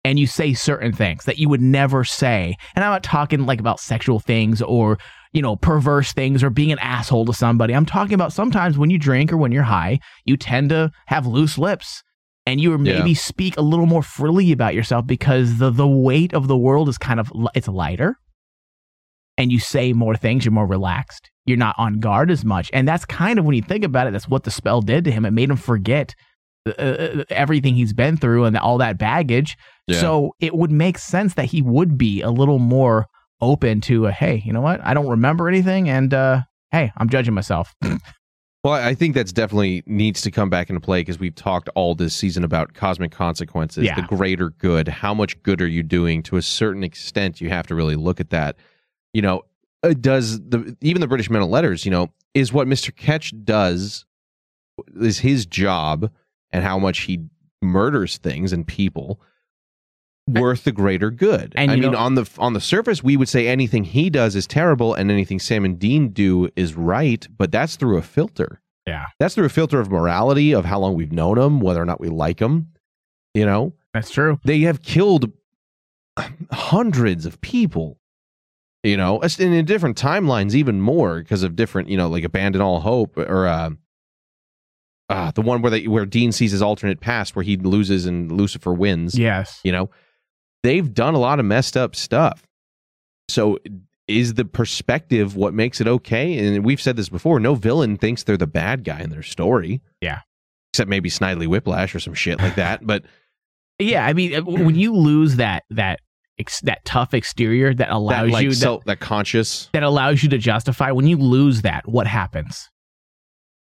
and 0.04 0.18
you 0.18 0.26
say 0.26 0.52
certain 0.52 0.92
things 0.92 1.24
that 1.24 1.38
you 1.38 1.48
would 1.48 1.62
never 1.62 2.04
say. 2.04 2.56
And 2.74 2.84
I'm 2.84 2.90
not 2.90 3.04
talking 3.04 3.46
like 3.46 3.60
about 3.60 3.78
sexual 3.80 4.18
things 4.20 4.60
or 4.60 4.98
you 5.34 5.42
know 5.42 5.56
perverse 5.56 6.12
things 6.14 6.42
or 6.42 6.48
being 6.48 6.72
an 6.72 6.78
asshole 6.78 7.26
to 7.26 7.34
somebody. 7.34 7.74
I'm 7.74 7.84
talking 7.86 8.14
about 8.14 8.32
sometimes 8.32 8.78
when 8.78 8.88
you 8.88 8.98
drink 8.98 9.30
or 9.32 9.36
when 9.36 9.52
you're 9.52 9.64
high, 9.64 9.98
you 10.24 10.36
tend 10.38 10.70
to 10.70 10.90
have 11.08 11.26
loose 11.26 11.58
lips 11.58 12.02
and 12.46 12.60
you 12.60 12.76
maybe 12.78 13.10
Yeah. 13.10 13.16
speak 13.16 13.56
a 13.58 13.62
little 13.62 13.86
more 13.86 14.02
freely 14.02 14.52
about 14.52 14.74
yourself 14.74 15.06
because 15.06 15.58
the 15.58 15.70
the 15.70 15.86
weight 15.88 16.32
of 16.32 16.48
the 16.48 16.56
world 16.56 16.88
is 16.88 16.96
kind 16.96 17.20
of 17.20 17.30
it's 17.54 17.68
lighter 17.68 18.16
and 19.36 19.50
you 19.50 19.58
say 19.58 19.92
more 19.92 20.14
things 20.16 20.44
you're 20.44 20.52
more 20.52 20.66
relaxed 20.66 21.30
you're 21.46 21.56
not 21.58 21.74
on 21.78 21.98
guard 22.00 22.30
as 22.30 22.44
much 22.44 22.70
and 22.72 22.86
that's 22.86 23.04
kind 23.04 23.38
of 23.38 23.44
when 23.44 23.54
you 23.56 23.62
think 23.62 23.84
about 23.84 24.06
it 24.06 24.12
that's 24.12 24.28
what 24.28 24.44
the 24.44 24.50
spell 24.50 24.80
did 24.80 25.04
to 25.04 25.10
him 25.10 25.24
it 25.24 25.32
made 25.32 25.50
him 25.50 25.56
forget 25.56 26.14
uh, 26.66 26.70
uh, 26.70 27.24
everything 27.30 27.74
he's 27.74 27.92
been 27.92 28.16
through 28.16 28.44
and 28.44 28.56
all 28.56 28.78
that 28.78 28.96
baggage 28.98 29.56
Yeah. 29.88 30.00
so 30.00 30.34
it 30.40 30.54
would 30.54 30.70
make 30.70 30.98
sense 30.98 31.34
that 31.34 31.46
he 31.46 31.60
would 31.62 31.98
be 31.98 32.22
a 32.22 32.30
little 32.30 32.58
more 32.60 33.06
open 33.40 33.80
to 33.80 34.06
a, 34.06 34.12
hey 34.12 34.42
you 34.44 34.52
know 34.52 34.60
what 34.60 34.80
i 34.84 34.94
don't 34.94 35.08
remember 35.08 35.48
anything 35.48 35.88
and 35.88 36.14
uh 36.14 36.40
hey 36.72 36.92
i'm 36.96 37.08
judging 37.08 37.34
myself 37.34 37.74
Well, 38.62 38.72
I 38.72 38.94
think 38.94 39.14
that's 39.14 39.30
definitely 39.30 39.82
needs 39.84 40.22
to 40.22 40.30
come 40.30 40.48
back 40.48 40.70
into 40.70 40.80
play 40.80 41.02
because 41.02 41.18
we've 41.18 41.34
talked 41.34 41.68
all 41.74 41.94
this 41.94 42.16
season 42.16 42.44
about 42.44 42.72
cosmic 42.72 43.12
consequences, 43.12 43.84
Yeah. 43.84 43.94
the 43.96 44.06
greater 44.16 44.48
good. 44.52 44.88
How 44.88 45.12
much 45.12 45.42
good 45.42 45.60
are 45.60 45.66
you 45.66 45.82
doing? 45.82 46.22
To 46.22 46.38
a 46.38 46.42
certain 46.42 46.82
extent, 46.82 47.42
you 47.42 47.50
have 47.50 47.66
to 47.66 47.74
really 47.74 47.94
look 47.94 48.20
at 48.20 48.30
that. 48.30 48.56
You 49.12 49.20
know, 49.20 49.42
uh, 49.82 49.92
does 49.92 50.40
the 50.40 50.74
even 50.80 51.02
the 51.02 51.06
British 51.06 51.28
Men 51.28 51.42
of 51.42 51.50
Letters? 51.50 51.84
You 51.84 51.90
know, 51.90 52.08
is 52.32 52.54
what 52.54 52.66
Mister 52.66 52.90
Ketch 52.90 53.34
does 53.44 54.06
is 54.98 55.18
his 55.18 55.44
job, 55.44 56.10
and 56.50 56.64
how 56.64 56.78
much 56.78 57.00
he 57.00 57.20
murders 57.60 58.16
things 58.16 58.50
and 58.54 58.66
people 58.66 59.20
worth 60.28 60.64
the 60.64 60.72
greater 60.72 61.10
good. 61.10 61.52
And 61.56 61.70
I 61.70 61.76
mean, 61.76 61.92
know- 61.92 61.98
on 61.98 62.14
the 62.14 62.28
on 62.38 62.52
the 62.52 62.60
surface, 62.60 63.02
we 63.02 63.16
would 63.16 63.28
say 63.28 63.46
anything 63.48 63.84
he 63.84 64.10
does 64.10 64.34
is 64.36 64.46
terrible, 64.46 64.94
and 64.94 65.10
anything 65.10 65.38
Sam 65.38 65.64
and 65.64 65.78
Dean 65.78 66.08
do 66.08 66.48
is 66.56 66.74
right. 66.74 67.26
But 67.36 67.52
that's 67.52 67.76
through 67.76 67.98
a 67.98 68.02
filter. 68.02 68.60
yeah 68.86 69.06
That's 69.18 69.34
through 69.34 69.46
a 69.46 69.50
filter 69.50 69.80
of 69.80 69.90
morality, 69.90 70.52
of 70.52 70.64
how 70.64 70.80
long 70.80 70.94
we've 70.94 71.12
known 71.12 71.36
them, 71.38 71.60
whether 71.60 71.80
or 71.82 71.86
not 71.86 72.00
we 72.00 72.08
like 72.08 72.38
them. 72.38 72.68
You 73.34 73.44
know, 73.46 73.74
that's 73.92 74.10
true 74.10 74.38
they 74.44 74.60
have 74.60 74.82
killed 74.82 75.32
hundreds 76.52 77.26
of 77.26 77.40
people. 77.40 77.98
You 78.82 78.98
know, 78.98 79.20
in 79.38 79.64
different 79.64 79.96
timelines, 79.96 80.54
even 80.54 80.80
more 80.80 81.18
because 81.18 81.42
of 81.42 81.56
different. 81.56 81.88
You 81.88 81.96
know, 81.96 82.08
like 82.08 82.24
abandon 82.24 82.60
all 82.62 82.80
hope 82.80 83.16
or. 83.16 83.46
Uh, 83.46 83.70
uh, 85.10 85.30
the 85.32 85.42
one 85.42 85.60
where 85.60 85.70
they 85.70 85.86
where 85.86 86.06
Dean 86.06 86.32
sees 86.32 86.52
his 86.52 86.62
alternate 86.62 86.98
past, 87.00 87.36
where 87.36 87.42
he 87.42 87.58
loses 87.58 88.06
and 88.06 88.32
Lucifer 88.32 88.72
wins. 88.72 89.18
yes 89.18 89.60
You 89.62 89.70
know, 89.70 89.90
they've 90.64 90.92
done 90.92 91.14
a 91.14 91.18
lot 91.18 91.38
of 91.38 91.46
messed 91.46 91.76
up 91.76 91.94
stuff. 91.94 92.42
So 93.28 93.58
is 94.08 94.34
the 94.34 94.44
perspective 94.44 95.36
what 95.36 95.54
makes 95.54 95.80
it 95.80 95.86
okay? 95.86 96.36
And 96.38 96.64
we've 96.64 96.80
said 96.80 96.96
this 96.96 97.08
before, 97.08 97.38
no 97.38 97.54
villain 97.54 97.96
thinks 97.96 98.24
they're 98.24 98.36
the 98.36 98.46
bad 98.48 98.82
guy 98.84 99.00
in 99.00 99.10
their 99.10 99.22
story. 99.22 99.80
Yeah. 100.00 100.18
Except 100.72 100.90
maybe 100.90 101.08
Snidely 101.08 101.46
Whiplash 101.46 101.94
or 101.94 102.00
some 102.00 102.14
shit 102.14 102.38
like 102.40 102.56
that. 102.56 102.84
But 102.86 103.04
Yeah, 103.78 104.04
I 104.06 104.12
mean, 104.12 104.34
uh, 104.34 104.42
when 104.42 104.74
you 104.76 104.94
lose 104.94 105.36
that 105.36 105.64
that 105.70 106.00
ex- 106.38 106.60
that 106.60 106.84
tough 106.84 107.12
exterior 107.14 107.72
that 107.74 107.90
allows 107.90 108.26
that 108.28 108.32
like 108.32 108.42
you 108.44 108.50
that, 108.50 108.56
self, 108.56 108.84
that 108.84 109.00
conscious. 109.00 109.68
that 109.72 109.82
allows 109.82 110.22
you 110.22 110.28
to 110.30 110.38
justify 110.38 110.90
when 110.92 111.06
you 111.06 111.16
lose 111.16 111.62
that 111.62 111.88
what 111.88 112.06
happens 112.06 112.68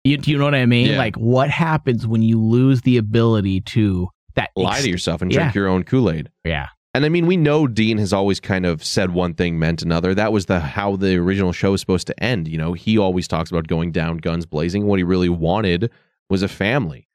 you, 0.04 0.18
do 0.18 0.30
you 0.32 0.38
know 0.38 0.44
what 0.44 0.54
i 0.56 0.66
mean 0.66 0.88
Yeah. 0.92 0.98
like 0.98 1.16
what 1.16 1.50
happens 1.50 2.06
when 2.06 2.22
you 2.22 2.40
lose 2.42 2.82
the 2.82 2.98
ability 2.98 3.62
to 3.62 4.10
that 4.36 4.50
lie 4.56 4.82
to 4.82 4.90
yourself 4.90 5.22
and 5.22 5.32
drink 5.32 5.54
Yeah. 5.56 5.60
your 5.62 5.68
own 5.70 5.84
Kool 5.84 6.12
Aid. 6.12 6.30
yeah 6.44 6.68
And 6.96 7.06
I 7.06 7.10
mean, 7.10 7.26
we 7.26 7.38
know 7.38 7.66
Dean 7.66 7.98
has 7.98 8.14
always 8.14 8.40
kind 8.40 8.68
of 8.68 8.84
said 8.84 9.14
one 9.14 9.34
thing 9.34 9.58
meant 9.58 9.82
another. 9.82 10.14
That 10.14 10.32
was 10.32 10.46
the 10.46 10.60
how 10.60 10.96
the 10.96 11.16
original 11.16 11.52
show 11.52 11.72
was 11.72 11.82
supposed 11.82 12.06
to 12.08 12.24
end. 12.24 12.48
You 12.48 12.58
know, 12.58 12.74
he 12.74 13.00
always 13.00 13.28
talks 13.28 13.50
about 13.50 13.68
going 13.68 13.92
down 13.92 14.18
guns 14.18 14.46
blazing. 14.46 14.86
What 14.86 15.00
he 15.00 15.04
really 15.04 15.30
wanted 15.30 15.90
was 16.30 16.44
a 16.44 16.48
family 16.48 17.08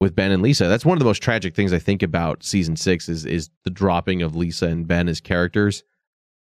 with 0.00 0.14
Ben 0.14 0.30
and 0.30 0.42
Lisa. 0.42 0.68
That's 0.68 0.84
one 0.84 0.96
of 0.96 1.00
the 1.00 1.06
most 1.06 1.22
tragic 1.22 1.56
things 1.56 1.72
I 1.72 1.80
think 1.80 2.02
about 2.02 2.44
season 2.44 2.76
six 2.76 3.08
is 3.08 3.24
is 3.26 3.50
the 3.64 3.70
dropping 3.70 4.22
of 4.22 4.36
Lisa 4.36 4.66
and 4.66 4.86
Ben 4.86 5.08
as 5.08 5.20
characters. 5.20 5.82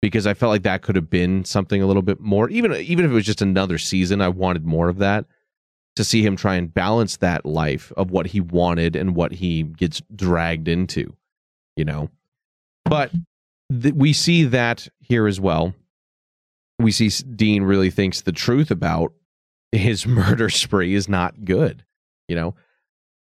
Because 0.01 0.25
I 0.25 0.33
felt 0.33 0.51
like 0.51 0.63
that 0.63 0.81
could 0.81 0.95
have 0.95 1.09
been 1.09 1.43
something 1.43 1.81
a 1.81 1.87
little 1.87 2.03
bit 2.03 2.21
more, 2.21 2.49
even 2.49 2.73
even 2.75 3.03
if 3.03 3.11
it 3.11 3.15
was 3.15 3.25
just 3.25 3.41
another 3.41 3.79
season, 3.79 4.21
I 4.21 4.29
wanted 4.29 4.65
more 4.65 4.89
of 4.89 4.99
that 4.99 5.25
to 5.95 6.03
see 6.03 6.23
him 6.23 6.35
try 6.35 6.55
and 6.55 6.73
balance 6.73 7.17
that 7.17 7.45
life 7.45 7.91
of 7.97 8.11
what 8.11 8.27
he 8.27 8.39
wanted 8.39 8.95
and 8.95 9.15
what 9.15 9.33
he 9.33 9.63
gets 9.63 10.01
dragged 10.15 10.67
into, 10.67 11.15
you 11.75 11.83
know. 11.83 12.09
But 12.85 13.11
th- 13.81 13.93
we 13.93 14.13
see 14.13 14.45
that 14.45 14.87
here 14.99 15.27
as 15.27 15.39
well. 15.39 15.73
We 16.79 16.91
see 16.91 17.09
Dean 17.35 17.63
really 17.63 17.89
thinks 17.89 18.21
the 18.21 18.31
truth 18.31 18.71
about 18.71 19.13
his 19.71 20.05
murder 20.07 20.49
spree 20.49 20.93
is 20.95 21.09
not 21.09 21.43
good, 21.45 21.83
you 22.27 22.35
know. 22.35 22.55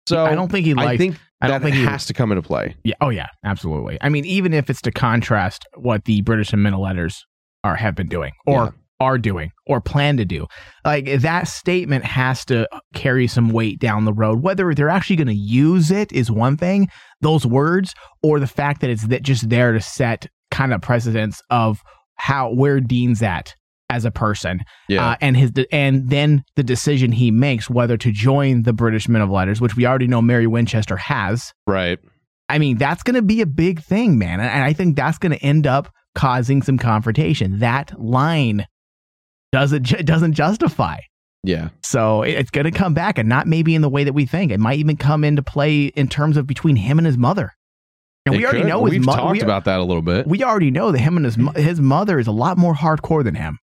So 0.07 0.25
i 0.25 0.33
don't 0.33 0.49
think 0.51 0.65
he 0.65 0.71
I 0.71 0.85
likes 0.85 0.97
think 0.97 1.17
I 1.39 1.47
don't 1.47 1.61
that 1.61 1.65
think 1.65 1.75
he- 1.75 1.83
has 1.83 2.05
to 2.07 2.13
come 2.13 2.31
into 2.31 2.41
play. 2.41 2.75
Yeah. 2.83 2.95
Oh 3.01 3.09
yeah. 3.09 3.27
Absolutely. 3.45 3.97
I 4.01 4.09
mean, 4.09 4.25
even 4.25 4.53
if 4.53 4.69
it's 4.69 4.81
to 4.81 4.91
contrast 4.91 5.65
what 5.75 6.05
the 6.05 6.21
British 6.21 6.51
Men 6.53 6.73
of 6.73 6.79
Letters 6.79 7.25
are 7.63 7.75
have 7.75 7.93
been 7.95 8.07
doing, 8.07 8.31
or 8.47 8.63
Yeah. 8.65 8.69
Are 8.99 9.17
doing, 9.17 9.51
or 9.65 9.79
plan 9.79 10.17
to 10.17 10.25
do, 10.25 10.45
like 10.83 11.05
that 11.21 11.47
statement 11.47 12.03
has 12.05 12.43
to 12.45 12.67
carry 12.93 13.27
some 13.27 13.49
weight 13.49 13.79
down 13.79 14.05
the 14.05 14.13
road. 14.13 14.41
Whether 14.41 14.73
they're 14.73 14.89
actually 14.89 15.15
going 15.15 15.27
to 15.27 15.33
use 15.33 15.89
it 15.91 16.11
is 16.11 16.29
one 16.29 16.57
thing, 16.57 16.89
those 17.21 17.45
words, 17.45 17.93
or 18.21 18.39
the 18.39 18.47
fact 18.47 18.81
that 18.81 18.89
it's 18.89 19.07
that 19.07 19.23
just 19.23 19.49
there 19.49 19.71
to 19.71 19.79
set 19.81 20.27
kind 20.51 20.73
of 20.73 20.81
precedence 20.81 21.41
of 21.49 21.81
how 22.15 22.53
where 22.53 22.79
Dean's 22.81 23.21
at 23.23 23.55
as 23.91 24.05
a 24.05 24.11
person 24.11 24.59
Yeah. 24.87 25.11
uh, 25.11 25.15
and 25.21 25.35
his 25.35 25.51
and 25.71 26.09
then 26.09 26.43
the 26.55 26.63
decision 26.63 27.11
he 27.11 27.31
makes 27.31 27.69
whether 27.69 27.97
to 27.97 28.11
join 28.11 28.61
the 28.63 28.73
British 28.73 29.07
Men 29.07 29.21
of 29.21 29.29
Letters, 29.29 29.59
which 29.61 29.75
we 29.75 29.85
already 29.87 30.07
know 30.07 30.21
Mary 30.21 30.45
Winchester 30.45 30.97
has. 30.97 31.53
right. 31.65 31.97
I 32.51 32.57
mean, 32.57 32.77
that's 32.79 33.03
going 33.03 33.13
to 33.15 33.21
be 33.21 33.41
a 33.41 33.45
big 33.45 33.79
thing, 33.79 34.17
man. 34.17 34.39
And 34.39 34.63
I 34.63 34.73
think 34.73 34.95
that's 34.95 35.19
going 35.19 35.31
to 35.33 35.37
end 35.45 35.67
up 35.67 35.87
causing 36.15 36.63
some 36.63 36.79
confrontation. 36.79 37.59
That 37.59 37.93
line 38.01 38.65
doesn't 39.51 39.83
ju- 39.83 40.03
doesn't 40.03 40.33
justify. 40.33 40.97
Yeah. 41.43 41.69
So 41.83 42.23
it- 42.23 42.31
it's 42.33 42.51
going 42.51 42.65
to 42.65 42.71
come 42.71 42.93
back, 42.93 43.17
and 43.17 43.29
not 43.29 43.47
maybe 43.47 43.75
in 43.75 43.81
the 43.81 43.89
way 43.89 44.03
that 44.03 44.13
we 44.13 44.25
think. 44.25 44.51
It 44.51 44.59
might 44.59 44.79
even 44.79 44.97
come 44.97 45.23
into 45.23 45.41
play 45.41 45.85
in 45.85 46.07
terms 46.07 46.37
of 46.37 46.45
between 46.47 46.75
him 46.75 46.97
and 46.97 47.05
his 47.07 47.17
mother. 47.17 47.51
And 48.25 48.35
we 48.35 48.43
already 48.43 48.61
could. 48.61 48.67
know 48.67 48.85
his 48.85 48.99
mother. 48.99 48.99
we've 48.99 49.05
mo- 49.05 49.15
talked 49.15 49.31
we, 49.31 49.41
about 49.41 49.65
that 49.65 49.79
a 49.79 49.83
little 49.83 50.01
bit. 50.01 50.27
we 50.27 50.43
already 50.43 50.69
know 50.71 50.91
that 50.91 50.99
him 50.99 51.15
and 51.17 51.25
his 51.25 51.37
mo- 51.37 51.51
mm. 51.51 51.57
his 51.57 51.79
mother 51.79 52.19
is 52.19 52.27
a 52.27 52.31
lot 52.31 52.57
more 52.57 52.73
hardcore 52.75 53.23
than 53.23 53.35
him. 53.35 53.57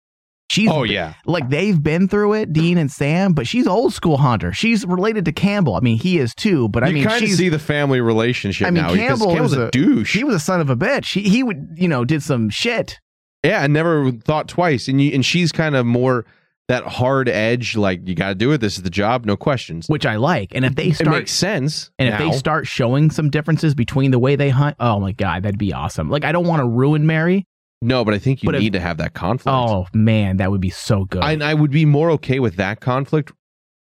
She's 0.51 0.71
oh 0.71 0.85
yeah. 0.85 1.15
like 1.27 1.51
they've 1.51 1.81
been 1.81 2.07
through 2.09 2.35
it, 2.35 2.53
Dean 2.53 2.79
and 2.79 2.91
Sam, 2.91 3.33
but 3.33 3.49
she's 3.49 3.67
old 3.67 3.93
school 3.93 4.17
Hunter. 4.17 4.53
She's 4.53 4.87
related 4.87 5.25
to 5.25 5.33
Campbell. 5.33 5.75
I 5.75 5.81
mean, 5.81 5.99
he 5.99 6.19
is 6.19 6.33
too. 6.35 6.69
But 6.69 6.85
I 6.85 6.89
you 6.89 6.95
mean, 6.95 7.05
kind 7.05 7.23
of 7.23 7.31
see 7.31 7.49
the 7.49 7.59
family 7.59 8.01
relationship 8.01 8.67
I 8.67 8.71
mean, 8.71 8.85
now 8.85 8.93
because 8.93 9.19
Campbell 9.19 9.35
was 9.43 9.53
a, 9.55 9.67
a- 9.67 9.71
douche. 9.73 10.15
he 10.15 10.23
was 10.25 10.37
a 10.37 10.41
son 10.41 10.61
of 10.61 10.71
a 10.71 10.77
bitch. 10.77 11.13
He 11.13 11.29
he 11.29 11.43
would 11.43 11.75
you 11.75 11.89
know 11.89 12.05
did 12.05 12.23
some 12.23 12.49
shit. 12.49 12.99
Yeah, 13.47 13.63
I 13.63 13.67
never 13.67 14.11
thought 14.13 14.49
twice. 14.49 14.89
And 14.89 15.01
you, 15.01 15.13
and 15.15 15.25
she's 15.25 15.53
kind 15.53 15.75
of 15.77 15.87
more 15.87 16.25
that 16.69 16.83
hard 16.85 17.29
edge, 17.29 17.77
like 17.77 18.07
you 18.09 18.15
got 18.17 18.31
to 18.31 18.35
do 18.35 18.51
it. 18.53 18.59
This 18.61 18.77
is 18.77 18.83
the 18.83 18.91
job, 18.91 19.25
no 19.25 19.37
questions. 19.37 19.87
which 19.89 20.05
I 20.05 20.17
like. 20.17 20.53
And 20.55 20.65
if 20.65 20.75
they 20.75 20.91
start, 20.93 21.15
it 21.17 21.19
makes 21.21 21.31
sense. 21.33 21.91
and 21.99 22.09
if 22.09 22.19
they 22.19 22.33
start 22.33 22.67
showing 22.67 23.11
some 23.11 23.31
differences 23.31 23.75
between 23.75 24.11
the 24.11 24.19
way 24.19 24.35
they 24.35 24.49
hunt, 24.51 24.77
oh 24.81 24.99
my 24.99 25.13
god, 25.13 25.45
that'd 25.45 25.59
be 25.59 25.73
awesome. 25.73 26.11
Like 26.11 26.25
I 26.25 26.33
don't 26.33 26.47
want 26.47 26.61
to 26.61 26.67
ruin 26.69 27.07
Mary. 27.07 27.47
no, 27.83 28.05
but 28.05 28.15
I 28.15 28.19
think 28.19 28.43
you 28.43 28.49
But 28.49 28.57
if- 28.57 28.63
need 28.63 28.73
to 28.73 28.81
have 28.81 28.97
that 28.97 29.15
conflict. 29.15 29.55
Oh 29.57 29.87
man, 29.95 30.39
that 30.39 30.51
would 30.51 30.61
be 30.61 30.71
so 30.71 31.05
good. 31.05 31.23
I, 31.23 31.37
I 31.51 31.55
would 31.55 31.71
be 31.71 31.85
more 31.85 32.11
okay 32.13 32.41
with 32.41 32.57
that 32.57 32.81
conflict 32.81 33.33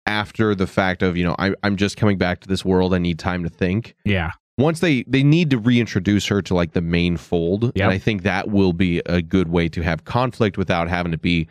after 0.06 0.54
the 0.54 0.68
fact 0.68 1.02
of 1.02 1.16
you 1.16 1.24
know 1.24 1.34
I, 1.40 1.54
I'm 1.64 1.74
just 1.74 1.96
coming 1.96 2.18
back 2.18 2.38
to 2.42 2.48
this 2.48 2.64
world. 2.64 2.94
I 2.94 2.98
need 2.98 3.18
time 3.18 3.42
to 3.42 3.48
think. 3.50 3.96
yeah. 4.04 4.30
Once 4.58 4.80
they 4.80 5.02
they 5.06 5.22
need 5.22 5.50
to 5.50 5.58
reintroduce 5.58 6.26
her 6.26 6.40
to 6.42 6.54
like 6.54 6.72
the 6.72 6.80
main 6.80 7.16
fold, 7.16 7.64
Yep. 7.64 7.72
and 7.76 7.90
I 7.92 7.98
think 7.98 8.22
that 8.22 8.48
will 8.48 8.72
be 8.72 9.00
a 9.06 9.20
good 9.20 9.48
way 9.48 9.68
to 9.68 9.82
have 9.82 10.04
conflict 10.04 10.56
without 10.56 10.88
having 10.88 11.12
to 11.12 11.18
be. 11.18 11.48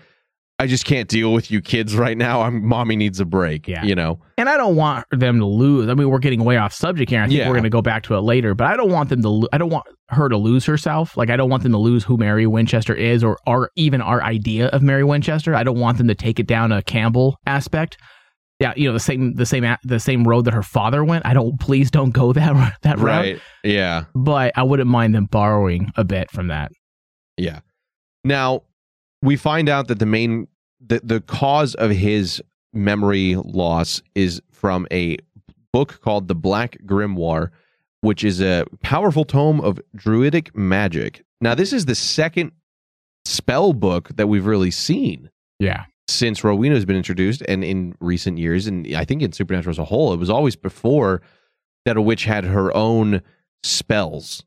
I 0.58 0.68
just 0.68 0.86
can't 0.86 1.10
deal 1.10 1.34
with 1.34 1.52
you 1.52 1.62
kids 1.62 1.98
right 1.98 2.18
now. 2.18 2.42
I'm 2.42 2.66
mommy 2.66 2.96
needs 2.96 3.20
a 3.20 3.26
break. 3.26 3.68
Yeah. 3.68 3.84
you 3.84 3.94
know. 3.94 4.20
And 4.38 4.48
I 4.48 4.56
don't 4.56 4.78
want 4.78 5.06
them 5.12 5.38
to 5.40 5.46
lose. 5.46 5.90
I 5.90 5.94
mean, 5.96 6.10
we're 6.10 6.18
getting 6.20 6.46
way 6.46 6.56
off 6.56 6.72
subject 6.74 7.12
here. 7.12 7.22
I 7.22 7.28
think 7.28 7.40
Yeah. 7.40 7.48
we're 7.50 7.56
going 7.56 7.64
to 7.66 7.70
go 7.70 7.82
back 7.82 8.04
to 8.04 8.16
it 8.16 8.22
later, 8.22 8.56
but 8.56 8.66
I 8.66 8.78
don't 8.78 8.90
want 8.90 9.10
them 9.10 9.22
to. 9.22 9.30
Lo- 9.30 9.48
I 9.52 9.58
don't 9.58 9.70
want 9.70 9.86
her 10.10 10.30
to 10.30 10.38
lose 10.38 10.66
herself. 10.66 11.18
Like 11.18 11.30
I 11.30 11.36
don't 11.36 11.50
want 11.50 11.64
them 11.64 11.74
to 11.74 11.78
lose 11.78 12.06
who 12.06 12.16
Mary 12.18 12.48
Winchester 12.48 12.96
is, 12.96 13.22
or 13.24 13.38
or 13.46 13.70
even 13.76 14.02
our 14.02 14.24
idea 14.24 14.68
of 14.68 14.82
Mary 14.82 15.04
Winchester. 15.04 15.54
I 15.54 15.64
don't 15.64 15.78
want 15.80 15.98
them 15.98 16.08
to 16.08 16.16
take 16.16 16.40
it 16.40 16.48
down 16.48 16.72
a 16.72 16.82
Campbell 16.82 17.38
aspect. 17.46 17.98
Yeah, 18.66 18.74
you 18.76 18.88
know 18.88 18.94
the 18.94 19.00
same 19.00 19.34
the 19.36 19.46
same 19.46 19.64
the 19.84 20.00
same 20.00 20.28
road 20.28 20.46
that 20.46 20.54
her 20.56 20.64
father 20.64 21.04
went. 21.04 21.24
I 21.26 21.34
don't. 21.34 21.60
Please 21.60 21.92
don't 21.92 22.10
go 22.10 22.34
that 22.34 22.78
that 22.82 22.98
route. 22.98 23.06
Right. 23.06 23.42
Yeah. 23.64 24.06
But 24.16 24.54
I 24.56 24.64
wouldn't 24.64 24.90
mind 24.90 25.14
them 25.14 25.26
borrowing 25.26 25.92
a 25.96 26.04
bit 26.04 26.32
from 26.32 26.48
that. 26.48 26.72
Yeah. 27.38 27.60
Now 28.24 28.64
we 29.22 29.36
find 29.36 29.70
out 29.70 29.88
that 29.90 30.00
the 30.00 30.06
main 30.08 30.48
the 30.84 31.00
the 31.04 31.22
cause 31.22 31.76
of 31.76 31.92
his 31.92 32.42
memory 32.74 33.36
loss 33.36 34.02
is 34.16 34.42
from 34.52 34.88
a 34.92 35.18
book 35.72 36.02
called 36.02 36.28
The 36.28 36.36
Black 36.36 36.78
Grimoire, 36.86 37.50
which 38.02 38.24
is 38.24 38.42
a 38.42 38.66
powerful 38.82 39.26
tome 39.26 39.62
of 39.62 39.80
druidic 39.96 40.56
magic. 40.56 41.24
Now 41.40 41.54
this 41.54 41.72
is 41.72 41.86
the 41.86 41.96
second 41.96 42.52
spell 43.26 43.74
book 43.74 44.10
that 44.16 44.28
we've 44.28 44.46
really 44.46 44.72
seen 44.72 45.30
Yeah. 45.60 45.84
Since 46.08 46.44
Rowena 46.44 46.76
has 46.76 46.86
been 46.86 46.96
introduced 46.96 47.42
and 47.48 47.64
in 47.64 47.96
recent 48.00 48.38
years 48.38 48.68
and 48.68 48.94
I 48.96 49.06
think 49.06 49.22
in 49.22 49.32
Supernatural 49.32 49.72
as 49.72 49.80
a 49.80 49.86
whole 49.86 50.14
it 50.14 50.18
was 50.18 50.30
always 50.30 50.56
before 50.56 51.22
that 51.86 51.98
a 51.98 52.02
witch 52.02 52.26
had 52.26 52.46
her 52.46 52.76
own 52.76 53.22
spells. 53.64 54.44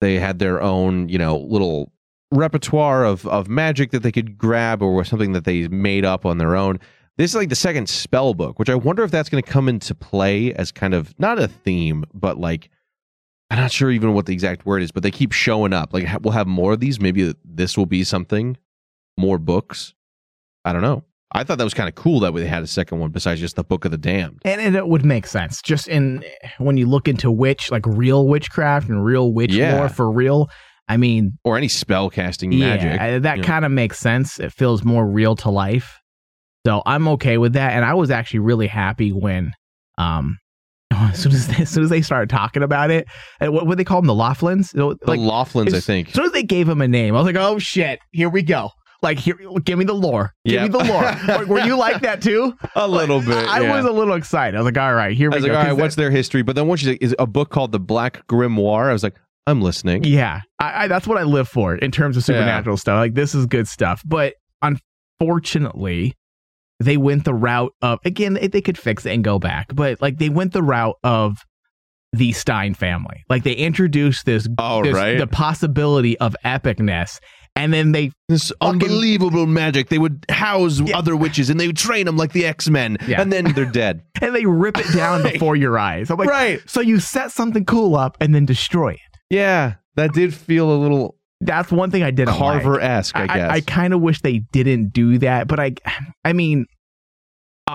They 0.00 0.18
had 0.18 0.38
their 0.38 0.62
own 0.62 1.08
you 1.08 1.18
know 1.18 1.36
little 1.38 1.92
repertoire 2.30 3.04
of 3.04 3.26
of 3.26 3.48
magic 3.48 3.90
that 3.90 4.02
they 4.02 4.12
could 4.12 4.38
grab 4.38 4.82
or 4.82 5.04
something 5.04 5.32
that 5.32 5.44
they 5.44 5.68
made 5.68 6.04
up 6.04 6.24
on 6.24 6.38
their 6.38 6.56
own. 6.56 6.78
This 7.18 7.32
is 7.32 7.34
like 7.34 7.50
the 7.50 7.56
second 7.56 7.88
spell 7.90 8.32
book 8.32 8.58
which 8.58 8.70
I 8.70 8.74
wonder 8.74 9.02
if 9.02 9.10
that's 9.10 9.28
going 9.28 9.42
to 9.42 9.50
come 9.50 9.68
into 9.68 9.94
play 9.94 10.54
as 10.54 10.72
kind 10.72 10.94
of 10.94 11.14
not 11.18 11.38
a 11.38 11.46
theme 11.46 12.04
but 12.14 12.38
like 12.38 12.70
I'm 13.50 13.58
not 13.58 13.70
sure 13.70 13.90
even 13.90 14.14
what 14.14 14.24
the 14.24 14.32
exact 14.32 14.64
word 14.64 14.82
is 14.82 14.90
but 14.90 15.02
they 15.02 15.10
keep 15.10 15.32
showing 15.32 15.74
up. 15.74 15.92
Like 15.92 16.08
we'll 16.22 16.32
have 16.32 16.46
more 16.46 16.72
of 16.72 16.80
these. 16.80 16.98
Maybe 16.98 17.34
this 17.44 17.76
will 17.76 17.84
be 17.84 18.02
something. 18.02 18.56
More 19.18 19.36
books 19.36 19.92
I 20.64 20.72
don't 20.72 20.82
know. 20.82 21.04
I 21.34 21.44
thought 21.44 21.56
that 21.58 21.64
was 21.64 21.72
kind 21.74 21.88
of 21.88 21.94
cool 21.94 22.20
that 22.20 22.34
they 22.34 22.46
had 22.46 22.62
a 22.62 22.66
second 22.66 22.98
one 22.98 23.10
besides 23.10 23.40
just 23.40 23.56
the 23.56 23.64
Book 23.64 23.84
of 23.86 23.90
the 23.90 23.96
Damned. 23.96 24.42
And, 24.44 24.60
and 24.60 24.76
it 24.76 24.86
would 24.86 25.04
make 25.04 25.26
sense 25.26 25.62
just 25.62 25.88
in 25.88 26.22
when 26.58 26.76
you 26.76 26.86
look 26.86 27.08
into 27.08 27.30
witch, 27.30 27.70
like 27.70 27.86
real 27.86 28.28
witchcraft 28.28 28.88
and 28.90 29.02
real 29.02 29.32
witch 29.32 29.54
Yeah. 29.54 29.76
lore 29.78 29.88
for 29.88 30.10
real. 30.10 30.50
I 30.88 30.98
mean, 30.98 31.38
Or 31.44 31.56
any 31.56 31.68
spell 31.68 32.10
casting 32.10 32.50
magic. 32.58 32.92
Yeah, 33.00 33.18
that 33.20 33.42
kind 33.42 33.64
of 33.64 33.70
makes 33.72 33.98
sense. 33.98 34.38
It 34.38 34.52
feels 34.52 34.84
more 34.84 35.06
real 35.08 35.34
to 35.36 35.48
life. 35.48 35.98
So 36.66 36.82
I'm 36.84 37.08
okay 37.08 37.38
with 37.38 37.54
that. 37.54 37.72
And 37.72 37.84
I 37.84 37.94
was 37.94 38.10
actually 38.10 38.40
really 38.40 38.66
happy 38.66 39.10
when, 39.10 39.52
um, 39.96 40.38
as 40.92 41.18
soon 41.18 41.32
as 41.32 41.48
they, 41.48 41.62
as 41.62 41.70
soon 41.70 41.84
as 41.84 41.88
they 41.88 42.02
started 42.02 42.28
talking 42.28 42.62
about 42.62 42.90
it, 42.90 43.06
and 43.40 43.54
what 43.54 43.66
would 43.66 43.78
they 43.78 43.84
call 43.84 44.02
them? 44.02 44.06
The 44.06 44.12
Loughlins? 44.12 44.72
the 44.72 44.96
Loughlins, 45.06 45.72
I 45.72 45.80
think. 45.80 46.08
As 46.08 46.14
soon 46.14 46.26
as 46.26 46.32
they 46.32 46.42
gave 46.42 46.68
him 46.68 46.82
a 46.82 46.88
name, 46.88 47.14
I 47.14 47.18
was 47.18 47.26
like, 47.26 47.36
oh 47.42 47.58
shit, 47.58 47.98
here 48.10 48.28
we 48.28 48.42
go. 48.42 48.70
Like, 49.02 49.18
here, 49.18 49.36
give 49.64 49.78
me 49.78 49.84
the 49.84 49.94
lore. 49.94 50.32
Give 50.44 50.54
Yeah. 50.54 50.62
me 50.62 50.68
the 50.68 50.78
lore. 50.84 51.44
Were 51.46 51.60
you 51.66 51.76
like 51.76 52.02
that 52.02 52.22
too? 52.22 52.56
A 52.76 52.86
little 52.86 53.20
bit. 53.20 53.48
I 53.48 53.60
yeah. 53.62 53.74
was 53.76 53.84
a 53.84 53.90
little 53.90 54.14
excited. 54.14 54.56
I 54.56 54.60
was 54.60 54.66
like, 54.66 54.78
all 54.78 54.94
right, 54.94 55.16
here 55.16 55.28
I 55.32 55.36
we 55.36 55.42
was 55.42 55.46
go. 55.46 55.52
like, 55.52 55.58
all 55.66 55.72
right, 55.74 55.82
what's 55.82 55.96
their 55.96 56.10
history? 56.12 56.42
But 56.42 56.54
then 56.54 56.68
once 56.68 56.82
you 56.82 56.92
say, 56.92 56.98
is 57.00 57.14
a 57.18 57.26
book 57.26 57.50
called 57.50 57.72
The 57.72 57.80
Black 57.80 58.26
Grimoire, 58.28 58.88
I 58.88 58.92
was 58.92 59.02
like, 59.02 59.16
I'm 59.48 59.60
listening. 59.60 60.04
Yeah, 60.04 60.42
I, 60.60 60.84
I, 60.84 60.86
that's 60.88 61.06
what 61.08 61.18
I 61.18 61.24
live 61.24 61.48
for 61.48 61.74
in 61.74 61.90
terms 61.90 62.16
of 62.16 62.22
supernatural 62.22 62.76
stuff. 62.76 62.94
Like 62.96 63.14
this 63.14 63.34
is 63.34 63.46
good 63.46 63.66
stuff, 63.66 64.00
but 64.06 64.34
unfortunately, 65.20 66.14
they 66.80 66.96
went 66.96 67.24
the 67.24 67.34
route 67.34 67.72
of 67.82 67.98
again. 68.04 68.34
They, 68.34 68.48
they 68.48 68.60
could 68.60 68.78
fix 68.78 69.06
it 69.06 69.12
and 69.12 69.22
go 69.24 69.38
back, 69.38 69.74
but 69.74 70.00
like 70.00 70.18
they 70.18 70.28
went 70.28 70.52
the 70.52 70.62
route 70.62 70.96
of 71.02 71.38
the 72.12 72.32
Stein 72.32 72.74
family. 72.74 73.24
Like 73.28 73.42
they 73.42 73.52
introduced 73.54 74.26
this, 74.26 74.46
Oh, 74.58 74.82
this- 74.82 74.94
right. 74.94 75.18
the 75.18 75.26
possibility 75.26 76.18
of 76.18 76.36
epicness, 76.44 77.18
and 77.56 77.72
then 77.72 77.92
they 77.92 78.12
This 78.28 78.52
unbelievable 78.60 79.46
magic. 79.46 79.88
They 79.88 79.98
would 79.98 80.24
house 80.28 80.80
other 80.94 81.14
witches 81.16 81.50
and 81.50 81.60
they 81.60 81.66
would 81.66 81.76
train 81.76 82.06
them 82.06 82.16
like 82.16 82.32
the 82.32 82.46
X 82.46 82.68
Men. 82.68 82.98
Yeah. 83.06 83.20
And 83.20 83.32
then 83.32 83.52
they're 83.52 83.64
dead. 83.64 84.02
and 84.20 84.34
they 84.34 84.46
rip 84.46 84.78
it 84.78 84.92
down 84.94 85.22
before 85.22 85.56
your 85.56 85.78
eyes. 85.78 86.10
I'm 86.10 86.18
like, 86.18 86.28
Right. 86.28 86.60
So 86.66 86.80
you 86.80 86.98
set 87.00 87.30
something 87.30 87.64
cool 87.64 87.94
up 87.94 88.16
and 88.20 88.34
then 88.34 88.46
destroy 88.46 88.92
it. 88.92 89.18
Yeah. 89.30 89.74
That 89.96 90.12
did 90.12 90.32
feel 90.32 90.70
a 90.70 90.78
little 90.78 91.16
That's 91.40 91.70
one 91.70 91.90
thing 91.90 92.02
I 92.02 92.10
didn't 92.10 92.34
Carver 92.34 92.80
esque. 92.80 93.14
I, 93.16 93.26
guess. 93.26 93.50
I, 93.50 93.60
kind 93.60 93.92
of 93.92 94.00
wish 94.00 94.22
they 94.22 94.38
didn't 94.38 94.92
do 94.92 95.18
that, 95.18 95.48
but 95.48 95.60
I, 95.60 95.74
I 96.24 96.32
mean, 96.32 96.66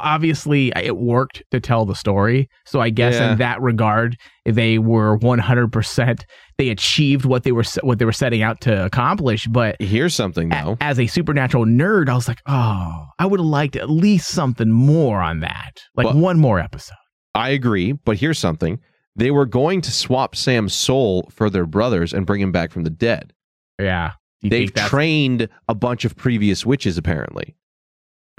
obviously 0.04 0.74
uh, 0.74 0.82
it 0.82 0.98
worked 0.98 1.44
to 1.52 1.60
tell 1.60 1.86
the 1.86 1.96
story. 1.96 2.48
So 2.66 2.80
I 2.82 2.90
guess 2.90 3.16
Yeah. 3.16 3.32
in 3.34 3.38
that 3.40 3.62
regard, 3.62 4.16
they 4.46 4.78
were 4.80 5.16
one 5.18 5.40
hundred 5.40 5.72
percent. 5.72 6.26
They 6.58 6.70
achieved 6.70 7.26
what 7.26 7.44
they 7.44 7.52
were 7.52 7.64
what 7.84 8.00
they 8.00 8.06
were 8.06 8.12
setting 8.12 8.42
out 8.42 8.62
to 8.62 8.86
accomplish. 8.86 9.46
But 9.48 9.76
here's 9.80 10.16
something 10.16 10.50
though. 10.50 10.78
as 10.82 11.00
a 11.00 11.08
supernatural 11.08 11.66
nerd, 11.66 12.10
I 12.10 12.16
was 12.16 12.28
like, 12.28 12.42
oh, 12.48 13.06
I 13.20 13.26
would 13.26 13.40
have 13.40 13.46
liked 13.48 13.76
at 13.76 13.90
least 13.90 14.30
something 14.30 14.70
more 14.72 15.22
on 15.22 15.42
that, 15.42 15.72
like 15.96 16.06
But- 16.08 16.16
one 16.16 16.40
more 16.40 16.60
episode. 16.60 16.96
I 17.36 17.50
agree, 17.50 17.92
but 17.92 18.18
here's 18.18 18.40
something. 18.40 18.80
They 19.16 19.30
were 19.32 19.46
going 19.46 19.82
to 19.82 19.92
swap 19.92 20.36
Sam's 20.36 20.74
soul 20.74 21.30
for 21.32 21.50
their 21.50 21.66
brothers 21.66 22.14
and 22.14 22.26
bring 22.26 22.42
him 22.42 22.52
back 22.52 22.72
from 22.72 22.84
the 22.84 22.90
dead. 22.90 23.34
Yeah, 23.80 24.14
They've 24.44 24.74
trained 24.74 25.50
a 25.68 25.76
bunch 25.76 26.06
of 26.06 26.16
previous 26.16 26.66
witches, 26.66 26.98
apparently. 26.98 27.56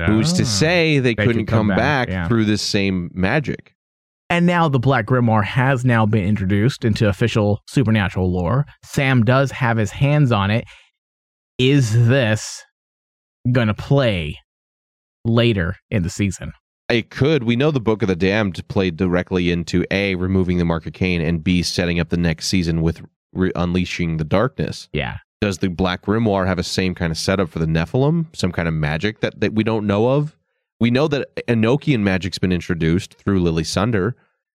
Who's 0.06 0.32
Ah. 0.32 0.36
to 0.36 0.44
say 0.46 0.98
they, 1.00 1.14
They 1.14 1.26
couldn't 1.26 1.46
could 1.46 1.48
come 1.48 1.68
come 1.68 1.76
back, 1.76 1.78
back, 1.78 2.08
yeah. 2.08 2.28
through 2.28 2.44
this 2.44 2.62
same 2.62 3.10
magic? 3.14 3.74
And 4.30 4.46
now 4.46 4.68
the 4.68 4.78
Black 4.78 5.06
Grimoire 5.06 5.42
has 5.44 5.84
now 5.84 6.04
been 6.06 6.24
introduced 6.24 6.84
into 6.84 7.08
official 7.08 7.60
supernatural 7.66 8.30
lore. 8.32 8.66
Sam 8.84 9.24
does 9.24 9.50
have 9.52 9.76
his 9.78 9.90
hands 9.90 10.30
on 10.32 10.50
it. 10.50 10.64
Is 11.58 12.06
this 12.08 12.62
gonna 13.50 13.74
play 13.74 14.36
later 15.24 15.74
in 15.90 16.02
the 16.02 16.10
season? 16.10 16.52
It 16.88 17.10
could. 17.10 17.42
We 17.42 17.56
know 17.56 17.70
the 17.70 17.80
Book 17.80 18.02
of 18.02 18.08
the 18.08 18.16
Damned 18.16 18.66
played 18.68 18.96
directly 18.96 19.50
into 19.50 19.84
A, 19.90 20.14
removing 20.14 20.58
the 20.58 20.64
Mark 20.64 20.86
of 20.86 20.92
Cain, 20.92 21.20
and 21.20 21.42
B, 21.42 21.62
setting 21.62 21.98
up 22.00 22.08
the 22.10 22.16
next 22.16 22.46
season 22.48 22.80
with 22.82 23.02
re- 23.32 23.52
Unleashing 23.56 24.16
the 24.18 24.24
Darkness. 24.24 24.88
Yeah. 24.92 25.18
Does 25.40 25.58
the 25.58 25.68
Black 25.68 26.02
Grimoire 26.02 26.46
have 26.46 26.58
a 26.58 26.64
same 26.64 26.94
kind 26.94 27.12
of 27.12 27.18
setup 27.18 27.48
for 27.48 27.58
the 27.60 27.66
Nephilim? 27.66 28.26
Some 28.34 28.50
kind 28.52 28.66
of 28.66 28.74
magic 28.74 29.20
that, 29.20 29.40
that 29.40 29.54
we 29.54 29.62
don't 29.62 29.86
know 29.86 30.08
of? 30.10 30.36
We 30.80 30.90
know 30.90 31.08
that 31.08 31.28
Enochian 31.46 32.00
magic's 32.00 32.38
been 32.38 32.52
introduced 32.52 33.14
through 33.14 33.40
Lily 33.40 33.64
Sunder. 33.64 34.16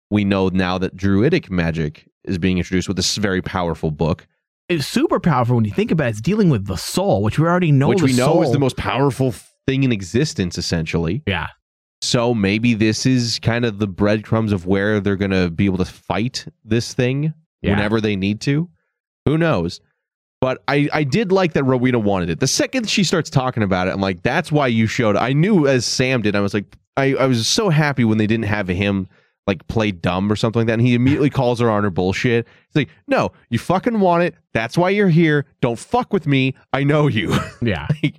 We 0.09 0.23
know 0.23 0.47
now 0.49 0.77
that 0.77 0.95
Druidic 0.95 1.51
magic 1.51 2.07
is 2.23 2.37
being 2.37 2.57
introduced 2.57 2.87
with 2.87 2.97
this 2.97 3.15
very 3.17 3.41
powerful 3.41 3.91
book, 3.91 4.25
It's 4.69 4.87
super 4.87 5.19
powerful 5.19 5.55
when 5.55 5.65
you 5.65 5.71
think 5.71 5.91
about 5.91 6.07
it. 6.07 6.09
It's 6.11 6.21
dealing 6.21 6.49
with 6.49 6.65
the 6.65 6.77
soul, 6.77 7.23
which 7.23 7.37
we 7.39 7.45
already 7.45 7.71
know. 7.71 7.89
which 7.89 8.01
we 8.01 8.13
know 8.13 8.41
is 8.43 8.51
the 8.51 8.59
most 8.59 8.77
powerful 8.77 9.33
thing 9.67 9.83
in 9.83 9.91
existence, 9.91 10.57
essentially. 10.57 11.23
Yeah. 11.27 11.47
So 12.01 12.33
maybe 12.33 12.73
this 12.73 13.05
is 13.05 13.39
kind 13.39 13.65
of 13.65 13.79
the 13.79 13.87
breadcrumbs 13.87 14.53
of 14.53 14.65
where 14.65 14.99
they're 15.01 15.17
going 15.17 15.31
to 15.31 15.49
be 15.49 15.65
able 15.65 15.77
to 15.79 15.85
fight 15.85 16.45
this 16.63 16.93
thing 16.93 17.33
Yeah. 17.61 17.71
whenever 17.71 17.99
they 17.99 18.15
need 18.15 18.39
to. 18.41 18.69
Who 19.25 19.37
knows? 19.37 19.81
But 20.41 20.63
I, 20.67 20.87
I 20.93 21.03
did 21.03 21.31
like 21.31 21.53
that 21.53 21.63
Rowena 21.65 21.99
wanted 21.99 22.29
it. 22.29 22.39
The 22.39 22.47
second 22.47 22.89
she 22.89 23.03
starts 23.03 23.29
talking 23.29 23.61
about 23.63 23.87
it, 23.87 23.91
I'm 23.93 23.99
like, 23.99 24.21
that's 24.23 24.51
why 24.51 24.67
you 24.67 24.87
showed. 24.87 25.15
I 25.17 25.33
knew 25.33 25.67
as 25.67 25.85
Sam 25.85 26.21
did. 26.21 26.35
I 26.35 26.39
was 26.39 26.53
like, 26.53 26.77
I, 26.95 27.13
I 27.15 27.25
was 27.25 27.45
so 27.47 27.69
happy 27.69 28.05
when 28.05 28.17
they 28.17 28.27
didn't 28.27 28.45
have 28.45 28.67
him 28.69 29.07
like 29.47 29.67
play 29.67 29.91
dumb 29.91 30.31
or 30.31 30.35
something 30.37 30.61
like 30.61 30.67
that. 30.67 30.73
And 30.73 30.81
he 30.81 30.93
immediately 30.93 31.29
calls 31.29 31.59
her 31.59 31.69
on 31.69 31.83
her 31.83 31.89
bullshit. 31.89 32.47
He's 32.67 32.75
like, 32.75 32.89
no, 33.07 33.31
you 33.49 33.59
fucking 33.59 33.99
want 33.99 34.23
it. 34.23 34.35
That's 34.53 34.77
why 34.77 34.91
you're 34.91 35.09
here. 35.09 35.45
Don't 35.59 35.77
fuck 35.79 36.13
with 36.13 36.25
me. 36.27 36.55
I 36.71 36.83
know 36.83 37.07
you. 37.07 37.37
Yeah. 37.61 37.87
like, 38.01 38.15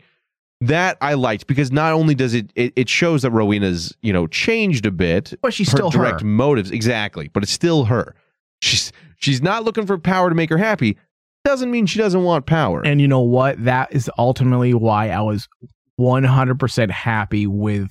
that 0.62 0.99
I 1.01 1.14
liked 1.14 1.47
because 1.47 1.73
not 1.73 1.95
only 1.95 2.14
does 2.14 2.35
it, 2.35 2.53
it 2.55 2.75
it 2.77 2.89
shows 2.91 3.23
that 3.23 3.31
Rowena's 3.31 3.97
you 4.03 4.12
know 4.12 4.27
changed 4.27 4.85
a 4.85 4.91
bit, 4.91 5.33
But 5.41 5.55
she's 5.55 5.71
her 5.71 5.79
still 5.79 5.89
direct 5.89 6.21
her. 6.21 6.27
motives 6.27 6.71
exactly, 6.71 7.29
but 7.29 7.43
it's 7.43 7.53
still 7.53 7.85
her. 7.87 8.14
She's 8.61 8.93
she's 9.16 9.41
not 9.41 9.64
looking 9.64 9.87
for 9.87 9.97
power 9.97 10.29
to 10.29 10.35
make 10.35 10.51
her 10.51 10.59
happy. 10.59 10.99
Doesn't 11.45 11.70
mean 11.70 11.86
she 11.86 11.99
doesn't 11.99 12.22
want 12.22 12.47
power. 12.47 12.82
And 12.84 13.01
you 13.01 13.09
know 13.09 13.20
what? 13.22 13.62
That 13.64 13.93
is 13.93 14.11
ultimately 14.18 14.74
why 14.74 15.09
I 15.11 15.20
was 15.22 15.49
100% 15.99 16.91
happy 16.91 17.47
with 17.47 17.91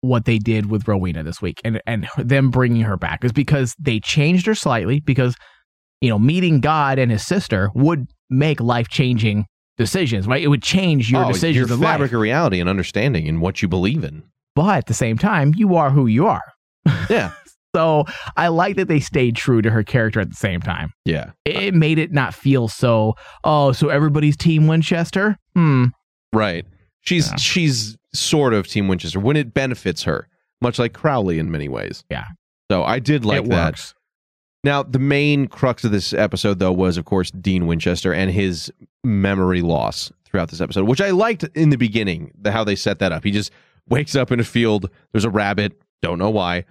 what 0.00 0.24
they 0.24 0.38
did 0.38 0.70
with 0.70 0.86
Rowena 0.86 1.22
this 1.24 1.42
week 1.42 1.60
and, 1.64 1.80
and 1.86 2.08
them 2.16 2.50
bringing 2.50 2.82
her 2.82 2.96
back 2.96 3.24
is 3.24 3.32
because 3.32 3.74
they 3.80 3.98
changed 3.98 4.46
her 4.46 4.54
slightly 4.54 5.00
because, 5.00 5.34
you 6.00 6.08
know, 6.08 6.18
meeting 6.18 6.60
God 6.60 6.98
and 7.00 7.10
his 7.10 7.26
sister 7.26 7.70
would 7.74 8.06
make 8.30 8.60
life 8.60 8.88
changing 8.88 9.46
decisions, 9.76 10.28
right? 10.28 10.42
It 10.42 10.48
would 10.48 10.62
change 10.62 11.10
your 11.10 11.24
Oh, 11.24 11.32
decisions 11.32 11.68
your 11.68 11.78
fabric 11.78 12.10
life. 12.10 12.14
of 12.14 12.20
reality 12.20 12.60
and 12.60 12.68
understanding 12.68 13.26
and 13.28 13.40
what 13.40 13.60
you 13.62 13.66
believe 13.68 14.04
in. 14.04 14.22
But 14.54 14.76
at 14.78 14.86
the 14.86 14.94
same 14.94 15.18
time, 15.18 15.52
you 15.56 15.74
are 15.74 15.90
who 15.90 16.06
you 16.06 16.26
are. 16.26 16.42
Yeah, 17.10 17.32
So 17.78 18.06
I 18.36 18.48
like 18.48 18.74
that 18.76 18.88
they 18.88 18.98
stayed 18.98 19.36
true 19.36 19.62
to 19.62 19.70
her 19.70 19.84
character 19.84 20.18
at 20.18 20.30
the 20.30 20.34
same 20.34 20.60
time. 20.60 20.90
yeah, 21.04 21.30
It 21.44 21.74
made 21.74 21.98
it 22.00 22.10
not 22.12 22.34
feel 22.34 22.66
so, 22.66 23.14
oh, 23.44 23.70
so 23.70 23.88
everybody's 23.88 24.36
Team 24.36 24.66
Winchester? 24.66 25.36
Hmm. 25.54 25.86
right. 26.32 26.66
She's 27.02 27.28
Yeah. 27.30 27.36
she's 27.36 27.96
sort 28.12 28.52
of 28.52 28.66
Team 28.66 28.88
Winchester 28.88 29.20
when 29.20 29.36
it 29.36 29.54
benefits 29.54 30.02
her, 30.02 30.28
much 30.60 30.78
like 30.80 30.92
Crowley 30.92 31.38
in 31.38 31.50
many 31.52 31.68
ways. 31.68 32.02
Yeah. 32.10 32.24
So 32.68 32.82
I 32.82 32.98
did 32.98 33.24
like 33.24 33.44
it 33.44 33.48
that. 33.50 33.66
works. 33.66 33.94
Now, 34.64 34.82
the 34.82 34.98
main 34.98 35.46
crux 35.46 35.84
of 35.84 35.92
this 35.92 36.12
episode, 36.12 36.58
though, 36.58 36.72
was, 36.72 36.96
of 36.96 37.04
course, 37.04 37.30
Dean 37.30 37.68
Winchester 37.68 38.12
and 38.12 38.28
his 38.32 38.72
memory 39.04 39.62
loss 39.62 40.10
throughout 40.24 40.50
this 40.50 40.60
episode, 40.60 40.88
which 40.88 41.00
I 41.00 41.10
liked 41.10 41.44
in 41.54 41.70
the 41.70 41.76
beginning, 41.78 42.32
the, 42.38 42.50
how 42.50 42.64
they 42.64 42.74
set 42.74 42.98
that 42.98 43.12
up. 43.12 43.22
He 43.22 43.30
just 43.30 43.52
wakes 43.88 44.16
up 44.16 44.32
in 44.32 44.40
a 44.40 44.44
field, 44.44 44.90
there's 45.12 45.24
a 45.24 45.30
rabbit, 45.30 45.80
don't 46.02 46.18
know 46.18 46.28
why, 46.30 46.64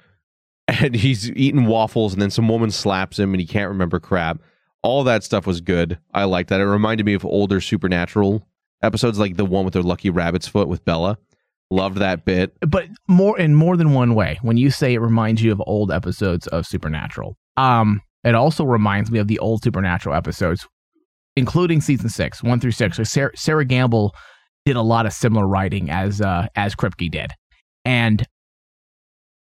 and 0.67 0.95
he's 0.95 1.29
eating 1.31 1.65
waffles, 1.65 2.13
and 2.13 2.21
then 2.21 2.31
some 2.31 2.49
woman 2.49 2.71
slaps 2.71 3.17
him, 3.17 3.33
and 3.33 3.41
he 3.41 3.47
can't 3.47 3.69
remember 3.69 3.99
crap. 3.99 4.39
All 4.83 5.03
that 5.05 5.23
stuff 5.23 5.47
was 5.47 5.61
good. 5.61 5.97
I 6.13 6.25
liked 6.25 6.49
that. 6.49 6.61
It 6.61 6.65
reminded 6.65 7.05
me 7.05 7.13
of 7.13 7.25
older 7.25 7.59
supernatural 7.61 8.47
episodes, 8.81 9.19
like 9.19 9.37
the 9.37 9.45
one 9.45 9.65
with 9.65 9.73
the 9.73 9.81
lucky 9.81 10.09
rabbit's 10.09 10.47
foot 10.47 10.67
with 10.67 10.85
Bella. 10.85 11.17
Loved 11.69 11.97
that 11.97 12.23
bit. 12.23 12.53
but 12.61 12.87
more 13.09 13.37
in 13.37 13.53
more 13.53 13.75
than 13.75 13.93
one 13.93 14.15
way. 14.15 14.39
When 14.41 14.55
you 14.55 14.71
say 14.71 14.93
it 14.93 14.99
reminds 14.99 15.41
you 15.41 15.51
of 15.51 15.61
old 15.67 15.91
episodes 15.91 16.47
of 16.47 16.65
Supernatural, 16.65 17.35
um, 17.57 18.01
it 18.23 18.35
also 18.35 18.63
reminds 18.63 19.11
me 19.11 19.19
of 19.19 19.27
the 19.27 19.39
old 19.39 19.63
Supernatural 19.63 20.15
episodes, 20.15 20.65
including 21.35 21.81
season 21.81 22.09
six, 22.09 22.41
one 22.41 22.61
through 22.61 22.71
six. 22.71 22.95
So 22.95 23.03
Sera, 23.03 23.31
Sera 23.35 23.65
Gamble 23.65 24.15
did 24.65 24.77
a 24.77 24.81
lot 24.81 25.05
of 25.05 25.11
similar 25.11 25.45
writing 25.45 25.89
as 25.89 26.21
uh, 26.21 26.47
as 26.55 26.73
Kripke 26.73 27.11
did, 27.11 27.31
and 27.83 28.23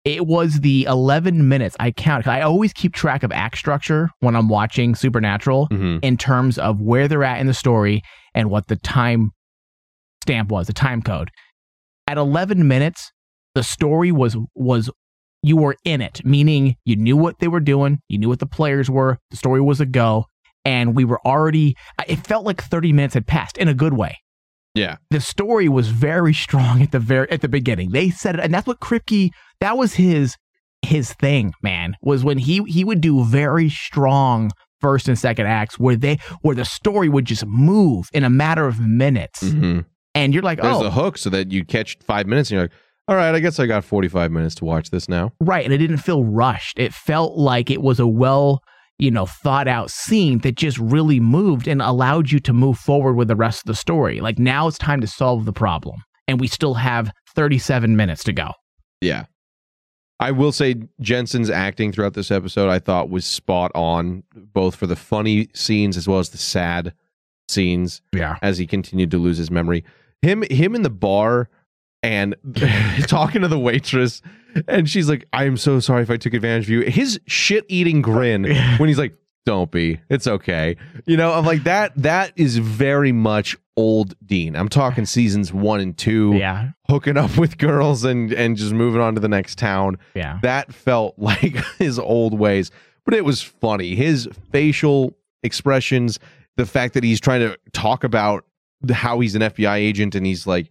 it 0.05 0.25
was 0.25 0.61
the 0.61 0.83
eleven 0.85 1.47
minutes 1.49 1.75
I 1.79 1.91
count. 1.91 2.27
I 2.27 2.41
always 2.41 2.73
keep 2.73 2.93
track 2.93 3.23
of 3.23 3.31
act 3.31 3.57
structure 3.57 4.09
when 4.19 4.35
I'm 4.35 4.47
watching 4.47 4.95
Supernatural 4.95 5.67
Mhm. 5.69 5.99
in 6.03 6.17
terms 6.17 6.57
of 6.57 6.81
where 6.81 7.07
they're 7.07 7.23
at 7.23 7.39
in 7.39 7.47
the 7.47 7.53
story 7.53 8.01
and 8.33 8.49
what 8.49 8.67
the 8.67 8.75
time 8.77 9.31
stamp 10.23 10.49
was, 10.49 10.67
the 10.67 10.73
time 10.73 11.01
code. 11.01 11.29
At 12.07 12.17
11 12.17 12.67
minutes, 12.67 13.11
the 13.55 13.63
story 13.63 14.11
was 14.11 14.37
was 14.55 14.89
you 15.41 15.57
were 15.57 15.75
in 15.85 16.01
it, 16.01 16.21
meaning 16.25 16.75
you 16.85 16.95
knew 16.95 17.15
what 17.17 17.39
they 17.39 17.47
were 17.47 17.59
doing, 17.61 17.99
you 18.09 18.17
knew 18.17 18.27
what 18.29 18.39
the 18.39 18.45
players 18.45 18.89
were, 18.89 19.17
the 19.31 19.37
story 19.37 19.61
was 19.61 19.79
a 19.79 19.85
go, 19.85 20.25
and 20.65 20.95
we 20.95 21.05
were 21.05 21.19
already 21.25 21.75
it 22.07 22.25
felt 22.27 22.45
like 22.45 22.61
30 22.61 22.91
minutes 22.93 23.13
had 23.13 23.27
passed 23.27 23.57
in 23.57 23.67
a 23.67 23.73
good 23.73 23.93
way. 23.93 24.17
Yeah. 24.75 24.97
The 25.09 25.21
story 25.21 25.67
was 25.67 25.87
very 25.89 26.33
strong 26.33 26.81
at 26.81 26.91
the 26.91 26.99
very 26.99 27.29
at 27.31 27.41
the 27.41 27.47
beginning. 27.47 27.91
They 27.91 28.09
said 28.09 28.35
it 28.35 28.41
and 28.41 28.53
that's 28.53 28.67
what 28.67 28.79
Kripke 28.79 29.31
that 29.61 29.77
was 29.77 29.95
his 29.95 30.35
his 30.81 31.13
thing, 31.13 31.53
man, 31.61 31.95
was 32.01 32.23
when 32.23 32.37
he 32.37 32.63
he 32.67 32.83
would 32.83 33.01
do 33.01 33.23
very 33.25 33.69
strong 33.69 34.51
first 34.79 35.07
and 35.09 35.19
second 35.19 35.45
acts 35.47 35.77
where 35.77 35.95
they 35.95 36.19
where 36.41 36.55
the 36.55 36.65
story 36.65 37.09
would 37.09 37.25
just 37.25 37.45
move 37.45 38.07
in 38.13 38.23
a 38.23 38.29
matter 38.29 38.67
of 38.67 38.79
minutes. 38.79 39.43
Mhm. 39.43 39.85
And 40.15 40.33
you're 40.33 40.43
like, 40.43 40.61
There's 40.61 40.77
oh, 40.77 40.83
the 40.83 40.91
hook 40.91 41.17
so 41.17 41.29
that 41.29 41.51
you 41.51 41.65
catch 41.65 41.97
five 42.01 42.27
minutes 42.27 42.49
and 42.49 42.55
you're 42.55 42.63
like, 42.63 42.71
all 43.07 43.15
right, 43.15 43.33
I 43.33 43.39
guess 43.39 43.59
I 43.59 43.65
got 43.65 43.83
45 43.83 44.31
minutes 44.31 44.53
to 44.55 44.65
watch 44.65 44.91
this 44.91 45.09
now. 45.09 45.31
Right. 45.39 45.65
And 45.65 45.73
it 45.73 45.79
didn't 45.79 45.97
feel 45.97 46.23
rushed. 46.23 46.77
It 46.77 46.93
felt 46.93 47.37
like 47.37 47.71
it 47.71 47.81
was 47.81 47.99
a 47.99 48.05
well, 48.05 48.61
you 48.99 49.09
know, 49.09 49.25
thought 49.25 49.67
out 49.67 49.89
scene 49.89 50.39
that 50.39 50.55
just 50.55 50.77
really 50.77 51.19
moved 51.19 51.67
and 51.67 51.81
allowed 51.81 52.31
you 52.31 52.39
to 52.41 52.53
move 52.53 52.77
forward 52.77 53.13
with 53.13 53.27
the 53.29 53.35
rest 53.35 53.61
of 53.61 53.65
the 53.65 53.75
story. 53.75 54.19
Like 54.19 54.37
now 54.37 54.67
it's 54.67 54.77
time 54.77 55.01
to 55.01 55.07
solve 55.07 55.45
the 55.45 55.53
problem. 55.53 56.01
And 56.27 56.39
we 56.39 56.47
still 56.47 56.75
have 56.75 57.09
37 57.35 57.95
minutes 57.95 58.23
to 58.25 58.33
go. 58.33 58.51
Yeah. 59.01 59.25
I 60.19 60.31
will 60.31 60.51
say 60.51 60.75
Jensen's 60.99 61.49
acting 61.49 61.91
throughout 61.93 62.13
this 62.13 62.29
episode 62.29 62.69
I 62.69 62.77
thought 62.79 63.09
was 63.09 63.25
spot 63.25 63.71
on, 63.73 64.23
both 64.35 64.75
for 64.75 64.85
the 64.85 64.97
funny 64.97 65.47
scenes 65.55 65.95
as 65.95 66.07
well 66.07 66.19
as 66.19 66.29
the 66.29 66.37
sad 66.37 66.93
scenes 67.47 68.01
Yeah. 68.13 68.37
as 68.41 68.57
he 68.57 68.67
continued 68.67 69.11
to 69.11 69.17
lose 69.17 69.37
his 69.37 69.49
memory. 69.49 69.85
Him 70.21 70.43
him 70.51 70.75
in 70.75 70.81
the 70.81 70.89
bar 70.89 71.49
and 72.03 72.35
talking 73.07 73.41
to 73.41 73.47
the 73.47 73.57
waitress 73.57 74.21
and 74.67 74.89
she's 74.89 75.07
like, 75.09 75.27
I 75.33 75.45
am 75.45 75.57
so 75.57 75.79
sorry 75.79 76.03
if 76.03 76.09
I 76.09 76.17
took 76.17 76.33
advantage 76.33 76.65
of 76.65 76.69
you. 76.69 76.81
His 76.81 77.19
shit 77.27 77.65
eating 77.67 78.01
grin 78.01 78.43
when 78.77 78.87
he's 78.89 78.97
like, 78.97 79.15
Don't 79.45 79.71
be. 79.71 79.99
It's 80.09 80.27
okay. 80.27 80.75
You 81.05 81.17
know, 81.17 81.33
I'm 81.33 81.45
like 81.45 81.63
that 81.63 81.93
that 81.97 82.33
is 82.35 82.57
very 82.57 83.11
much 83.11 83.55
old 83.77 84.13
Dean. 84.25 84.55
I'm 84.55 84.67
talking 84.69 85.05
seasons 85.05 85.53
one 85.53 85.79
and 85.79 85.97
two 85.97 86.33
Yeah. 86.35 86.71
hooking 86.89 87.15
up 87.17 87.37
with 87.37 87.57
girls 87.57 88.03
and 88.03 88.33
and 88.33 88.57
just 88.57 88.73
moving 88.73 89.01
on 89.01 89.15
to 89.15 89.21
the 89.21 89.29
next 89.29 89.57
town. 89.57 89.97
Yeah. 90.15 90.39
That 90.43 90.73
felt 90.73 91.15
like 91.19 91.55
his 91.77 91.97
old 91.97 92.37
ways, 92.37 92.71
but 93.05 93.13
it 93.13 93.23
was 93.25 93.41
funny. 93.41 93.95
His 93.95 94.27
facial 94.51 95.15
expressions, 95.43 96.19
the 96.57 96.65
fact 96.65 96.93
that 96.93 97.03
he's 97.03 97.19
trying 97.21 97.41
to 97.41 97.57
talk 97.73 98.03
about 98.03 98.45
how 98.91 99.19
he's 99.19 99.35
an 99.35 99.41
FBI 99.41 99.75
agent 99.77 100.15
and 100.15 100.25
he's 100.25 100.45
like, 100.45 100.69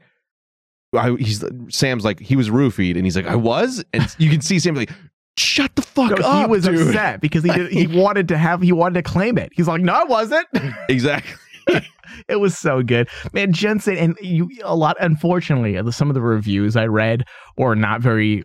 I, 0.96 1.16
he's 1.16 1.44
Sam's 1.68 2.04
like 2.04 2.18
he 2.20 2.34
was 2.36 2.48
roofied 2.50 2.96
and 2.96 3.04
he's 3.04 3.16
like 3.16 3.26
I 3.26 3.36
was 3.36 3.84
and 3.92 4.14
you 4.18 4.30
can 4.30 4.40
see 4.40 4.58
Sam 4.58 4.74
like 4.74 4.90
shut 5.36 5.74
the 5.76 5.82
fuck 5.82 6.18
No, 6.18 6.26
up. 6.26 6.46
he 6.46 6.50
was 6.50 6.64
dude." 6.64 6.88
upset 6.88 7.20
because 7.20 7.44
he 7.44 7.50
did, 7.50 7.70
he 7.70 7.86
wanted 8.00 8.28
to 8.28 8.38
have 8.38 8.62
he 8.62 8.72
wanted 8.72 8.94
to 8.94 9.02
claim 9.02 9.36
it. 9.38 9.50
He's 9.54 9.68
like, 9.68 9.82
no, 9.82 9.92
I 9.92 10.04
wasn't. 10.04 10.46
Exactly. 10.88 11.34
it 12.28 12.36
was 12.40 12.56
so 12.56 12.82
good, 12.82 13.08
man. 13.34 13.52
Jensen 13.52 13.96
and 13.98 14.16
you 14.22 14.48
a 14.64 14.74
lot. 14.74 14.96
Unfortunately, 15.00 15.78
some 15.92 16.08
of 16.08 16.14
the 16.14 16.22
reviews 16.22 16.74
I 16.76 16.86
read 16.86 17.24
were 17.58 17.76
not 17.76 18.00
very 18.00 18.42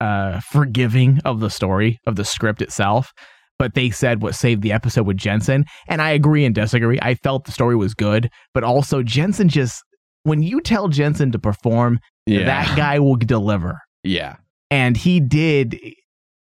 uh 0.00 0.40
forgiving 0.52 1.18
of 1.24 1.40
the 1.40 1.50
story 1.50 1.98
of 2.06 2.16
the 2.16 2.24
script 2.24 2.62
itself. 2.62 3.10
But 3.58 3.74
they 3.74 3.88
said 3.90 4.22
what 4.22 4.34
saved 4.34 4.60
the 4.62 4.70
episode 4.72 5.06
with 5.06 5.16
Jensen, 5.16 5.64
and 5.88 6.00
I 6.02 6.10
agree 6.10 6.44
and 6.44 6.54
disagree. 6.54 6.98
I 7.00 7.14
felt 7.14 7.46
the 7.46 7.52
story 7.52 7.74
was 7.74 7.94
good, 7.94 8.28
but 8.54 8.62
also 8.62 9.02
Jensen 9.02 9.48
just 9.48 9.82
when 10.26 10.42
you 10.42 10.60
tell 10.60 10.88
Jensen 10.88 11.30
to 11.32 11.38
perform, 11.38 12.00
Yeah. 12.26 12.44
that 12.46 12.76
guy 12.76 12.98
will 12.98 13.16
deliver 13.16 13.80
Yeah. 14.02 14.36
and 14.70 14.96
he 14.96 15.20
did 15.20 15.78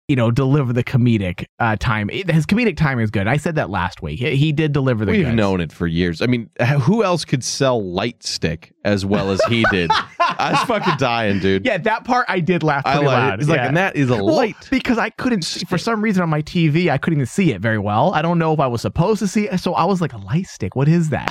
you 0.08 0.16
know 0.16 0.30
deliver 0.30 0.72
the 0.72 0.82
comedic 0.82 1.44
uh 1.58 1.76
time 1.76 2.08
his 2.08 2.46
comedic 2.46 2.76
timing 2.78 3.04
is 3.04 3.10
good 3.10 3.26
i 3.28 3.36
said 3.36 3.54
that 3.56 3.68
last 3.68 4.00
week 4.02 4.18
he, 4.18 4.36
he 4.36 4.52
did 4.52 4.72
deliver 4.72 5.04
the 5.04 5.12
We've 5.12 5.24
goods. 5.26 5.36
known 5.36 5.60
it 5.60 5.70
for 5.70 5.86
years. 5.86 6.22
I 6.22 6.26
mean, 6.26 6.48
who 6.80 7.04
else 7.04 7.24
could 7.26 7.44
sell 7.44 7.82
light 7.84 8.22
stick 8.22 8.72
as 8.84 9.04
well 9.04 9.30
as 9.30 9.40
he 9.44 9.64
did? 9.70 9.90
I 10.18 10.52
was 10.52 10.62
fucking 10.62 10.94
dying, 10.98 11.40
dude. 11.40 11.64
yeah 11.66 11.76
that 11.78 12.04
part 12.04 12.24
i 12.28 12.40
did 12.40 12.62
laugh 12.62 12.82
I 12.86 12.92
pretty 12.94 13.06
like 13.06 13.16
loud 13.18 13.34
it. 13.34 13.40
It's 13.40 13.48
like, 13.50 13.60
and 13.60 13.76
that 13.76 13.96
is 13.96 14.08
a 14.10 14.14
Well, 14.16 14.34
light. 14.34 14.56
because 14.70 14.96
i 14.98 15.10
couldn't 15.10 15.42
see, 15.42 15.64
for 15.66 15.76
some 15.78 16.00
reason 16.02 16.22
on 16.22 16.28
my 16.30 16.42
tv 16.42 16.88
i 16.90 16.96
couldn't 16.98 17.18
even 17.18 17.26
see 17.26 17.52
it 17.52 17.60
very 17.60 17.78
well 17.78 18.12
i 18.14 18.22
don't 18.22 18.38
know 18.38 18.52
if 18.54 18.60
i 18.60 18.66
was 18.66 18.80
supposed 18.82 19.18
to 19.20 19.28
see 19.28 19.48
it 19.48 19.60
so 19.60 19.74
i 19.74 19.84
was 19.84 20.00
like 20.00 20.14
a 20.14 20.18
light 20.18 20.46
stick 20.46 20.74
what 20.74 20.88
is 20.88 21.10
that 21.10 21.28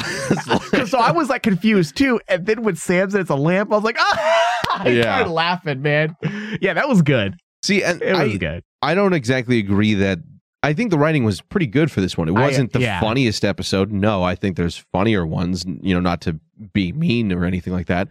so 0.88 1.00
i 1.00 1.12
was 1.12 1.30
like 1.30 1.42
confused 1.44 1.96
too 1.98 2.20
and 2.28 2.46
then 2.46 2.62
when 2.64 2.76
sam 2.76 3.10
said 3.10 3.22
it's 3.22 3.30
a 3.30 3.36
lamp 3.36 3.72
i 3.72 3.76
was 3.76 3.84
like 3.84 3.98
ah! 4.00 4.80
i 4.84 4.90
Yeah. 4.90 5.02
started 5.02 5.32
laughing 5.32 5.82
man 5.82 6.16
yeah 6.62 6.74
that 6.74 6.88
was 6.88 7.02
good 7.02 7.36
See, 7.64 7.84
and 7.84 8.02
it 8.04 8.12
was 8.14 8.34
I, 8.36 8.38
good 8.38 8.64
I 8.82 8.96
don't 8.96 9.14
exactly 9.14 9.60
agree 9.60 9.94
that. 9.96 10.20
I 10.64 10.74
think 10.74 10.90
the 10.90 10.98
writing 10.98 11.24
was 11.24 11.40
pretty 11.40 11.68
good 11.68 11.92
for 11.92 12.02
this 12.02 12.18
one. 12.18 12.28
It 12.28 12.32
uh, 12.32 12.42
wasn't 12.42 12.74
the 12.74 12.82
yeah. 12.82 13.00
funniest 13.00 13.46
episode. 13.46 13.92
No, 13.92 14.24
I 14.24 14.36
think 14.36 14.58
there's 14.58 14.78
funnier 14.78 15.26
ones. 15.26 15.66
You 15.66 15.94
know, 15.94 16.00
not 16.00 16.22
to 16.22 16.40
be 16.74 16.92
mean 16.92 17.32
or 17.32 17.46
anything 17.46 17.74
like 17.74 17.88
that, 17.88 18.08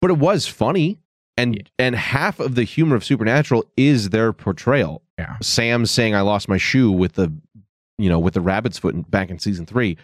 but 0.00 0.10
it 0.10 0.18
was 0.18 0.46
funny. 0.46 1.00
And 1.36 1.68
and 1.78 1.94
half 1.94 2.38
of 2.38 2.54
the 2.54 2.64
humor 2.64 2.96
of 2.96 3.04
Supernatural 3.04 3.64
is 3.76 4.10
their 4.10 4.32
portrayal. 4.32 5.02
Yeah. 5.18 5.36
Sam 5.42 5.86
saying 5.86 6.14
I 6.14 6.20
lost 6.20 6.48
my 6.48 6.58
shoe 6.58 6.92
with 6.92 7.14
the, 7.14 7.32
you 7.98 8.08
know, 8.08 8.18
with 8.18 8.34
the 8.34 8.40
rabbit's 8.40 8.78
foot 8.78 8.94
in, 8.94 9.02
back 9.02 9.30
in 9.30 9.38
season 9.38 9.66
three. 9.66 9.96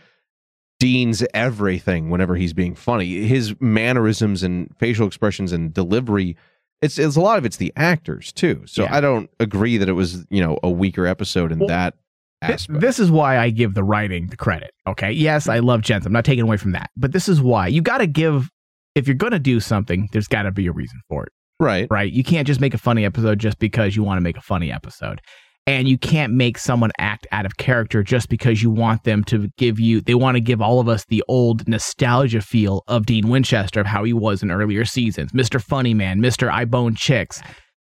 Dean's 0.78 1.24
everything 1.33 2.11
whenever 2.11 2.37
he's 2.37 2.53
being 2.53 2.74
funny. 2.74 3.27
His 3.27 3.55
mannerisms 3.61 4.43
and 4.43 4.74
facial 4.78 5.07
expressions 5.07 5.53
and 5.53 5.73
delivery. 5.73 6.37
It's 6.82 6.98
it's 6.98 7.16
a 7.16 7.20
lot 7.20 7.39
of 7.39 7.44
it's 7.44 7.57
the 7.57 7.73
actors 7.77 8.32
too. 8.32 8.62
So 8.66 8.85
Yeah. 8.85 8.94
I 8.94 9.01
don't 9.01 9.31
agree 9.40 9.78
that 9.78 9.89
it 9.89 9.93
was 9.94 10.27
you 10.31 10.43
know 10.43 10.59
a 10.62 10.70
weaker 10.70 11.07
episode 11.07 11.53
in 11.53 11.59
Well, 11.61 11.69
that 11.69 11.94
aspect. 12.43 12.81
This 12.81 12.98
is 12.98 13.11
why 13.11 13.39
I 13.39 13.51
give 13.51 13.74
the 13.74 13.82
writing 13.85 14.27
the 14.28 14.36
credit. 14.36 14.73
Okay. 14.86 15.11
Yes, 15.12 15.48
I 15.48 15.61
love 15.61 15.81
Jensen. 15.82 16.09
I'm 16.09 16.12
not 16.12 16.24
taking 16.24 16.44
away 16.44 16.57
from 16.59 16.73
that. 16.73 16.90
But 16.97 17.12
this 17.12 17.28
is 17.28 17.40
why 17.40 17.66
you 17.69 17.81
got 17.81 17.98
to 17.98 18.07
give, 18.07 18.51
if 18.94 19.07
you're 19.09 19.15
going 19.16 19.32
to 19.32 19.39
do 19.39 19.59
something, 19.59 20.09
there's 20.12 20.28
got 20.28 20.43
to 20.43 20.53
be 20.53 20.66
a 20.66 20.73
reason 20.73 21.01
for 21.09 21.24
it. 21.24 21.32
right. 21.61 21.86
Right. 21.90 22.12
You 22.12 22.23
can't 22.23 22.47
just 22.47 22.61
make 22.61 22.74
a 22.74 22.78
funny 22.78 23.05
episode 23.05 23.39
just 23.39 23.59
because 23.59 23.97
you 23.97 24.03
want 24.03 24.19
to 24.19 24.23
make 24.23 24.36
a 24.36 24.43
funny 24.43 24.70
episode. 24.70 25.20
And 25.69 25.89
you 25.89 25.99
can't 25.99 26.33
make 26.33 26.59
someone 26.59 26.93
act 26.99 27.27
out 27.33 27.45
of 27.45 27.57
character 27.57 28.05
just 28.05 28.29
because 28.29 28.63
you 28.63 28.71
want 28.71 29.03
them 29.03 29.25
to 29.25 29.49
give 29.59 29.81
you, 29.81 30.01
they 30.01 30.15
want 30.15 30.37
to 30.37 30.41
give 30.41 30.63
all 30.63 30.79
of 30.79 30.89
us 30.89 31.05
the 31.09 31.25
old 31.27 31.67
nostalgia 31.67 32.41
feel 32.41 32.85
of 32.87 33.05
Dean 33.07 33.29
Winchester, 33.29 33.81
of 33.81 33.87
how 33.87 34.05
he 34.05 34.13
was 34.13 34.45
in 34.45 34.53
earlier 34.53 34.85
seasons 34.85 35.33
Mr. 35.33 35.61
Funny 35.61 35.93
Man, 35.93 36.21
Mr. 36.21 36.49
I 36.49 36.67
Bone 36.67 36.95
Chicks. 36.95 37.43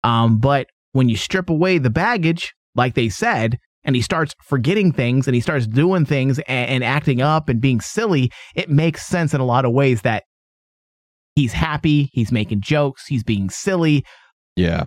Um, 0.03 0.37
but 0.37 0.67
when 0.91 1.07
you 1.07 1.15
strip 1.15 1.49
away 1.49 1.77
the 1.77 1.89
baggage, 1.89 2.53
like 2.75 2.95
they 2.95 3.07
said, 3.07 3.57
and 3.85 3.95
he 3.95 4.01
starts 4.01 4.33
forgetting 4.43 4.91
things 4.91 5.25
and 5.27 5.33
he 5.33 5.41
starts 5.41 5.65
doing 5.65 6.05
things 6.05 6.39
and, 6.39 6.69
and 6.69 6.83
acting 6.83 7.21
up 7.21 7.47
and 7.47 7.61
being 7.61 7.79
silly, 7.79 8.31
it 8.53 8.69
makes 8.69 9.05
sense 9.07 9.33
in 9.33 9.39
a 9.39 9.45
lot 9.45 9.63
of 9.63 9.71
ways 9.71 10.01
that 10.01 10.23
he's 11.35 11.53
happy, 11.53 12.09
he's 12.11 12.31
making 12.33 12.59
jokes, 12.61 13.07
he's 13.07 13.23
being 13.23 13.49
silly 13.49 14.03
Yeah. 14.57 14.83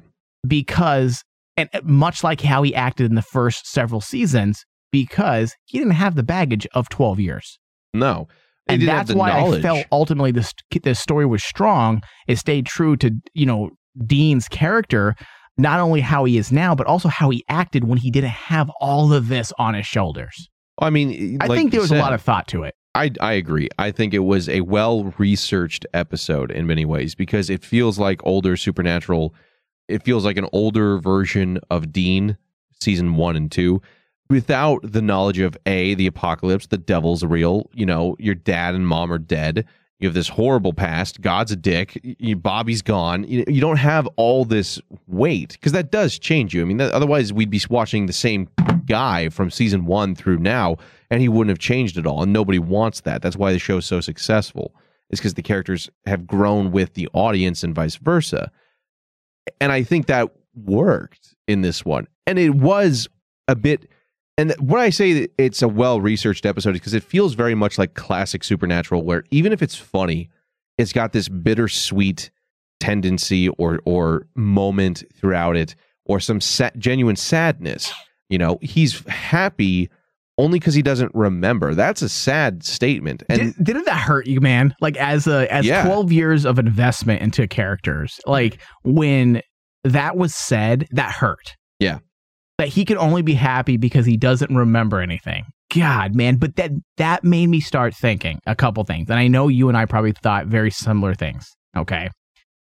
because, 0.46 1.22
and 1.56 1.68
uh, 1.72 1.80
much 1.84 2.24
like 2.24 2.40
how 2.40 2.62
he 2.62 2.74
acted 2.74 3.06
in 3.06 3.14
the 3.14 3.22
first 3.22 3.66
several 3.66 4.00
seasons, 4.00 4.64
because 4.92 5.54
he 5.64 5.78
didn't 5.78 5.94
have 5.94 6.14
the 6.14 6.22
baggage 6.22 6.66
of 6.74 6.88
12 6.88 7.20
years. 7.20 7.58
No. 7.92 8.28
And 8.66 8.82
that's 8.82 9.12
why 9.12 9.30
knowledge. 9.30 9.60
I 9.60 9.62
felt 9.62 9.86
ultimately 9.92 10.30
this 10.30 10.52
this 10.82 10.98
story 10.98 11.26
was 11.26 11.42
strong. 11.42 12.02
It 12.26 12.36
stayed 12.36 12.66
true 12.66 12.96
to 12.96 13.10
you 13.34 13.44
know 13.44 13.70
Dean's 14.06 14.48
character, 14.48 15.14
not 15.58 15.80
only 15.80 16.00
how 16.00 16.24
he 16.24 16.38
is 16.38 16.50
now, 16.50 16.74
but 16.74 16.86
also 16.86 17.08
how 17.08 17.30
he 17.30 17.44
acted 17.48 17.84
when 17.84 17.98
he 17.98 18.10
didn't 18.10 18.30
have 18.30 18.70
all 18.80 19.12
of 19.12 19.28
this 19.28 19.52
on 19.58 19.74
his 19.74 19.86
shoulders. 19.86 20.48
I 20.78 20.90
mean, 20.90 21.38
I 21.40 21.48
think 21.48 21.72
there 21.72 21.80
was 21.80 21.92
a 21.92 21.96
lot 21.96 22.14
of 22.14 22.22
thought 22.22 22.48
to 22.48 22.62
it. 22.62 22.74
I 22.94 23.10
I 23.20 23.34
agree. 23.34 23.68
I 23.78 23.90
think 23.90 24.14
it 24.14 24.20
was 24.20 24.48
a 24.48 24.62
well 24.62 25.12
researched 25.18 25.86
episode 25.92 26.50
in 26.50 26.66
many 26.66 26.84
ways 26.84 27.14
because 27.14 27.50
it 27.50 27.64
feels 27.64 27.98
like 27.98 28.20
older 28.24 28.56
Supernatural. 28.56 29.34
It 29.88 30.02
feels 30.02 30.24
like 30.24 30.36
an 30.36 30.48
older 30.52 30.98
version 30.98 31.58
of 31.70 31.92
Dean, 31.92 32.36
season 32.80 33.16
one 33.16 33.36
and 33.36 33.50
two, 33.50 33.82
without 34.30 34.80
the 34.82 35.02
knowledge 35.02 35.38
of 35.38 35.56
a 35.66 35.94
the 35.94 36.06
apocalypse, 36.06 36.66
the 36.66 36.78
devil's 36.78 37.24
real. 37.24 37.70
You 37.74 37.86
know, 37.86 38.16
your 38.18 38.34
dad 38.34 38.74
and 38.74 38.86
mom 38.86 39.12
are 39.12 39.18
dead. 39.18 39.66
You 40.00 40.08
have 40.08 40.14
this 40.14 40.28
horrible 40.28 40.72
past. 40.72 41.20
God's 41.20 41.52
a 41.52 41.56
dick. 41.56 41.98
Bobby's 42.38 42.82
gone. 42.82 43.24
You, 43.24 43.44
you 43.46 43.60
don't 43.60 43.76
have 43.76 44.08
all 44.16 44.44
this 44.44 44.80
weight 45.06 45.52
because 45.52 45.72
that 45.72 45.90
does 45.90 46.18
change 46.18 46.52
you. 46.52 46.62
I 46.62 46.64
mean, 46.64 46.78
that, 46.78 46.92
otherwise 46.92 47.32
we'd 47.32 47.50
be 47.50 47.60
watching 47.70 48.06
the 48.06 48.12
same 48.12 48.48
guy 48.86 49.28
from 49.28 49.50
season 49.50 49.86
one 49.86 50.14
through 50.14 50.38
now, 50.38 50.76
and 51.10 51.22
he 51.22 51.28
wouldn't 51.28 51.50
have 51.50 51.58
changed 51.58 51.96
at 51.96 52.06
all. 52.06 52.22
And 52.22 52.32
nobody 52.32 52.58
wants 52.58 53.02
that. 53.02 53.22
That's 53.22 53.36
why 53.36 53.52
the 53.52 53.58
show's 53.58 53.86
so 53.86 54.00
successful. 54.00 54.74
Is 55.10 55.20
because 55.20 55.34
the 55.34 55.42
characters 55.42 55.90
have 56.06 56.26
grown 56.26 56.72
with 56.72 56.94
the 56.94 57.08
audience 57.12 57.62
and 57.62 57.74
vice 57.74 57.96
versa. 57.96 58.50
And 59.60 59.72
I 59.72 59.82
think 59.82 60.06
that 60.06 60.30
worked 60.54 61.34
in 61.46 61.62
this 61.62 61.84
one. 61.84 62.06
And 62.26 62.38
it 62.38 62.54
was 62.54 63.08
a 63.48 63.54
bit. 63.54 63.88
And 64.36 64.54
when 64.58 64.80
I 64.80 64.90
say 64.90 65.28
it's 65.38 65.62
a 65.62 65.68
well 65.68 66.00
researched 66.00 66.46
episode, 66.46 66.72
because 66.72 66.94
it 66.94 67.02
feels 67.02 67.34
very 67.34 67.54
much 67.54 67.78
like 67.78 67.94
classic 67.94 68.42
Supernatural, 68.44 69.02
where 69.04 69.24
even 69.30 69.52
if 69.52 69.62
it's 69.62 69.76
funny, 69.76 70.30
it's 70.78 70.92
got 70.92 71.12
this 71.12 71.28
bittersweet 71.28 72.30
tendency 72.80 73.48
or 73.50 73.80
or 73.84 74.26
moment 74.34 75.04
throughout 75.14 75.56
it, 75.56 75.74
or 76.04 76.20
some 76.20 76.40
sa- 76.40 76.70
genuine 76.78 77.16
sadness. 77.16 77.92
You 78.28 78.38
know, 78.38 78.58
he's 78.62 79.06
happy 79.06 79.90
only 80.38 80.58
because 80.58 80.74
he 80.74 80.82
doesn't 80.82 81.12
remember. 81.14 81.74
That's 81.74 82.02
a 82.02 82.08
sad 82.08 82.64
statement. 82.64 83.22
And 83.28 83.54
Did, 83.54 83.64
didn't 83.64 83.84
that 83.86 83.98
hurt 84.00 84.26
you, 84.26 84.40
man? 84.40 84.74
Like 84.80 84.96
as 84.96 85.26
a 85.26 85.52
as 85.52 85.64
Yeah. 85.66 85.84
twelve 85.84 86.10
years 86.12 86.44
of 86.44 86.58
investment 86.58 87.22
into 87.22 87.46
characters, 87.46 88.18
like 88.26 88.60
when 88.82 89.40
that 89.84 90.16
was 90.16 90.34
said, 90.34 90.86
that 90.92 91.12
hurt. 91.12 91.56
yeah, 91.78 91.98
That 92.58 92.68
he 92.68 92.84
could 92.84 92.96
only 92.96 93.22
be 93.22 93.34
happy 93.34 93.76
because 93.76 94.06
he 94.06 94.16
doesn't 94.16 94.54
remember 94.54 95.00
anything. 95.00 95.44
God, 95.74 96.14
man, 96.14 96.36
but 96.36 96.56
that 96.56 96.70
that 96.98 97.24
made 97.24 97.46
me 97.48 97.60
start 97.60 97.94
thinking 97.94 98.38
a 98.46 98.54
couple 98.54 98.82
things, 98.84 99.10
and 99.10 99.18
I 99.18 99.28
know 99.28 99.48
you 99.48 99.68
and 99.68 99.76
I 99.76 99.86
probably 99.86 100.12
thought 100.12 100.46
very 100.46 100.70
similar 100.70 101.14
things. 101.14 101.48
Okay, 101.76 102.08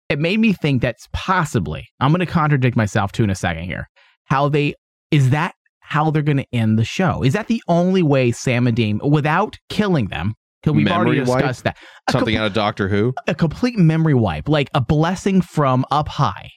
it 0.09 0.19
made 0.19 0.39
me 0.39 0.53
think 0.53 0.81
that's 0.81 1.07
possibly. 1.11 1.85
I'm 1.99 2.11
going 2.11 2.19
to 2.25 2.31
contradict 2.31 2.75
myself 2.77 3.11
too 3.11 3.23
in 3.23 3.29
a 3.29 3.35
second 3.35 3.65
here. 3.65 3.89
How 4.25 4.47
they 4.49 4.73
is 5.11 5.31
that 5.31 5.53
how 5.93 6.09
they're 6.09 6.23
going 6.23 6.37
to 6.37 6.47
end 6.51 6.79
the 6.79 6.83
show? 6.83 7.23
Is 7.23 7.33
that 7.33 7.47
the 7.47 7.61
only 7.67 8.01
way 8.01 8.31
Sam 8.31 8.65
and 8.65 8.75
Dean, 8.75 8.99
without 9.03 9.57
killing 9.69 10.07
them? 10.07 10.33
Because 10.61 10.75
we've 10.75 10.87
already 10.87 11.19
wipe? 11.19 11.39
discussed 11.41 11.63
that. 11.65 11.77
A 12.07 12.11
something 12.11 12.35
com- 12.35 12.43
out 12.43 12.47
of 12.47 12.53
Doctor 12.53 12.87
Who. 12.87 13.13
a 13.27 13.35
complete 13.35 13.77
memory 13.77 14.13
wipe, 14.15 14.49
like 14.49 14.69
a 14.73 14.81
blessing 14.81 15.41
from 15.41 15.85
up 15.91 16.07
high, 16.07 16.49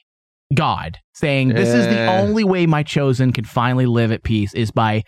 God 0.55 0.97
saying, 1.13 1.49
This 1.49 1.69
is 1.69 1.85
the 1.87 2.07
only 2.07 2.43
way 2.43 2.65
my 2.65 2.81
chosen 2.83 3.31
can 3.31 3.43
finally 3.45 3.85
live 3.85 4.11
at 4.11 4.23
peace 4.23 4.53
is 4.55 4.71
by 4.71 5.03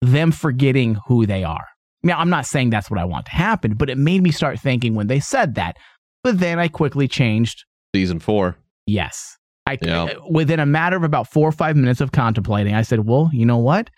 them 0.00 0.32
forgetting 0.32 0.96
who 1.06 1.24
they 1.26 1.44
are. 1.44 1.66
Now, 2.02 2.18
I'm 2.18 2.30
not 2.30 2.46
saying 2.46 2.70
that's 2.70 2.90
what 2.90 2.98
I 2.98 3.04
want 3.04 3.26
to 3.26 3.32
happen, 3.32 3.74
but 3.74 3.88
it 3.88 3.96
made 3.98 4.22
me 4.22 4.30
start 4.30 4.58
thinking 4.58 4.94
when 4.94 5.06
they 5.06 5.20
said 5.20 5.54
that. 5.54 5.76
But 6.22 6.40
then 6.40 6.58
I 6.58 6.68
quickly 6.68 7.06
changed 7.08 7.64
Season 7.94 8.18
four. 8.18 8.56
yes. 8.86 9.36
I, 9.66 9.78
Yeah. 9.82 10.04
Uh, 10.04 10.20
within 10.28 10.60
a 10.60 10.66
matter 10.66 10.96
of 10.96 11.04
about 11.04 11.28
four 11.28 11.48
or 11.48 11.52
five 11.52 11.76
minutes 11.76 12.00
of 12.00 12.12
contemplating, 12.12 12.74
I 12.74 12.82
said, 12.82 13.06
Well, 13.06 13.30
you 13.32 13.46
know 13.46 13.58
what? 13.58 13.90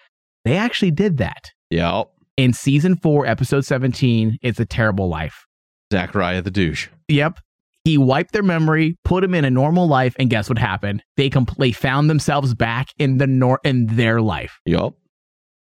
They 0.45 0.57
actually 0.57 0.93
did 0.93 1.19
that. 1.19 1.51
Yeah. 1.71 2.05
In 2.37 2.53
season 2.53 2.97
four, 2.97 3.27
episode 3.27 3.65
17, 3.65 4.39
It's 4.43 4.61
a 4.61 4.67
Terrible 4.67 5.09
Life. 5.09 5.47
Zachariah 5.93 6.43
the 6.43 6.51
douche. 6.51 6.89
Yep. 7.09 7.41
He 7.85 7.99
wiped 7.99 8.33
their 8.33 8.43
memory, 8.43 8.97
put 9.05 9.21
them 9.23 9.33
in 9.35 9.45
a 9.45 9.51
normal 9.51 9.87
life, 9.87 10.17
and 10.19 10.29
guess 10.29 10.49
what 10.49 10.59
happened? 10.59 11.05
They 11.17 11.31
completely 11.31 11.71
found 11.71 12.11
themselves 12.11 12.53
back 12.53 12.89
in 12.99 13.19
the 13.19 13.29
nor 13.29 13.61
in 13.65 13.87
their 13.87 14.21
life. 14.21 14.59
Yep. 14.67 14.95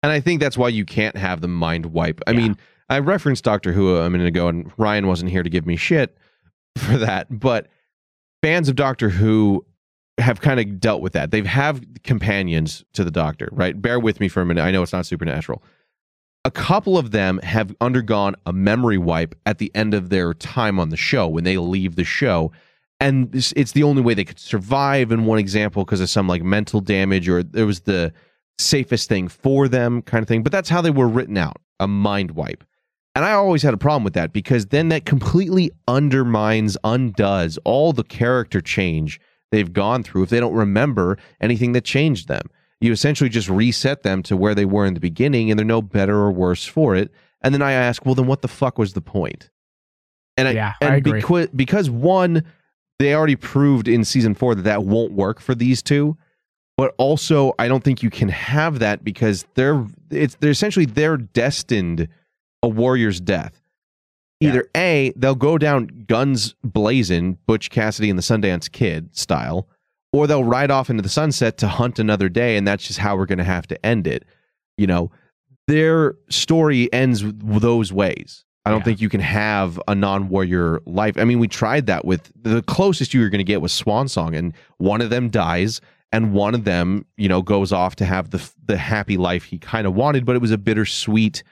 And 0.02 0.12
I 0.12 0.20
think 0.20 0.40
that's 0.40 0.56
why 0.56 0.68
you 0.68 0.86
can't 0.86 1.16
have 1.16 1.42
the 1.42 1.48
mind 1.48 1.86
wipe. 1.86 2.20
I 2.26 2.32
mean, 2.32 2.56
I 2.88 3.00
referenced 3.00 3.44
Doctor 3.44 3.72
Who 3.72 3.96
a 3.96 4.08
minute 4.08 4.26
ago, 4.26 4.48
and 4.48 4.72
Ryan 4.78 5.06
wasn't 5.06 5.30
here 5.30 5.42
to 5.42 5.50
give 5.50 5.66
me 5.66 5.76
shit 5.76 6.16
for 6.78 6.96
that. 6.96 7.26
But 7.30 7.66
fans 8.42 8.68
of 8.68 8.76
Doctor 8.76 9.10
Who 9.10 9.66
have 10.18 10.40
kind 10.40 10.60
of 10.60 10.80
dealt 10.80 11.00
with 11.00 11.12
that. 11.12 11.30
They've 11.30 11.46
have 11.46 11.82
companions 12.04 12.84
to 12.94 13.04
the 13.04 13.10
Doctor, 13.10 13.48
right? 13.52 13.80
Bear 13.80 14.00
with 14.00 14.20
me 14.20 14.28
for 14.28 14.40
a 14.40 14.46
minute. 14.46 14.62
I 14.62 14.70
know 14.70 14.82
it's 14.82 14.92
not 14.92 15.06
supernatural. 15.06 15.62
A 16.44 16.50
couple 16.50 16.96
of 16.96 17.10
them 17.10 17.38
have 17.42 17.74
undergone 17.80 18.34
a 18.46 18.52
memory 18.52 18.98
wipe 18.98 19.34
at 19.44 19.58
the 19.58 19.70
end 19.74 19.94
of 19.94 20.08
their 20.08 20.34
time 20.34 20.80
on 20.80 20.88
the 20.88 20.96
show 20.96 21.28
when 21.28 21.44
they 21.44 21.58
leave 21.58 21.96
the 21.96 22.04
show. 22.04 22.52
And 23.00 23.34
it's, 23.34 23.52
it's 23.52 23.72
the 23.72 23.82
only 23.82 24.02
way 24.02 24.14
they 24.14 24.24
could 24.24 24.38
survive 24.38 25.12
in 25.12 25.26
one 25.26 25.38
example 25.38 25.84
because 25.84 26.00
of 26.00 26.10
some 26.10 26.26
like 26.26 26.42
mental 26.42 26.80
damage 26.80 27.28
or 27.28 27.42
there 27.42 27.66
was 27.66 27.80
the 27.80 28.12
safest 28.58 29.08
thing 29.08 29.28
for 29.28 29.68
them 29.68 30.02
kind 30.02 30.22
of 30.22 30.28
thing. 30.28 30.42
But 30.42 30.52
that's 30.52 30.68
how 30.68 30.80
they 30.80 30.90
were 30.90 31.08
written 31.08 31.36
out 31.36 31.58
a 31.80 31.86
mind 31.86 32.32
wipe. 32.32 32.64
And 33.14 33.24
I 33.24 33.32
always 33.32 33.62
had 33.62 33.74
a 33.74 33.78
problem 33.78 34.04
with 34.04 34.14
that 34.14 34.32
because 34.32 34.66
then 34.66 34.88
that 34.90 35.04
completely 35.04 35.70
undermines, 35.86 36.76
undoes 36.84 37.58
all 37.64 37.92
the 37.92 38.04
character 38.04 38.60
change 38.60 39.20
they've 39.50 39.72
gone 39.72 40.02
through 40.02 40.24
if 40.24 40.30
they 40.30 40.40
don't 40.40 40.54
remember 40.54 41.18
anything 41.40 41.72
that 41.72 41.84
changed 41.84 42.28
them. 42.28 42.48
You 42.80 42.92
essentially 42.92 43.30
just 43.30 43.48
reset 43.48 44.02
them 44.02 44.22
to 44.24 44.36
where 44.36 44.54
they 44.54 44.64
were 44.64 44.86
in 44.86 44.94
the 44.94 45.00
beginning 45.00 45.50
and 45.50 45.58
they're 45.58 45.66
no 45.66 45.82
better 45.82 46.16
or 46.16 46.30
worse 46.30 46.64
for 46.64 46.94
it. 46.94 47.10
And 47.40 47.54
then 47.54 47.62
I 47.62 47.72
ask, 47.72 48.04
well, 48.04 48.14
then 48.14 48.26
what 48.26 48.42
the 48.42 48.48
fuck 48.48 48.78
was 48.78 48.92
the 48.92 49.00
point? 49.00 49.50
And 50.36 50.48
I, 50.48 50.52
Yeah, 50.52 50.72
I 50.80 50.86
and 50.86 50.94
agree. 50.94 51.20
Because, 51.20 51.48
because 51.48 51.90
one, 51.90 52.44
they 52.98 53.14
already 53.14 53.36
proved 53.36 53.88
in 53.88 54.04
season 54.04 54.34
four 54.34 54.54
that 54.54 54.62
that 54.62 54.84
won't 54.84 55.12
work 55.12 55.40
for 55.40 55.54
these 55.54 55.82
two. 55.82 56.16
But 56.76 56.94
also, 56.96 57.54
I 57.58 57.66
don't 57.66 57.82
think 57.82 58.04
you 58.04 58.10
can 58.10 58.28
have 58.28 58.78
that 58.78 59.02
because 59.02 59.44
they're 59.54 59.84
it's 60.10 60.36
they're 60.36 60.52
essentially 60.52 60.86
they're 60.86 61.16
destined 61.16 62.08
a 62.62 62.68
warrior's 62.68 63.20
death. 63.20 63.57
Either 64.40 64.68
A, 64.76 65.12
they'll 65.16 65.34
go 65.34 65.58
down 65.58 66.04
guns 66.06 66.54
blazing, 66.62 67.38
Butch 67.46 67.70
Cassidy 67.70 68.08
and 68.08 68.18
the 68.18 68.22
Sundance 68.22 68.70
Kid 68.70 69.16
style, 69.16 69.68
or 70.12 70.26
they'll 70.26 70.44
ride 70.44 70.70
off 70.70 70.90
into 70.90 71.02
the 71.02 71.08
sunset 71.08 71.58
to 71.58 71.68
hunt 71.68 71.98
another 71.98 72.28
day, 72.28 72.56
and 72.56 72.66
that's 72.66 72.86
just 72.86 73.00
how 73.00 73.16
we're 73.16 73.26
going 73.26 73.38
to 73.38 73.44
have 73.44 73.66
to 73.66 73.86
end 73.86 74.06
it. 74.06 74.24
You 74.76 74.86
know, 74.86 75.10
their 75.66 76.14
story 76.30 76.92
ends 76.92 77.24
those 77.24 77.92
ways. 77.92 78.44
I 78.64 78.70
don't 78.70 78.84
think 78.84 79.00
you 79.00 79.08
can 79.08 79.20
have 79.20 79.80
a 79.88 79.94
non-warrior 79.94 80.80
life. 80.84 81.16
I 81.16 81.24
mean, 81.24 81.38
we 81.38 81.48
tried 81.48 81.86
that 81.86 82.04
with 82.04 82.30
the 82.38 82.60
closest 82.62 83.14
you 83.14 83.20
were 83.22 83.30
going 83.30 83.38
to 83.38 83.44
get 83.44 83.62
was 83.62 83.72
Swan 83.72 84.08
Song, 84.08 84.34
and 84.34 84.52
one 84.76 85.00
of 85.00 85.08
them 85.08 85.30
dies, 85.30 85.80
and 86.12 86.34
one 86.34 86.54
of 86.54 86.64
them, 86.64 87.06
you 87.16 87.30
know, 87.30 87.40
goes 87.40 87.72
off 87.72 87.96
to 87.96 88.04
have 88.04 88.28
the 88.30 88.50
the 88.66 88.76
happy 88.76 89.16
life 89.16 89.44
he 89.44 89.58
kind 89.58 89.86
of 89.86 89.94
wanted, 89.94 90.26
but 90.26 90.36
it 90.36 90.42
was 90.42 90.50
a 90.50 90.58
bittersweet 90.58 91.42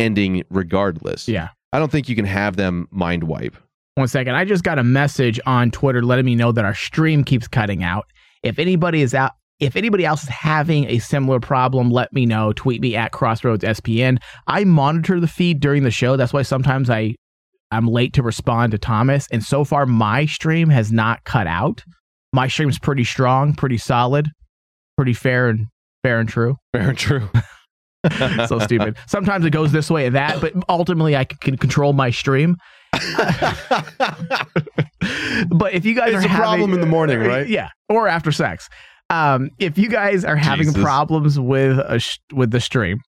ending 0.00 0.42
regardless. 0.50 1.28
Yeah. 1.28 1.50
I 1.72 1.78
don't 1.78 1.90
think 1.90 2.08
you 2.08 2.16
can 2.16 2.24
have 2.24 2.56
them 2.56 2.88
mind 2.90 3.24
wipe. 3.24 3.56
One 3.96 4.08
second. 4.08 4.34
I 4.34 4.44
just 4.44 4.62
got 4.62 4.78
a 4.78 4.84
message 4.84 5.40
on 5.46 5.70
Twitter 5.70 6.02
letting 6.02 6.26
me 6.26 6.34
know 6.34 6.52
that 6.52 6.64
our 6.64 6.74
stream 6.74 7.24
keeps 7.24 7.48
cutting 7.48 7.82
out. 7.82 8.04
If 8.42 8.58
anybody 8.58 9.00
is 9.00 9.14
out, 9.14 9.32
if 9.58 9.74
anybody 9.74 10.04
else 10.04 10.22
is 10.22 10.28
having 10.28 10.84
a 10.84 10.98
similar 10.98 11.40
problem, 11.40 11.90
let 11.90 12.12
me 12.12 12.26
know. 12.26 12.52
Tweet 12.52 12.82
me 12.82 12.94
at 12.94 13.12
Crossroads 13.12 13.64
SPN. 13.64 14.18
I 14.46 14.64
monitor 14.64 15.18
the 15.18 15.26
feed 15.26 15.60
during 15.60 15.82
the 15.82 15.90
show. 15.90 16.16
That's 16.16 16.32
why 16.34 16.42
sometimes 16.42 16.90
I 16.90 17.14
I'm 17.70 17.86
late 17.86 18.12
to 18.14 18.22
respond 18.22 18.72
to 18.72 18.78
Thomas. 18.78 19.26
And 19.32 19.42
so 19.42 19.64
far, 19.64 19.86
my 19.86 20.26
stream 20.26 20.68
has 20.68 20.92
not 20.92 21.24
cut 21.24 21.46
out. 21.46 21.82
My 22.32 22.48
stream's 22.48 22.78
pretty 22.78 23.04
strong, 23.04 23.54
pretty 23.54 23.78
solid, 23.78 24.28
pretty 24.96 25.14
fair 25.14 25.48
and 25.48 25.66
fair 26.02 26.20
and 26.20 26.28
true. 26.28 26.56
Fair 26.74 26.90
and 26.90 26.98
true. 26.98 27.30
so 28.48 28.58
stupid. 28.58 28.96
Sometimes 29.06 29.44
it 29.44 29.50
goes 29.50 29.72
this 29.72 29.90
way 29.90 30.06
and 30.06 30.14
that, 30.16 30.40
but 30.40 30.52
ultimately 30.68 31.16
I 31.16 31.24
can 31.24 31.56
control 31.56 31.92
my 31.92 32.10
stream. 32.10 32.56
but 35.50 35.74
if 35.74 35.84
you 35.84 35.94
guys 35.94 36.14
It's 36.14 36.24
are 36.24 36.26
a 36.26 36.28
having, 36.28 36.42
problem 36.42 36.72
in 36.74 36.80
the 36.80 36.86
morning, 36.86 37.20
right? 37.20 37.46
Yeah, 37.48 37.68
or 37.88 38.08
after 38.08 38.32
sex. 38.32 38.68
Um, 39.10 39.50
if 39.58 39.78
you 39.78 39.88
guys 39.88 40.24
are 40.24 40.36
having 40.36 40.66
Jesus. 40.66 40.82
problems 40.82 41.38
with 41.38 41.78
a 41.78 41.98
sh- 41.98 42.18
with 42.32 42.50
the 42.50 42.60
stream, 42.60 42.98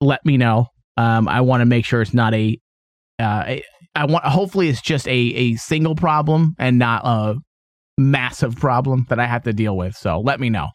let 0.00 0.24
me 0.24 0.36
know. 0.36 0.66
Um, 0.96 1.28
I 1.28 1.40
want 1.42 1.60
to 1.60 1.66
make 1.66 1.84
sure 1.84 2.02
it's 2.02 2.14
not 2.14 2.34
a. 2.34 2.58
Uh, 3.20 3.44
a- 3.46 3.64
I 3.94 4.06
want. 4.06 4.24
Hopefully, 4.24 4.68
it's 4.68 4.82
just 4.82 5.06
a 5.06 5.10
a 5.12 5.54
single 5.54 5.94
problem 5.94 6.54
and 6.58 6.78
not 6.78 7.02
a 7.04 7.36
massive 7.96 8.56
problem 8.56 9.06
that 9.08 9.20
I 9.20 9.26
have 9.26 9.44
to 9.44 9.52
deal 9.52 9.76
with. 9.76 9.94
So 9.94 10.18
let 10.20 10.40
me 10.40 10.50
know. 10.50 10.68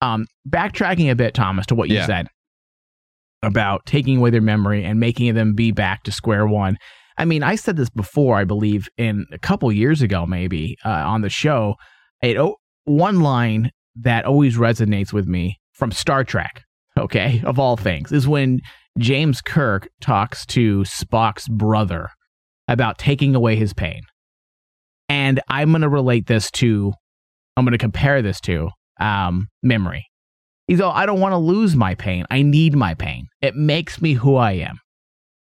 Um, 0.00 0.26
backtracking 0.48 1.10
a 1.10 1.16
bit, 1.16 1.34
Thomas, 1.34 1.66
to 1.66 1.74
what 1.74 1.88
you 1.88 1.96
Yeah. 1.96 2.06
said 2.06 2.28
about 3.42 3.84
taking 3.86 4.18
away 4.18 4.30
their 4.30 4.40
memory 4.40 4.84
and 4.84 4.98
making 4.98 5.34
them 5.34 5.54
be 5.54 5.72
back 5.72 6.02
to 6.04 6.12
square 6.12 6.46
one. 6.46 6.76
I 7.16 7.24
mean, 7.24 7.42
I 7.42 7.56
said 7.56 7.76
this 7.76 7.90
before, 7.90 8.36
I 8.36 8.44
believe, 8.44 8.88
in 8.96 9.26
a 9.32 9.38
couple 9.38 9.70
years 9.72 10.02
ago, 10.02 10.26
maybe 10.26 10.76
uh, 10.84 10.90
on 10.90 11.22
the 11.22 11.28
show. 11.28 11.74
It 12.22 12.36
oh, 12.36 12.56
one 12.84 13.20
line 13.20 13.70
that 13.96 14.24
always 14.24 14.56
resonates 14.56 15.12
with 15.12 15.26
me 15.26 15.58
from 15.72 15.90
Star 15.90 16.24
Trek. 16.24 16.62
Okay, 16.98 17.40
of 17.44 17.58
all 17.60 17.76
things, 17.76 18.10
is 18.10 18.26
when 18.26 18.60
James 18.98 19.40
Kirk 19.40 19.88
talks 20.00 20.44
to 20.46 20.80
Spock's 20.80 21.48
brother 21.48 22.08
about 22.66 22.98
taking 22.98 23.36
away 23.36 23.54
his 23.54 23.72
pain. 23.72 24.00
And 25.08 25.40
I'm 25.48 25.70
going 25.70 25.82
to 25.82 25.88
relate 25.88 26.26
this 26.26 26.50
to, 26.52 26.92
I'm 27.56 27.64
going 27.64 27.72
to 27.72 27.78
compare 27.78 28.20
this 28.20 28.40
to 28.42 28.70
um, 28.98 29.46
memory. 29.62 30.04
He's 30.66 30.80
all, 30.80 30.92
I 30.92 31.06
don't 31.06 31.20
want 31.20 31.32
to 31.32 31.38
lose 31.38 31.74
my 31.74 31.94
pain. 31.94 32.24
I 32.30 32.42
need 32.42 32.76
my 32.76 32.94
pain. 32.94 33.26
It 33.40 33.54
makes 33.56 34.02
me 34.02 34.12
who 34.14 34.36
I 34.36 34.52
am. 34.52 34.78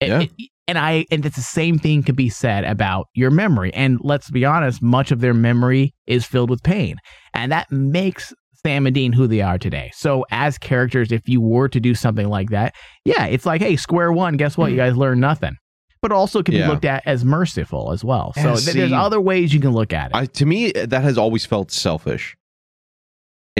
It- 0.01 0.09
Yeah. 0.09 0.20
it- 0.20 0.31
and 0.68 0.78
I, 0.78 1.05
and 1.10 1.27
it's 1.27 1.35
the 1.35 1.43
same 1.43 1.78
thing 1.78 2.05
can 2.05 2.14
be 2.14 2.28
said 2.28 2.62
about 2.62 3.06
your 3.12 3.32
memory. 3.32 3.74
And 3.74 3.98
let's 4.02 4.31
be 4.31 4.44
honest, 4.44 4.81
much 4.81 5.10
of 5.10 5.20
their 5.20 5.35
memory 5.35 5.94
is 6.06 6.24
filled 6.24 6.48
with 6.48 6.62
pain. 6.62 6.97
And 7.35 7.51
that 7.51 7.66
makes 7.72 8.32
Sam 8.64 8.86
and 8.86 8.94
Dean 8.94 9.12
who 9.12 9.27
they 9.27 9.40
are 9.40 9.59
today. 9.59 9.90
So 9.94 10.24
as 10.31 10.59
characters, 10.59 11.10
if 11.10 11.28
you 11.28 11.40
were 11.40 11.68
to 11.68 11.81
do 11.81 11.94
something 11.97 12.28
like 12.28 12.51
that, 12.51 12.74
yeah, 13.05 13.27
it's 13.27 13.44
like, 13.44 13.60
hey, 13.62 13.74
square 13.74 14.12
one, 14.12 14.36
guess 14.36 14.56
what? 14.56 14.70
You 14.70 14.77
guys 14.77 14.97
learned 14.97 15.20
nothing. 15.20 15.56
But 16.02 16.12
also 16.12 16.40
can 16.40 16.55
Yeah. 16.55 16.66
be 16.66 16.68
looked 16.68 16.85
at 16.85 17.02
as 17.05 17.24
merciful 17.24 17.90
as 17.90 18.05
well. 18.05 18.32
So 18.36 18.55
th- 18.55 18.74
there's 18.77 18.93
other 18.93 19.20
ways 19.20 19.52
you 19.52 19.59
can 19.60 19.72
look 19.72 19.93
at 19.93 20.12
it. 20.12 20.16
I, 20.16 20.27
to 20.27 20.47
me, 20.47 20.70
that 20.70 21.02
has 21.02 21.18
always 21.18 21.44
felt 21.44 21.72
selfish. 21.72 22.36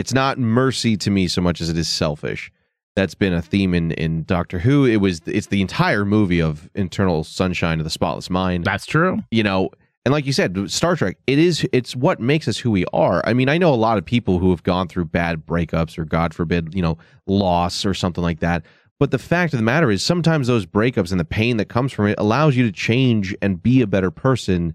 It's 0.01 0.15
not 0.15 0.39
mercy 0.39 0.97
to 0.97 1.11
me 1.11 1.27
so 1.27 1.41
much 1.41 1.61
as 1.61 1.69
it 1.69 1.77
is 1.77 1.87
selfish. 1.87 2.51
That's 2.95 3.13
been 3.13 3.33
a 3.33 3.41
theme 3.41 3.75
in, 3.75 3.91
in 3.91 4.23
Doctor 4.23 4.57
Who. 4.57 4.83
It 4.83 4.95
was 4.95 5.21
it's 5.27 5.45
the 5.45 5.61
entire 5.61 6.05
movie 6.05 6.41
of 6.41 6.67
Internal 6.73 7.23
Sunshine 7.23 7.79
of 7.79 7.83
the 7.83 7.91
Spotless 7.91 8.27
Mind. 8.27 8.65
That's 8.65 8.87
true. 8.87 9.19
You 9.29 9.43
know, 9.43 9.69
and 10.03 10.11
like 10.11 10.25
you 10.25 10.33
said, 10.33 10.71
Star 10.71 10.95
Trek, 10.95 11.17
it 11.27 11.37
is 11.37 11.67
it's 11.71 11.95
what 11.95 12.19
makes 12.19 12.47
us 12.47 12.57
who 12.57 12.71
we 12.71 12.83
are. 12.93 13.21
I 13.27 13.33
mean, 13.33 13.47
I 13.47 13.59
know 13.59 13.71
a 13.71 13.75
lot 13.75 13.99
of 13.99 14.03
people 14.03 14.39
who 14.39 14.49
have 14.49 14.63
gone 14.63 14.87
through 14.87 15.05
bad 15.05 15.45
breakups 15.45 15.99
or 15.99 16.05
God 16.05 16.33
forbid, 16.33 16.73
you 16.73 16.81
know, 16.81 16.97
loss 17.27 17.85
or 17.85 17.93
something 17.93 18.23
like 18.23 18.39
that. 18.39 18.65
But 18.97 19.11
the 19.11 19.19
fact 19.19 19.53
of 19.53 19.59
the 19.59 19.63
matter 19.63 19.91
is 19.91 20.01
sometimes 20.01 20.47
those 20.47 20.65
breakups 20.65 21.11
and 21.11 21.19
the 21.19 21.25
pain 21.25 21.57
that 21.57 21.69
comes 21.69 21.91
from 21.91 22.07
it 22.07 22.15
allows 22.17 22.55
you 22.55 22.63
to 22.65 22.71
change 22.71 23.35
and 23.39 23.61
be 23.61 23.83
a 23.83 23.87
better 23.87 24.09
person 24.09 24.73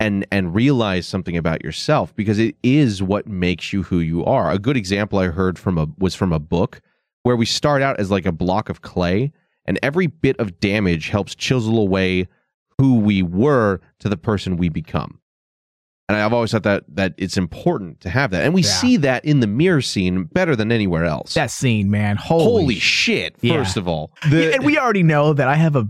and 0.00 0.26
and 0.30 0.54
realize 0.54 1.06
something 1.06 1.36
about 1.36 1.64
yourself 1.64 2.14
because 2.14 2.38
it 2.38 2.56
is 2.62 3.02
what 3.02 3.26
makes 3.26 3.72
you 3.72 3.82
who 3.82 3.98
you 3.98 4.24
are. 4.24 4.50
A 4.50 4.58
good 4.58 4.76
example 4.76 5.18
I 5.18 5.26
heard 5.26 5.58
from 5.58 5.78
a 5.78 5.86
was 5.98 6.14
from 6.14 6.32
a 6.32 6.38
book 6.38 6.80
where 7.24 7.36
we 7.36 7.46
start 7.46 7.82
out 7.82 7.98
as 7.98 8.10
like 8.10 8.26
a 8.26 8.32
block 8.32 8.68
of 8.68 8.82
clay 8.82 9.32
and 9.66 9.78
every 9.82 10.06
bit 10.06 10.38
of 10.38 10.60
damage 10.60 11.08
helps 11.08 11.34
chisel 11.34 11.78
away 11.78 12.28
who 12.78 13.00
we 13.00 13.22
were 13.22 13.80
to 13.98 14.08
the 14.08 14.16
person 14.16 14.56
we 14.56 14.68
become. 14.68 15.20
And 16.08 16.16
I've 16.16 16.32
always 16.32 16.52
thought 16.52 16.62
that 16.62 16.84
that 16.94 17.14
it's 17.18 17.36
important 17.36 18.00
to 18.02 18.08
have 18.08 18.30
that. 18.30 18.44
And 18.44 18.54
we 18.54 18.62
Yeah. 18.62 18.68
see 18.70 18.96
that 18.98 19.24
in 19.24 19.40
the 19.40 19.46
mirror 19.48 19.82
scene 19.82 20.24
better 20.24 20.54
than 20.54 20.70
anywhere 20.72 21.04
else. 21.04 21.34
that 21.34 21.50
scene, 21.50 21.90
man. 21.90 22.16
Holy, 22.16 22.44
Holy 22.44 22.74
shit, 22.78 23.34
Yeah. 23.42 23.54
first 23.54 23.76
of 23.76 23.88
all. 23.88 24.12
Yeah, 24.30 24.52
and 24.54 24.64
we 24.64 24.78
already 24.78 25.02
know 25.02 25.32
that 25.32 25.48
I 25.48 25.56
have 25.56 25.74
a 25.76 25.86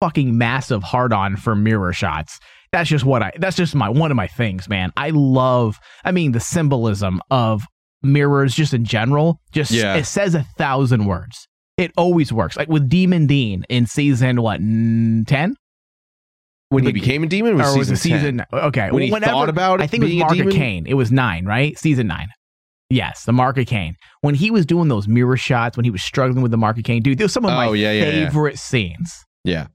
fucking 0.00 0.38
massive 0.38 0.84
hard 0.84 1.12
on 1.12 1.36
for 1.36 1.56
mirror 1.56 1.92
shots. 1.92 2.38
That's 2.72 2.88
just 2.90 3.04
what 3.04 3.22
I 3.22 3.32
that's 3.38 3.56
just 3.56 3.74
my 3.74 3.88
one 3.88 4.10
of 4.10 4.16
my 4.16 4.26
things, 4.26 4.68
man. 4.68 4.92
I 4.96 5.10
love 5.10 5.78
I 6.04 6.10
mean 6.12 6.32
the 6.32 6.40
symbolism 6.40 7.20
of 7.30 7.62
mirrors 8.02 8.54
just 8.54 8.74
in 8.74 8.84
general. 8.84 9.40
Just 9.52 9.70
Yeah. 9.70 9.94
it 9.96 10.04
says 10.04 10.34
a 10.34 10.42
thousand 10.56 11.06
words. 11.06 11.48
It 11.76 11.92
always 11.96 12.32
works. 12.32 12.56
Like 12.56 12.68
with 12.68 12.88
Demon 12.88 13.26
Dean 13.26 13.64
in 13.68 13.86
season 13.86 14.42
what 14.42 14.58
ten? 15.26 15.54
when 16.70 16.84
he 16.84 16.92
became 16.92 17.22
a 17.22 17.26
demon 17.26 17.56
was 17.56 17.74
or 17.74 17.78
was 17.78 17.88
season, 17.88 17.94
it 17.94 17.98
season 18.20 18.44
10. 18.52 18.60
Okay. 18.66 18.90
When 18.90 19.02
he 19.02 19.10
whenever- 19.10 19.32
thought 19.32 19.48
about 19.48 19.80
it, 19.80 19.84
I 19.84 19.86
think 19.86 20.02
it 20.04 20.06
was 20.06 20.14
Mark 20.36 20.38
of? 20.38 20.52
Cain. 20.52 20.86
It 20.86 20.94
was 20.94 21.10
nine, 21.10 21.46
right? 21.46 21.78
Season 21.78 22.06
nine. 22.06 22.28
Yes, 22.90 23.24
the 23.24 23.32
Mark 23.32 23.56
of 23.58 23.66
Cain. 23.66 23.94
When 24.20 24.34
he 24.34 24.50
was 24.50 24.66
doing 24.66 24.88
those 24.88 25.08
mirror 25.08 25.36
shots, 25.38 25.76
when 25.78 25.84
he 25.84 25.90
was 25.90 26.02
struggling 26.02 26.42
with 26.42 26.50
the 26.50 26.56
Mark 26.58 26.76
of 26.78 26.84
Cain, 26.84 27.02
dude, 27.02 27.18
those 27.18 27.26
are 27.30 27.32
some 27.32 27.44
of 27.46 27.52
my 27.52 27.66
Oh, 27.68 27.72
yeah, 27.72 27.92
yeah, 27.92 28.04
yeah. 28.10 28.28
favorite 28.28 28.58
scenes. 28.58 29.24
Yeah. 29.44 29.68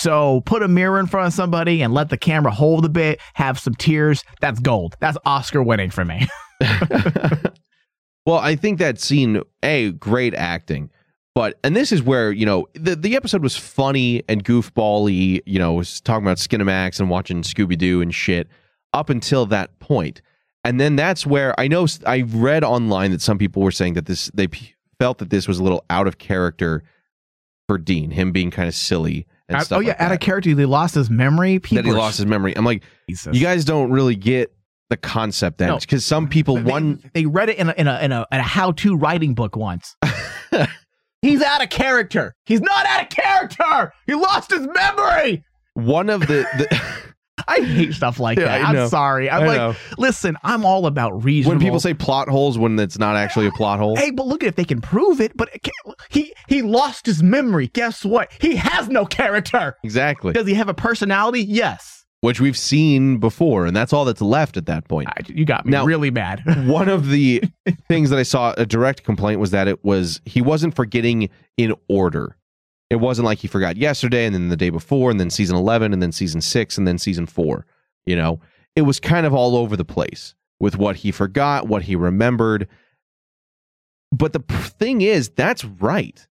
So 0.00 0.40
put 0.46 0.62
a 0.62 0.68
mirror 0.68 0.98
in 0.98 1.06
front 1.06 1.28
of 1.28 1.32
somebody 1.32 1.82
and 1.82 1.92
let 1.92 2.08
the 2.08 2.16
camera 2.16 2.52
hold 2.52 2.84
a 2.84 2.88
bit, 2.88 3.20
have 3.34 3.58
some 3.58 3.74
tears. 3.74 4.24
That's 4.40 4.60
gold. 4.60 4.96
That's 5.00 5.18
Oscar 5.24 5.62
winning 5.62 5.90
for 5.90 6.04
me. 6.04 6.26
Well, 8.26 8.38
I 8.38 8.54
think 8.54 8.78
that 8.78 9.00
scene, 9.00 9.42
a 9.62 9.92
great 9.92 10.34
acting, 10.34 10.90
but 11.34 11.58
and 11.64 11.74
this 11.74 11.90
is 11.90 12.02
where 12.02 12.30
you 12.30 12.44
know 12.44 12.68
the 12.74 12.94
the 12.94 13.16
episode 13.16 13.42
was 13.42 13.56
funny 13.56 14.22
and 14.28 14.44
goofbally. 14.44 15.40
You 15.46 15.58
know, 15.58 15.72
was 15.72 16.00
talking 16.00 16.24
about 16.24 16.36
Skinamax 16.36 17.00
and 17.00 17.08
watching 17.08 17.42
Scooby 17.42 17.78
Doo 17.78 18.02
and 18.02 18.14
shit 18.14 18.48
up 18.92 19.08
until 19.08 19.46
that 19.46 19.78
point, 19.78 20.20
and 20.64 20.78
then 20.78 20.96
that's 20.96 21.26
where 21.26 21.58
I 21.58 21.66
know 21.66 21.86
I 22.06 22.20
read 22.20 22.62
online 22.62 23.10
that 23.12 23.22
some 23.22 23.38
people 23.38 23.62
were 23.62 23.72
saying 23.72 23.94
that 23.94 24.06
this 24.06 24.30
they 24.34 24.48
felt 24.98 25.18
that 25.18 25.30
this 25.30 25.48
was 25.48 25.58
a 25.58 25.62
little 25.62 25.84
out 25.88 26.06
of 26.06 26.18
character 26.18 26.82
for 27.68 27.78
Dean, 27.78 28.10
him 28.10 28.32
being 28.32 28.50
kind 28.50 28.68
of 28.68 28.74
silly 28.74 29.26
and 29.50 29.58
Out- 29.58 29.66
stuff. 29.66 29.76
oh 29.76 29.80
yeah, 29.80 29.90
like 29.90 30.00
out 30.00 30.12
of 30.12 30.20
character, 30.20 30.54
they 30.54 30.64
lost 30.64 30.94
his 30.94 31.10
memory. 31.10 31.58
People 31.58 31.82
that 31.82 31.88
he 31.88 31.94
lost 31.94 32.16
his 32.16 32.26
memory. 32.26 32.56
I'm 32.56 32.64
like, 32.64 32.82
Jesus. 33.08 33.34
you 33.36 33.42
guys 33.42 33.64
don't 33.66 33.90
really 33.90 34.16
get 34.16 34.52
the 34.88 34.96
concept 34.96 35.58
then, 35.58 35.68
No. 35.68 35.78
because 35.78 36.04
some 36.06 36.28
people 36.28 36.56
They- 36.56 36.62
one 36.62 37.10
They 37.14 37.26
read 37.26 37.48
it 37.50 37.58
in 37.58 37.68
a 37.68 37.74
in 37.76 37.86
a 37.86 37.98
in 38.00 38.12
a, 38.12 38.26
in 38.32 38.38
a 38.40 38.42
how 38.42 38.72
to 38.72 38.96
writing 38.96 39.34
book 39.34 39.54
once. 39.56 39.94
He's 41.22 41.42
out 41.42 41.62
of 41.62 41.68
character. 41.68 42.34
He's 42.46 42.60
not 42.62 42.86
out 42.86 43.02
of 43.02 43.08
character. 43.10 43.92
He 44.06 44.14
lost 44.14 44.50
his 44.50 44.66
memory. 44.66 45.44
one 45.74 46.08
of 46.08 46.22
the, 46.22 46.46
the 46.56 46.82
I 47.48 47.60
hate 47.60 47.92
stuff 47.94 48.18
like 48.20 48.38
Yeah, 48.38 48.46
that. 48.58 48.62
I'm 48.64 48.88
sorry. 48.88 49.30
I'm 49.30 49.42
I 49.42 49.46
like, 49.46 49.56
know. 49.56 49.74
listen, 49.98 50.36
I'm 50.42 50.64
all 50.64 50.86
about 50.86 51.24
reason. 51.24 51.48
when 51.50 51.60
people 51.60 51.80
say 51.80 51.94
plot 51.94 52.28
holes 52.28 52.58
when 52.58 52.78
it's 52.78 52.98
not 52.98 53.16
actually 53.16 53.46
a 53.46 53.52
plot 53.52 53.78
hole. 53.78 53.96
Hey, 53.96 54.10
but 54.10 54.26
look 54.26 54.42
at 54.42 54.48
if 54.48 54.56
they 54.56 54.64
can 54.64 54.80
prove 54.80 55.20
it. 55.20 55.36
But 55.36 55.48
it 55.54 55.68
he 56.10 56.32
he 56.48 56.62
lost 56.62 57.06
his 57.06 57.22
memory. 57.22 57.68
Guess 57.68 58.04
what? 58.04 58.30
He 58.40 58.56
has 58.56 58.88
no 58.88 59.04
character. 59.06 59.76
Exactly. 59.84 60.32
Does 60.32 60.46
he 60.46 60.54
have 60.54 60.68
a 60.68 60.74
personality? 60.74 61.42
Yes. 61.42 62.04
Which 62.22 62.38
we've 62.38 62.56
seen 62.58 63.16
before, 63.16 63.64
and 63.64 63.74
that's 63.74 63.94
all 63.94 64.04
that's 64.04 64.20
left 64.20 64.58
at 64.58 64.66
that 64.66 64.86
point. 64.88 65.08
I- 65.08 65.22
You 65.26 65.46
got 65.46 65.64
me 65.64 65.70
Now- 65.72 65.86
really 65.86 66.10
bad. 66.10 66.42
one 66.68 66.90
of 66.90 67.08
the 67.08 67.42
things 67.88 68.10
that 68.10 68.18
I 68.18 68.24
saw 68.24 68.52
a 68.58 68.66
direct 68.66 69.04
complaint 69.04 69.40
was 69.40 69.52
that 69.52 69.68
it 69.68 69.82
was 69.84 70.20
he 70.26 70.42
wasn't 70.42 70.76
forgetting 70.76 71.30
in 71.56 71.72
order. 71.88 72.36
It 72.90 72.96
wasn't 72.96 73.26
like 73.26 73.38
he 73.38 73.48
forgot 73.48 73.76
yesterday 73.76 74.26
and 74.26 74.34
then 74.34 74.48
the 74.48 74.56
day 74.56 74.70
before 74.70 75.10
and 75.10 75.20
then 75.20 75.30
season 75.30 75.56
11 75.56 75.92
and 75.92 76.02
then 76.02 76.12
season 76.12 76.40
6 76.40 76.78
and 76.78 76.86
then 76.86 76.98
season 76.98 77.26
4, 77.26 77.64
you 78.04 78.16
know. 78.16 78.40
It 78.76 78.82
was 78.82 79.00
kind 79.00 79.26
of 79.26 79.32
all 79.32 79.56
over 79.56 79.76
the 79.76 79.84
place 79.84 80.34
with 80.58 80.76
what 80.76 80.96
he 80.96 81.10
forgot, 81.12 81.68
what 81.68 81.82
he 81.82 81.96
remembered. 81.96 82.68
But 84.12 84.32
the 84.32 84.40
thing 84.40 85.02
is, 85.02 85.28
that's 85.30 85.64
right. 85.64 86.26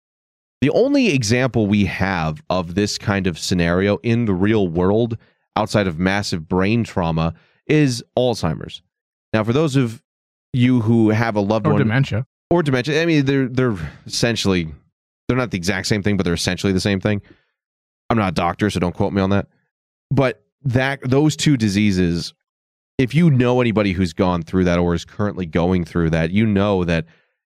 The 0.61 0.69
only 0.71 1.13
example 1.13 1.67
we 1.67 1.85
have 1.85 2.43
of 2.49 2.75
this 2.75 2.97
kind 2.97 3.27
of 3.27 3.39
scenario 3.39 3.97
in 3.97 4.25
the 4.25 4.33
real 4.33 4.67
world 4.67 5.17
outside 5.55 5.87
of 5.87 5.97
massive 5.97 6.47
brain 6.47 6.83
trauma 6.83 7.33
is 7.67 8.03
Alzheimer's. 8.17 8.81
Now, 9.31 9.43
for 9.43 9.53
those 9.53 9.75
of 9.75 10.03
you 10.51 10.81
who 10.81 11.09
have 11.11 11.35
a 11.35 11.41
loved 11.41 11.67
or 11.67 11.71
one 11.73 11.79
dementia. 11.79 12.25
or 12.49 12.63
dementia, 12.63 13.01
I 13.01 13.05
mean, 13.05 13.25
they're 13.25 13.47
they're 13.47 13.77
essentially 14.05 14.73
they're 15.29 15.37
not 15.37 15.51
the 15.51 15.57
exact 15.57 15.85
same 15.85 16.01
thing, 16.01 16.17
but 16.17 16.23
they're 16.23 16.33
essentially 16.33 16.73
the 16.73 16.79
same 16.79 16.99
thing. 16.99 17.21
I'm 18.09 18.17
not 18.17 18.29
a 18.29 18.33
doctor, 18.33 18.67
so 18.71 18.79
don't 18.79 18.95
quote 18.95 19.13
me 19.13 19.21
on 19.21 19.29
that. 19.29 19.47
But 20.09 20.43
that 20.63 20.99
those 21.07 21.37
two 21.37 21.55
diseases, 21.55 22.33
if 22.97 23.13
you 23.13 23.29
know 23.29 23.61
anybody 23.61 23.91
who's 23.91 24.11
gone 24.11 24.41
through 24.41 24.63
that 24.63 24.79
or 24.79 24.95
is 24.95 25.05
currently 25.05 25.45
going 25.45 25.85
through 25.85 26.09
that, 26.09 26.31
you 26.31 26.47
know 26.47 26.83
that 26.83 27.05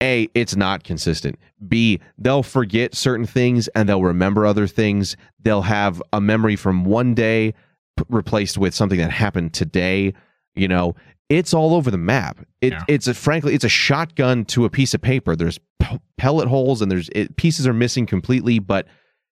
a 0.03 0.29
it's 0.35 0.55
not 0.55 0.85
consistent. 0.85 1.39
B 1.67 1.99
they'll 2.19 2.43
forget 2.43 2.95
certain 2.95 3.25
things 3.25 3.69
and 3.69 3.89
they'll 3.89 4.03
remember 4.03 4.45
other 4.45 4.67
things. 4.67 5.17
They'll 5.41 5.63
have 5.63 6.03
a 6.13 6.21
memory 6.21 6.57
from 6.57 6.85
one 6.85 7.15
day 7.15 7.55
p- 7.97 8.05
replaced 8.11 8.59
with 8.59 8.75
something 8.75 8.99
that 8.99 9.11
happened 9.11 9.55
today. 9.55 10.13
You 10.55 10.69
know, 10.69 10.95
it's 11.33 11.55
all 11.55 11.75
over 11.75 11.91
the 11.91 11.97
map. 11.99 12.41
It, 12.61 12.73
Yeah. 12.75 12.85
It's 12.89 13.07
a 13.07 13.15
frankly, 13.15 13.55
it's 13.55 13.65
a 13.65 13.69
shotgun 13.69 14.45
to 14.47 14.65
a 14.67 14.71
piece 14.71 14.93
of 14.95 15.01
paper. 15.01 15.35
There's 15.35 15.59
p- 15.81 15.99
pellet 16.19 16.47
holes 16.49 16.83
and 16.83 16.91
there's 16.91 17.09
it, 17.15 17.37
pieces 17.37 17.67
are 17.67 17.73
missing 17.73 18.05
completely, 18.07 18.59
but 18.59 18.87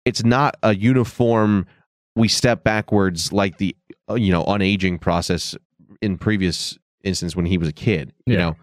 it's 0.05 0.23
not 0.25 0.57
a 0.63 0.75
uniform. 0.75 1.67
We 2.15 2.29
step 2.29 2.63
backwards 2.65 3.33
like 3.33 3.59
the 3.59 3.75
uh, 4.11 4.15
you 4.15 4.31
know 4.31 4.45
unaging 4.45 5.01
process 5.01 5.57
in 6.03 6.19
previous 6.19 6.79
instance 7.03 7.35
when 7.35 7.47
he 7.47 7.57
was 7.59 7.69
a 7.69 7.73
kid. 7.73 8.13
You 8.27 8.35
Yeah. 8.35 8.39
know, 8.41 8.57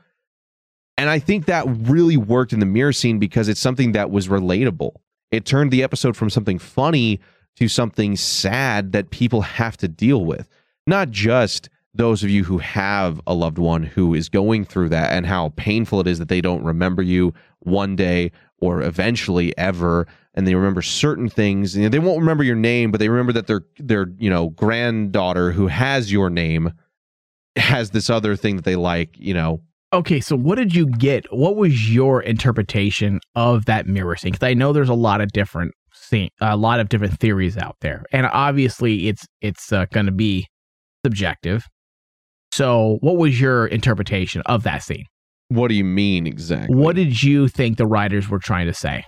and 0.97 1.09
I 1.09 1.19
think 1.19 1.45
that 1.47 1.65
really 1.67 2.17
worked 2.17 2.53
in 2.53 2.59
the 2.59 2.65
mirror 2.67 2.93
scene 2.93 3.17
because 3.19 3.47
it's 3.49 3.59
something 3.59 3.93
that 3.93 4.11
was 4.11 4.27
relatable. 4.27 4.91
It 5.31 5.45
turned 5.45 5.71
the 5.71 5.81
episode 5.83 6.15
from 6.15 6.29
something 6.29 6.59
funny 6.59 7.19
to 7.55 7.67
something 7.67 8.15
sad 8.15 8.91
that 8.91 9.09
people 9.09 9.41
have 9.41 9.75
to 9.77 9.87
deal 9.87 10.23
with. 10.25 10.47
Not 10.85 11.09
just 11.11 11.69
those 11.95 12.23
of 12.23 12.29
you 12.29 12.43
who 12.43 12.57
have 12.57 13.21
a 13.27 13.33
loved 13.33 13.57
one 13.57 13.83
who 13.83 14.13
is 14.13 14.29
going 14.29 14.65
through 14.65 14.89
that 14.89 15.11
and 15.11 15.25
how 15.25 15.49
painful 15.55 15.99
it 15.99 16.07
is 16.07 16.19
that 16.19 16.27
they 16.27 16.41
don't 16.41 16.63
remember 16.63 17.01
you 17.01 17.33
one 17.59 17.95
day 17.95 18.31
or 18.59 18.81
eventually 18.81 19.55
ever 19.57 20.07
and 20.33 20.47
they 20.47 20.55
remember 20.55 20.81
certain 20.81 21.29
things 21.29 21.75
you 21.75 21.83
know, 21.83 21.89
they 21.89 21.99
won't 21.99 22.19
remember 22.19 22.43
your 22.43 22.55
name 22.55 22.91
but 22.91 22.99
they 22.99 23.09
remember 23.09 23.33
that 23.33 23.47
their 23.47 23.61
their 23.77 24.07
you 24.17 24.29
know 24.29 24.49
granddaughter 24.49 25.51
who 25.51 25.67
has 25.67 26.11
your 26.11 26.29
name 26.29 26.71
has 27.55 27.91
this 27.91 28.09
other 28.09 28.35
thing 28.35 28.55
that 28.55 28.65
they 28.65 28.75
like 28.75 29.15
you 29.17 29.33
know 29.33 29.61
Okay, 29.93 30.21
so 30.21 30.35
what 30.35 30.55
did 30.55 30.73
you 30.73 30.87
get? 30.87 31.31
What 31.31 31.55
was 31.55 31.93
your 31.93 32.23
interpretation 32.23 33.19
of 33.35 33.65
that 33.65 33.85
mirror 33.85 34.15
scene? 34.15 34.31
Because 34.31 34.47
I 34.47 34.55
know 34.55 34.73
there's 34.73 34.89
a 34.89 34.95
lot 34.95 35.21
of 35.21 35.31
different 35.31 35.75
scene, 35.93 36.29
a 36.41 36.57
lot 36.57 36.79
of 36.79 36.89
different 36.89 37.19
theories 37.19 37.57
out 37.57 37.75
there, 37.81 38.03
and 38.11 38.25
obviously 38.25 39.07
it's 39.07 39.27
it's 39.41 39.71
uh, 39.71 39.85
going 39.93 40.07
to 40.07 40.11
be 40.11 40.47
subjective. 41.05 41.67
So, 42.55 42.97
what 43.01 43.17
was 43.17 43.39
your 43.41 43.65
interpretation 43.67 44.41
of 44.45 44.63
that 44.63 44.83
scene? 44.83 45.05
what 45.49 45.67
do 45.67 45.75
you 45.75 45.83
mean 45.83 46.25
exactly 46.25 46.75
What 46.75 46.95
did 46.95 47.21
you 47.21 47.47
think 47.47 47.77
the 47.77 47.85
writers 47.85 48.27
were 48.29 48.39
trying 48.39 48.65
to 48.67 48.73
say 48.73 49.05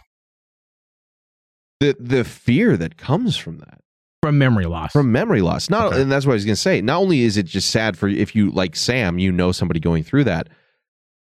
the 1.80 1.96
the 2.00 2.24
fear 2.24 2.78
that 2.78 2.98
comes 2.98 3.36
from 3.38 3.58
that 3.60 3.80
from 4.22 4.38
memory 4.38 4.66
loss? 4.66 4.92
from 4.92 5.12
memory 5.12 5.42
loss 5.42 5.70
not 5.70 5.88
Okay. 5.94 6.02
and 6.02 6.12
that's 6.12 6.26
what 6.26 6.34
i 6.34 6.36
was 6.36 6.46
going 6.46 6.54
to 6.56 6.62
say 6.62 6.82
not 6.82 6.98
only 7.00 7.22
is 7.22 7.38
it 7.38 7.46
just 7.48 7.70
sad 7.72 7.98
for 7.98 8.08
if 8.08 8.36
you 8.36 8.52
like 8.52 8.76
sam 8.76 9.18
you 9.18 9.32
know 9.32 9.52
somebody 9.52 9.80
going 9.80 10.04
through 10.04 10.24
that 10.26 10.50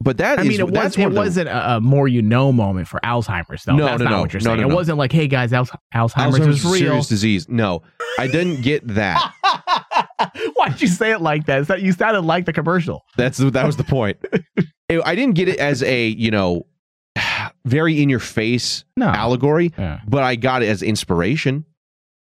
but 0.03 0.16
that 0.19 0.39
I 0.39 0.43
is- 0.43 0.49
mean, 0.49 0.61
it, 0.61 0.70
was, 0.70 0.97
it 0.97 1.05
of 1.05 1.12
the- 1.12 1.19
wasn't 1.19 1.49
a, 1.51 1.78
more 1.81 2.07
you 2.09 2.23
know 2.23 2.53
moment 2.53 2.89
for 2.89 3.01
Alzheimer's, 3.01 3.65
though. 3.65 3.77
No, 3.77 3.85
That's 3.85 3.99
no, 3.99 4.05
not 4.05 4.11
no. 4.12 4.20
what 4.23 4.32
you're 4.32 4.41
No, 4.41 4.45
saying. 4.57 4.61
no, 4.62 4.70
It 4.70 4.74
wasn't 4.74 4.97
like, 4.97 5.12
hey 5.12 5.27
guys, 5.28 5.53
Al- 5.53 5.66
Alzheimer's, 5.95 6.39
Alzheimer's 6.39 6.47
is 6.47 6.65
real. 6.65 6.74
serious 6.74 7.09
disease 7.09 7.49
no 7.51 7.82
i 8.19 8.27
didn't 8.28 8.62
get 8.62 8.87
that 8.87 9.32
Why'd 10.55 10.81
you 10.81 10.89
say 10.89 11.13
it 11.13 11.21
like 11.21 11.47
that? 11.47 11.67
That 11.69 11.83
you 11.83 11.93
sounded 11.93 12.23
like 12.23 12.47
the 12.47 12.53
commercial. 12.53 13.05
That's 13.17 13.39
that 13.39 13.67
was 13.67 13.77
the 13.77 13.85
point. 13.85 14.19
I 15.05 15.15
didn't 15.15 15.35
get 15.37 15.49
it 15.49 15.59
as 15.59 15.83
a 15.83 16.09
you 16.09 16.31
know 16.31 16.67
very 17.65 18.03
in 18.03 18.09
your 18.09 18.19
face 18.21 18.85
No. 18.97 19.07
allegory, 19.07 19.73
Yeah. 19.79 20.01
but 20.07 20.23
I 20.23 20.37
got 20.37 20.63
it 20.63 20.69
as 20.69 20.83
inspiration 20.83 21.65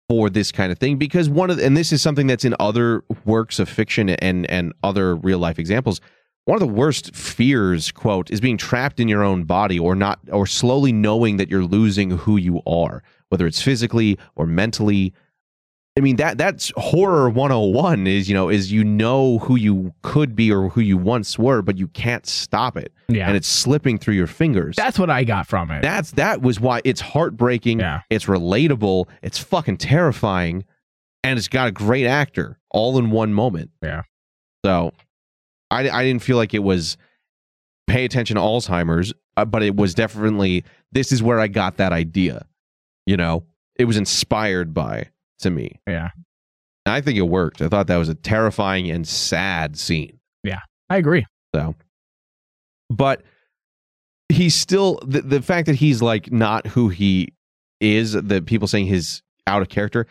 for 0.09 0.29
this 0.29 0.51
kind 0.51 0.71
of 0.71 0.77
thing 0.79 0.97
because 0.97 1.29
one 1.29 1.49
of 1.49 1.57
the, 1.57 1.65
and 1.65 1.75
this 1.77 1.91
is 1.93 2.01
something 2.01 2.27
that's 2.27 2.43
in 2.45 2.55
other 2.59 3.03
works 3.25 3.59
of 3.59 3.69
fiction 3.69 4.09
and 4.09 4.49
and 4.49 4.73
other 4.83 5.15
real 5.15 5.39
life 5.39 5.59
examples. 5.59 6.01
One 6.45 6.55
of 6.55 6.59
the 6.59 6.73
worst 6.73 7.15
fears, 7.15 7.89
quote, 7.91 8.29
is 8.29 8.41
being 8.41 8.57
trapped 8.57 8.99
in 8.99 9.07
your 9.07 9.23
own 9.23 9.45
body 9.45 9.79
or 9.79 9.95
not 9.95 10.19
or 10.29 10.45
slowly 10.45 10.91
knowing 10.91 11.37
that 11.37 11.49
you're 11.49 11.63
losing 11.63 12.11
who 12.11 12.35
you 12.35 12.61
are, 12.67 13.01
whether 13.29 13.47
it's 13.47 13.61
physically 13.61 14.17
or 14.35 14.45
mentally. 14.45 15.13
I 15.95 16.01
mean 16.01 16.15
that 16.15 16.39
that's 16.39 16.71
horror 16.75 17.29
101 17.29 18.07
is 18.07 18.27
you 18.27 18.33
know 18.33 18.49
is 18.49 18.71
you 18.71 18.83
know 18.83 19.37
who 19.39 19.55
you 19.55 19.93
could 20.01 20.35
be 20.35 20.51
or 20.51 20.69
who 20.69 20.81
you 20.81 20.97
once 20.97 21.37
were 21.37 21.61
but 21.61 21.77
you 21.77 21.87
can't 21.89 22.25
stop 22.25 22.75
it 22.77 22.91
Yeah. 23.09 23.27
and 23.27 23.37
it's 23.37 23.47
slipping 23.47 23.99
through 23.99 24.15
your 24.15 24.25
fingers. 24.25 24.75
That's 24.75 24.97
what 24.97 25.11
I 25.11 25.23
got 25.23 25.45
from 25.45 25.69
it. 25.69 25.83
That's 25.83 26.11
that 26.11 26.41
was 26.41 26.59
why 26.59 26.81
it's 26.83 26.99
heartbreaking. 26.99 27.79
Yeah. 27.79 28.01
It's 28.09 28.25
relatable. 28.25 29.07
It's 29.21 29.37
fucking 29.37 29.77
terrifying, 29.77 30.65
and 31.23 31.37
it's 31.37 31.47
got 31.47 31.67
a 31.67 31.71
great 31.71 32.07
actor 32.07 32.57
all 32.71 32.97
in 32.97 33.11
one 33.11 33.31
moment. 33.33 33.69
Yeah. 33.83 34.01
So, 34.65 34.93
I 35.69 35.87
I 35.89 36.03
didn't 36.03 36.23
feel 36.23 36.37
like 36.37 36.55
it 36.55 36.63
was 36.63 36.97
pay 37.85 38.03
attention 38.03 38.35
to 38.37 38.41
Alzheimer's, 38.41 39.13
uh, 39.37 39.45
but 39.45 39.61
it 39.61 39.75
was 39.75 39.93
definitely 39.93 40.63
this 40.91 41.11
is 41.11 41.21
where 41.21 41.39
I 41.39 41.47
got 41.49 41.77
that 41.77 41.91
idea. 41.93 42.47
You 43.05 43.15
know, 43.17 43.43
it 43.77 43.85
was 43.85 43.97
inspired 43.97 44.73
by 44.73 45.09
to 45.43 45.49
me. 45.49 45.79
Yeah. 45.87 46.09
And 46.85 46.93
I 46.93 47.01
think 47.01 47.17
it 47.17 47.23
worked. 47.23 47.61
I 47.61 47.69
thought 47.69 47.87
that 47.87 47.97
was 47.97 48.09
a 48.09 48.15
terrifying 48.15 48.89
and 48.89 49.07
sad 49.07 49.77
scene. 49.77 50.19
Yeah. 50.43 50.59
I 50.89 50.97
agree. 50.97 51.25
So, 51.55 51.75
but 52.89 53.23
he's 54.29 54.55
still 54.55 54.99
the, 55.05 55.21
the 55.21 55.41
fact 55.41 55.67
that 55.67 55.75
he's 55.75 56.01
like 56.01 56.31
not 56.31 56.67
who 56.67 56.89
he 56.89 57.33
is. 57.79 58.13
The 58.13 58.41
people 58.41 58.67
saying 58.67 58.87
he's 58.87 59.21
out 59.47 59.61
of 59.61 59.69
character. 59.69 60.07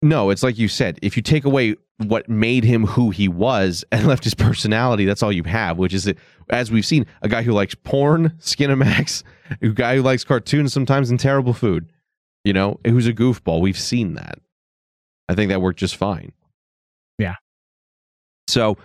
No, 0.00 0.30
it's 0.30 0.42
like 0.42 0.58
you 0.58 0.68
said. 0.68 0.98
If 1.02 1.16
you 1.16 1.22
take 1.22 1.44
away 1.44 1.76
what 1.98 2.28
made 2.28 2.64
him 2.64 2.86
who 2.86 3.10
he 3.10 3.28
was 3.28 3.84
and 3.92 4.06
left 4.06 4.24
his 4.24 4.34
personality, 4.34 5.04
that's 5.04 5.22
all 5.22 5.32
you 5.32 5.44
have. 5.44 5.78
Which 5.78 5.92
is, 5.92 6.04
that, 6.04 6.16
as 6.50 6.70
we've 6.70 6.86
seen, 6.86 7.06
a 7.22 7.28
guy 7.28 7.42
who 7.42 7.52
likes 7.52 7.74
porn, 7.74 8.30
Skinamax, 8.40 9.24
a 9.60 9.68
guy 9.68 9.96
who 9.96 10.02
likes 10.02 10.24
cartoons 10.24 10.72
sometimes 10.72 11.10
and 11.10 11.18
terrible 11.20 11.52
food. 11.52 11.90
You 12.44 12.52
know, 12.52 12.80
who's 12.86 13.06
a 13.06 13.12
goofball. 13.12 13.60
We've 13.60 13.78
seen 13.78 14.14
that. 14.14 14.38
I 15.28 15.34
think 15.34 15.50
that 15.50 15.60
worked 15.60 15.78
just 15.78 15.96
fine. 15.96 16.32
Yeah. 17.18 17.34
So 18.46 18.76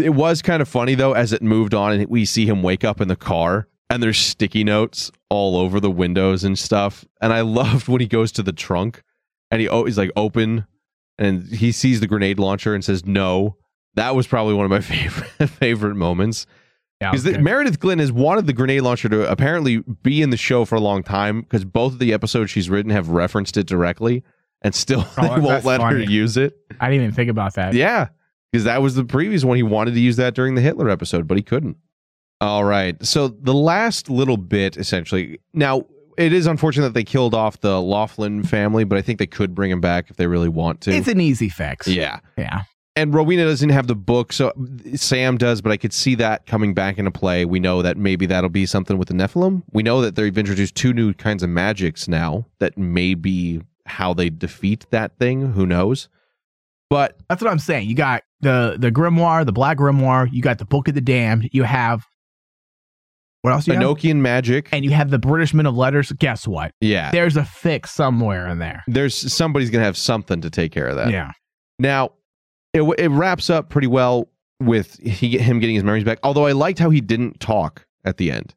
It 0.00 0.14
was 0.14 0.42
kind 0.42 0.62
of 0.62 0.68
funny 0.68 0.94
though 0.94 1.12
as 1.12 1.32
it 1.32 1.42
moved 1.42 1.74
on 1.74 1.92
and 1.92 2.08
we 2.08 2.24
see 2.24 2.46
him 2.46 2.62
wake 2.62 2.84
up 2.84 3.00
in 3.00 3.08
the 3.08 3.16
car 3.16 3.68
and 3.90 4.02
there's 4.02 4.18
sticky 4.18 4.64
notes 4.64 5.10
all 5.28 5.56
over 5.56 5.78
the 5.80 5.90
windows 5.90 6.44
and 6.44 6.58
stuff. 6.58 7.04
And 7.20 7.32
I 7.32 7.40
loved 7.42 7.88
when 7.88 8.00
he 8.00 8.06
goes 8.06 8.32
to 8.32 8.42
the 8.42 8.52
trunk 8.52 9.02
and 9.50 9.60
he 9.60 9.68
oh 9.68 9.84
he's 9.84 9.98
like 9.98 10.10
open 10.16 10.66
and 11.18 11.42
he 11.46 11.72
sees 11.72 12.00
the 12.00 12.06
grenade 12.06 12.38
launcher 12.38 12.74
and 12.74 12.84
says 12.84 13.04
no. 13.04 13.56
That 13.94 14.16
was 14.16 14.26
probably 14.26 14.54
one 14.54 14.64
of 14.64 14.70
my 14.70 14.80
favorite 14.94 15.48
favorite 15.50 15.94
moments. 15.96 16.46
Yeah, 17.02 17.10
Because 17.10 17.26
okay. 17.26 17.38
Meredith 17.38 17.80
Glynn 17.80 17.98
has 17.98 18.12
wanted 18.12 18.46
the 18.46 18.52
grenade 18.52 18.82
launcher 18.82 19.08
to 19.08 19.30
apparently 19.30 19.78
be 20.02 20.22
in 20.22 20.30
the 20.30 20.36
show 20.36 20.64
for 20.64 20.76
a 20.76 20.80
long 20.80 21.02
time 21.02 21.42
because 21.42 21.64
both 21.64 21.94
of 21.94 21.98
the 21.98 22.12
episodes 22.12 22.50
she's 22.50 22.70
written 22.70 22.90
have 22.92 23.08
referenced 23.10 23.56
it 23.56 23.66
directly 23.66 24.22
and 24.62 24.74
still 24.74 25.06
Oh, 25.18 25.22
they 25.34 25.40
won't 25.40 25.64
let 25.64 25.80
her 25.82 25.98
use 25.98 26.36
it. 26.36 26.56
I 26.80 26.88
didn't 26.90 27.02
even 27.04 27.14
think 27.14 27.30
about 27.30 27.54
that. 27.54 27.74
Yeah, 27.74 28.08
because 28.50 28.64
that 28.64 28.82
was 28.82 28.94
the 28.94 29.04
previous 29.04 29.44
one. 29.44 29.56
He 29.56 29.62
wanted 29.62 29.94
to 29.94 30.00
use 30.00 30.16
that 30.16 30.34
during 30.34 30.54
the 30.54 30.60
Hitler 30.62 30.88
episode, 30.88 31.26
but 31.28 31.36
he 31.36 31.42
couldn't. 31.42 31.76
All 32.40 32.64
right. 32.64 32.96
So 33.06 33.28
the 33.28 33.54
last 33.54 34.10
little 34.10 34.36
bit, 34.36 34.76
essentially. 34.76 35.38
Now, 35.54 35.86
it 36.18 36.32
is 36.32 36.46
unfortunate 36.46 36.88
that 36.88 36.94
they 36.94 37.04
killed 37.04 37.34
off 37.34 37.60
the 37.60 37.80
Loughlin 37.80 38.42
family, 38.42 38.84
but 38.84 38.98
I 38.98 39.02
think 39.02 39.18
they 39.18 39.26
could 39.26 39.54
bring 39.54 39.70
him 39.70 39.80
back 39.80 40.10
if 40.10 40.16
they 40.16 40.26
really 40.26 40.48
want 40.48 40.80
to. 40.82 40.90
It's 40.92 41.08
an 41.08 41.20
easy 41.20 41.48
fix. 41.48 41.86
yeah. 41.86 42.18
Yeah. 42.36 42.62
And 42.94 43.14
Rowena 43.14 43.44
doesn't 43.44 43.70
have 43.70 43.86
the 43.86 43.94
book, 43.94 44.34
so 44.34 44.52
Sam 44.96 45.38
does, 45.38 45.62
but 45.62 45.72
I 45.72 45.78
could 45.78 45.94
see 45.94 46.14
that 46.16 46.44
coming 46.44 46.74
back 46.74 46.98
into 46.98 47.10
play. 47.10 47.46
We 47.46 47.58
know 47.58 47.80
that 47.80 47.96
maybe 47.96 48.26
that'll 48.26 48.50
be 48.50 48.66
something 48.66 48.98
with 48.98 49.08
the 49.08 49.14
Nephilim. 49.14 49.62
We 49.72 49.82
know 49.82 50.02
that 50.02 50.14
they've 50.14 50.36
introduced 50.36 50.74
two 50.74 50.92
new 50.92 51.14
kinds 51.14 51.42
of 51.42 51.48
magics 51.48 52.06
now 52.06 52.44
that 52.58 52.76
may 52.76 53.14
be 53.14 53.62
how 53.92 54.14
they 54.14 54.30
defeat 54.30 54.86
that 54.90 55.18
thing. 55.18 55.52
Who 55.52 55.66
knows? 55.66 56.08
But 56.90 57.16
That's 57.28 57.42
what 57.42 57.50
I'm 57.50 57.58
saying. 57.58 57.88
You 57.88 57.94
got 57.94 58.22
the 58.40 58.76
the 58.78 58.90
grimoire, 58.90 59.46
the 59.46 59.52
black 59.52 59.78
grimoire. 59.78 60.28
You 60.30 60.42
got 60.42 60.58
the 60.58 60.64
Book 60.66 60.88
of 60.88 60.94
the 60.94 61.00
Damned. 61.00 61.48
You 61.52 61.62
have 61.62 62.04
what 63.42 63.52
else? 63.52 63.66
You 63.66 63.74
have? 63.74 63.82
Enochian 63.82 64.16
magic. 64.16 64.68
And 64.72 64.84
you 64.84 64.92
have 64.92 65.10
the 65.10 65.18
British 65.18 65.52
Men 65.52 65.66
of 65.66 65.74
Letters. 65.74 66.12
Guess 66.12 66.46
what? 66.46 66.72
Yeah. 66.80 67.10
There's 67.10 67.36
a 67.36 67.44
fix 67.44 67.90
somewhere 67.90 68.46
in 68.48 68.58
there. 68.58 68.84
there's 68.86 69.32
somebody's 69.32 69.70
gonna 69.70 69.84
have 69.84 69.96
something 69.96 70.40
to 70.42 70.50
take 70.50 70.70
care 70.72 70.86
of 70.86 70.96
that. 70.96 71.10
Yeah. 71.10 71.32
Now, 71.78 72.12
it 72.72 72.82
it 72.98 73.10
wraps 73.10 73.50
up 73.50 73.68
pretty 73.68 73.88
well 73.88 74.28
with 74.60 74.98
he 75.00 75.38
him 75.38 75.58
getting 75.58 75.74
his 75.74 75.84
memories 75.84 76.04
back. 76.04 76.18
Although 76.22 76.46
I 76.46 76.52
liked 76.52 76.78
how 76.78 76.90
he 76.90 77.00
didn't 77.00 77.40
talk 77.40 77.86
at 78.04 78.16
the 78.16 78.30
end, 78.30 78.54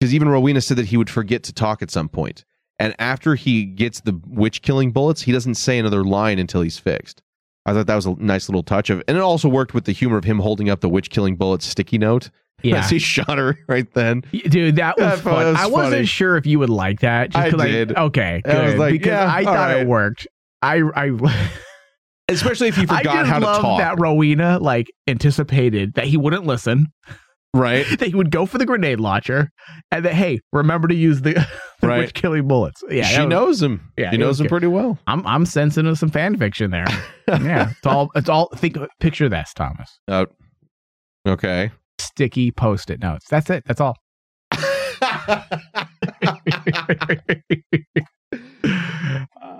because 0.00 0.14
even 0.14 0.28
Rowena 0.28 0.60
said 0.60 0.78
that 0.78 0.86
he 0.86 0.96
would 0.96 1.10
forget 1.10 1.42
to 1.44 1.52
talk 1.52 1.82
at 1.82 1.90
some 1.90 2.08
point. 2.08 2.44
And 2.82 2.96
after 2.98 3.36
he 3.36 3.64
gets 3.64 4.00
the 4.00 4.20
witch 4.26 4.60
killing 4.60 4.90
bullets, 4.90 5.22
he 5.22 5.30
doesn't 5.30 5.54
say 5.54 5.78
another 5.78 6.02
line 6.02 6.40
until 6.40 6.62
he's 6.62 6.78
fixed. 6.78 7.22
I 7.64 7.72
thought 7.72 7.86
that 7.86 7.94
was 7.94 8.06
a 8.06 8.16
nice 8.18 8.48
little 8.48 8.64
touch 8.64 8.90
of, 8.90 9.04
and 9.06 9.16
it 9.16 9.20
also 9.20 9.48
worked 9.48 9.72
with 9.72 9.84
the 9.84 9.92
humor 9.92 10.16
of 10.16 10.24
him 10.24 10.40
holding 10.40 10.68
up 10.68 10.80
the 10.80 10.88
witch 10.88 11.08
killing 11.08 11.36
bullets 11.36 11.64
sticky 11.64 11.98
note. 11.98 12.28
Yeah. 12.64 12.78
as 12.78 12.90
he 12.90 13.00
shot 13.00 13.38
her 13.38 13.58
right 13.66 13.92
then. 13.92 14.22
Dude, 14.30 14.76
that 14.76 14.96
was 14.96 15.04
I 15.04 15.16
fun. 15.16 15.34
was 15.34 15.56
I 15.56 15.66
wasn't 15.66 16.06
sure 16.06 16.36
if 16.36 16.46
you 16.46 16.60
would 16.60 16.70
like 16.70 17.00
that. 17.00 17.30
Just 17.30 17.58
I 17.58 17.66
did. 17.66 17.96
okay, 17.96 18.40
good. 18.44 18.54
I 18.54 18.64
was 18.66 18.74
like, 18.76 18.92
because 18.92 19.08
yeah, 19.08 19.34
I 19.34 19.42
thought 19.42 19.54
right. 19.54 19.80
it 19.80 19.88
worked. 19.88 20.28
I 20.60 20.80
I 20.94 21.50
Especially 22.28 22.68
if 22.68 22.76
he 22.76 22.86
I 22.88 22.98
forgot 22.98 23.26
how 23.26 23.40
to 23.40 23.46
talk. 23.46 23.80
that 23.80 23.98
Rowena 23.98 24.60
like 24.60 24.92
anticipated 25.08 25.94
that 25.94 26.04
he 26.04 26.16
wouldn't 26.16 26.46
listen. 26.46 26.86
Right. 27.54 27.84
that 27.98 28.06
he 28.08 28.14
would 28.14 28.30
go 28.30 28.46
for 28.46 28.56
the 28.58 28.64
grenade 28.66 28.98
launcher, 29.00 29.50
and 29.90 30.04
that 30.04 30.14
hey, 30.14 30.40
remember 30.52 30.88
to 30.88 30.94
use 30.94 31.20
the, 31.20 31.34
the 31.80 31.86
Right. 31.88 31.98
witch 31.98 32.14
killing 32.14 32.48
bullets. 32.48 32.82
Yeah, 32.88 33.04
she 33.04 33.20
was- 33.20 33.28
knows 33.28 33.62
him. 33.62 33.92
Yeah, 33.98 34.10
she 34.10 34.16
knows 34.16 34.40
him 34.40 34.44
good. 34.44 34.50
pretty 34.50 34.66
well. 34.68 34.98
I'm 35.06 35.26
I'm 35.26 35.44
sensing 35.44 35.94
some 35.94 36.10
fan 36.10 36.36
fiction 36.38 36.70
there. 36.70 36.86
yeah, 37.28 37.70
it's 37.76 37.86
all 37.86 38.10
it's 38.14 38.28
all. 38.28 38.48
Think 38.56 38.78
picture 39.00 39.28
this, 39.28 39.52
Thomas. 39.54 39.98
Uh, 40.08 40.26
okay. 41.28 41.70
Sticky 41.98 42.50
post-it 42.50 43.00
notes. 43.00 43.26
That's 43.28 43.50
it. 43.50 43.64
That's 43.66 43.80
all. 43.80 43.96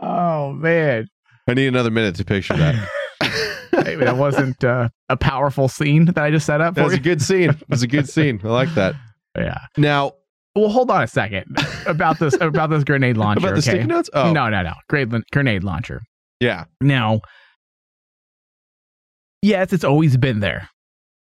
oh 0.02 0.52
man, 0.54 1.08
I 1.48 1.54
need 1.54 1.66
another 1.68 1.90
minute 1.90 2.14
to 2.16 2.24
picture 2.24 2.56
that. 2.56 2.88
Hey, 3.72 3.94
that 3.96 4.16
wasn't 4.16 4.62
uh, 4.62 4.88
a 5.08 5.16
powerful 5.16 5.66
scene 5.68 6.04
that 6.04 6.18
I 6.18 6.30
just 6.30 6.44
set 6.46 6.60
up 6.60 6.74
That 6.74 6.84
was 6.84 6.92
a 6.94 7.00
good 7.00 7.22
scene. 7.22 7.50
It 7.50 7.68
was 7.68 7.82
a 7.82 7.86
good 7.86 8.08
scene. 8.16 8.40
I 8.44 8.48
like 8.48 8.72
that. 8.74 8.94
Yeah. 9.36 9.58
Now, 9.78 10.12
Well, 10.54 10.68
hold 10.68 10.90
on 10.90 11.02
a 11.02 11.06
second 11.06 11.46
about 11.86 12.18
this 12.18 12.36
about 12.40 12.68
this 12.70 12.84
grenade 12.84 13.16
launcher. 13.16 13.38
About 13.38 13.54
the 13.54 13.60
okay? 13.60 13.70
sticky 13.78 13.86
notes? 13.86 14.10
Oh. 14.12 14.30
no, 14.32 14.48
no, 14.50 14.62
no. 14.62 14.74
Grenade 14.90 15.22
grenade 15.32 15.64
launcher. 15.64 16.02
yeah. 16.40 16.64
Now, 16.82 17.20
yes, 19.40 19.72
it's 19.72 19.84
always 19.84 20.16
been 20.16 20.40
there, 20.40 20.68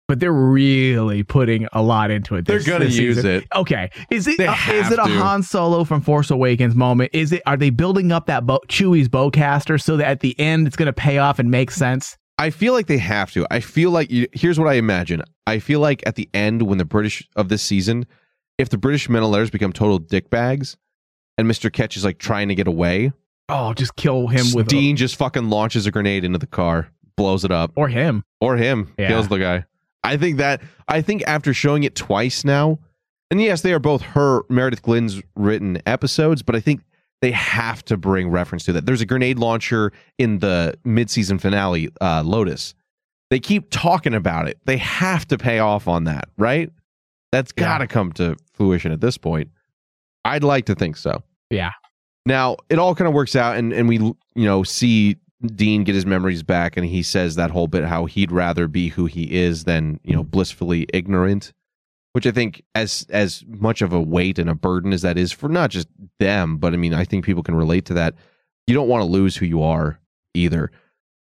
but 0.07 0.19
they're 0.19 0.32
really 0.32 1.24
putting 1.24 1.68
a 1.74 1.82
lot 1.82 2.11
into 2.11 2.36
it. 2.36 2.45
They're 2.45 2.64
gonna 2.64 2.86
use 2.86 3.18
season. 3.18 3.26
it. 3.32 3.44
Okay, 3.56 3.90
is 4.10 4.28
it 4.28 4.40
uh, 4.40 4.56
is 4.72 4.91
it 4.91 4.99
a 4.99 5.03
to. 5.03 5.10
Han 5.19 5.44
Solo 5.44 5.84
from 5.84 6.02
Force 6.02 6.32
Awakens 6.32 6.76
moment? 6.76 7.11
Is 7.14 7.32
it 7.34 7.41
are 7.45 7.57
they 7.57 7.69
building 7.69 8.11
up 8.11 8.26
that 8.28 8.45
bo- 8.45 8.61
Chewie's 8.68 9.10
bowcaster 9.10 9.82
so 9.82 9.98
that 9.98 10.07
at 10.07 10.19
the 10.22 10.40
end 10.40 10.68
it's 10.68 10.76
going 10.76 10.86
to 10.88 10.94
pay 10.94 11.18
off 11.18 11.40
and 11.40 11.52
make 11.52 11.72
sense? 11.72 12.15
I 12.38 12.49
feel 12.51 12.73
like 12.73 12.88
they 12.88 12.97
have 12.99 13.31
to. 13.34 13.47
I 13.49 13.59
feel 13.59 13.89
like 13.91 14.11
you, 14.11 14.27
here's 14.31 14.59
what 14.59 14.68
I 14.68 14.73
imagine. 14.73 15.23
I 15.47 15.59
feel 15.59 15.80
like 15.80 16.03
at 16.05 16.15
the 16.15 16.30
end, 16.34 16.61
when 16.64 16.77
the 16.77 16.85
British 16.85 17.27
of 17.35 17.49
this 17.49 17.64
season, 17.64 18.05
if 18.57 18.69
the 18.69 18.77
British 18.77 19.09
men 19.09 19.23
letters 19.23 19.49
become 19.49 19.73
total 19.73 19.99
dickbags, 19.99 20.76
and 21.38 21.47
Mister 21.47 21.69
Ketch 21.69 21.97
is 21.97 22.03
like 22.05 22.18
trying 22.19 22.47
to 22.49 22.55
get 22.55 22.68
away, 22.68 23.11
Oh, 23.49 23.73
just 23.73 23.95
kill 23.95 24.27
him 24.27 24.45
with 24.53 24.68
Dean 24.68 24.95
just 24.97 25.15
fucking 25.15 25.49
launches 25.49 25.85
a 25.88 25.91
grenade 25.91 26.23
into 26.26 26.38
the 26.38 26.47
car, 26.47 26.89
blows 27.15 27.43
it 27.45 27.51
up, 27.51 27.72
or 27.76 27.88
him. 27.88 28.23
or 28.41 28.57
him 28.57 28.93
Yeah. 28.99 29.07
kills 29.07 29.30
the 29.30 29.39
guy. 29.39 29.65
I 30.03 30.18
think 30.18 30.38
that 30.38 30.61
I 30.88 31.01
think 31.01 31.23
after 31.27 31.53
showing 31.53 31.84
it 31.84 31.95
twice 31.95 32.43
now, 32.45 32.80
and 33.31 33.41
yes, 33.41 33.61
they 33.61 33.73
are 33.73 33.80
both 33.80 34.01
her 34.01 34.43
Meredith 34.49 34.81
Glynn's 34.84 35.22
written 35.35 35.81
episodes, 35.85 36.43
but 36.43 36.55
I 36.55 36.59
think 36.59 36.81
they 37.22 37.31
have 37.31 37.84
to 37.85 37.98
bring 37.98 38.30
reference 38.30 38.65
to 38.65 38.73
that. 38.73 38.85
There's 38.85 39.02
a 39.02 39.06
grenade 39.06 39.39
launcher 39.39 39.91
in 40.18 40.39
the 40.39 40.76
mid-season 40.85 41.39
finale, 41.39 41.89
uh, 41.99 42.23
Lotus. 42.26 42.73
They 43.30 43.39
keep 43.39 43.69
talking 43.72 44.14
about 44.14 44.48
it. 44.48 44.57
They 44.65 44.77
have 44.77 45.27
to 45.30 45.38
pay 45.38 45.60
off 45.60 45.88
on 45.88 46.06
that, 46.06 46.30
right? 46.38 46.69
That's 47.31 47.52
got 47.52 47.80
to 47.80 47.88
come 47.88 48.14
to 48.14 48.38
fruition 48.53 48.91
at 48.91 49.02
this 49.02 49.18
point. 49.18 49.49
I'd 50.23 50.44
like 50.44 50.65
to 50.65 50.76
think 50.76 50.95
so. 50.98 51.23
Yeah. 51.49 51.72
Now 52.26 52.57
it 52.69 52.80
all 52.80 52.95
kind 52.95 53.07
of 53.07 53.14
works 53.14 53.35
out, 53.35 53.57
and 53.57 53.73
and 53.73 53.88
we 53.88 53.98
you 53.98 54.15
know 54.35 54.64
see 54.64 55.18
Dean 55.45 55.84
get 55.84 55.95
his 55.95 56.06
memories 56.06 56.44
back, 56.44 56.77
and 56.77 56.85
he 56.85 57.02
says 57.03 57.35
that 57.35 57.52
whole 57.52 57.68
bit 57.68 57.85
how 57.85 58.06
he'd 58.06 58.31
rather 58.31 58.68
be 58.68 58.89
who 58.89 59.06
he 59.06 59.34
is 59.34 59.64
than 59.64 59.99
you 60.03 60.14
know 60.14 60.23
blissfully 60.23 60.88
ignorant, 60.94 61.53
which 62.18 62.26
I 62.26 62.31
think 62.31 62.64
as 62.73 63.06
as 63.11 63.44
much 63.48 63.84
of 63.84 63.94
a 63.94 64.02
weight 64.02 64.39
and 64.39 64.49
a 64.49 64.56
burden 64.56 64.91
as 64.91 65.03
that 65.03 65.19
is 65.19 65.31
for 65.31 65.48
not 65.48 65.69
just 65.69 65.88
them, 66.18 66.57
but 66.57 66.73
I 66.73 66.76
mean 66.76 66.91
I 66.91 67.06
think 67.06 67.23
people 67.23 67.44
can 67.44 67.53
relate 67.53 67.85
to 67.85 67.94
that. 67.94 68.15
You 68.65 68.73
don't 68.73 68.88
want 68.88 69.02
to 69.02 69.06
lose 69.06 69.35
who 69.35 69.45
you 69.45 69.61
are 69.61 69.99
either. 70.34 70.72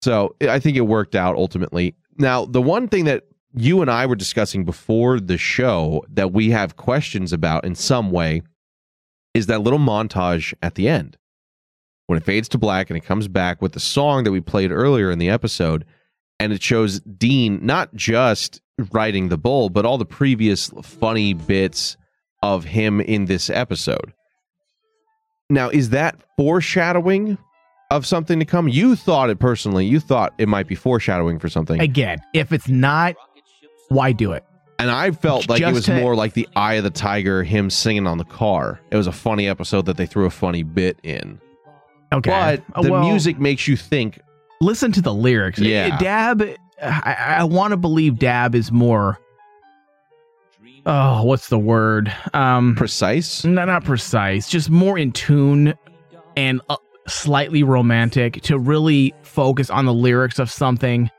So 0.03 0.36
I 0.41 0.60
think 0.60 0.78
it 0.78 0.82
worked 0.82 1.16
out 1.16 1.38
ultimately. 1.38 1.95
Now 2.20 2.45
the 2.45 2.62
one 2.62 2.88
thing 2.88 3.06
that 3.06 3.24
you 3.56 3.82
and 3.82 3.90
I 3.90 4.06
were 4.06 4.16
discussing 4.16 4.64
before 4.64 5.20
the 5.20 5.40
show 5.40 6.06
that 6.07 6.32
we 6.34 6.52
have 6.52 6.76
questions 6.76 7.34
about 7.34 7.66
in 7.66 7.74
some 7.74 8.12
way 8.12 8.44
is 9.34 9.48
that 9.48 9.62
little 9.62 9.80
montage 9.80 10.53
at 10.62 10.76
the 10.76 10.88
end 10.88 11.18
when 12.06 12.18
it 12.18 12.24
fades 12.24 12.48
to 12.49 12.60
black 12.60 12.91
and 12.91 12.98
it 12.98 13.03
comes 13.03 13.28
back 13.28 13.60
with 13.60 13.72
the 13.72 13.80
song 13.80 14.24
that 14.24 14.32
we 14.32 14.40
played 14.40 14.72
earlier 14.72 15.10
in 15.10 15.18
the 15.18 15.32
episode 15.32 15.84
and 16.40 16.53
it 16.53 16.62
shows 16.62 16.99
Dean 17.02 17.66
not 17.66 17.94
just 17.95 18.62
riding 18.91 19.30
the 19.30 19.38
bull 19.38 19.70
but 19.70 19.86
all 19.86 19.98
the 19.98 20.06
previous 20.06 20.70
funny 20.84 21.34
bits 21.34 21.98
of 22.44 22.66
him 22.66 23.02
in 23.02 23.26
this 23.26 23.49
episode. 23.49 24.14
Now, 25.49 25.70
is 25.70 25.90
that 25.91 26.16
foreshadowing 26.38 27.38
of 27.91 28.06
something 28.06 28.40
to 28.40 28.45
come? 28.45 28.68
You 28.68 28.95
thought 28.95 29.30
it 29.30 29.40
personally. 29.40 29.86
You 29.86 29.99
thought 29.99 30.34
it 30.38 30.48
might 30.48 30.68
be 30.68 30.76
foreshadowing 30.76 31.40
for 31.40 31.49
something. 31.49 31.80
Again, 31.80 32.20
if 32.34 32.52
it's 32.52 32.68
not, 32.68 33.16
why 33.90 34.12
do 34.12 34.32
it? 34.32 34.44
And 34.78 34.91
I 34.91 35.12
felt 35.12 35.48
like 35.48 35.62
it 35.62 35.72
was 35.72 35.86
to- 35.86 35.99
more 35.99 36.16
like 36.16 36.34
the 36.34 36.48
Eye 36.56 36.74
of 36.76 36.84
the 36.84 36.90
Tiger, 36.90 37.44
him 37.44 37.70
singing 37.70 38.07
on 38.07 38.18
the 38.18 38.26
car. 38.26 38.82
It 38.91 38.98
was 38.98 39.07
a 39.07 39.12
funny 39.12 39.48
episode 39.48 39.86
that 39.86 39.98
they 39.98 40.06
threw 40.06 40.26
a 40.26 40.32
funny 40.32 40.64
bit 40.64 40.98
in. 41.03 41.40
Okay, 42.12 42.60
But 42.74 42.84
the 42.84 42.91
well, 42.91 43.07
music 43.07 43.40
makes 43.40 43.68
you 43.68 43.78
think. 43.78 44.20
Listen 44.61 44.91
to 44.94 45.02
the 45.02 45.14
lyrics. 45.14 45.60
Yeah. 45.60 45.98
Dabb. 45.98 46.44
I, 46.82 47.36
I 47.40 47.44
want 47.45 47.72
to 47.72 47.77
believe 47.77 48.19
Dabb 48.19 48.56
is 48.56 48.72
more. 48.72 49.18
Oh, 50.86 51.23
what's 51.23 51.49
the 51.49 51.57
word? 51.57 52.14
Um, 52.34 52.76
precise. 52.76 53.44
No, 53.44 53.65
not 53.65 53.84
precise. 53.84 54.48
Just 54.48 54.69
more 54.69 54.98
in 54.99 55.11
tune 55.11 55.73
and 56.38 56.61
uh, 56.69 56.77
slightly 57.07 57.64
romantic 57.64 58.41
to 58.44 58.60
really 58.60 59.14
focus 59.23 59.69
on 59.72 59.86
the 59.86 59.94
lyrics 59.94 60.38
of 60.38 60.52
something 60.52 61.10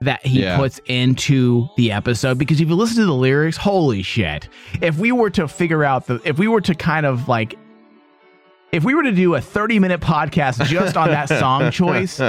that 0.00 0.24
he 0.26 0.42
Yeah. 0.42 0.56
puts 0.56 0.80
into 0.86 1.68
the 1.76 1.92
episode. 1.92 2.38
Because 2.38 2.60
if 2.60 2.68
you 2.68 2.74
listen 2.74 2.96
to 2.96 3.06
the 3.06 3.14
lyrics, 3.14 3.56
holy 3.56 4.02
shit! 4.02 4.48
If 4.82 4.98
we 4.98 5.12
were 5.12 5.30
to 5.30 5.46
figure 5.46 5.84
out 5.84 6.06
the, 6.08 6.20
if 6.24 6.38
we 6.38 6.48
were 6.48 6.60
to 6.62 6.74
kind 6.74 7.06
of 7.06 7.28
like. 7.28 7.54
If 8.74 8.82
we 8.82 8.92
were 8.92 9.04
to 9.04 9.12
do 9.12 9.36
a 9.36 9.40
30 9.40 9.78
minute 9.78 10.00
podcast 10.00 10.66
just 10.66 10.96
on 10.96 11.08
that 11.10 11.28
song 11.28 11.70
choice, 11.70 12.20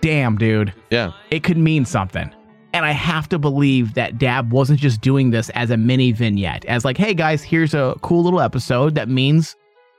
damn, 0.00 0.36
dude. 0.36 0.74
Yeah. 0.90 1.12
It 1.30 1.44
could 1.44 1.56
mean 1.56 1.84
something. 1.84 2.28
And 2.72 2.84
I 2.84 2.90
have 2.90 3.28
to 3.28 3.38
believe 3.38 3.94
that 3.94 4.18
Dabb 4.18 4.52
wasn't 4.52 4.80
just 4.80 5.00
doing 5.00 5.30
this 5.30 5.48
as 5.50 5.70
a 5.70 5.76
mini 5.76 6.10
vignette, 6.10 6.64
as 6.64 6.84
like, 6.84 6.96
hey 6.96 7.14
guys, 7.14 7.40
here's 7.40 7.72
a 7.72 7.94
cool 8.02 8.24
little 8.24 8.40
episode 8.40 8.96
that 8.96 9.08
means, 9.08 9.54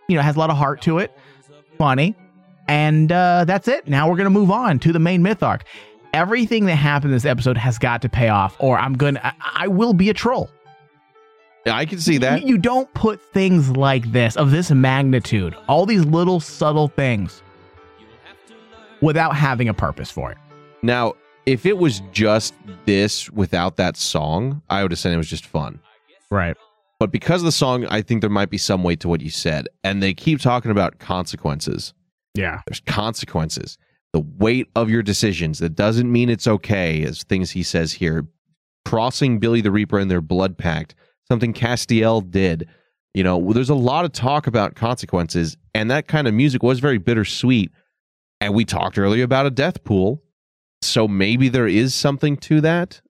you 0.10 0.18
know, 0.18 0.22
has 0.22 0.36
a 0.36 0.40
lot 0.40 0.50
of 0.50 0.58
heart 0.58 0.82
to 0.82 1.00
it, 1.00 1.18
funny, 1.78 2.16
and 2.68 3.10
uh, 3.10 3.46
that's 3.46 3.70
it. 3.70 3.88
Now 3.88 4.10
we're 4.10 4.18
gonna 4.18 4.30
move 4.30 4.52
on 4.52 4.80
to 4.80 4.92
the 4.92 5.00
main 5.00 5.24
myth 5.24 5.42
arc. 5.42 5.64
Everything 6.14 6.66
that 6.66 6.76
happened 6.76 7.12
in 7.12 7.16
this 7.16 7.26
episode 7.26 7.58
has 7.58 7.78
got 7.78 8.02
to 8.02 8.10
pay 8.10 8.28
off, 8.28 8.58
or 8.60 8.78
I'm 8.78 8.94
gonna, 8.94 9.22
I, 9.24 9.34
I 9.64 9.68
will 9.70 9.94
be 9.94 10.10
a 10.10 10.14
troll. 10.14 10.52
I 11.69 11.85
can 11.85 11.99
see 11.99 12.18
that. 12.19 12.41
You, 12.41 12.48
you 12.48 12.57
don't 12.57 12.91
put 12.94 13.22
things 13.34 13.72
like 13.72 14.11
this 14.11 14.35
of 14.35 14.52
this 14.52 14.72
magnitude, 14.72 15.56
all 15.68 15.85
these 15.85 16.06
little 16.06 16.39
subtle 16.39 16.88
things, 16.88 17.41
without 19.02 19.35
having 19.35 19.69
a 19.69 19.73
purpose 19.73 20.11
for 20.11 20.31
it. 20.31 20.38
Now, 20.84 21.14
if 21.45 21.65
it 21.65 21.77
was 21.77 22.02
just 22.11 22.53
this 22.85 23.30
without 23.31 23.77
that 23.77 23.95
song, 23.98 24.61
I 24.69 24.81
would 24.81 24.91
have 24.91 24.99
said 24.99 25.14
it 25.14 25.18
was 25.18 25.30
just 25.30 25.45
fun. 25.45 25.80
Right. 26.30 26.57
But 26.99 27.11
because 27.11 27.41
of 27.41 27.45
the 27.45 27.52
song, 27.52 27.85
I 27.85 28.02
think 28.02 28.22
there 28.22 28.30
might 28.30 28.49
be 28.49 28.57
some 28.57 28.84
weight 28.84 28.99
to 29.02 29.07
what 29.07 29.22
you 29.22 29.30
said. 29.30 29.68
And 29.84 30.02
they 30.02 30.14
keep 30.14 30.41
talking 30.41 30.72
about 30.72 30.99
consequences. 30.99 31.94
Yeah. 32.34 32.61
There's 32.68 32.80
consequences. 32.81 33.77
The 34.14 34.19
weight 34.19 34.68
of 34.76 34.89
your 34.89 35.03
decisions. 35.03 35.60
That 35.60 35.76
doesn't 35.76 36.11
mean 36.11 36.30
it's 36.30 36.48
okay, 36.48 37.03
as 37.03 37.23
things 37.23 37.52
he 37.52 37.64
says 37.64 37.94
here. 37.94 38.27
Crossing 38.84 39.39
Billy 39.39 39.61
the 39.61 39.72
Reaper 39.72 39.99
and 39.99 40.10
their 40.10 40.22
blood 40.22 40.57
pact, 40.57 40.95
something 41.30 41.54
Castiel 41.54 42.30
did. 42.30 42.68
You 43.14 43.24
know, 43.24 43.52
there's 43.54 43.70
a 43.70 43.76
lot 43.76 44.06
of 44.06 44.12
talk 44.12 44.48
about 44.48 44.76
consequences, 44.76 45.58
and 45.74 45.90
that 45.90 46.08
kind 46.08 46.28
of 46.28 46.34
music 46.34 46.62
was 46.64 46.80
very 46.80 46.98
bittersweet. 46.98 47.72
And 48.40 48.54
we 48.54 48.66
talked 48.66 48.99
earlier 48.99 49.24
about 49.24 49.48
a 49.48 49.52
death 49.52 49.84
pool. 49.84 50.22
So 50.84 51.08
maybe 51.08 51.49
there 51.49 51.68
is 51.68 51.95
something 51.95 52.38
to 52.38 52.62
that. 52.62 53.02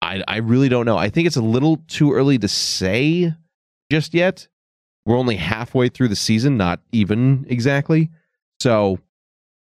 I, 0.00 0.22
I 0.28 0.36
really 0.36 0.68
don't 0.68 0.86
know. 0.86 0.96
I 0.96 1.08
think 1.08 1.26
it's 1.26 1.36
a 1.36 1.42
little 1.42 1.78
too 1.88 2.12
early 2.12 2.38
to 2.38 2.48
say 2.48 3.34
just 3.90 4.14
yet. 4.14 4.46
We're 5.04 5.18
only 5.18 5.36
halfway 5.36 5.88
through 5.88 6.08
the 6.08 6.16
season, 6.16 6.56
not 6.56 6.80
even 6.92 7.46
exactly. 7.48 8.10
So 8.60 8.98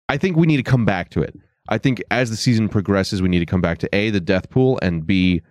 I 0.09 0.17
think 0.17 0.37
we 0.37 0.47
need 0.47 0.57
to 0.57 0.63
come 0.63 0.85
back 0.85 1.09
to 1.11 1.21
it. 1.21 1.35
I 1.69 1.77
think 1.77 2.03
as 2.11 2.29
the 2.29 2.35
season 2.35 2.67
progresses, 2.67 3.21
we 3.21 3.29
need 3.29 3.39
to 3.39 3.45
come 3.45 3.61
back 3.61 3.77
to 3.79 3.89
A, 3.95 4.09
the 4.09 4.19
death 4.19 4.49
pool, 4.49 4.79
and 4.81 5.05
B, 5.05 5.41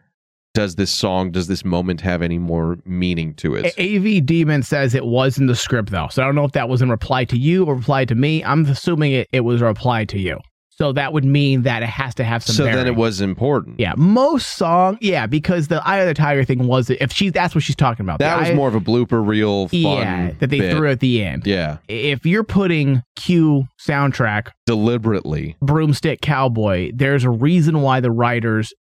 does 0.55 0.75
this 0.77 0.91
song, 0.91 1.31
does 1.31 1.47
this 1.47 1.65
moment 1.65 2.01
have 2.03 2.21
any 2.23 2.39
more 2.39 2.79
meaning 2.85 3.35
to 3.35 3.55
it? 3.55 3.75
AV 3.79 4.25
Demon 4.27 4.63
says 4.63 4.95
it 4.95 5.07
was 5.07 5.39
in 5.39 5.47
the 5.47 5.57
script 5.57 5.91
though, 5.91 6.09
so 6.11 6.23
I 6.23 6.27
don't 6.27 6.35
know 6.35 6.45
if 6.45 6.53
that 6.53 6.69
was 6.69 6.83
in 6.83 6.91
reply 6.91 7.25
to 7.27 7.39
you 7.39 7.65
or 7.65 7.75
reply 7.77 8.05
to 8.05 8.15
me. 8.15 8.45
I'm 8.45 8.67
assuming 8.67 9.13
it, 9.13 9.29
it 9.33 9.41
was 9.41 9.61
a 9.63 9.65
reply 9.67 10.05
to 10.07 10.19
you. 10.19 10.39
So 10.75 10.91
that 10.93 11.13
would 11.13 11.25
mean 11.25 11.63
that 11.63 11.83
it 11.83 11.89
has 11.91 12.15
to 12.17 12.25
have 12.25 12.43
some. 12.43 12.55
so 12.57 12.65
then 12.65 12.87
it 12.87 12.97
was 12.97 13.21
important. 13.21 13.79
Yeah, 13.79 13.93
most 13.97 14.57
song, 14.57 14.97
yeah, 15.03 15.27
because 15.27 15.69
the 15.69 15.87
Eye 15.87 15.99
of 15.99 16.09
the 16.09 16.15
Tiger 16.15 16.45
thing 16.45 16.67
was 16.67 16.89
if 16.89 17.13
she 17.13 17.29
that's 17.29 17.55
what 17.55 17.63
she's 17.63 17.77
talking 17.77 18.05
about. 18.05 18.19
That 18.19 18.37
The 18.43 18.49
was 18.51 18.57
more 18.57 18.69
of 18.69 18.75
a 18.75 18.81
blooper 18.81 19.25
reel 19.25 19.69
fun 19.69 19.81
yeah 19.81 20.31
that 20.41 20.49
they 20.51 20.59
bit. 20.61 20.75
threw 20.77 20.91
at 20.91 21.01
the 21.01 21.23
end. 21.23 21.47
Yeah. 21.47 21.77
If 21.89 22.25
you're 22.27 22.43
putting 22.43 23.03
Q 23.17 23.67
soundtrack 23.87 24.49
Deliberately. 24.67 25.57
broomstick 25.61 26.21
cowboy, 26.23 26.91
there's 26.95 27.25
a 27.25 27.31
reason 27.31 27.83
why 27.83 28.01
the 28.01 28.11
writers 28.11 28.73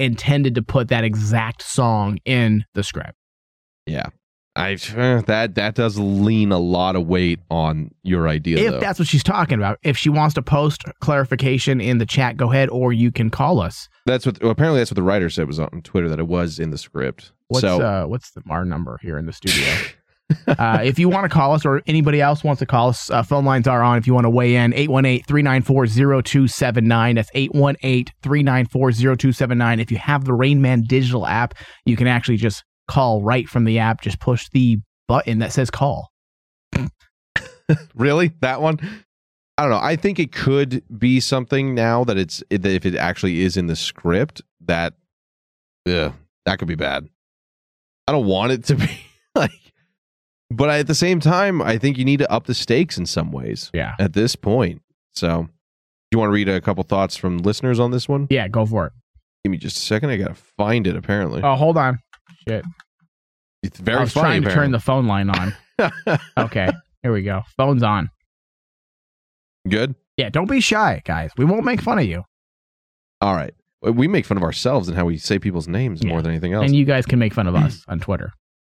intended 0.00 0.54
to 0.54 0.62
put 0.62 0.88
that 0.88 1.04
exact 1.04 1.62
song 1.62 2.18
in 2.24 2.64
the 2.74 2.82
script. 2.82 3.14
Yeah. 3.86 4.06
I 4.56 4.72
eh, 4.72 5.22
that 5.26 5.54
that 5.54 5.76
does 5.76 5.96
lean 5.96 6.50
a 6.50 6.58
lot 6.58 6.96
of 6.96 7.06
weight 7.06 7.38
on 7.50 7.92
your 8.02 8.26
idea 8.26 8.58
if 8.58 8.72
though. 8.72 8.80
that's 8.80 8.98
what 8.98 9.06
she's 9.06 9.22
talking 9.22 9.56
about. 9.56 9.78
If 9.84 9.96
she 9.96 10.10
wants 10.10 10.34
to 10.34 10.42
post 10.42 10.82
clarification 11.00 11.80
in 11.80 11.98
the 11.98 12.06
chat, 12.06 12.36
go 12.36 12.50
ahead, 12.50 12.68
or 12.70 12.92
you 12.92 13.12
can 13.12 13.30
call 13.30 13.60
us. 13.60 13.88
That's 14.06 14.26
what 14.26 14.42
well, 14.42 14.50
apparently 14.50 14.80
that's 14.80 14.90
what 14.90 14.96
the 14.96 15.04
writer 15.04 15.30
said 15.30 15.46
was 15.46 15.60
on 15.60 15.82
Twitter 15.82 16.08
that 16.08 16.18
it 16.18 16.26
was 16.26 16.58
in 16.58 16.70
the 16.70 16.78
script. 16.78 17.30
What's 17.46 17.60
so 17.60 17.80
uh, 17.80 18.06
what's 18.06 18.32
the, 18.32 18.42
our 18.50 18.64
number 18.64 18.98
here 19.02 19.18
in 19.18 19.26
the 19.26 19.32
studio? 19.32 19.72
uh, 20.46 20.80
if 20.82 20.98
you 20.98 21.08
want 21.08 21.24
to 21.24 21.28
call 21.28 21.54
us 21.54 21.64
or 21.64 21.80
anybody 21.86 22.20
else 22.20 22.44
wants 22.44 22.58
to 22.60 22.66
call 22.66 22.90
us, 22.90 23.10
uh, 23.10 23.22
phone 23.22 23.44
lines 23.44 23.68
are 23.68 23.82
on. 23.82 23.98
If 23.98 24.06
you 24.06 24.14
want 24.14 24.24
to 24.24 24.30
weigh 24.30 24.56
in, 24.56 24.72
818-394-0279. 24.72 27.14
That's 27.14 27.30
818-394-0279. 27.32 29.80
If 29.80 29.90
you 29.90 29.98
have 29.98 30.24
the 30.24 30.32
Rainman 30.32 30.86
digital 30.86 31.26
app, 31.26 31.54
you 31.84 31.96
can 31.96 32.06
actually 32.06 32.36
just 32.36 32.62
call 32.88 33.22
right 33.22 33.48
from 33.48 33.64
the 33.64 33.78
app. 33.78 34.02
Just 34.02 34.20
push 34.20 34.48
the 34.52 34.78
button 35.08 35.38
that 35.40 35.52
says 35.52 35.70
call. 35.70 36.10
really 37.94 38.32
that 38.40 38.60
one 38.60 38.78
i 39.56 39.62
don't 39.62 39.70
know 39.70 39.78
i 39.80 39.94
think 39.94 40.18
it 40.18 40.32
could 40.32 40.82
be 40.98 41.20
something 41.20 41.74
now 41.74 42.04
that 42.04 42.18
it's 42.18 42.42
that 42.50 42.66
if 42.66 42.84
it 42.84 42.96
actually 42.96 43.42
is 43.42 43.56
in 43.56 43.66
the 43.66 43.76
script 43.76 44.42
that 44.60 44.94
yeah 45.86 46.12
that 46.46 46.58
could 46.58 46.68
be 46.68 46.74
bad 46.74 47.08
i 48.08 48.12
don't 48.12 48.26
want 48.26 48.50
it 48.50 48.64
to 48.64 48.74
be 48.74 48.90
but 50.50 50.68
at 50.70 50.86
the 50.86 50.94
same 50.94 51.20
time 51.20 51.60
i 51.62 51.78
think 51.78 51.96
you 51.98 52.04
need 52.04 52.18
to 52.18 52.30
up 52.30 52.44
the 52.46 52.54
stakes 52.54 52.98
in 52.98 53.06
some 53.06 53.30
ways 53.32 53.70
yeah 53.72 53.94
at 53.98 54.12
this 54.12 54.34
point 54.36 54.82
so 55.14 55.42
do 55.44 56.16
you 56.16 56.18
want 56.18 56.28
to 56.28 56.32
read 56.32 56.48
a 56.48 56.60
couple 56.60 56.82
thoughts 56.84 57.16
from 57.16 57.38
listeners 57.38 57.78
on 57.78 57.90
this 57.92 58.08
one 58.08 58.26
Yeah, 58.30 58.48
go 58.48 58.66
for 58.66 58.86
it. 58.86 58.92
give 59.44 59.50
me 59.52 59.58
just 59.58 59.76
a 59.76 59.80
second 59.80 60.10
i 60.10 60.16
gotta 60.16 60.34
find 60.34 60.86
it 60.86 60.96
apparently 60.96 61.40
Oh, 61.42 61.54
hold 61.56 61.76
on. 61.76 61.98
Shit. 62.48 62.64
it's 63.62 63.78
very 63.78 63.98
I 63.98 64.00
was 64.02 64.12
funny 64.12 64.28
trying 64.40 64.42
to 64.42 64.50
turn 64.54 64.70
the 64.72 64.80
phone 64.80 65.06
line 65.06 65.30
on. 65.30 65.54
okay, 66.38 66.68
here 67.02 67.12
we 67.12 67.22
go. 67.22 67.42
Phone's 67.56 67.82
on. 67.82 68.10
good 69.68 69.94
Yeah, 70.16 70.28
don't 70.30 70.48
be 70.50 70.60
shy, 70.60 71.00
guys. 71.04 71.30
We 71.36 71.44
won't 71.44 71.64
make 71.64 71.80
fun 71.80 71.98
of 71.98 72.04
you. 72.04 72.24
all 73.20 73.34
right 73.34 73.54
we 73.82 74.06
make 74.08 74.26
fun 74.26 74.36
of 74.36 74.42
ourselves 74.42 74.88
and 74.88 74.96
how 74.98 75.06
we 75.06 75.16
say 75.16 75.38
people's 75.38 75.66
names 75.66 76.04
more 76.04 76.20
than 76.20 76.32
anything 76.32 76.52
else 76.52 76.66
And 76.66 76.76
you 76.76 76.84
guys 76.84 77.06
can 77.06 77.18
make 77.18 77.32
fun 77.32 77.46
of 77.46 77.54
us 77.64 77.82
on 77.88 77.98
Twitter. 78.00 78.32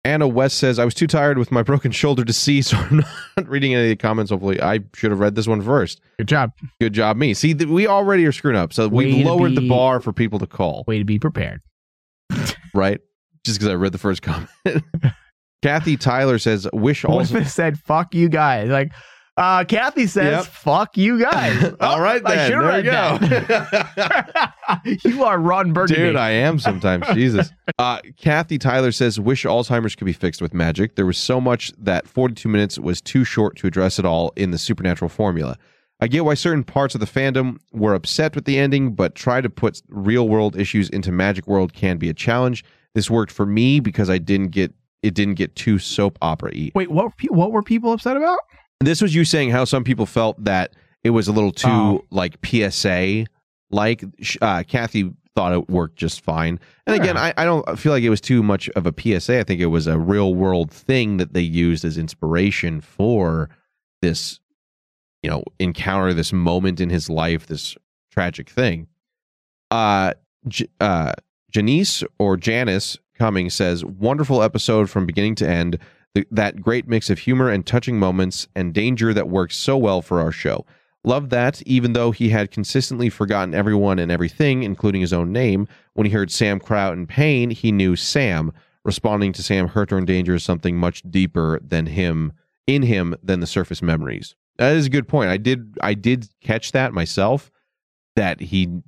Anna 0.05 0.27
West 0.27 0.59
says, 0.59 0.79
I 0.79 0.85
was 0.85 0.95
too 0.95 1.07
tired 1.07 1.39
with 1.39 1.53
my 1.53 1.63
broken 1.63 1.93
shoulder 1.93 2.25
to 2.25 2.33
see, 2.33 2.61
so 2.61 2.77
I'm 2.91 3.05
not 3.37 3.49
reading 3.49 3.75
any 3.75 3.85
of 3.85 3.89
the 3.91 3.97
comments. 3.97 4.31
Hopefully, 4.31 4.61
I 4.61 4.81
should 4.95 5.11
have 5.13 5.21
read 5.21 5.35
this 5.37 5.47
one 5.47 5.63
first. 5.63 6.01
Good 6.19 6.29
job. 6.29 6.51
Good 6.81 6.93
job, 6.93 7.17
me. 7.17 7.35
See, 7.35 7.55
th- 7.55 7.71
we 7.71 7.87
already 7.87 8.25
are 8.27 8.33
screwing 8.33 8.57
up. 8.57 8.73
So 8.73 8.89
Way 8.89 9.07
we've 9.07 9.27
lowered 9.27 9.55
the 9.55 9.69
bar 9.69 10.01
for 10.01 10.13
people 10.13 10.39
to 10.41 10.47
call, 10.47 10.85
Way 10.87 10.99
to 10.99 11.05
be 11.05 11.19
prepared. 11.19 11.61
right? 12.75 13.01
Just 13.45 13.59
because 13.59 13.71
I 13.73 13.75
read 13.75 13.93
the 13.93 13.99
first 13.99 14.23
comment. 14.23 14.49
Kathy 15.63 15.97
Tyler 15.97 16.39
says, 16.39 16.67
Wish 16.73 17.05
all. 17.05 17.25
Said, 17.25 17.79
"Fuck 17.79 18.15
you 18.15 18.29
guys." 18.29 18.69
Like, 18.69 18.93
uh, 19.37 19.65
Kathy 19.65 20.07
says, 20.07 20.45
Yep. 20.45 20.53
"Fuck 20.55 20.97
you 20.97 21.19
guys." 21.19 21.75
All 21.81 22.01
right, 22.01 22.23
I 22.25 22.35
then. 22.37 22.51
should've 22.51 22.85
There 22.85 24.19
we 24.85 25.03
go. 25.05 25.09
you 25.11 25.25
are 25.25 25.39
Ron 25.39 25.73
Burgundy. 25.73 26.03
Dude, 26.03 26.17
I 26.17 26.31
am 26.31 26.59
sometimes. 26.59 27.07
Jesus. 27.15 27.51
Uh, 27.79 28.01
Kathy 28.19 28.59
Tyler 28.59 28.93
says, 28.93 29.19
"Wish 29.19 29.45
Alzheimer's 29.45 29.95
could 29.95 30.05
be 30.05 30.13
fixed 30.13 30.43
with 30.43 30.53
magic. 30.53 30.97
There 30.97 31.07
was 31.07 31.19
so 31.19 31.41
much 31.41 31.73
that 31.79 32.07
42 32.07 32.49
minutes 32.49 32.79
was 32.79 33.01
too 33.01 33.25
short 33.25 33.57
to 33.57 33.67
address 33.67 33.99
it 33.99 34.05
all 34.05 34.33
in 34.37 34.51
the 34.51 34.59
supernatural 34.59 35.09
formula. 35.09 35.57
I 36.01 36.09
get 36.09 36.25
why 36.25 36.35
certain 36.35 36.65
parts 36.65 36.95
of 36.95 37.01
the 37.01 37.07
fandom 37.07 37.59
were 37.73 37.95
upset 37.95 38.35
with 38.35 38.45
the 38.45 38.59
ending, 38.59 38.95
but 38.95 39.15
try 39.15 39.41
to 39.41 39.49
put 39.49 39.81
real 39.89 40.29
world 40.29 40.57
issues 40.57 40.91
into 40.91 41.13
magic 41.13 41.47
world 41.47 41.73
can 41.75 41.97
be 41.97 42.09
a 42.09 42.15
challenge. 42.15 42.65
This 42.95 43.09
worked 43.09 43.31
for 43.33 43.47
me 43.47 43.79
because 43.81 44.11
I 44.11 44.19
didn't 44.19 44.49
get 44.49 44.75
it 45.03 45.15
didn't 45.15 45.35
get 45.35 45.57
too 45.57 45.79
soap 45.79 46.19
opera 46.21 46.51
y. 46.55 46.71
Wait, 46.75 46.91
what? 46.91 47.13
What 47.31 47.53
were 47.53 47.63
people 47.63 47.93
upset 47.93 48.17
about? 48.17 48.39
This 48.87 49.01
was 49.03 49.15
you 49.15 49.25
saying 49.25 49.51
how 49.51 49.65
some 49.65 49.85
people 49.85 50.07
felt 50.07 50.43
that 50.45 50.75
it 51.05 51.11
was 51.11 51.29
a 51.29 51.33
little 51.33 51.53
too 51.53 51.69
Oh. 51.69 52.05
like 52.11 52.39
PSA 52.45 53.27
like. 53.71 54.05
Uh, 54.41 54.63
Kathy 54.67 55.13
thought 55.35 55.53
it 55.55 55.71
worked 55.71 55.97
just 55.97 56.21
fine. 56.23 56.61
And 56.87 56.95
again, 56.95 57.17
I, 57.17 57.33
I 57.39 57.45
don't 57.47 57.79
feel 57.79 57.93
like 57.93 58.03
it 58.03 58.11
was 58.11 58.21
too 58.21 58.43
much 58.43 58.69
of 58.71 58.87
a 58.87 58.93
PSA. 58.97 59.41
I 59.41 59.45
think 59.45 59.61
it 59.61 59.67
was 59.67 59.87
a 59.87 59.99
real 59.99 60.35
world 60.35 60.71
thing 60.71 61.17
that 61.17 61.33
they 61.33 61.41
used 61.41 61.85
as 61.87 61.97
inspiration 61.97 62.81
for 62.83 63.49
this, 64.03 64.41
you 65.23 65.31
know, 65.31 65.43
encounter, 65.59 66.13
this 66.13 66.33
moment 66.35 66.81
in 66.81 66.91
his 66.91 67.09
life, 67.09 67.47
this 67.47 67.77
tragic 68.11 68.51
thing. 68.51 68.89
Uh, 69.71 70.13
J- 70.49 70.69
uh, 70.81 71.13
Janice 71.51 72.05
or 72.19 72.37
Janice 72.37 72.99
Cummings 73.19 73.55
says, 73.55 73.85
wonderful 73.85 74.43
episode 74.43 74.91
from 74.91 75.07
beginning 75.07 75.35
to 75.37 75.49
end. 75.49 75.79
Th- 76.15 76.27
that 76.31 76.61
great 76.61 76.87
mix 76.89 77.11
of 77.11 77.21
humor 77.21 77.49
and 77.49 77.65
touching 77.65 77.99
moments 77.99 78.49
and 78.55 78.75
danger 78.75 79.15
that 79.15 79.29
works 79.29 79.57
so 79.57 79.77
well 79.77 80.03
for 80.03 80.21
our 80.21 80.33
show. 80.33 80.67
Loved 81.05 81.31
that, 81.31 81.63
even 81.63 81.95
though 81.95 82.13
he 82.13 82.29
had 82.29 82.51
consistently 82.51 83.09
forgotten 83.09 83.55
everyone 83.55 83.99
and 83.99 84.13
everything, 84.13 84.63
including 84.63 85.01
his 85.01 85.13
own 85.13 85.33
name. 85.33 85.67
When 85.95 86.07
he 86.07 86.13
heard 86.13 86.31
Sam 86.31 86.61
cry 86.61 86.83
out 86.83 86.93
in 86.93 87.07
pain, 87.07 87.51
he 87.51 87.73
knew 87.73 87.97
Sam. 87.97 88.53
Responding 88.85 89.33
to 89.33 89.43
Sam 89.43 89.69
hurt 89.69 89.93
or 89.93 89.99
in 89.99 90.05
danger 90.05 90.35
is 90.35 90.45
something 90.45 90.77
much 90.77 91.03
deeper 91.09 91.61
than 91.63 91.87
him 91.87 92.33
in 92.67 92.83
him 92.83 93.17
than 93.23 93.41
the 93.41 93.47
surface 93.47 93.83
memories. 93.83 94.35
That 94.59 94.77
is 94.77 94.87
a 94.87 94.91
good 94.91 95.09
point. 95.09 95.31
I 95.31 95.37
did 95.37 95.77
I 95.81 95.95
did 95.95 96.29
catch 96.41 96.73
that 96.73 96.93
myself 96.93 97.51
that 98.17 98.41
he 98.41 98.83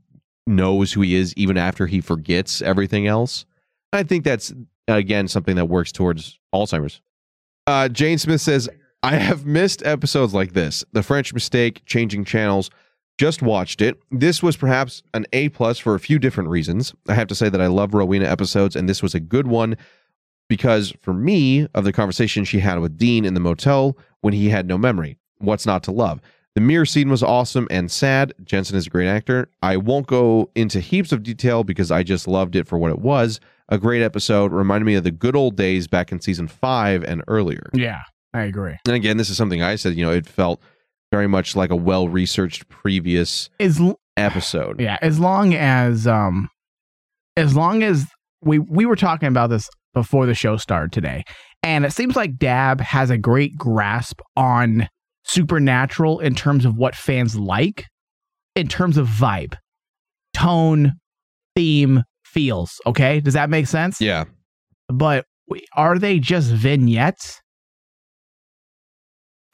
knows 0.47 0.93
who 0.93 1.01
he 1.01 1.15
is 1.15 1.35
even 1.37 1.57
after 1.57 1.87
he 1.87 2.01
forgets 2.01 2.61
everything 2.63 3.07
else. 3.07 3.45
I 3.93 4.03
think 4.03 4.25
that's 4.25 4.53
again 4.87 5.29
something 5.29 5.57
that 5.57 5.67
works 5.67 5.91
towards 5.91 6.39
Alzheimer's. 6.55 7.01
Uh, 7.67 7.89
Jane 7.89 8.19
Smith 8.19 8.41
says, 8.41 8.69
"I 9.03 9.17
have 9.17 9.47
missed 9.47 9.85
episodes 9.87 10.35
like 10.35 10.53
this: 10.53 10.85
the 10.93 11.03
French 11.03 11.33
mistake, 11.33 11.83
changing 11.87 12.25
channels, 12.25 12.71
Just 13.17 13.43
watched 13.43 13.81
it. 13.81 13.97
This 14.11 14.43
was 14.43 14.57
perhaps 14.57 15.03
an 15.15 15.25
A 15.33 15.49
plus 15.51 15.79
for 15.79 15.95
a 15.95 16.01
few 16.01 16.19
different 16.19 16.51
reasons. 16.51 16.95
I 17.09 17.15
have 17.15 17.29
to 17.29 17.35
say 17.35 17.49
that 17.49 17.61
I 17.61 17.69
love 17.69 17.95
Rowena 17.95 18.25
episodes, 18.25 18.75
and 18.75 18.89
this 18.89 19.03
was 19.03 19.15
a 19.15 19.21
good 19.21 19.47
one 19.47 19.77
because 20.49 20.93
for 21.01 21.15
me, 21.15 21.69
of 21.75 21.85
the 21.85 21.93
conversation 21.93 22.45
she 22.45 22.59
had 22.59 22.81
with 22.81 22.99
Dean 22.99 23.25
in 23.25 23.35
the 23.35 23.41
motel 23.41 23.97
when 24.21 24.35
he 24.35 24.49
had 24.51 24.67
no 24.67 24.77
memory. 24.77 25.17
What's 25.39 25.65
not 25.65 25.83
to 25.85 25.93
love? 25.93 26.21
The 26.55 26.61
mirror 26.61 26.87
scene 26.87 27.09
was 27.09 27.23
awesome 27.23 27.67
and 27.71 27.91
sad. 27.91 28.33
Jensen 28.45 28.77
is 28.77 28.87
a 28.87 28.91
great 28.91 29.09
actor. 29.09 29.49
I 29.63 29.77
won't 29.77 30.07
go 30.07 30.51
into 30.55 30.81
heaps 30.81 31.13
of 31.13 31.23
detail 31.23 31.65
because 31.65 31.91
I 31.91 32.03
just 32.03 32.29
loved 32.29 32.57
it 32.57 32.67
for 32.67 32.79
what 32.79 32.91
it 32.91 33.01
was. 33.01 33.41
A 33.69 33.79
great 33.79 34.03
episode. 34.03 34.53
Reminded 34.53 34.85
me 34.85 34.95
of 34.95 35.05
the 35.05 35.11
good 35.11 35.35
old 35.35 35.57
days 35.57 35.89
back 35.89 36.13
in 36.13 36.21
season 36.21 36.49
five 36.49 37.03
and 37.03 37.23
earlier. 37.29 37.71
Yeah, 37.73 38.03
I 38.33 38.43
agree. 38.43 38.77
And 38.87 38.95
again, 38.95 39.17
this 39.17 39.31
is 39.31 39.37
something 39.37 39.63
I 39.63 39.77
said, 39.77 39.95
you 39.95 40.05
know, 40.05 40.13
it 40.13 40.27
felt 40.27 40.61
very 41.11 41.27
much 41.27 41.57
like 41.57 41.71
a 41.71 41.77
well 41.77 42.09
researched 42.09 42.69
previous 42.69 43.49
As 43.59 43.81
episode. 44.17 44.81
yeah, 44.81 44.99
as 45.01 45.19
long 45.19 45.55
as 45.55 46.07
um, 46.07 46.49
as 47.37 47.57
long 47.57 47.83
as 47.83 48.07
we 48.43 48.59
we 48.59 48.85
were 48.85 48.97
talking 48.97 49.29
about 49.29 49.49
this 49.49 49.69
before 49.95 50.27
the 50.27 50.35
show 50.35 50.57
started 50.57 50.93
today, 50.93 51.25
and 51.63 51.85
it 51.85 51.93
seems 51.93 52.17
like 52.17 52.37
Dabb 52.37 52.81
has 52.81 53.11
a 53.11 53.17
great 53.17 53.57
grasp 53.57 54.21
on 54.37 54.89
supernatural 55.25 56.21
in 56.21 56.35
terms 56.35 56.65
of 56.65 56.77
what 56.77 56.95
fans 56.95 57.37
like, 57.37 57.87
in 58.55 58.69
terms 58.69 58.99
of 58.99 59.07
vibe, 59.07 59.55
tone, 60.35 60.95
theme, 61.57 62.03
feels. 62.35 62.81
Okay, 62.85 63.21
does 63.21 63.35
that 63.35 63.49
make 63.49 63.67
sense? 63.67 64.01
Yeah. 64.01 64.25
But 64.89 65.25
are 65.75 65.99
they 65.99 66.19
just 66.19 66.51
vignettes? 66.51 67.41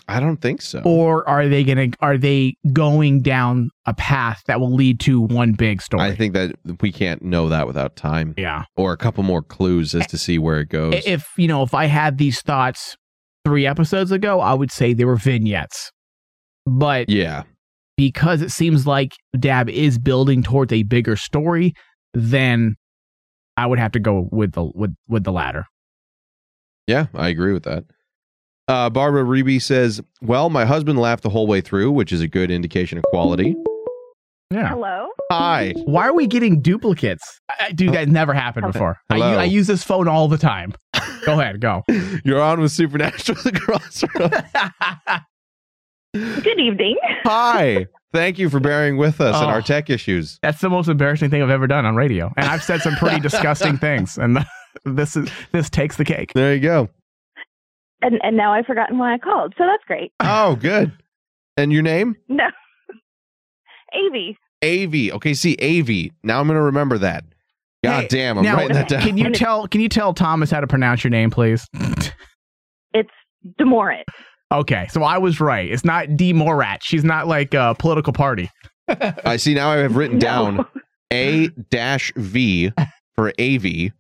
I 0.09 0.19
don't 0.19 0.39
think 0.39 0.61
so. 0.61 0.83
or 0.85 1.29
are 1.29 1.47
they 1.47 1.63
gonna 1.63 1.91
are 2.01 2.19
they 2.19 2.55
going 2.73 3.23
down 3.23 3.71
a 3.87 3.95
path 3.95 4.43
that 4.49 4.59
will 4.59 4.75
lead 4.75 4.99
to 5.01 5.21
one 5.21 5.53
big 5.53 5.81
story? 5.81 6.03
I 6.03 6.17
think 6.17 6.35
that 6.35 6.57
we 6.81 6.91
can't 6.91 7.23
know 7.23 7.49
that 7.49 7.69
without 7.69 7.95
time. 7.95 8.35
Yeah. 8.37 8.65
Or 8.77 8.93
a 8.93 8.97
couple 8.97 9.23
more 9.23 9.41
clues 9.41 9.95
as 9.95 10.09
to 10.09 10.19
see 10.19 10.37
where 10.37 10.59
it 10.59 10.69
goes. 10.69 11.01
If 11.07 11.29
you 11.37 11.47
know 11.47 11.63
if 11.63 11.75
I 11.75 11.85
had 11.85 12.19
these 12.19 12.43
thoughts 12.43 12.97
three 13.45 13.67
episodes 13.67 14.11
ago, 14.11 14.41
I 14.41 14.53
would 14.53 14.73
say 14.73 14.95
they 14.95 15.05
were 15.05 15.15
vignettes. 15.15 15.93
But 16.67 17.09
yeah. 17.09 17.45
because 17.97 18.43
it 18.43 18.51
seems 18.51 18.89
like 18.89 19.13
Dabb 19.39 19.71
is 19.71 19.97
building 19.97 20.43
towards 20.43 20.73
a 20.73 20.83
bigger 20.83 21.15
story, 21.15 21.73
then 22.15 22.77
I 23.57 23.67
would 23.67 23.79
have 23.79 23.93
to 23.93 23.99
go 24.01 24.29
with 24.33 24.53
the 24.53 24.65
with 24.75 24.95
with 25.09 25.25
the 25.25 25.33
latter. 25.33 25.67
Yeah, 26.87 27.07
I 27.15 27.29
agree 27.29 27.53
with 27.53 27.65
that. 27.65 27.85
Uh, 28.69 28.89
Barbara 28.91 29.25
Reby 29.25 29.61
says, 29.61 30.01
Well, 30.23 30.49
my 30.51 30.65
husband 30.65 30.99
laughed 30.99 31.23
the 31.23 31.31
whole 31.31 31.47
way 31.47 31.61
through, 31.61 31.91
which 31.91 32.13
is 32.13 32.21
a 32.21 32.29
good 32.29 32.51
indication 32.51 32.99
of 32.99 33.05
quality. 33.05 33.55
Yeah. 34.53 34.69
Hello? 34.69 35.09
Hi. 35.31 35.75
Why 35.85 36.07
are 36.09 36.13
we 36.15 36.27
getting 36.27 36.61
duplicates? 36.61 37.41
I, 37.49 37.67
I- 37.67 37.73
dude, 37.73 37.95
that 37.95 38.09
never 38.09 38.33
happened 38.33 38.73
before. 38.73 38.97
I, 39.11 39.17
u- 39.17 39.23
Hello. 39.23 39.39
I 39.39 39.45
use 39.45 39.67
this 39.69 39.83
phone 39.85 40.09
all 40.09 40.27
the 40.29 40.39
time. 40.39 40.73
Go 41.27 41.39
ahead, 41.39 41.61
go. 41.61 41.83
You're 42.25 42.41
on 42.41 42.61
with 42.61 42.73
Supernatural 42.73 43.39
the 43.45 43.53
Crossroads. 43.53 45.21
Good 46.43 46.59
evening. 46.59 46.97
Hi. 47.25 47.87
Thank 48.13 48.39
you 48.39 48.51
for 48.51 48.59
bearing 48.61 48.97
with 48.97 49.21
us 49.21 49.37
and 49.37 49.45
Oh. 49.47 49.49
our 49.49 49.63
tech 49.63 49.89
issues. 49.91 50.39
That's 50.43 50.61
the 50.61 50.69
most 50.71 50.89
embarrassing 50.89 51.31
thing 51.31 51.43
I've 51.43 51.51
ever 51.51 51.67
done 51.67 51.85
on 51.87 51.95
radio, 51.97 52.33
and 52.37 52.47
I've 52.47 52.63
said 52.63 52.81
some 52.81 52.95
pretty 52.97 53.21
disgusting 53.29 53.79
things, 53.79 54.19
and 54.19 54.39
this 54.85 55.17
is 55.17 55.29
this 55.53 55.71
takes 55.71 55.97
the 55.97 56.05
cake. 56.05 56.33
There 56.35 56.55
you 56.55 56.61
go. 56.61 56.89
And 58.03 58.19
and 58.23 58.37
now 58.37 58.53
I've 58.53 58.67
forgotten 58.67 58.99
why 58.99 59.15
I 59.15 59.19
called. 59.19 59.55
So 59.59 59.65
that's 59.67 59.85
great. 59.87 60.13
Oh, 60.21 60.57
good. 60.57 60.93
And 61.57 61.73
your 61.73 61.83
name? 61.83 62.17
No. 62.29 62.47
Avy. 63.93 64.37
AV. 64.65 65.15
Okay, 65.17 65.35
see, 65.35 65.57
AV. 65.61 66.13
Now 66.23 66.41
I'm 66.41 66.47
going 66.47 66.57
to 66.59 66.63
remember 66.63 66.99
that. 66.99 67.25
God 67.85 68.03
Hey, 68.03 68.09
damn, 68.09 68.39
I'm 68.39 68.45
now, 68.45 68.57
writing 68.57 68.75
that 68.75 68.89
down. 68.89 69.03
Can 69.03 69.17
you 69.19 69.31
tell? 69.33 69.67
Can 69.69 69.81
you 69.81 69.89
tell 69.89 70.13
Thomas 70.15 70.51
how 70.51 70.61
to 70.61 70.67
pronounce 70.67 71.03
your 71.03 71.11
name, 71.11 71.31
please? 71.31 71.67
It's 72.93 73.11
Demorit. 73.59 74.05
Okay, 74.53 74.87
so 74.91 75.03
I 75.03 75.19
was 75.19 75.41
right. 75.41 75.71
It's 75.71 75.85
not 75.85 76.17
D 76.17 76.33
Morat. 76.33 76.83
She's 76.83 77.05
not 77.05 77.27
like 77.27 77.55
a 77.55 77.75
political 77.79 78.13
party. 78.13 78.51
I 79.25 79.37
see 79.37 79.55
now 79.55 79.71
I 79.71 79.77
have 79.77 79.97
written 79.97 80.19
down 80.19 80.67
A 81.13 81.49
dash 81.71 82.13
V 82.17 82.73
for 83.15 83.33
AV, 83.41 83.91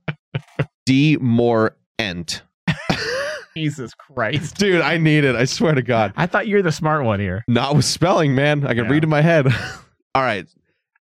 D 0.86 1.16
more 1.20 1.76
ent. 1.98 2.42
Jesus 3.56 3.92
Christ. 3.94 4.56
Dude, 4.56 4.80
I 4.80 4.96
need 4.96 5.24
it. 5.24 5.34
I 5.36 5.44
swear 5.44 5.74
to 5.74 5.82
God. 5.82 6.12
I 6.16 6.26
thought 6.26 6.46
you 6.46 6.56
were 6.56 6.62
the 6.62 6.72
smart 6.72 7.04
one 7.04 7.20
here. 7.20 7.44
Not 7.48 7.74
with 7.76 7.84
spelling, 7.84 8.34
man. 8.34 8.66
I 8.66 8.74
can 8.74 8.88
read 8.88 9.02
in 9.04 9.10
my 9.10 9.20
head. 9.20 9.46
All 10.14 10.22
right. 10.22 10.46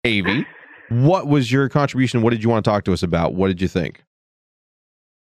AV, 0.06 0.44
what 0.90 1.26
was 1.26 1.50
your 1.52 1.68
contribution? 1.68 2.22
What 2.22 2.30
did 2.30 2.42
you 2.42 2.48
want 2.48 2.64
to 2.64 2.70
talk 2.70 2.84
to 2.84 2.92
us 2.92 3.02
about? 3.02 3.34
What 3.34 3.48
did 3.48 3.60
you 3.60 3.68
think? 3.68 4.02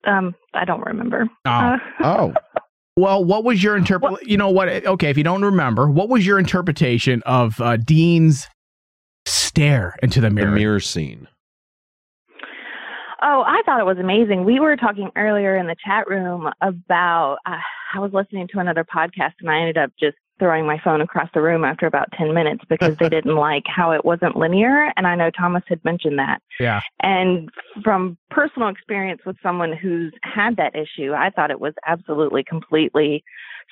Um, 0.06 0.34
I 0.52 0.64
don't 0.64 0.82
remember. 0.84 1.26
Oh. 1.46 1.50
Uh, 1.50 1.78
Oh. 2.00 2.34
Well, 2.96 3.24
what 3.24 3.42
was 3.44 3.62
your 3.62 3.76
interpret? 3.76 4.26
You 4.26 4.36
know 4.36 4.50
what? 4.50 4.68
Okay, 4.68 5.10
if 5.10 5.18
you 5.18 5.24
don't 5.24 5.42
remember, 5.42 5.90
what 5.90 6.08
was 6.08 6.24
your 6.24 6.38
interpretation 6.38 7.22
of 7.26 7.60
uh, 7.60 7.76
Dean's 7.76 8.46
stare 9.26 9.96
into 10.02 10.20
the 10.20 10.30
mirror? 10.30 10.50
The 10.50 10.56
mirror 10.56 10.80
scene. 10.80 11.26
Oh, 13.26 13.42
I 13.46 13.62
thought 13.64 13.80
it 13.80 13.86
was 13.86 13.98
amazing. 13.98 14.44
We 14.44 14.60
were 14.60 14.76
talking 14.76 15.10
earlier 15.16 15.56
in 15.56 15.66
the 15.66 15.76
chat 15.84 16.08
room 16.08 16.50
about, 16.60 17.38
uh, 17.46 17.56
I 17.94 17.98
was 17.98 18.12
listening 18.12 18.48
to 18.52 18.58
another 18.58 18.84
podcast 18.84 19.32
and 19.40 19.50
I 19.50 19.60
ended 19.60 19.78
up 19.78 19.90
just 19.98 20.16
throwing 20.38 20.66
my 20.66 20.78
phone 20.82 21.00
across 21.00 21.28
the 21.32 21.40
room 21.40 21.64
after 21.64 21.86
about 21.86 22.08
10 22.18 22.34
minutes 22.34 22.64
because 22.68 22.96
they 22.96 23.08
didn't 23.10 23.36
like 23.36 23.64
how 23.66 23.92
it 23.92 24.04
wasn't 24.04 24.36
linear. 24.36 24.92
And 24.96 25.06
I 25.06 25.14
know 25.14 25.30
Thomas 25.30 25.62
had 25.68 25.84
mentioned 25.84 26.18
that. 26.18 26.40
Yeah. 26.58 26.80
And 27.02 27.48
from 27.82 28.18
personal 28.30 28.68
experience 28.68 29.22
with 29.24 29.36
someone 29.42 29.72
who's 29.72 30.12
had 30.22 30.56
that 30.56 30.74
issue, 30.74 31.12
I 31.12 31.30
thought 31.30 31.50
it 31.50 31.60
was 31.60 31.74
absolutely 31.86 32.44
completely 32.44 33.22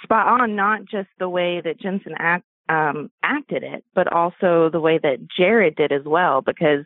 spot 0.03 0.41
on, 0.41 0.57
not 0.57 0.81
just 0.85 1.09
the 1.19 1.29
way 1.29 1.61
that 1.65 1.81
Jensen 1.81 2.15
act, 2.19 2.45
um, 2.69 3.11
acted 3.23 3.63
it, 3.63 3.85
but 3.95 4.13
also 4.13 4.71
the 4.71 4.81
way 4.81 4.99
that 5.03 5.27
Jared 5.37 5.77
did 5.77 5.93
as 5.93 6.05
well, 6.05 6.41
because 6.41 6.85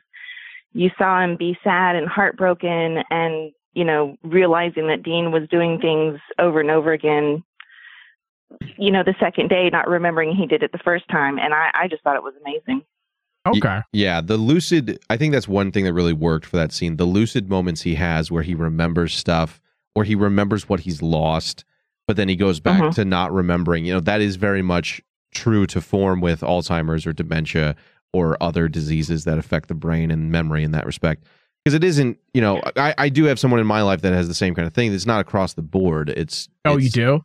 you 0.73 0.90
saw 0.98 1.23
him 1.23 1.36
be 1.36 1.57
sad 1.62 1.97
and 1.97 2.09
heartbroken 2.09 3.03
and, 3.11 3.53
you 3.74 3.85
know, 3.85 4.16
realizing 4.23 4.89
that 4.89 5.03
Dean 5.03 5.32
was 5.32 5.48
doing 5.51 5.78
things 5.81 6.19
over 6.39 6.61
and 6.61 6.70
over 6.70 6.93
again, 6.93 7.43
you 8.78 8.90
know, 8.90 9.02
the 9.02 9.14
second 9.20 9.48
day, 9.48 9.68
not 9.70 9.89
remembering 9.89 10.35
he 10.35 10.47
did 10.47 10.62
it 10.62 10.73
the 10.73 10.78
first 10.78 11.09
time. 11.09 11.39
And 11.39 11.52
I, 11.55 11.70
I 11.74 11.89
just 11.89 12.02
thought 12.02 12.16
it 12.16 12.23
was 12.23 12.35
amazing. 12.44 12.82
Okay. 13.47 13.81
Yeah, 13.93 14.20
the 14.20 14.36
lucid. 14.36 14.98
I 15.09 15.16
think 15.16 15.32
that's 15.32 15.47
one 15.47 15.70
thing 15.70 15.85
that 15.85 15.93
really 15.93 16.12
worked 16.12 16.47
for 16.47 16.56
that 16.56 16.73
scene. 16.73 16.97
The 16.97 17.05
lucid 17.05 17.48
moments 17.48 17.82
he 17.82 17.94
has 17.94 18.31
where 18.31 18.43
he 18.43 18.55
remembers 18.55 19.14
stuff, 19.14 19.60
or 19.94 20.02
he 20.05 20.14
remembers 20.16 20.68
what 20.68 20.81
he's 20.81 21.01
lost, 21.01 21.64
but 22.09 22.16
then 22.16 22.28
he 22.28 22.35
goes 22.36 22.59
back 22.60 22.82
Mhm. 22.82 22.94
to 22.97 23.05
not 23.05 23.32
remembering. 23.32 23.85
You 23.85 23.94
know, 23.94 24.01
that 24.01 24.20
is 24.20 24.36
very 24.36 24.62
much 24.62 25.01
true 25.32 25.66
to 25.66 25.81
form 25.81 26.20
with 26.20 26.40
Alzheimer's 26.40 27.06
or 27.06 27.12
dementia 27.12 27.77
or 28.12 28.36
other 28.43 28.68
diseases 28.68 29.24
that 29.24 29.39
affect 29.39 29.68
the 29.68 29.74
brain 29.74 30.10
and 30.10 30.31
memory 30.32 30.64
in 30.64 30.73
that 30.73 30.86
respect. 30.86 31.24
Because 31.64 31.74
it 31.74 31.85
isn't, 31.85 32.18
you 32.35 32.40
know, 32.40 32.62
I, 32.77 32.94
I 32.98 33.09
do 33.09 33.24
have 33.24 33.39
someone 33.39 33.60
in 33.60 33.66
my 33.66 33.82
life 33.82 34.01
that 34.02 34.12
has 34.12 34.28
the 34.28 34.35
same 34.35 34.55
kind 34.55 34.66
of 34.66 34.74
thing. 34.74 34.93
It's 34.93 35.06
not 35.06 35.20
across 35.20 35.55
the 35.55 35.62
board. 35.62 36.10
It's 36.10 36.48
Oh, 36.64 36.78
you 36.78 36.90
do? 36.90 37.20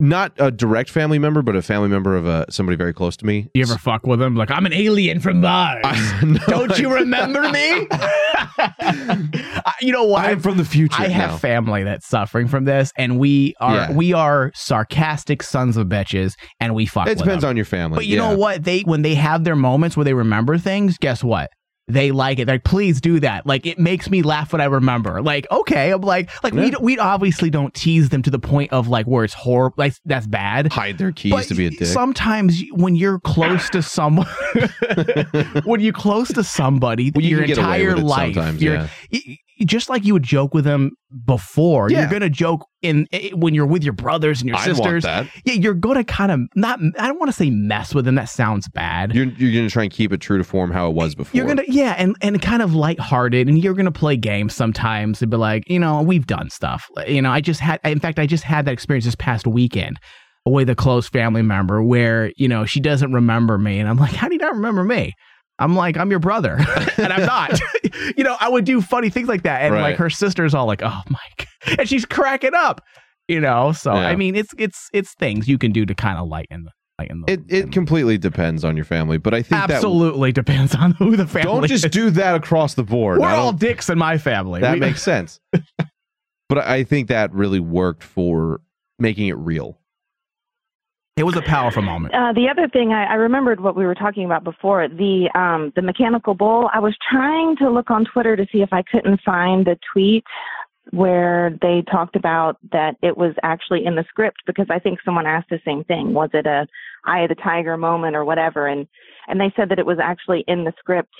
Not 0.00 0.32
a 0.38 0.50
direct 0.50 0.90
family 0.90 1.18
member, 1.18 1.42
but 1.42 1.54
a 1.54 1.62
family 1.62 1.88
member 1.88 2.16
of 2.16 2.26
uh, 2.26 2.46
somebody 2.48 2.76
very 2.76 2.92
close 2.92 3.16
to 3.18 3.26
me. 3.26 3.48
You 3.54 3.62
ever 3.62 3.76
fuck 3.76 4.06
with 4.06 4.18
them? 4.18 4.34
Like, 4.34 4.50
I'm 4.50 4.66
an 4.66 4.72
alien 4.72 5.20
from 5.20 5.40
Mars. 5.40 5.84
Don't 6.46 6.78
you 6.78 6.92
remember 6.92 7.42
me? 7.50 7.86
I- 7.90 9.74
you 9.80 9.92
know 9.92 10.04
what? 10.04 10.24
I'm 10.24 10.40
from 10.40 10.56
the 10.56 10.64
future 10.64 11.02
I 11.02 11.08
have 11.08 11.40
family 11.40 11.84
that's 11.84 12.06
suffering 12.08 12.48
from 12.48 12.64
this, 12.64 12.92
and 12.96 13.18
we 13.18 13.54
are 13.60 13.74
Yeah. 13.74 13.92
we 13.92 14.12
are 14.12 14.50
sarcastic 14.54 15.42
sons 15.42 15.76
of 15.76 15.86
bitches, 15.88 16.34
and 16.58 16.74
we 16.74 16.86
fuck. 16.86 17.08
It 17.08 17.18
depends 17.18 17.44
on 17.44 17.56
your 17.56 17.66
family. 17.66 17.96
But 17.96 18.06
you 18.06 18.16
yeah. 18.16 18.30
know 18.30 18.38
what? 18.38 18.64
They 18.64 18.80
when 18.80 19.02
they 19.02 19.14
have 19.14 19.44
their 19.44 19.56
moments 19.56 19.96
where 19.96 20.04
they 20.04 20.14
remember 20.14 20.58
things, 20.58 20.96
guess 20.98 21.22
what? 21.22 21.50
They 21.92 22.10
like 22.12 22.38
it. 22.38 22.44
They're 22.46 22.56
like, 22.56 22.64
please 22.64 23.00
do 23.00 23.20
that. 23.20 23.46
Like 23.46 23.66
it 23.66 23.78
makes 23.78 24.08
me 24.10 24.22
laugh 24.22 24.52
when 24.52 24.60
I 24.60 24.66
remember. 24.66 25.20
Like, 25.22 25.46
okay, 25.50 25.90
I'm 25.92 26.00
like, 26.00 26.30
like 26.44 26.52
we 26.54 26.64
Yeah. 26.64 26.70
don't- 26.70 26.82
we 26.84 26.98
obviously 26.98 27.50
don't 27.50 27.74
tease 27.74 28.08
them 28.08 28.22
to 28.22 28.30
the 28.30 28.38
point 28.38 28.72
of 28.72 28.88
like 28.88 29.06
where 29.06 29.24
it's 29.24 29.34
horrible. 29.34 29.74
Like 29.78 29.94
that's 30.04 30.26
bad. 30.26 30.72
Hide 30.72 30.98
their 30.98 31.12
keys 31.12 31.32
But 31.32 31.44
to 31.48 31.54
be 31.54 31.66
a 31.66 31.70
dick. 31.70 31.86
Sometimes 31.86 32.62
when 32.72 32.96
you're 32.96 33.18
close 33.20 33.68
to 33.70 33.82
someone, 33.82 34.26
when 35.64 35.80
you're 35.80 35.92
close 35.92 36.28
to 36.34 36.44
somebody, 36.44 37.10
Well, 37.14 37.22
you 37.24 37.30
your 37.30 37.38
can 37.40 37.46
get 37.48 37.58
away 37.58 37.82
entire 37.84 37.96
life, 37.96 38.34
sometimes, 38.34 38.62
you're- 38.62 38.88
yeah. 39.10 39.20
Just 39.66 39.88
like 39.88 40.04
you 40.04 40.12
would 40.14 40.22
joke 40.22 40.54
with 40.54 40.64
them 40.64 40.92
before, 41.26 41.90
Yeah. 41.90 42.00
you're 42.00 42.10
gonna 42.10 42.30
joke 42.30 42.66
in 42.82 43.06
i- 43.12 43.30
when 43.34 43.54
you're 43.54 43.66
with 43.66 43.82
your 43.84 43.92
brothers 43.92 44.40
and 44.40 44.48
your 44.48 44.56
want 44.56 44.64
sisters. 44.76 45.02
that. 45.04 45.26
Yeah, 45.44 45.54
you're 45.54 45.74
gonna 45.74 46.04
kind 46.04 46.32
of 46.32 46.40
not. 46.56 46.78
I 46.98 47.06
don't 47.08 47.18
want 47.18 47.28
to 47.30 47.36
say 47.36 47.50
mess 47.50 47.94
with 47.94 48.04
them. 48.04 48.14
That 48.14 48.28
sounds 48.28 48.68
bad. 48.68 49.14
You're 49.14 49.26
you're 49.26 49.52
gonna 49.52 49.70
try 49.70 49.84
and 49.84 49.92
keep 49.92 50.12
it 50.12 50.20
true 50.20 50.38
to 50.38 50.44
form 50.44 50.70
how 50.70 50.88
it 50.88 50.94
was 50.94 51.14
before. 51.14 51.36
You're 51.36 51.46
gonna 51.46 51.64
yeah, 51.68 51.94
and 51.98 52.16
and 52.22 52.40
kind 52.40 52.62
of 52.62 52.74
lighthearted, 52.74 53.48
and 53.48 53.62
you're 53.62 53.74
gonna 53.74 53.92
play 53.92 54.16
games 54.16 54.54
sometimes 54.54 55.20
and 55.22 55.30
be 55.30 55.36
like, 55.36 55.68
you 55.68 55.78
know, 55.78 56.02
we've 56.02 56.26
done 56.26 56.50
stuff. 56.50 56.88
You 57.06 57.22
know, 57.22 57.30
I 57.30 57.40
just 57.40 57.60
had, 57.60 57.80
in 57.84 58.00
fact, 58.00 58.18
I 58.18 58.26
just 58.26 58.44
had 58.44 58.64
that 58.66 58.72
experience 58.72 59.04
this 59.04 59.14
past 59.16 59.46
weekend. 59.46 59.98
with 60.46 60.70
a 60.70 60.74
close 60.74 61.06
family 61.06 61.42
member 61.42 61.82
where 61.82 62.32
you 62.38 62.48
know 62.48 62.64
she 62.64 62.80
doesn't 62.80 63.12
remember 63.12 63.58
me, 63.58 63.78
and 63.78 63.86
I'm 63.88 63.98
like, 63.98 64.14
how 64.14 64.26
do 64.26 64.34
you 64.34 64.40
not 64.40 64.54
remember 64.54 64.82
me? 64.84 65.12
I'm 65.60 65.76
like, 65.76 65.96
I'm 65.96 66.10
your 66.10 66.18
brother, 66.18 66.56
and 66.96 67.12
I'm 67.12 67.26
not. 67.26 67.60
you 68.16 68.24
know, 68.24 68.36
I 68.40 68.48
would 68.48 68.64
do 68.64 68.80
funny 68.80 69.10
things 69.10 69.28
like 69.28 69.42
that, 69.44 69.62
and 69.62 69.74
Right. 69.74 69.82
like 69.82 69.96
her 69.96 70.10
sister's 70.10 70.54
all 70.54 70.66
like, 70.66 70.82
oh 70.82 71.00
my, 71.08 71.18
God. 71.38 71.78
and 71.80 71.88
she's 71.88 72.04
cracking 72.04 72.54
up. 72.54 72.80
You 73.28 73.40
know, 73.40 73.70
so 73.70 73.94
Yeah. 73.94 74.08
I 74.08 74.16
mean, 74.16 74.34
it's 74.34 74.52
it's 74.58 74.88
it's 74.92 75.14
things 75.14 75.46
you 75.46 75.56
can 75.58 75.70
do 75.70 75.86
to 75.86 75.94
kind 75.94 76.18
of 76.18 76.26
lighten 76.26 76.66
lighten 76.98 77.22
the. 77.26 77.32
It 77.32 77.40
it 77.48 77.72
completely 77.72 78.18
depends 78.18 78.64
on 78.64 78.74
your 78.74 78.84
family, 78.84 79.18
but 79.18 79.34
I 79.34 79.42
think 79.42 79.62
Absolutely 79.62 80.32
depends 80.32 80.74
on 80.74 80.92
who 80.92 81.14
the 81.16 81.26
family. 81.28 81.60
don't 81.60 81.68
just 81.68 81.84
is. 81.84 81.90
do 81.92 82.10
that 82.10 82.34
across 82.34 82.74
the 82.74 82.82
board. 82.82 83.20
We're 83.20 83.28
all 83.28 83.52
dicks 83.52 83.88
in 83.88 83.98
my 83.98 84.18
family. 84.18 84.60
that 84.62 84.74
We- 84.74 84.80
makes 84.80 85.02
sense. 85.02 85.38
but 86.48 86.58
I 86.58 86.82
think 86.84 87.08
that 87.08 87.32
really 87.32 87.60
worked 87.60 88.02
for 88.02 88.60
making 88.98 89.28
it 89.28 89.36
real. 89.36 89.78
It 91.16 91.24
was 91.24 91.36
a 91.36 91.42
powerful 91.42 91.82
moment. 91.82 92.14
Uh, 92.14 92.32
the 92.32 92.48
other 92.48 92.68
thing 92.68 92.92
I, 92.92 93.12
I 93.12 93.14
remembered 93.14 93.60
what 93.60 93.76
we 93.76 93.84
were 93.84 93.94
talking 93.94 94.24
about 94.24 94.44
before 94.44 94.88
the 94.88 95.28
um, 95.34 95.72
the 95.76 95.82
mechanical 95.82 96.34
bull. 96.34 96.70
I 96.72 96.78
was 96.78 96.96
trying 97.10 97.56
to 97.56 97.68
look 97.68 97.90
on 97.90 98.06
Twitter 98.06 98.36
to 98.36 98.46
see 98.50 98.62
if 98.62 98.72
I 98.72 98.82
couldn't 98.90 99.20
find 99.24 99.68
a 99.68 99.76
tweet 99.92 100.24
where 100.92 101.56
they 101.62 101.82
talked 101.90 102.16
about 102.16 102.56
that 102.72 102.96
it 103.02 103.16
was 103.16 103.34
actually 103.42 103.84
in 103.84 103.94
the 103.94 104.04
script 104.08 104.38
because 104.46 104.66
I 104.70 104.78
think 104.78 104.98
someone 105.04 105.26
asked 105.26 105.50
the 105.50 105.60
same 105.64 105.84
thing. 105.84 106.14
Was 106.14 106.30
it 106.32 106.46
a 106.46 106.66
Eye 107.04 107.20
of 107.20 107.28
the 107.28 107.34
Tiger 107.36 107.76
moment 107.76 108.16
or 108.16 108.24
whatever? 108.24 108.66
And 108.66 108.86
and 109.28 109.40
they 109.40 109.52
said 109.56 109.68
that 109.68 109.78
it 109.78 109.86
was 109.86 109.98
actually 110.02 110.44
in 110.48 110.64
the 110.64 110.72
script 110.78 111.12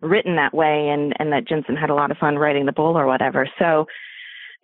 written 0.00 0.36
that 0.36 0.54
way 0.54 0.88
and 0.88 1.14
and 1.18 1.32
that 1.32 1.46
Jensen 1.46 1.76
had 1.76 1.90
a 1.90 1.94
lot 1.94 2.10
of 2.10 2.18
fun 2.18 2.36
writing 2.36 2.66
the 2.66 2.72
bull 2.72 2.98
or 2.98 3.06
whatever. 3.06 3.48
So 3.58 3.86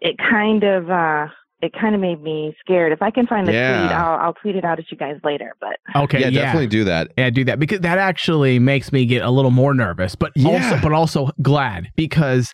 it 0.01 0.17
kind 0.19 0.65
of 0.65 0.91
uh 0.91 1.27
it 1.63 1.73
kind 1.81 1.95
of 1.95 2.01
made 2.01 2.21
me 2.21 2.55
scared. 2.61 2.93
If 2.93 3.01
I 3.03 3.11
can 3.11 3.27
find 3.27 3.47
the 3.47 3.53
Yeah. 3.53 3.79
tweet, 3.79 3.93
I'll 3.93 4.19
I'll 4.19 4.35
tweet 4.35 4.57
it 4.57 4.65
out 4.65 4.79
at 4.79 4.91
you 4.91 4.97
guys 4.99 5.17
later. 5.25 5.55
But 5.61 5.77
Okay, 5.97 6.21
yeah, 6.21 6.29
yeah, 6.29 6.43
definitely 6.43 6.67
do 6.67 6.85
that. 6.85 7.13
Yeah, 7.17 7.31
do 7.31 7.45
that 7.45 7.59
because 7.59 7.81
that 7.81 7.99
actually 7.99 8.59
makes 8.59 8.93
me 8.93 9.07
get 9.07 9.23
a 9.23 9.31
little 9.31 9.51
more 9.53 9.73
nervous, 9.73 10.15
but 10.15 10.33
Yeah. 10.37 10.51
also 10.51 10.83
but 10.83 10.93
also 10.93 11.31
glad 11.41 11.89
because 11.97 12.53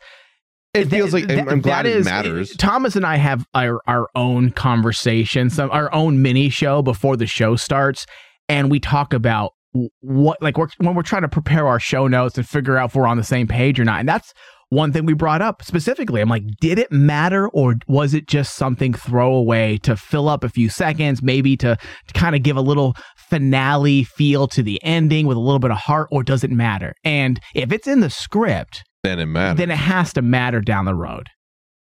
It 0.75 0.85
feels 0.91 1.13
like 1.15 1.31
I'm, 1.31 1.49
I'm 1.49 1.61
glad 1.63 1.87
that 1.87 1.91
it 1.91 1.97
is- 1.97 2.05
matters. 2.05 2.55
Thomas 2.57 2.95
and 2.97 3.07
I 3.07 3.17
have 3.17 3.45
our 3.55 3.81
our 3.87 4.07
own 4.15 4.51
conversation, 4.51 5.51
some 5.51 5.71
our 5.71 5.93
own 5.95 6.21
mini 6.23 6.51
show 6.51 6.83
before 6.83 7.17
the 7.17 7.27
show 7.27 7.57
starts, 7.57 8.05
and 8.49 8.71
we 8.71 8.79
talk 8.79 9.13
about 9.15 9.53
what 10.01 10.41
like 10.43 10.57
we're, 10.59 10.69
when 10.79 10.95
we're 10.95 11.03
trying 11.03 11.23
to 11.23 11.29
prepare 11.29 11.67
our 11.67 11.81
show 11.81 12.07
notes 12.09 12.37
and 12.39 12.47
figure 12.49 12.77
out 12.77 12.91
if 12.91 12.95
we're 12.95 13.07
on 13.07 13.17
the 13.17 13.25
same 13.25 13.47
page 13.47 13.81
or 13.81 13.85
not, 13.85 14.01
and 14.01 14.09
that's 14.09 14.33
one 14.71 14.93
thing 14.93 15.07
we 15.07 15.15
brought 15.15 15.41
up 15.41 15.63
specifically. 15.63 16.21
I'm 16.21 16.29
like, 16.29 16.45
did 16.61 16.79
it 16.79 16.93
matter 16.93 17.49
or 17.49 17.77
was 17.87 18.15
it 18.15 18.27
just 18.27 18.57
something 18.57 18.93
throwaway 18.93 19.79
to 19.79 19.97
fill 19.97 20.29
up 20.29 20.45
a 20.45 20.49
few 20.49 20.69
seconds, 20.69 21.23
maybe 21.23 21.57
to, 21.59 21.77
to 21.77 22.15
kind 22.15 22.37
of 22.37 22.43
give 22.43 22.57
a 22.57 22.61
little 22.61 22.95
finale 23.17 24.05
feel 24.05 24.47
to 24.49 24.63
the 24.63 24.83
ending 24.83 25.27
with 25.27 25.37
a 25.37 25.41
little 25.41 25.59
bit 25.59 25.71
of 25.71 25.79
heart, 25.79 26.09
or 26.11 26.23
does 26.23 26.45
it 26.45 26.51
matter? 26.51 26.95
And 27.05 27.41
if 27.55 27.73
it's 27.73 27.87
in 27.87 28.01
the 28.01 28.11
script, 28.11 28.85
then 29.03 29.19
it 29.19 29.27
matters. 29.27 29.59
then 29.59 29.71
it 29.71 29.79
has 29.79 30.13
to 30.15 30.23
matter 30.23 30.61
down 30.61 30.85
the 30.85 30.95
road. 30.95 31.29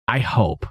I 0.06 0.20
hope. 0.20 0.66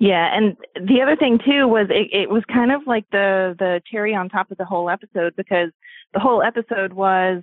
yeah, 0.00 0.36
and 0.36 0.56
the 0.74 1.00
other 1.02 1.16
thing 1.16 1.38
too 1.38 1.66
was 1.66 1.86
it, 1.90 2.08
it 2.12 2.30
was 2.30 2.42
kind 2.52 2.72
of 2.72 2.82
like 2.86 3.04
the 3.10 3.54
the 3.58 3.80
cherry 3.90 4.14
on 4.14 4.28
top 4.28 4.50
of 4.50 4.58
the 4.58 4.64
whole 4.64 4.90
episode 4.90 5.34
because 5.36 5.70
the 6.12 6.20
whole 6.20 6.42
episode 6.42 6.92
was 6.92 7.42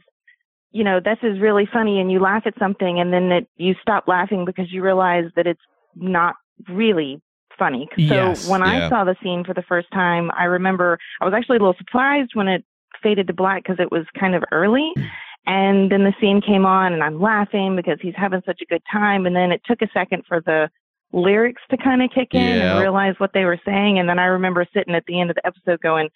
you 0.72 0.84
know 0.84 1.00
this 1.00 1.18
is 1.24 1.40
really 1.40 1.68
funny 1.72 2.00
and 2.00 2.12
you 2.12 2.20
laugh 2.20 2.44
at 2.46 2.54
something 2.60 3.00
and 3.00 3.12
then 3.12 3.32
it, 3.32 3.48
you 3.58 3.74
stop 3.82 4.08
laughing 4.08 4.46
because 4.46 4.72
you 4.72 4.84
realize 4.84 5.26
that 5.36 5.48
it's 5.48 5.62
not 5.96 6.36
really 6.68 7.22
funny. 7.58 7.88
So 7.96 8.02
Yes. 8.02 8.48
when 8.50 8.62
Yeah. 8.62 8.86
I 8.86 8.90
saw 8.90 9.04
the 9.04 9.16
scene 9.22 9.44
for 9.44 9.54
the 9.54 9.64
first 9.64 9.88
time, 9.92 10.32
I 10.38 10.46
remember 10.46 10.98
I 11.22 11.26
was 11.26 11.34
actually 11.34 11.58
a 11.58 11.60
little 11.60 11.76
surprised 11.78 12.32
when 12.34 12.48
it 12.48 12.64
faded 13.04 13.28
to 13.28 13.34
black 13.34 13.64
because 13.64 13.80
it 13.80 13.92
was 13.92 14.06
kind 14.18 14.36
of 14.36 14.44
early. 14.52 14.92
Mm. 14.98 15.08
And 15.48 15.92
then 15.92 16.04
the 16.04 16.14
scene 16.22 16.42
came 16.42 16.66
on 16.66 16.94
and 16.94 17.02
I'm 17.04 17.20
laughing 17.20 17.76
because 17.76 17.98
he's 18.02 18.14
having 18.16 18.42
such 18.46 18.62
a 18.62 18.66
good 18.66 18.84
time. 18.92 19.26
And 19.26 19.36
then 19.36 19.52
it 19.52 19.62
took 19.66 19.82
a 19.82 19.90
second 19.94 20.24
for 20.28 20.42
the 20.42 20.70
lyrics 21.12 21.62
to 21.72 21.78
kind 21.78 22.04
of 22.04 22.12
kick 22.12 22.30
in 22.34 22.58
Yeah. 22.58 22.72
and 22.74 22.80
realize 22.80 23.16
what 23.18 23.32
they 23.34 23.46
were 23.46 23.60
saying. 23.66 23.98
And 24.00 24.08
then 24.08 24.20
I 24.20 24.26
remember 24.26 24.66
sitting 24.74 24.94
at 24.96 25.06
the 25.08 25.20
end 25.20 25.30
of 25.32 25.36
the 25.38 25.46
episode 25.48 25.82
going, 25.82 26.10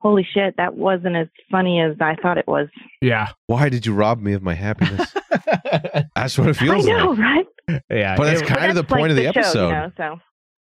holy 0.00 0.26
shit, 0.34 0.54
that 0.56 0.74
wasn't 0.76 1.16
as 1.16 1.28
funny 1.50 1.80
as 1.80 1.96
I 2.00 2.14
thought 2.22 2.38
it 2.38 2.46
was. 2.48 2.68
Yeah. 3.02 3.28
Why 3.46 3.68
did 3.68 3.84
you 3.86 3.94
rob 3.94 4.20
me 4.20 4.32
of 4.32 4.42
my 4.42 4.54
happiness? 4.54 5.12
That's 6.14 6.38
what 6.38 6.48
it 6.48 6.54
feels 6.56 6.86
I 6.86 6.90
know, 6.90 7.10
like. 7.10 7.18
right? 7.18 7.46
Yeah, 7.90 8.16
But 8.16 8.24
that's 8.24 8.40
it- 8.42 8.46
kind 8.48 8.70
of 8.70 8.74
the 8.76 8.82
That's 8.82 8.90
like 8.92 8.98
point 9.00 9.10
of 9.10 9.16
the, 9.16 9.22
show, 9.24 9.32
you 9.34 9.40
episode. 9.40 9.70
know, 9.70 9.90
so. 9.96 10.16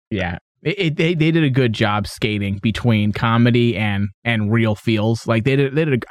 Yeah. 0.10 0.38
It, 0.64 0.80
it, 0.80 0.96
they 0.98 1.14
they 1.14 1.30
did 1.30 1.44
a 1.44 1.50
good 1.52 1.74
job 1.74 2.08
skating 2.08 2.58
between 2.58 3.12
comedy 3.14 3.78
and 3.78 4.08
and 4.24 4.52
real 4.52 4.74
feels. 4.74 5.28
Like 5.28 5.44
they 5.44 5.56
did 5.56 5.76
they 5.76 5.86
did 5.86 5.94
a 5.94 5.98
Dude, 5.98 6.06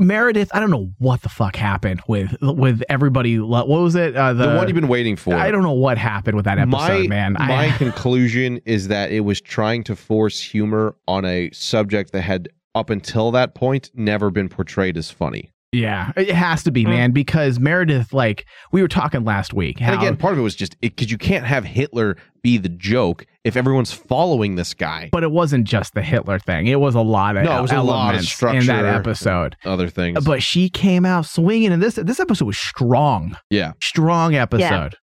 Meredith, 0.00 0.50
I 0.54 0.60
don't 0.60 0.70
know 0.70 0.90
what 0.98 1.22
the 1.22 1.28
fuck 1.28 1.56
happened 1.56 2.02
with 2.06 2.36
with 2.40 2.82
everybody. 2.88 3.38
What 3.38 3.68
was 3.68 3.94
it? 3.94 4.16
Uh, 4.16 4.32
The 4.32 4.54
one 4.54 4.68
you've 4.68 4.74
been 4.74 4.88
waiting 4.88 5.16
for. 5.16 5.34
I 5.34 5.50
don't 5.50 5.62
know 5.62 5.72
what 5.72 5.98
happened 5.98 6.36
with 6.36 6.44
that 6.46 6.58
episode, 6.58 6.70
my, 6.70 7.06
man. 7.06 7.36
I- 7.36 7.48
My 7.48 7.68
conclusion 7.78 8.60
is 8.64 8.88
that 8.88 9.12
it 9.12 9.20
was 9.20 9.40
trying 9.40 9.84
to 9.84 9.96
force 9.96 10.40
humor 10.40 10.94
on 11.06 11.24
a 11.24 11.50
subject 11.52 12.12
that 12.12 12.22
had, 12.22 12.48
up 12.74 12.90
until 12.90 13.30
that 13.32 13.54
point, 13.54 13.90
never 13.94 14.30
been 14.30 14.48
portrayed 14.48 14.96
as 14.96 15.10
funny. 15.10 15.50
Yeah, 15.72 16.12
it 16.16 16.34
has 16.34 16.62
to 16.64 16.70
be, 16.70 16.84
hmm. 16.84 16.90
man, 16.90 17.10
because 17.12 17.58
Meredith, 17.58 18.12
like 18.12 18.44
we 18.72 18.82
were 18.82 18.88
talking 18.88 19.24
last 19.24 19.54
week. 19.54 19.80
And 19.80 19.94
again, 19.94 20.16
part 20.18 20.34
of 20.34 20.38
it 20.38 20.42
was 20.42 20.54
just 20.54 20.78
because 20.80 21.10
you 21.10 21.16
can't 21.16 21.46
have 21.46 21.64
Hitler 21.64 22.16
be 22.42 22.58
the 22.58 22.68
joke 22.68 23.24
if 23.44 23.56
everyone's 23.56 23.92
following 23.92 24.56
this 24.56 24.74
guy. 24.74 25.08
but 25.10 25.22
it 25.22 25.30
wasn't 25.30 25.66
just 25.66 25.94
the 25.94 26.02
Hitler 26.02 26.38
thing. 26.38 26.66
It 26.66 26.78
was 26.78 26.94
a 26.94 27.00
lot 27.00 27.36
of 27.36 27.44
No, 27.44 27.58
it 27.58 27.62
was 27.62 27.72
a 27.72 27.80
lot 27.80 28.14
of 28.14 28.22
structure 28.22 28.58
in 28.58 28.66
that 28.66 28.84
episode. 28.84 29.56
Other 29.64 29.88
things. 29.88 30.22
But 30.24 30.42
she 30.42 30.68
came 30.68 31.06
out 31.06 31.24
swinging, 31.24 31.72
and 31.72 31.82
this 31.82 31.94
this 31.94 32.20
episode 32.20 32.44
was 32.44 32.58
strong, 32.58 33.36
yeah, 33.48 33.72
strong 33.80 34.34
episode. 34.34 34.96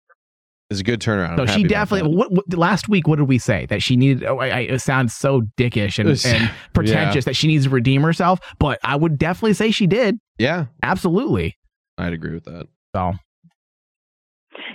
It's 0.70 0.80
a 0.80 0.82
good 0.84 1.00
turnaround. 1.00 1.36
So 1.36 1.46
she 1.46 1.64
definitely. 1.64 2.14
What, 2.14 2.30
what 2.32 2.52
last 2.56 2.88
week? 2.88 3.08
What 3.08 3.16
did 3.16 3.28
we 3.28 3.38
say 3.38 3.66
that 3.66 3.82
she 3.82 3.96
needed? 3.96 4.24
Oh, 4.24 4.38
I, 4.38 4.48
I, 4.48 4.58
it 4.60 4.80
sounds 4.80 5.14
so 5.14 5.42
dickish 5.56 5.98
and, 5.98 6.08
It's- 6.08 6.24
and 6.26 6.50
pretentious 6.74 7.24
yeah. 7.24 7.30
that 7.30 7.34
she 7.34 7.46
needs 7.46 7.64
to 7.64 7.70
redeem 7.70 8.02
herself. 8.02 8.40
But 8.58 8.78
I 8.84 8.96
would 8.96 9.18
definitely 9.18 9.54
say 9.54 9.70
she 9.70 9.86
did. 9.86 10.18
Yeah, 10.38 10.66
Absolutely. 10.82 11.56
I'd 11.96 12.12
agree 12.12 12.34
with 12.34 12.44
that. 12.44 12.68
So 12.94 13.14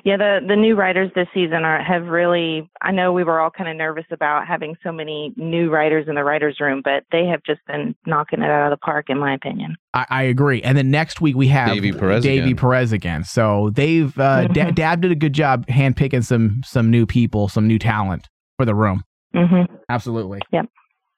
Yeah, 0.04 0.18
the 0.18 0.40
the 0.48 0.56
new 0.56 0.76
writers 0.76 1.12
this 1.16 1.28
season 1.34 1.64
are 1.64 1.84
have 1.84 2.08
really. 2.08 2.70
I 2.82 2.92
know 2.92 3.14
we 3.14 3.24
were 3.24 3.40
all 3.40 3.50
kind 3.50 3.70
of 3.70 3.76
nervous 3.76 4.06
about 4.12 4.48
having 4.48 4.76
so 4.84 4.92
many 4.92 5.34
new 5.36 5.70
writers 5.70 6.08
in 6.08 6.16
the 6.16 6.24
writers' 6.24 6.58
room, 6.60 6.82
but 6.84 7.04
they 7.12 7.26
have 7.26 7.42
just 7.44 7.66
been 7.68 7.96
knocking 8.06 8.42
it 8.42 8.50
out 8.50 8.72
of 8.72 8.78
the 8.78 8.84
park, 8.84 9.10
in 9.10 9.18
my 9.18 9.34
opinion. 9.34 9.76
I, 9.94 10.06
I 10.10 10.24
agree. 10.24 10.62
And 10.62 10.78
then 10.78 10.92
next 10.92 11.22
week 11.22 11.36
we 11.36 11.48
have 11.48 11.70
Davy 11.70 11.92
Perez 11.92 12.24
Davy 12.24 12.40
again. 12.40 12.56
Perez 12.56 12.92
again. 12.92 13.24
So 13.24 13.72
they've 13.74 14.18
uh, 14.18 14.48
Da-. 14.54 14.72
Dabb 14.72 15.02
did 15.02 15.12
a 15.12 15.16
good 15.16 15.34
job 15.34 15.66
handpicking 15.68 16.24
some 16.24 16.62
some 16.66 16.90
new 16.90 17.06
people, 17.06 17.48
some 17.48 17.68
new 17.68 17.80
talent 17.80 18.30
for 18.58 18.66
the 18.66 18.76
room. 18.76 19.04
Mm-hmm. 19.36 19.76
Absolutely. 19.90 20.42
Yep. 20.52 20.66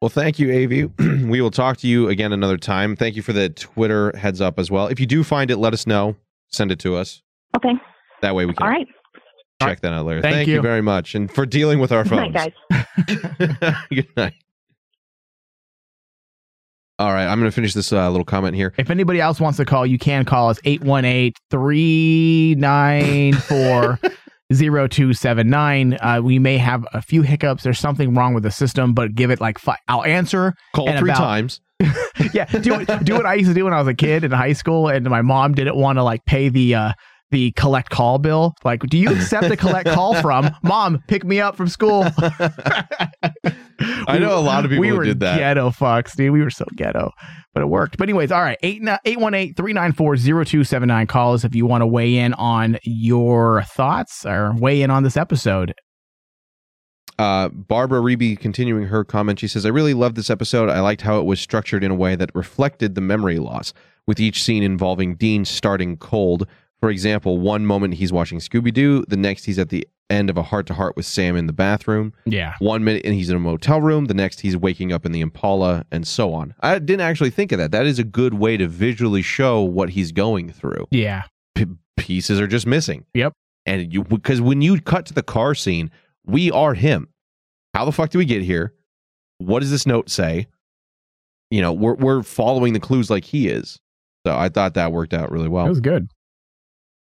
Well, 0.01 0.09
thank 0.09 0.39
you, 0.39 0.51
Avi. 0.51 0.85
we 1.25 1.41
will 1.41 1.51
talk 1.51 1.77
to 1.77 1.87
you 1.87 2.09
again 2.09 2.31
another 2.31 2.57
time. 2.57 2.95
Thank 2.95 3.15
you 3.15 3.21
for 3.21 3.33
the 3.33 3.49
Twitter 3.49 4.15
heads 4.15 4.41
up 4.41 4.59
as 4.59 4.69
well. 4.69 4.87
If 4.87 4.99
you 4.99 5.05
do 5.05 5.23
find 5.23 5.49
it, 5.49 5.57
let 5.57 5.73
us 5.73 5.87
know. 5.87 6.15
Send 6.49 6.71
it 6.71 6.79
to 6.79 6.95
us. 6.95 7.21
Okay. 7.55 7.73
That 8.21 8.35
way 8.35 8.45
we 8.45 8.53
can 8.53 8.63
All 8.63 8.69
right. 8.69 8.87
check 9.61 9.81
that 9.81 9.93
out 9.93 10.05
later. 10.05 10.21
Thank 10.21 10.35
Thank, 10.35 10.47
you. 10.47 10.55
you. 10.55 10.61
very 10.61 10.81
much. 10.81 11.15
And 11.15 11.31
for 11.31 11.45
dealing 11.45 11.79
with 11.79 11.91
our 11.91 12.05
phones. 12.05 12.33
Good 12.33 12.33
night, 12.33 12.53
guys. 13.07 13.75
Good 13.89 14.07
night. 14.17 14.33
All 16.97 17.11
right, 17.11 17.27
I'm 17.27 17.39
going 17.39 17.51
to 17.51 17.55
finish 17.55 17.73
this 17.73 17.91
uh, 17.91 18.09
little 18.09 18.23
comment 18.23 18.55
here. 18.55 18.73
If 18.77 18.89
anybody 18.89 19.19
else 19.19 19.41
wants 19.41 19.57
to 19.57 19.65
call, 19.65 19.85
you 19.85 19.99
can 19.99 20.23
call 20.23 20.49
us 20.49 20.59
818 20.63 21.33
394 21.51 23.99
0279. 24.53 25.97
Uh, 26.01 26.21
We 26.23 26.39
may 26.39 26.57
have 26.57 26.85
a 26.93 27.01
few 27.01 27.21
hiccups. 27.21 27.63
There's 27.63 27.79
something 27.79 28.13
wrong 28.13 28.33
with 28.33 28.43
the 28.43 28.51
system, 28.51 28.93
but 28.93 29.13
give 29.13 29.29
it 29.29 29.41
like 29.41 29.59
five. 29.59 29.79
I'll 29.89 30.05
answer. 30.05 30.53
Call 30.73 30.85
three 30.97 31.11
about- 31.11 31.17
times. 31.17 31.59
yeah, 32.33 32.45
do 32.45 32.85
do 33.03 33.15
what 33.15 33.25
I 33.25 33.33
used 33.33 33.49
to 33.49 33.53
do 33.53 33.65
when 33.65 33.73
I 33.73 33.79
was 33.79 33.87
a 33.89 33.93
kid 33.93 34.23
in 34.23 34.31
high 34.31 34.53
school, 34.53 34.87
and 34.87 35.09
my 35.09 35.21
mom 35.21 35.55
didn't 35.55 35.75
want 35.75 35.97
to 35.97 36.03
like 36.03 36.23
pay 36.23 36.47
the 36.47 36.73
uh, 36.73 36.93
the 37.31 37.51
collect 37.51 37.89
call 37.89 38.19
bill. 38.19 38.53
Like, 38.63 38.81
do 38.83 38.97
you 38.97 39.11
accept 39.11 39.51
a 39.51 39.57
collect 39.57 39.89
call 39.89 40.15
from 40.21 40.49
mom? 40.63 41.01
Pick 41.07 41.23
me 41.23 41.39
up 41.39 41.55
from 41.55 41.67
school. 41.67 42.05
I 44.07 44.19
know 44.19 44.37
a 44.37 44.41
lot 44.41 44.65
of 44.65 44.71
people 44.71 44.81
we 44.81 44.91
were 44.91 45.03
did 45.03 45.19
that. 45.21 45.37
Ghetto 45.37 45.69
fucks, 45.69 46.15
dude. 46.15 46.31
We 46.31 46.41
were 46.41 46.49
so 46.49 46.65
ghetto, 46.75 47.11
but 47.53 47.61
it 47.61 47.67
worked. 47.67 47.97
But 47.97 48.09
anyways, 48.09 48.31
all 48.31 48.41
right. 48.41 48.57
818-394-0279. 48.63 51.07
Call 51.07 51.33
us 51.33 51.43
if 51.43 51.53
you 51.55 51.65
want 51.65 51.81
to 51.81 51.87
weigh 51.87 52.15
in 52.15 52.33
on 52.35 52.77
your 52.83 53.63
thoughts 53.63 54.25
or 54.25 54.53
weigh 54.55 54.81
in 54.81 54.91
on 54.91 55.03
this 55.03 55.17
episode. 55.17 55.73
Uh, 57.17 57.47
Barbara 57.49 58.01
Reby 58.01 58.37
continuing 58.37 58.87
her 58.87 59.05
comment. 59.05 59.39
She 59.39 59.47
says, 59.47 59.65
I 59.65 59.69
really 59.69 59.93
loved 59.93 60.17
this 60.17 60.29
episode. 60.29 60.69
I 60.69 60.81
liked 60.81 61.01
how 61.01 61.17
it 61.19 61.23
was 61.23 61.39
structured 61.39 61.81
in 61.83 61.91
a 61.91 61.95
way 61.95 62.15
that 62.15 62.29
reflected 62.35 62.95
the 62.95 63.01
memory 63.01 63.39
loss, 63.39 63.73
with 64.05 64.19
each 64.19 64.43
scene 64.43 64.63
involving 64.63 65.15
Dean 65.15 65.45
starting 65.45 65.95
cold. 65.97 66.45
For 66.85 66.91
example, 66.91 67.39
one 67.39 67.65
moment 67.65 67.95
he's 67.95 68.13
watching 68.13 68.37
Scooby 68.37 68.71
Doo, 68.71 69.03
the 69.07 69.17
next 69.17 69.45
he's 69.45 69.57
at 69.57 69.69
the 69.69 69.87
end 70.11 70.29
of 70.29 70.37
a 70.37 70.43
heart 70.43 70.67
to 70.67 70.75
heart 70.75 70.95
with 70.95 71.07
Sam 71.07 71.35
in 71.35 71.47
the 71.47 71.51
bathroom. 71.51 72.13
Yeah. 72.27 72.53
One 72.59 72.83
minute 72.83 73.01
and 73.03 73.15
he's 73.15 73.27
in 73.27 73.35
a 73.35 73.39
motel 73.39 73.81
room, 73.81 74.05
the 74.05 74.13
next 74.13 74.41
he's 74.41 74.55
waking 74.55 74.93
up 74.93 75.03
in 75.03 75.11
the 75.11 75.19
Impala, 75.19 75.83
and 75.91 76.07
so 76.07 76.31
on. 76.31 76.53
I 76.59 76.77
didn't 76.77 77.01
actually 77.01 77.31
think 77.31 77.51
of 77.51 77.57
that. 77.57 77.71
That 77.71 77.87
is 77.87 77.97
a 77.97 78.03
good 78.03 78.35
way 78.35 78.55
to 78.57 78.67
visually 78.67 79.23
show 79.23 79.63
what 79.63 79.89
he's 79.89 80.11
going 80.11 80.51
through. 80.51 80.85
Yeah. 80.91 81.23
P- 81.55 81.65
pieces 81.97 82.39
are 82.39 82.45
just 82.45 82.67
missing. 82.67 83.03
Yep. 83.15 83.33
And 83.65 83.91
you 83.91 84.03
because 84.03 84.39
when 84.39 84.61
you 84.61 84.79
cut 84.79 85.07
to 85.07 85.13
the 85.15 85.23
car 85.23 85.55
scene, 85.55 85.89
we 86.23 86.51
are 86.51 86.75
him. 86.75 87.07
How 87.73 87.85
the 87.85 87.93
fuck 87.93 88.11
do 88.11 88.19
we 88.19 88.25
get 88.25 88.43
here? 88.43 88.75
What 89.39 89.61
does 89.61 89.71
this 89.71 89.87
note 89.87 90.11
say? 90.11 90.45
You 91.49 91.63
know, 91.63 91.73
we're 91.73 91.95
we're 91.95 92.21
following 92.21 92.73
the 92.73 92.79
clues 92.79 93.09
like 93.09 93.25
he 93.25 93.47
is. 93.47 93.79
So 94.27 94.37
I 94.37 94.49
thought 94.49 94.75
that 94.75 94.91
worked 94.91 95.15
out 95.15 95.31
really 95.31 95.49
well. 95.49 95.65
It 95.65 95.69
was 95.69 95.81
good. 95.81 96.09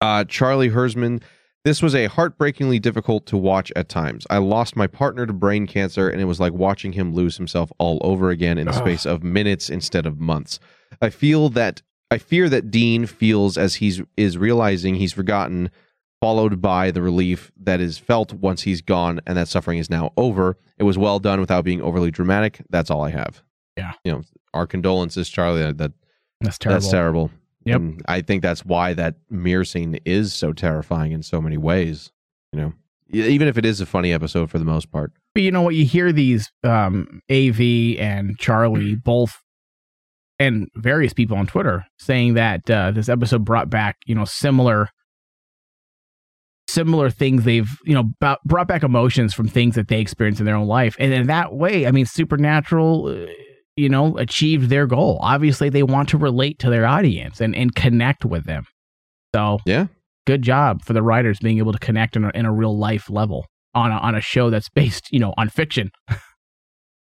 Uh, 0.01 0.23
Charlie 0.25 0.69
Hersman, 0.69 1.21
this 1.65 1.81
was 1.81 1.93
a 1.93 2.05
heartbreakingly 2.07 2.79
difficult 2.79 3.25
to 3.27 3.37
watch 3.37 3.71
at 3.75 3.89
times. 3.89 4.25
I 4.29 4.37
lost 4.37 4.75
my 4.75 4.87
partner 4.87 5.25
to 5.25 5.33
brain 5.33 5.67
cancer, 5.67 6.07
and 6.09 6.21
it 6.21 6.25
was 6.25 6.39
like 6.39 6.53
watching 6.53 6.93
him 6.93 7.13
lose 7.13 7.37
himself 7.37 7.71
all 7.79 7.99
over 8.01 8.29
again 8.29 8.57
in 8.57 8.65
the 8.67 8.73
Ugh. 8.73 8.79
space 8.79 9.05
of 9.05 9.23
minutes 9.23 9.69
instead 9.69 10.05
of 10.05 10.19
months. 10.19 10.59
I 11.01 11.09
feel 11.09 11.49
that 11.49 11.81
I 12.11 12.17
fear 12.17 12.49
that 12.49 12.71
Dean 12.71 13.05
feels 13.05 13.57
as 13.57 13.75
he's 13.75 14.01
is 14.17 14.37
realizing 14.37 14.95
he's 14.95 15.13
forgotten, 15.13 15.69
followed 16.21 16.61
by 16.61 16.91
the 16.91 17.01
relief 17.01 17.51
that 17.61 17.79
is 17.81 17.97
felt 17.97 18.33
once 18.33 18.61
he's 18.63 18.81
gone, 18.81 19.19
and 19.27 19.37
that 19.37 19.47
suffering 19.49 19.79
is 19.79 19.89
now 19.89 20.13
over. 20.17 20.57
It 20.77 20.83
was 20.83 20.97
well 20.97 21.19
done 21.19 21.39
without 21.41 21.65
being 21.65 21.81
overly 21.81 22.09
dramatic. 22.09 22.61
That's 22.69 22.89
all 22.89 23.01
I 23.03 23.09
have. 23.11 23.43
Yeah. 23.77 23.91
you 24.03 24.11
know, 24.11 24.21
our 24.53 24.65
condolences, 24.65 25.29
Charlie. 25.29 25.71
That 25.73 25.91
That's 26.41 26.57
terrible. 26.57 26.79
that's 26.81 26.91
terrible. 26.91 27.31
Yep. 27.69 27.77
And 27.77 28.01
I 28.07 28.21
think 28.21 28.41
that's 28.41 28.65
why 28.65 28.93
that 28.93 29.15
mirror 29.29 29.65
scene 29.65 29.99
is 30.05 30.33
so 30.33 30.53
terrifying 30.53 31.11
in 31.11 31.23
so 31.23 31.41
many 31.41 31.57
ways. 31.57 32.11
You 32.51 32.59
know, 32.59 32.73
even 33.11 33.47
if 33.47 33.57
it 33.57 33.65
is 33.65 33.81
a 33.81 33.85
funny 33.85 34.13
episode 34.13 34.49
for 34.49 34.59
the 34.59 34.65
most 34.65 34.91
part. 34.91 35.11
But 35.33 35.43
you 35.43 35.51
know 35.51 35.61
what? 35.61 35.75
You 35.75 35.85
hear 35.85 36.11
these 36.11 36.51
um, 36.63 37.21
AV 37.31 37.61
and 37.99 38.37
Charlie 38.37 38.95
both, 38.95 39.37
and 40.39 40.67
various 40.75 41.13
people 41.13 41.37
on 41.37 41.47
Twitter 41.47 41.85
saying 41.97 42.35
that 42.35 42.69
uh, 42.69 42.91
this 42.91 43.09
episode 43.09 43.45
brought 43.45 43.69
back 43.69 43.97
you 44.05 44.15
know 44.15 44.25
similar, 44.25 44.89
similar 46.67 47.09
things 47.09 47.43
they've 47.43 47.69
you 47.83 47.93
know 47.93 48.03
bou- 48.19 48.37
brought 48.45 48.67
back 48.67 48.83
emotions 48.83 49.33
from 49.33 49.47
things 49.47 49.75
that 49.75 49.87
they 49.87 50.01
experienced 50.01 50.39
in 50.39 50.45
their 50.45 50.55
own 50.55 50.67
life, 50.67 50.95
and 50.99 51.13
in 51.13 51.27
that 51.27 51.53
way, 51.53 51.87
I 51.87 51.91
mean, 51.91 52.05
Supernatural, 52.05 53.07
uh, 53.07 53.31
you 53.79 53.89
know, 53.89 54.17
achieved 54.17 54.69
their 54.69 54.85
goal. 54.85 55.19
Obviously, 55.21 55.69
they 55.69 55.83
want 55.83 56.09
to 56.09 56.17
relate 56.17 56.59
to 56.59 56.69
their 56.69 56.85
audience 56.85 57.39
and 57.39 57.55
and 57.55 57.73
connect 57.73 58.25
with 58.25 58.45
them. 58.45 58.65
So 59.33 59.59
yeah, 59.65 59.87
good 60.27 60.41
job 60.41 60.83
for 60.83 60.93
the 60.93 61.01
writers 61.01 61.39
being 61.39 61.57
able 61.59 61.71
to 61.71 61.79
connect 61.79 62.15
in 62.15 62.25
a, 62.25 62.31
in 62.35 62.45
a 62.45 62.51
real 62.51 62.77
life 62.77 63.09
level 63.09 63.45
on 63.73 63.91
a, 63.91 63.95
on 63.95 64.15
a 64.15 64.21
show 64.21 64.49
that's 64.49 64.69
based 64.69 65.11
you 65.11 65.19
know 65.19 65.33
on 65.37 65.49
fiction. 65.49 65.91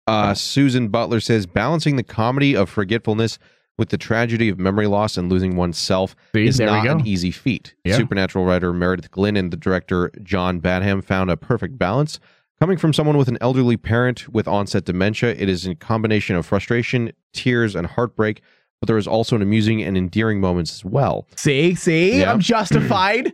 Uh, 0.07 0.33
Susan 0.33 0.87
Butler 0.87 1.19
says 1.19 1.45
balancing 1.45 1.95
the 1.95 2.03
comedy 2.03 2.55
of 2.55 2.69
forgetfulness 2.69 3.37
with 3.77 3.89
the 3.89 3.97
tragedy 3.97 4.49
of 4.49 4.59
memory 4.59 4.87
loss 4.87 5.15
and 5.15 5.29
losing 5.29 5.55
oneself 5.55 6.15
See, 6.35 6.47
is 6.47 6.59
not 6.59 6.87
an 6.87 7.07
easy 7.07 7.31
feat. 7.31 7.75
Yeah. 7.85 7.97
Supernatural 7.97 8.43
writer 8.43 8.73
Meredith 8.73 9.11
Glynn 9.11 9.37
and 9.37 9.51
the 9.51 9.57
director 9.57 10.11
John 10.21 10.59
Badham 10.59 11.01
found 11.01 11.29
a 11.29 11.37
perfect 11.37 11.77
balance. 11.77 12.19
Coming 12.61 12.77
from 12.77 12.93
someone 12.93 13.17
with 13.17 13.27
an 13.27 13.39
elderly 13.41 13.75
parent 13.75 14.29
with 14.31 14.47
onset 14.47 14.85
dementia, 14.85 15.31
it 15.31 15.49
is 15.49 15.65
a 15.65 15.73
combination 15.73 16.35
of 16.35 16.45
frustration, 16.45 17.11
tears, 17.33 17.75
and 17.75 17.87
heartbreak, 17.87 18.43
but 18.79 18.85
there 18.85 18.99
is 18.99 19.07
also 19.07 19.35
an 19.35 19.41
amusing 19.41 19.81
and 19.81 19.97
endearing 19.97 20.39
moments 20.39 20.71
as 20.71 20.85
well. 20.85 21.25
See, 21.35 21.73
see, 21.73 22.19
Yeah. 22.19 22.31
I'm 22.31 22.39
justified. 22.53 23.33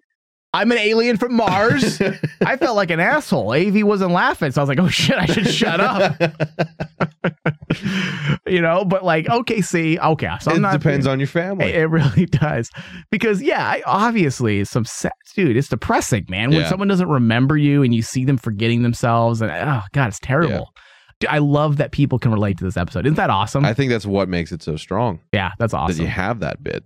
I'm 0.53 0.72
an 0.72 0.78
alien 0.78 1.18
from 1.18 1.36
Mars. 1.36 2.02
I 2.45 2.57
felt 2.57 2.76
like 2.76 2.90
an 2.90 2.99
asshole. 2.99 3.53
AV 3.53 3.84
wasn't 3.84 4.11
laughing, 4.11 4.52
so 4.52 4.61
I 4.61 4.64
was 4.64 4.69
like, 4.69 4.80
"Oh 4.80 4.88
shit, 4.88 5.18
I 5.18 5.26
should 5.26 5.48
shut 5.48 5.80
up." 5.80 6.15
you 8.48 8.61
know, 8.61 8.86
but 8.86 9.03
like, 9.03 9.30
okay, 9.30 9.61
see, 9.61 9.99
okay, 9.99 10.30
so 10.41 10.52
it 10.53 10.60
not. 10.60 10.72
depends 10.74 11.06
on 11.06 11.19
your 11.19 11.28
family. 11.28 11.65
It, 11.65 11.76
it 11.76 11.86
really 11.88 12.26
does, 12.26 12.69
because 13.11 13.41
yeah, 13.41 13.65
I, 13.68 13.84
obviously, 13.86 14.60
it's 14.61 14.72
some 14.72 14.86
sad, 14.86 15.11
dude. 15.36 15.57
It's 15.57 15.68
depressing, 15.68 16.26
man. 16.30 16.49
When 16.49 16.61
Yeah. 16.61 16.69
someone 16.69 16.88
doesn't 16.88 17.10
remember 17.10 17.57
you 17.57 17.84
and 17.84 17.94
you 17.94 18.02
see 18.02 18.26
them 18.26 18.38
forgetting 18.38 18.84
themselves, 18.84 19.41
and 19.41 19.52
oh 19.52 19.82
god, 19.94 20.07
it's 20.07 20.19
terrible. 20.19 20.74
Dude, 21.19 21.30
I 21.30 21.40
love 21.40 21.78
that 21.78 21.91
people 21.91 22.19
can 22.19 22.32
relate 22.32 22.57
to 22.60 22.64
this 22.64 22.78
episode. 22.78 23.06
Isn't 23.06 23.15
that 23.15 23.32
awesome? 23.32 23.65
I 23.65 23.74
think 23.74 23.90
that's 23.91 24.06
what 24.06 24.30
makes 24.30 24.52
it 24.52 24.61
so 24.61 24.76
strong. 24.78 25.19
yeah, 25.34 25.52
that's 25.60 25.74
awesome. 25.74 25.98
that 25.98 26.03
you 26.03 26.10
have 26.10 26.40
that 26.41 26.64
bit. 26.64 26.84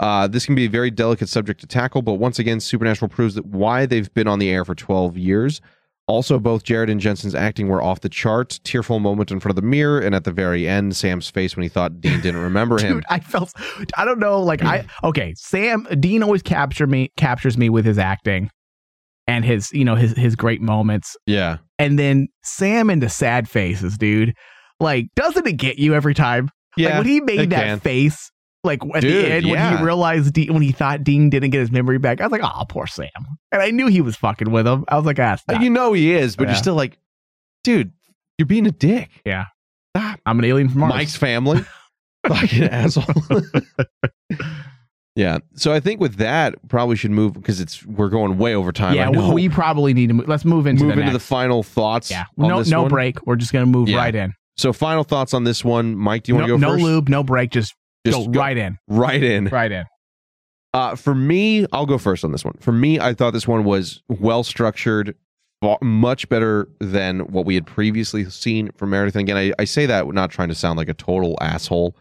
Uh, 0.00 0.28
this 0.28 0.46
can 0.46 0.54
be 0.54 0.66
a 0.66 0.70
very 0.70 0.90
delicate 0.90 1.28
subject 1.28 1.60
to 1.60 1.66
tackle, 1.66 2.02
but 2.02 2.14
once 2.14 2.38
again, 2.38 2.60
Supernatural 2.60 3.08
proves 3.08 3.34
that 3.34 3.46
why 3.46 3.84
they've 3.84 4.12
been 4.14 4.28
on 4.28 4.38
the 4.38 4.48
air 4.50 4.64
for 4.64 4.74
12 4.74 5.18
years. 5.18 5.60
Also, 6.06 6.38
both 6.38 6.62
Jared 6.64 6.88
and 6.88 7.00
Jensen's 7.00 7.34
acting 7.34 7.68
were 7.68 7.82
off 7.82 8.00
the 8.00 8.08
charts. 8.08 8.58
Tearful 8.60 8.98
moment 8.98 9.30
in 9.30 9.40
front 9.40 9.50
of 9.50 9.56
the 9.56 9.68
mirror, 9.68 10.00
and 10.00 10.14
at 10.14 10.24
the 10.24 10.32
very 10.32 10.66
end, 10.66 10.96
Sam's 10.96 11.28
face 11.28 11.54
when 11.54 11.64
he 11.64 11.68
thought 11.68 12.00
Dean 12.00 12.20
didn't 12.22 12.40
remember 12.40 12.78
him. 12.82 12.94
Dude, 12.94 13.04
I 13.10 13.20
felt 13.20 13.52
I 13.94 14.06
don't 14.06 14.18
know, 14.18 14.40
like 14.40 14.62
I 14.62 14.86
okay, 15.04 15.34
Sam 15.36 15.86
Dean 16.00 16.22
always 16.22 16.42
capture 16.42 16.86
me 16.86 17.12
captures 17.18 17.58
me 17.58 17.68
with 17.68 17.84
his 17.84 17.98
acting 17.98 18.50
and 19.26 19.44
his, 19.44 19.70
you 19.72 19.84
know, 19.84 19.96
his 19.96 20.16
his 20.16 20.34
great 20.34 20.62
moments. 20.62 21.14
Yeah. 21.26 21.58
And 21.78 21.98
then 21.98 22.28
Sam 22.42 22.88
into 22.88 23.10
sad 23.10 23.46
faces, 23.46 23.98
dude. 23.98 24.34
Like, 24.80 25.08
doesn't 25.14 25.46
it 25.46 25.58
get 25.58 25.78
you 25.78 25.92
every 25.94 26.14
time? 26.14 26.48
Yeah, 26.78 26.88
like 26.88 26.98
when 26.98 27.06
he 27.06 27.20
made 27.20 27.50
that 27.50 27.64
can. 27.64 27.80
face, 27.80 28.30
like 28.64 28.80
at 28.94 29.02
Dude, 29.02 29.24
the 29.24 29.30
end 29.32 29.46
when 29.50 29.78
he 29.78 29.82
realized 29.84 30.32
Dean, 30.32 30.52
when 30.52 30.62
he 30.62 30.72
thought 30.72 31.04
Dean 31.04 31.30
didn't 31.30 31.50
get 31.50 31.60
his 31.60 31.70
memory 31.70 31.98
back, 31.98 32.20
I 32.20 32.24
was 32.24 32.32
like, 32.32 32.42
oh, 32.42 32.64
poor 32.68 32.86
Sam. 32.86 33.08
And 33.52 33.62
I 33.62 33.70
knew 33.70 33.86
he 33.86 34.00
was 34.00 34.16
fucking 34.16 34.50
with 34.50 34.66
him. 34.66 34.84
I 34.88 34.96
was 34.96 35.04
like, 35.06 35.18
ah, 35.18 35.36
stop. 35.36 35.60
You 35.62 35.70
know 35.70 35.92
he 35.92 36.12
is, 36.12 36.36
but 36.36 36.44
Yeah. 36.44 36.50
you're 36.50 36.56
still 36.58 36.74
like, 36.74 36.98
dude, 37.64 37.92
you're 38.36 38.46
being 38.46 38.66
a 38.66 38.72
dick. 38.72 39.10
yeah. 39.24 39.46
stop. 39.96 40.20
I'm 40.26 40.38
an 40.38 40.44
alien 40.44 40.68
from 40.68 40.80
Mars. 40.80 40.94
Mike's 40.94 41.16
family. 41.16 41.64
Fucking 42.26 42.64
asshole. 42.64 43.04
yeah. 45.16 45.38
So 45.54 45.72
I 45.72 45.80
think 45.80 46.00
with 46.00 46.16
that, 46.16 46.54
probably 46.68 46.96
should 46.96 47.10
move 47.10 47.34
because 47.34 47.60
it's 47.60 47.84
we're 47.86 48.08
going 48.08 48.38
way 48.38 48.54
over 48.54 48.72
time. 48.72 48.94
yeah, 48.94 49.08
we, 49.08 49.48
probably 49.48 49.94
need 49.94 50.08
to 50.08 50.14
move. 50.14 50.28
Let's 50.28 50.44
move 50.44 50.66
into 50.66 50.84
move 50.84 50.96
the 50.96 51.00
into 51.02 51.12
the 51.12 51.20
final 51.20 51.62
thoughts. 51.62 52.10
Yeah, 52.10 52.24
on 52.38 52.48
no, 52.48 52.62
no 52.62 52.82
one. 52.82 52.90
break. 52.90 53.24
We're 53.26 53.36
just 53.36 53.52
gonna 53.52 53.66
move 53.66 53.88
Yeah. 53.88 53.98
right 53.98 54.14
in. 54.14 54.34
So 54.56 54.72
final 54.72 55.04
thoughts 55.04 55.32
on 55.32 55.44
this 55.44 55.64
one, 55.64 55.96
Mike. 55.96 56.24
Do 56.24 56.32
you 56.32 56.36
want 56.36 56.48
no, 56.48 56.56
to 56.56 56.60
go 56.60 56.66
no 56.66 56.72
first? 56.74 56.84
lube, 56.84 57.08
no 57.08 57.22
break. 57.22 57.50
Just, 57.50 57.74
Just 58.06 58.18
go, 58.18 58.28
go- 58.28 58.40
right 58.40 58.56
in. 58.56 58.78
Right 58.88 59.22
in. 59.22 59.46
Right 59.46 59.72
in. 59.72 59.84
Uh, 60.74 60.94
for 60.94 61.14
me, 61.14 61.66
I'll 61.72 61.86
go 61.86 61.98
first 61.98 62.24
on 62.24 62.32
this 62.32 62.44
one. 62.44 62.54
For 62.60 62.72
me, 62.72 63.00
I 63.00 63.14
thought 63.14 63.32
this 63.32 63.48
one 63.48 63.64
was 63.64 64.02
well 64.08 64.44
structured, 64.44 65.14
much 65.80 66.28
better 66.28 66.68
than 66.78 67.20
what 67.20 67.46
we 67.46 67.54
had 67.54 67.66
previously 67.66 68.28
seen 68.28 68.70
from 68.76 68.90
Meredith. 68.90 69.16
And 69.16 69.22
again, 69.22 69.36
I, 69.36 69.52
I 69.58 69.64
say 69.64 69.86
that 69.86 70.06
not 70.12 70.30
trying 70.30 70.48
to 70.48 70.54
sound 70.54 70.76
like 70.76 70.88
a 70.88 70.94
total 70.94 71.38
asshole, 71.40 71.96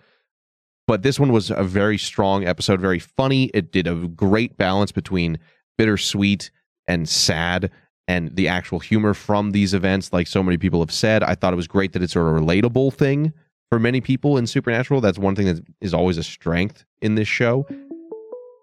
but 0.85 1.01
this 1.01 1.19
one 1.19 1.31
was 1.31 1.49
a 1.49 1.63
very 1.63 1.97
strong 1.97 2.45
episode, 2.45 2.79
very 2.81 2.99
funny. 2.99 3.45
It 3.53 3.71
did 3.71 3.87
a 3.87 3.95
great 3.95 4.57
balance 4.57 4.91
between 4.91 5.39
bittersweet 5.77 6.51
and 6.87 7.07
sad 7.07 7.71
and 8.07 8.35
the 8.35 8.47
actual 8.47 8.79
humor 8.79 9.13
from 9.13 9.51
these 9.51 9.73
events, 9.73 10.13
like 10.13 10.27
so 10.27 10.43
many 10.43 10.57
people 10.57 10.79
have 10.81 10.91
said. 10.91 11.23
I 11.23 11.35
thought 11.35 11.53
it 11.53 11.57
was 11.57 11.67
great 11.67 11.93
that 11.93 12.01
it's 12.01 12.15
a 12.15 12.19
relatable 12.19 12.93
thing 12.93 13.33
for 13.69 13.79
many 13.79 14.01
people 14.01 14.37
in 14.37 14.47
Supernatural. 14.47 15.01
That's 15.01 15.19
one 15.19 15.35
thing 15.35 15.47
that 15.47 15.63
is 15.81 15.93
always 15.93 16.17
a 16.17 16.23
strength 16.23 16.85
in 17.01 17.15
this 17.15 17.27
show. 17.27 17.65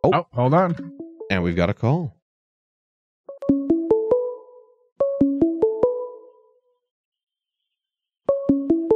Oh, 0.02 0.10
oh 0.12 0.26
hold 0.32 0.54
on. 0.54 0.92
And 1.30 1.42
we've 1.42 1.56
got 1.56 1.70
a 1.70 1.74
call. 1.74 2.16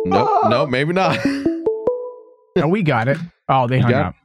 No, 0.04 0.26
ah! 0.42 0.48
no, 0.48 0.66
maybe 0.66 0.92
not. 0.92 1.18
No, 2.56 2.66
we 2.66 2.82
got 2.82 3.06
it. 3.06 3.18
Oh, 3.48 3.68
they 3.68 3.78
hung 3.78 3.92
up. 3.94 4.16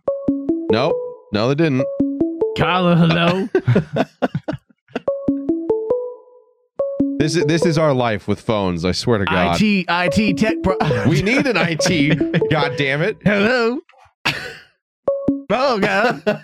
no, 0.72 0.92
no, 1.34 1.50
they 1.50 1.54
didn't. 1.54 1.86
Carla, 2.58 2.96
hello. 2.96 3.48
This 7.24 7.38
is 7.38 7.46
this 7.46 7.66
is 7.66 7.78
our 7.78 7.94
life 7.94 8.28
with 8.28 8.42
phones. 8.42 8.84
I 8.84 8.92
swear 8.92 9.18
to 9.20 9.24
God. 9.24 9.56
IT, 9.62 9.86
IT 9.90 10.38
tech. 10.38 10.56
Pro- 10.62 10.76
We 11.10 11.22
need 11.22 11.48
an 11.48 11.56
IT. 11.58 12.50
God 12.52 12.74
damn 12.78 13.02
it. 13.02 13.16
hello. 13.24 13.80
oh 15.50 15.80
God. 15.80 16.42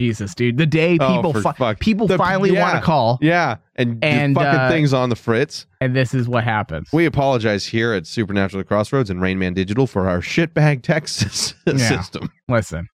Jesus, 0.00 0.34
dude. 0.34 0.56
The 0.58 0.66
day 0.66 0.98
Oh, 1.00 1.14
people 1.14 1.32
for 1.34 1.40
fi- 1.42 1.52
fuck- 1.52 1.78
people 1.78 2.08
The- 2.08 2.18
finally 2.18 2.52
yeah. 2.54 2.62
want 2.62 2.74
to 2.74 2.82
call, 2.84 3.20
Yeah, 3.22 3.58
and, 3.76 4.02
And, 4.02 4.34
fucking 4.34 4.58
uh, 4.60 4.68
things 4.68 4.92
on 4.92 5.08
the 5.08 5.14
fritz. 5.14 5.66
and 5.80 5.94
this 5.94 6.12
is 6.14 6.28
what 6.28 6.42
happens. 6.42 6.88
We 6.92 7.06
apologize 7.06 7.64
here 7.66 7.92
at 7.92 8.08
Supernatural 8.08 8.64
Crossroads 8.64 9.08
and 9.10 9.20
Rainman 9.20 9.54
Digital 9.54 9.86
for 9.86 10.08
our 10.08 10.18
shitbag 10.18 10.82
text 10.82 11.54
Yeah. 11.68 11.76
system. 11.76 12.32
Listen, 12.48 12.88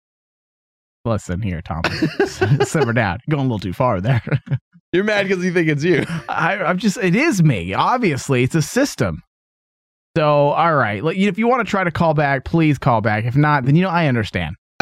listen 1.04 1.40
here, 1.42 1.62
Tom. 1.62 1.82
Simmer 2.64 2.92
down. 2.92 3.20
Going 3.30 3.42
a 3.42 3.44
little 3.44 3.60
too 3.60 3.72
far 3.72 4.00
there. 4.00 4.22
You're 4.92 5.04
mad 5.04 5.28
because 5.28 5.44
you 5.44 5.52
think 5.52 5.68
it's 5.68 5.84
you. 5.84 6.04
I, 6.28 6.56
I'm 6.58 6.78
just. 6.78 6.96
It 6.96 7.14
is 7.16 7.42
me. 7.42 7.74
Obviously, 7.74 8.42
it's 8.42 8.54
a 8.54 8.62
system. 8.62 9.22
So, 10.16 10.48
all 10.50 10.74
right. 10.74 11.04
Like, 11.04 11.16
if 11.18 11.38
you 11.38 11.46
want 11.48 11.66
to 11.66 11.70
try 11.70 11.84
to 11.84 11.90
call 11.90 12.14
back, 12.14 12.44
please 12.46 12.78
call 12.78 13.00
back. 13.02 13.24
If 13.24 13.36
not, 13.36 13.64
then 13.66 13.74
you 13.76 13.82
know 13.82 13.90
I 13.90 14.06
understand. 14.06 14.56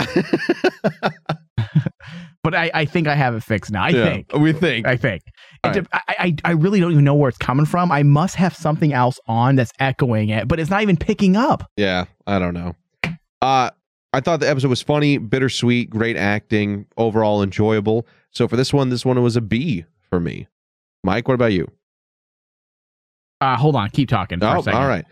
but 2.42 2.54
I, 2.54 2.70
I 2.74 2.84
think 2.84 3.06
I 3.08 3.14
have 3.14 3.34
it 3.34 3.42
fixed 3.42 3.70
now. 3.72 3.82
I 3.84 3.88
Yeah, 3.90 4.04
think. 4.12 4.32
we 4.34 4.52
think. 4.52 4.86
I 4.86 4.96
think. 4.96 5.22
It- 5.64 5.86
I, 5.92 6.02
I 6.18 6.34
I 6.44 6.50
really 6.52 6.78
don't 6.78 6.92
even 6.92 7.04
know 7.04 7.14
where 7.14 7.28
it's 7.30 7.38
coming 7.38 7.64
from. 7.66 7.90
I 7.90 8.02
must 8.02 8.36
have 8.36 8.54
something 8.54 8.92
else 8.92 9.18
on 9.26 9.56
that's 9.56 9.72
echoing 9.80 10.28
it, 10.28 10.46
but 10.46 10.60
it's 10.60 10.68
not 10.70 10.82
even 10.82 10.96
picking 10.98 11.36
up. 11.36 11.68
Yeah, 11.76 12.04
I 12.26 12.38
don't 12.38 12.52
know. 12.54 12.74
Uh 13.40 13.70
I 14.12 14.20
thought 14.20 14.38
the 14.40 14.48
episode 14.48 14.68
was 14.68 14.82
funny, 14.82 15.18
bittersweet, 15.18 15.90
great 15.90 16.16
acting, 16.16 16.86
overall 16.96 17.42
enjoyable. 17.42 18.06
So 18.30 18.46
for 18.46 18.56
this 18.56 18.72
one, 18.72 18.90
this 18.90 19.04
one 19.04 19.20
was 19.22 19.34
a 19.36 19.40
B 19.40 19.86
for 20.14 20.20
me. 20.20 20.46
Mike, 21.02 21.26
what 21.26 21.34
about 21.34 21.52
you? 21.52 21.68
Uh, 23.40 23.56
hold 23.56 23.74
on, 23.76 23.90
keep 23.90 24.08
talking. 24.08 24.38
For 24.38 24.46
Oh, 24.46 24.60
a 24.60 24.62
second. 24.62 24.80
all 24.80 24.86
right. 24.88 25.04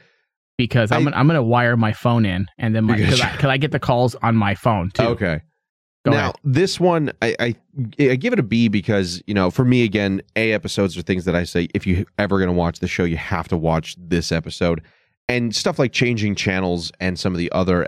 Because 0.56 0.92
I'm 0.92 1.00
I- 1.00 1.04
gonna, 1.04 1.16
I'm 1.16 1.26
gonna 1.26 1.42
wire 1.42 1.76
my 1.76 1.92
phone 1.92 2.24
in, 2.24 2.46
and 2.58 2.74
then 2.74 2.84
my 2.84 2.96
Because- 2.96 3.20
I, 3.20 3.36
I 3.50 3.56
get 3.56 3.72
the 3.72 3.80
calls 3.80 4.14
on 4.16 4.36
my 4.36 4.54
phone 4.54 4.90
too. 4.92 5.02
Okay. 5.02 5.40
Go 6.04 6.12
now 6.12 6.18
ahead. 6.20 6.34
this 6.44 6.78
one, 6.80 7.12
I, 7.20 7.34
I 7.40 7.54
I 8.00 8.14
give 8.16 8.32
it 8.32 8.38
a 8.38 8.42
B 8.44 8.68
because 8.68 9.22
you 9.26 9.34
know 9.34 9.50
for 9.50 9.64
me 9.64 9.82
again, 9.84 10.22
A 10.36 10.52
episodes 10.52 10.96
are 10.96 11.02
things 11.02 11.24
that 11.24 11.34
I 11.36 11.44
say 11.44 11.68
if 11.74 11.86
you 11.86 12.06
ever 12.18 12.38
going 12.38 12.48
to 12.48 12.52
watch 12.54 12.78
the 12.80 12.88
show, 12.88 13.04
you 13.04 13.16
have 13.16 13.48
to 13.48 13.56
watch 13.56 13.96
this 13.98 14.30
episode, 14.32 14.82
and 15.28 15.54
stuff 15.54 15.78
like 15.78 15.92
changing 15.92 16.34
channels 16.36 16.90
and 17.00 17.18
some 17.18 17.32
of 17.32 17.38
the 17.38 17.50
other 17.52 17.86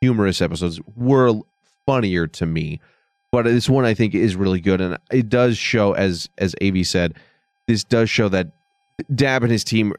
humorous 0.00 0.40
episodes 0.42 0.80
were 0.96 1.32
funnier 1.86 2.26
to 2.28 2.46
me, 2.46 2.80
but 3.34 3.46
this 3.46 3.68
one 3.68 3.84
I 3.84 3.94
think 3.94 4.14
is 4.14 4.36
really 4.36 4.60
good, 4.60 4.80
and 4.80 4.96
it 5.10 5.28
does 5.28 5.58
show 5.58 5.92
as 5.92 6.28
as 6.38 6.54
Av 6.62 6.86
said, 6.86 7.14
this 7.66 7.82
does 7.82 8.08
show 8.08 8.28
that 8.28 8.52
Dabb 9.12 9.42
and 9.42 9.50
his 9.50 9.64
team 9.64 9.92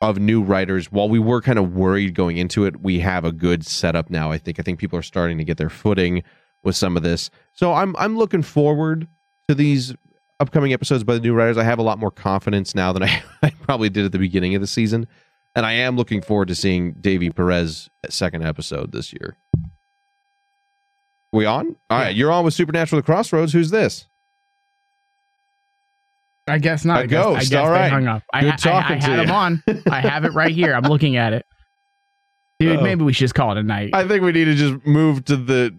of 0.00 0.18
new 0.18 0.42
writers, 0.42 0.90
while 0.90 1.10
we 1.10 1.18
were 1.18 1.42
kind 1.42 1.58
of 1.58 1.74
worried 1.74 2.14
going 2.14 2.38
into 2.38 2.64
it, 2.64 2.80
we 2.80 3.00
have 3.00 3.26
a 3.26 3.32
good 3.32 3.66
setup 3.66 4.08
now. 4.08 4.30
I 4.30 4.38
think. 4.38 4.58
I 4.58 4.62
think 4.62 4.78
people 4.78 4.98
are 4.98 5.02
starting 5.02 5.36
to 5.36 5.44
get 5.44 5.58
their 5.58 5.68
footing 5.68 6.22
with 6.64 6.76
some 6.76 6.96
of 6.96 7.02
this. 7.02 7.28
So 7.52 7.74
I'm 7.74 7.94
I'm 7.98 8.16
looking 8.16 8.40
forward 8.40 9.06
to 9.48 9.54
these 9.54 9.94
upcoming 10.40 10.72
episodes 10.72 11.04
by 11.04 11.12
the 11.12 11.20
new 11.20 11.34
writers. 11.34 11.58
I 11.58 11.64
have 11.64 11.78
a 11.78 11.82
lot 11.82 11.98
more 11.98 12.10
confidence 12.10 12.74
now 12.74 12.90
than 12.90 13.02
I, 13.02 13.22
I 13.42 13.50
probably 13.50 13.90
did 13.90 14.06
at 14.06 14.12
the 14.12 14.18
beginning 14.18 14.54
of 14.54 14.62
the 14.62 14.66
season. 14.66 15.06
And 15.54 15.66
I 15.66 15.72
am 15.72 15.96
looking 15.96 16.22
forward 16.22 16.48
to 16.48 16.54
seeing 16.54 16.92
Davy 16.92 17.28
Perez 17.28 17.90
second 18.08 18.44
episode 18.44 18.92
this 18.92 19.12
year. 19.12 19.36
We 21.32 21.44
on? 21.44 21.76
All 21.90 21.98
right, 21.98 22.14
you're 22.14 22.32
on 22.32 22.44
with 22.44 22.54
Supernatural 22.54 23.00
The 23.00 23.04
Crossroads. 23.06 23.52
Who's 23.52 23.70
this? 23.70 24.06
I 26.48 26.58
guess 26.58 26.84
not. 26.84 26.98
A 26.98 27.02
I 27.02 27.06
guess, 27.06 27.24
I 27.26 27.32
ghost, 27.34 27.50
guess 27.50 27.66
all 27.66 27.72
they 27.72 27.88
hung 27.88 28.06
up. 28.06 28.22
I, 28.32 28.40
Good 28.42 28.50
I- 28.50 28.54
I, 28.54 28.56
talking 28.56 29.00
to 29.00 29.06
had 29.06 29.30
on. 29.30 29.62
I 29.90 30.00
have 30.00 30.24
it 30.24 30.32
right 30.32 30.52
here. 30.54 30.74
I'm 30.74 30.84
looking 30.84 31.16
at 31.16 31.32
it. 31.32 31.44
Dude, 32.60 32.78
Oh. 32.78 32.82
maybe 32.82 33.04
we 33.04 33.12
should 33.12 33.24
just 33.24 33.34
call 33.34 33.52
it 33.52 33.58
a 33.58 33.62
night. 33.62 33.90
I 33.92 34.06
think 34.06 34.22
we 34.22 34.32
need 34.32 34.44
to 34.46 34.54
just 34.54 34.86
move 34.86 35.24
to 35.26 35.36
the. 35.36 35.76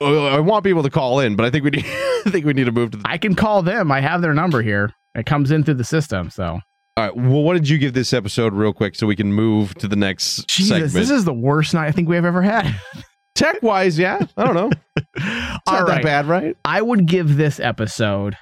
I 0.00 0.38
want 0.38 0.62
people 0.64 0.84
to 0.84 0.90
call 0.90 1.18
in, 1.20 1.34
but 1.34 1.44
I 1.44 1.50
think 1.50 1.64
we 1.64 1.70
need. 1.70 1.84
I 2.26 2.30
think 2.30 2.44
we 2.46 2.52
need 2.52 2.64
to 2.66 2.72
move 2.72 2.92
to 2.92 2.98
the. 2.98 3.08
I 3.08 3.18
can 3.18 3.34
call 3.34 3.62
them. 3.62 3.90
I 3.90 4.00
have 4.00 4.20
their 4.22 4.34
number 4.34 4.62
here. 4.62 4.92
It 5.14 5.26
comes 5.26 5.50
in 5.50 5.64
through 5.64 5.74
the 5.74 5.84
system. 5.84 6.30
So 6.30 6.44
All 6.44 6.60
right. 7.04 7.16
Well, 7.16 7.42
what 7.42 7.54
did 7.54 7.68
you 7.68 7.78
give 7.78 7.94
this 7.94 8.12
episode, 8.12 8.52
real 8.52 8.72
quick, 8.72 8.94
so 8.94 9.06
we 9.08 9.16
can 9.16 9.32
move 9.32 9.74
to 9.76 9.88
the 9.88 9.96
next 9.96 10.46
Jesus, 10.48 10.68
segment? 10.68 10.92
this 10.92 11.10
is 11.10 11.24
the 11.24 11.34
worst 11.34 11.74
night 11.74 11.88
I 11.88 11.92
think 11.92 12.08
we've 12.08 12.24
ever 12.24 12.42
had. 12.42 12.78
Tech 13.34 13.62
wise, 13.62 13.98
yeah. 13.98 14.26
I 14.36 14.44
don't 14.44 14.54
know. 14.54 14.70
It's 15.20 15.62
All 15.66 15.80
not 15.80 15.86
that 15.88 16.02
bad, 16.02 16.26
right? 16.26 16.56
I 16.64 16.80
would 16.80 17.06
give 17.06 17.36
this 17.36 17.58
episode 17.58 18.36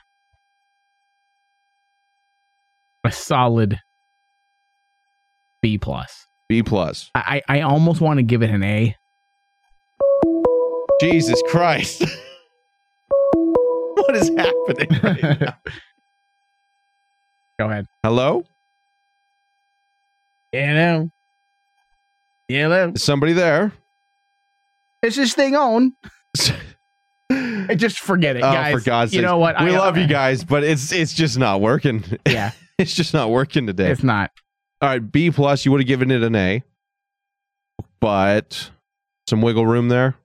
a 3.02 3.10
solid 3.10 3.80
B 5.62 5.78
plus. 5.78 6.26
B 6.48 6.62
plus. 6.62 7.10
I, 7.14 7.42
I 7.48 7.62
almost 7.62 8.00
want 8.00 8.18
to 8.18 8.22
give 8.22 8.42
it 8.42 8.50
an 8.50 8.62
A. 8.62 8.94
Jesus 11.00 11.40
Christ. 11.48 12.04
what 13.32 14.16
is 14.16 14.28
happening 14.36 15.00
right 15.02 15.40
now? 15.40 15.56
Go 17.58 17.70
ahead. 17.70 17.86
Hello? 18.02 18.44
Hello. 20.52 21.10
Hello. 22.48 22.92
Is 22.94 23.02
somebody 23.02 23.32
there? 23.32 23.72
Is 25.06 25.16
this 25.16 25.34
thing 25.34 25.54
on? 25.54 25.92
Just 27.76 28.00
forget 28.00 28.36
it, 28.36 28.40
oh, 28.40 28.52
guys. 28.52 28.74
for 28.74 28.80
God's 28.80 29.12
sake. 29.12 29.20
You 29.20 29.26
know 29.26 29.38
what? 29.38 29.60
We 29.60 29.74
I- 29.74 29.78
love 29.78 29.96
you 29.96 30.06
guys, 30.06 30.44
but 30.44 30.62
it's 30.64 30.92
it's 30.92 31.12
just 31.12 31.38
not 31.38 31.60
working. 31.60 32.04
Yeah. 32.28 32.52
it's 32.78 32.94
just 32.94 33.14
not 33.14 33.30
working 33.30 33.66
today. 33.66 33.90
It's 33.90 34.02
not. 34.02 34.30
All 34.80 34.88
right, 34.88 34.98
B 34.98 35.30
plus, 35.30 35.64
you 35.64 35.72
would 35.72 35.80
have 35.80 35.88
given 35.88 36.10
it 36.10 36.22
an 36.22 36.34
A. 36.36 36.62
But 38.00 38.70
some 39.28 39.42
wiggle 39.42 39.66
room 39.66 39.88
there. 39.88 40.16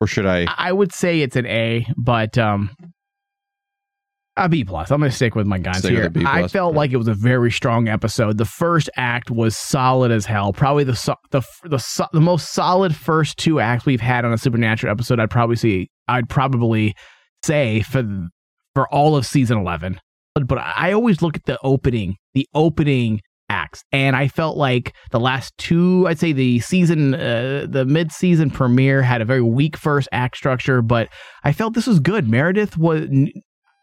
Or 0.00 0.06
should 0.06 0.26
I 0.26 0.46
I 0.56 0.72
would 0.72 0.92
say 0.92 1.20
it's 1.20 1.36
an 1.36 1.46
A, 1.46 1.86
but 1.96 2.36
um, 2.36 2.70
a 4.36 4.48
B 4.48 4.64
plus. 4.64 4.90
I'm 4.90 5.00
going 5.00 5.10
to 5.10 5.16
stick 5.16 5.34
with 5.34 5.46
my 5.46 5.58
guns 5.58 5.78
Stick 5.78 5.92
here. 5.92 6.12
I 6.26 6.46
felt 6.48 6.74
like 6.74 6.92
it 6.92 6.96
was 6.96 7.08
a 7.08 7.14
very 7.14 7.50
strong 7.50 7.88
episode. 7.88 8.38
The 8.38 8.44
first 8.44 8.90
act 8.96 9.30
was 9.30 9.56
solid 9.56 10.10
as 10.10 10.26
hell. 10.26 10.52
Probably 10.52 10.84
the 10.84 10.96
so- 10.96 11.16
the 11.30 11.42
the 11.64 11.78
so- 11.78 12.08
the 12.12 12.20
most 12.20 12.52
solid 12.52 12.94
first 12.94 13.38
two 13.38 13.60
acts 13.60 13.86
we've 13.86 14.00
had 14.00 14.24
on 14.24 14.32
a 14.32 14.38
supernatural 14.38 14.90
episode. 14.90 15.20
I'd 15.20 15.30
probably 15.30 15.56
see. 15.56 15.90
I'd 16.08 16.28
probably 16.28 16.94
say 17.44 17.80
for 17.80 18.02
for 18.74 18.86
all 18.92 19.16
of 19.16 19.26
season 19.26 19.58
eleven. 19.58 20.00
But, 20.34 20.46
but 20.46 20.58
I 20.58 20.92
always 20.92 21.22
look 21.22 21.36
at 21.36 21.44
the 21.44 21.58
opening, 21.62 22.16
the 22.34 22.46
opening 22.54 23.22
acts, 23.48 23.82
and 23.90 24.14
I 24.14 24.28
felt 24.28 24.58
like 24.58 24.94
the 25.12 25.18
last 25.20 25.56
two. 25.56 26.06
I'd 26.06 26.18
say 26.18 26.32
the 26.32 26.60
season, 26.60 27.14
uh, 27.14 27.66
the 27.66 27.86
mid 27.86 28.12
season 28.12 28.50
premiere 28.50 29.00
had 29.00 29.22
a 29.22 29.24
very 29.24 29.40
weak 29.40 29.78
first 29.78 30.08
act 30.12 30.36
structure, 30.36 30.82
but 30.82 31.08
I 31.42 31.52
felt 31.52 31.72
this 31.72 31.86
was 31.86 32.00
good. 32.00 32.28
Meredith 32.28 32.76
was 32.76 33.08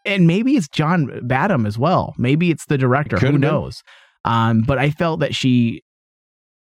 and 0.05 0.27
maybe 0.27 0.55
it's 0.55 0.67
John 0.67 1.09
Badham 1.27 1.65
as 1.65 1.77
well. 1.77 2.13
Maybe 2.17 2.51
it's 2.51 2.65
the 2.65 2.77
director. 2.77 3.17
Could 3.17 3.31
Who 3.31 3.37
knows? 3.37 3.81
Um, 4.25 4.61
but 4.61 4.77
I 4.77 4.89
felt 4.91 5.19
that 5.21 5.35
she 5.35 5.81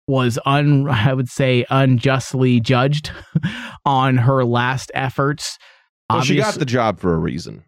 was 0.06 0.38
un 0.44 0.88
I 0.88 1.14
would 1.14 1.28
say 1.28 1.64
unjustly 1.70 2.60
judged 2.60 3.10
on 3.86 4.16
her 4.18 4.44
last 4.44 4.90
efforts. 4.94 5.58
Well, 6.10 6.22
she 6.22 6.36
got 6.36 6.54
the 6.54 6.66
job 6.66 7.00
for 7.00 7.14
a 7.14 7.18
reason. 7.18 7.64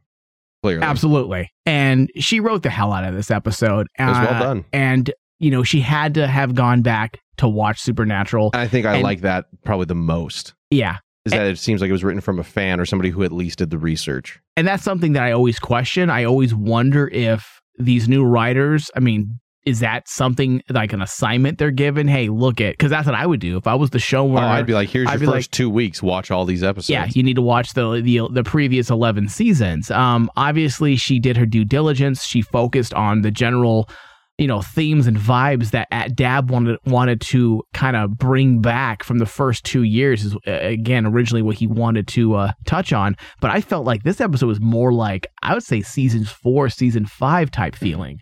Clearly. 0.63 0.83
Absolutely. 0.83 1.51
And 1.65 2.11
she 2.17 2.41
wrote 2.41 2.63
the 2.63 2.71
hell 2.71 2.93
out 2.93 3.05
of 3.05 3.15
this 3.15 3.31
episode. 3.31 3.87
It 3.99 4.05
was 4.05 4.17
well 4.19 4.35
Uh, 4.35 4.39
done. 4.41 4.65
And, 4.73 5.11
you 5.39 5.51
know, 5.51 5.63
she 5.63 5.81
had 5.81 6.15
to 6.15 6.27
have 6.27 6.55
gone 6.55 6.83
back 6.83 7.19
to 7.39 7.49
watch 7.49 7.81
Supernatural. 7.81 8.51
I 8.55 8.67
think 8.69 8.85
I 8.87 8.95
And- 8.95 9.03
like 9.03 9.21
that 9.21 9.47
probably 9.65 9.87
the 9.87 9.95
most. 9.95 10.55
Yeah. 10.71 10.97
Is 11.27 11.33
that 11.33 11.47
it 11.47 11.59
seems 11.59 11.81
like 11.81 11.89
it 11.89 11.93
was 11.93 12.05
written 12.05 12.21
from 12.21 12.39
a 12.39 12.45
fan 12.45 12.81
or 12.81 12.87
somebody 12.87 13.11
who 13.11 13.23
at 13.23 13.33
least 13.33 13.59
did 13.59 13.71
the 13.71 13.79
research. 13.79 14.41
And 14.57 14.67
that's 14.67 14.83
something 14.83 15.13
that 15.13 15.23
I 15.23 15.33
always 15.33 15.59
question. 15.59 16.09
I 16.09 16.25
always 16.25 16.55
wonder 16.55 17.09
if 17.09 17.61
these 17.79 18.09
new 18.09 18.25
writers, 18.25 18.91
I 18.97 19.01
mean, 19.01 19.39
is 19.67 19.81
that 19.81 20.09
something 20.09 20.63
like 20.71 20.93
an 20.93 21.03
assignment 21.03 21.59
they're 21.59 21.73
given? 21.73 22.07
Hey, 22.07 22.29
look 22.29 22.61
at 22.61 22.75
because 22.75 22.91
that's 22.91 23.07
what 23.07 23.17
I 23.17 23.27
would 23.27 23.41
do 23.41 23.57
if 23.57 23.67
I 23.67 23.75
was 23.75 23.91
the 23.91 23.99
showrunner. 23.99 24.43
Oh, 24.43 24.47
I'd 24.47 24.65
be 24.65 24.75
like, 24.75 24.89
here's 24.89 25.09
I'd 25.09 25.21
your 25.21 25.33
first 25.33 25.49
like, 25.49 25.51
two 25.51 25.69
weeks. 25.69 26.01
Watch 26.01 26.31
all 26.31 26.45
these 26.45 26.63
episodes. 26.63 26.89
Yeah, 26.89 27.09
you 27.13 27.25
need 27.25 27.35
to 27.35 27.43
watch 27.43 27.75
the 27.75 28.01
the 28.01 28.29
the 28.31 28.45
previous 28.45 28.89
eleven 28.89 29.29
seasons. 29.29 29.91
Um, 29.91 30.31
obviously, 30.37 30.95
she 30.95 31.19
did 31.19 31.37
her 31.37 31.47
due 31.47 31.65
diligence. 31.65 32.23
She 32.23 32.43
focused 32.43 32.95
on 32.95 33.23
the 33.23 33.33
general, 33.33 33.91
you 34.39 34.47
know, 34.47 34.61
themes 34.61 35.07
and 35.07 35.17
vibes 35.17 35.71
that 35.71 35.89
at 35.91 36.15
Dabb 36.15 36.51
wanted 36.51 36.79
wanted 36.85 37.21
to 37.23 37.63
kind 37.73 37.97
of 37.97 38.19
bring 38.19 38.61
back 38.61 39.03
from 39.03 39.19
the 39.19 39.27
first 39.27 39.65
two 39.65 39.83
years. 39.83 40.25
Is 40.25 40.35
uh, 40.47 40.51
again 40.51 41.07
originally 41.07 41.43
what 41.43 41.57
he 41.57 41.67
wanted 41.67 42.07
to 42.09 42.35
uh, 42.35 42.53
touch 42.67 42.93
on. 42.93 43.17
But 43.41 43.51
I 43.51 43.61
felt 43.61 43.87
like 43.87 44.03
this 44.03 44.21
episode 44.21 44.47
was 44.47 44.61
more 44.61 44.93
like 44.93 45.27
I 45.43 45.55
would 45.55 45.63
say 45.63 45.81
season 45.81 46.25
four, 46.25 46.69
season 46.69 47.07
five 47.07 47.51
type 47.51 47.75
feeling. 47.75 48.19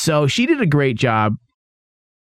So 0.00 0.26
she 0.26 0.46
did 0.46 0.60
a 0.60 0.66
great 0.66 0.96
job, 0.96 1.34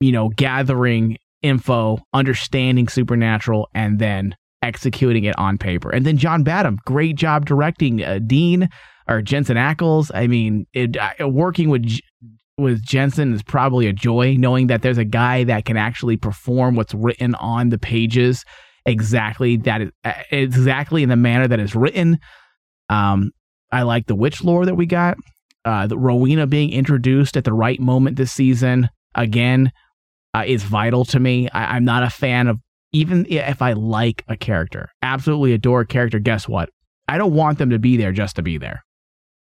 you 0.01 0.11
know, 0.11 0.29
gathering 0.29 1.17
info, 1.41 1.99
understanding 2.13 2.87
supernatural, 2.87 3.69
and 3.73 3.97
then 3.99 4.35
executing 4.61 5.23
it 5.23 5.37
on 5.39 5.57
paper. 5.57 5.89
And 5.89 6.05
then 6.05 6.17
John 6.17 6.43
Badham, 6.43 6.77
great 6.85 7.15
job 7.15 7.45
directing 7.45 8.03
uh, 8.03 8.19
Dean 8.25 8.69
or 9.07 9.21
Jensen 9.21 9.57
Ackles. 9.57 10.11
I 10.13 10.27
mean, 10.27 10.67
it, 10.73 10.97
uh, 10.97 11.27
working 11.27 11.69
with 11.69 11.83
J- 11.83 12.01
with 12.61 12.83
Jensen 12.83 13.33
is 13.33 13.43
probably 13.43 13.87
a 13.87 13.93
joy, 13.93 14.35
knowing 14.37 14.67
that 14.67 14.81
there's 14.81 14.97
a 14.97 15.05
guy 15.05 15.43
that 15.43 15.65
can 15.65 15.77
actually 15.77 16.17
perform 16.17 16.75
what's 16.75 16.93
written 16.93 17.35
on 17.35 17.69
the 17.69 17.77
pages 17.77 18.45
exactly 18.85 19.57
that 19.57 19.81
is 19.81 19.91
exactly 20.31 21.03
in 21.03 21.09
the 21.09 21.15
manner 21.15 21.47
that 21.47 21.59
is 21.59 21.75
written. 21.75 22.19
Um, 22.89 23.31
I 23.71 23.83
like 23.83 24.07
the 24.07 24.15
witch 24.15 24.43
lore 24.43 24.65
that 24.65 24.75
we 24.75 24.85
got. 24.85 25.17
Uh, 25.63 25.87
the 25.87 25.97
Rowena 25.97 26.47
being 26.47 26.71
introduced 26.71 27.37
at 27.37 27.43
the 27.43 27.53
right 27.53 27.79
moment 27.79 28.17
this 28.17 28.31
season 28.31 28.89
again 29.13 29.71
uh, 30.33 30.43
is 30.45 30.63
vital 30.63 31.05
to 31.05 31.19
me. 31.19 31.49
I, 31.49 31.75
I'm 31.75 31.85
not 31.85 32.03
a 32.03 32.09
fan 32.09 32.47
of 32.47 32.59
even 32.91 33.25
if 33.29 33.61
I 33.61 33.73
like 33.73 34.23
a 34.27 34.35
character, 34.35 34.89
absolutely 35.01 35.53
adore 35.53 35.81
a 35.81 35.85
character. 35.85 36.19
Guess 36.19 36.47
what? 36.47 36.69
I 37.07 37.17
don't 37.17 37.33
want 37.33 37.57
them 37.57 37.69
to 37.69 37.79
be 37.79 37.97
there 37.97 38.11
just 38.11 38.35
to 38.37 38.41
be 38.41 38.57
there. 38.57 38.83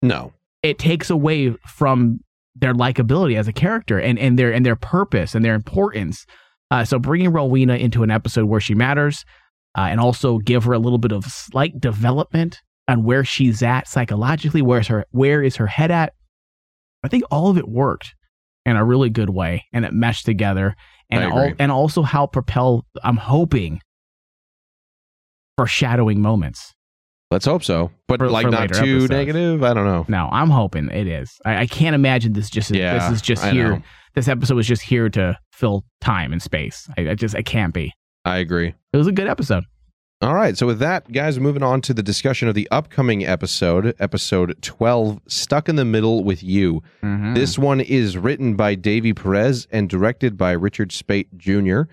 No. 0.01 0.33
It 0.61 0.77
takes 0.77 1.09
away 1.09 1.55
from 1.65 2.19
their 2.59 2.73
likability 2.73 3.37
as 3.37 3.47
a 3.47 3.53
character 3.53 3.99
and, 3.99 4.19
and 4.19 4.37
their 4.37 4.51
and 4.51 4.65
their 4.65 4.75
purpose 4.75 5.35
and 5.35 5.43
their 5.43 5.55
importance. 5.55 6.25
Uh, 6.71 6.85
so 6.85 6.99
bringing 6.99 7.31
Rowena 7.31 7.75
into 7.75 8.03
an 8.03 8.11
episode 8.11 8.45
where 8.45 8.61
she 8.61 8.75
matters, 8.75 9.25
uh, 9.77 9.87
and 9.89 9.99
also 9.99 10.37
give 10.39 10.63
her 10.65 10.73
a 10.73 10.79
little 10.79 10.97
bit 10.97 11.11
of 11.11 11.25
slight 11.25 11.79
development 11.79 12.61
on 12.87 13.03
where 13.03 13.23
she's 13.23 13.61
at 13.61 13.87
psychologically, 13.87 14.61
where's 14.61 14.87
her 14.87 15.05
where 15.11 15.41
is 15.43 15.55
her 15.55 15.67
head 15.67 15.91
at. 15.91 16.13
I 17.03 17.07
think 17.07 17.23
all 17.31 17.49
of 17.49 17.57
it 17.57 17.67
worked 17.67 18.13
in 18.65 18.75
a 18.75 18.83
really 18.83 19.09
good 19.09 19.29
way 19.29 19.65
and 19.73 19.85
it 19.85 19.93
meshed 19.93 20.25
together. 20.25 20.75
And 21.11 21.23
all, 21.31 21.53
and 21.57 21.71
also 21.71 22.03
how 22.03 22.27
propel 22.27 22.85
I'm 23.03 23.17
hoping 23.17 23.81
foreshadowing 25.57 26.21
moments. 26.21 26.73
Let's 27.31 27.45
hope 27.45 27.63
so. 27.63 27.91
But 28.07 28.19
For- 28.19 28.29
like 28.29 28.45
for 28.45 28.51
not 28.51 28.69
too 28.73 28.79
episodes. 29.03 29.09
negative. 29.11 29.63
I 29.63 29.73
don't 29.73 29.85
know. 29.85 30.05
No, 30.07 30.29
I'm 30.31 30.49
hoping 30.49 30.89
it 30.89 31.07
is. 31.07 31.31
I, 31.45 31.57
I 31.61 31.65
can't 31.67 31.93
imagine 31.93 32.33
this 32.33 32.49
just 32.49 32.71
Yeah, 32.71 32.97
this 32.97 33.17
is 33.17 33.21
just 33.21 33.43
I 33.43 33.51
here. 33.51 33.75
know. 33.75 33.81
This 34.15 34.27
episode 34.27 34.55
was 34.55 34.65
just 34.67 34.81
here 34.81 35.09
to 35.09 35.37
fill 35.53 35.83
time 36.01 36.31
and 36.33 36.41
space. 36.41 36.89
I, 36.97 37.09
I 37.11 37.15
just 37.15 37.35
I 37.35 37.43
can't 37.43 37.73
be. 37.73 37.93
I 38.25 38.37
agree. 38.37 38.73
It 38.93 38.97
was 38.97 39.05
a 39.07 39.11
good 39.11 39.27
episode. 39.27 39.63
All 40.21 40.33
right. 40.33 40.57
So 40.57 40.65
with 40.67 40.79
that, 40.79 41.09
guys, 41.13 41.39
moving 41.39 41.63
on 41.63 41.79
to 41.81 41.93
the 41.93 42.03
discussion 42.03 42.49
of 42.49 42.55
the 42.55 42.67
upcoming 42.71 43.25
episode, 43.25 43.95
episode 43.99 44.57
12, 44.61 45.21
Stuck 45.27 45.69
in 45.69 45.77
the 45.77 45.85
Middle 45.85 46.25
with 46.25 46.43
You. 46.43 46.83
Mm-hmm. 47.01 47.35
This 47.35 47.57
one 47.57 47.79
is 47.79 48.17
written 48.17 48.55
by 48.55 48.75
Davy 48.75 49.13
Perez 49.13 49.65
and 49.71 49.87
directed 49.87 50.35
by 50.35 50.51
Richard 50.51 50.91
Speight 50.91 51.37
Jr., 51.37 51.83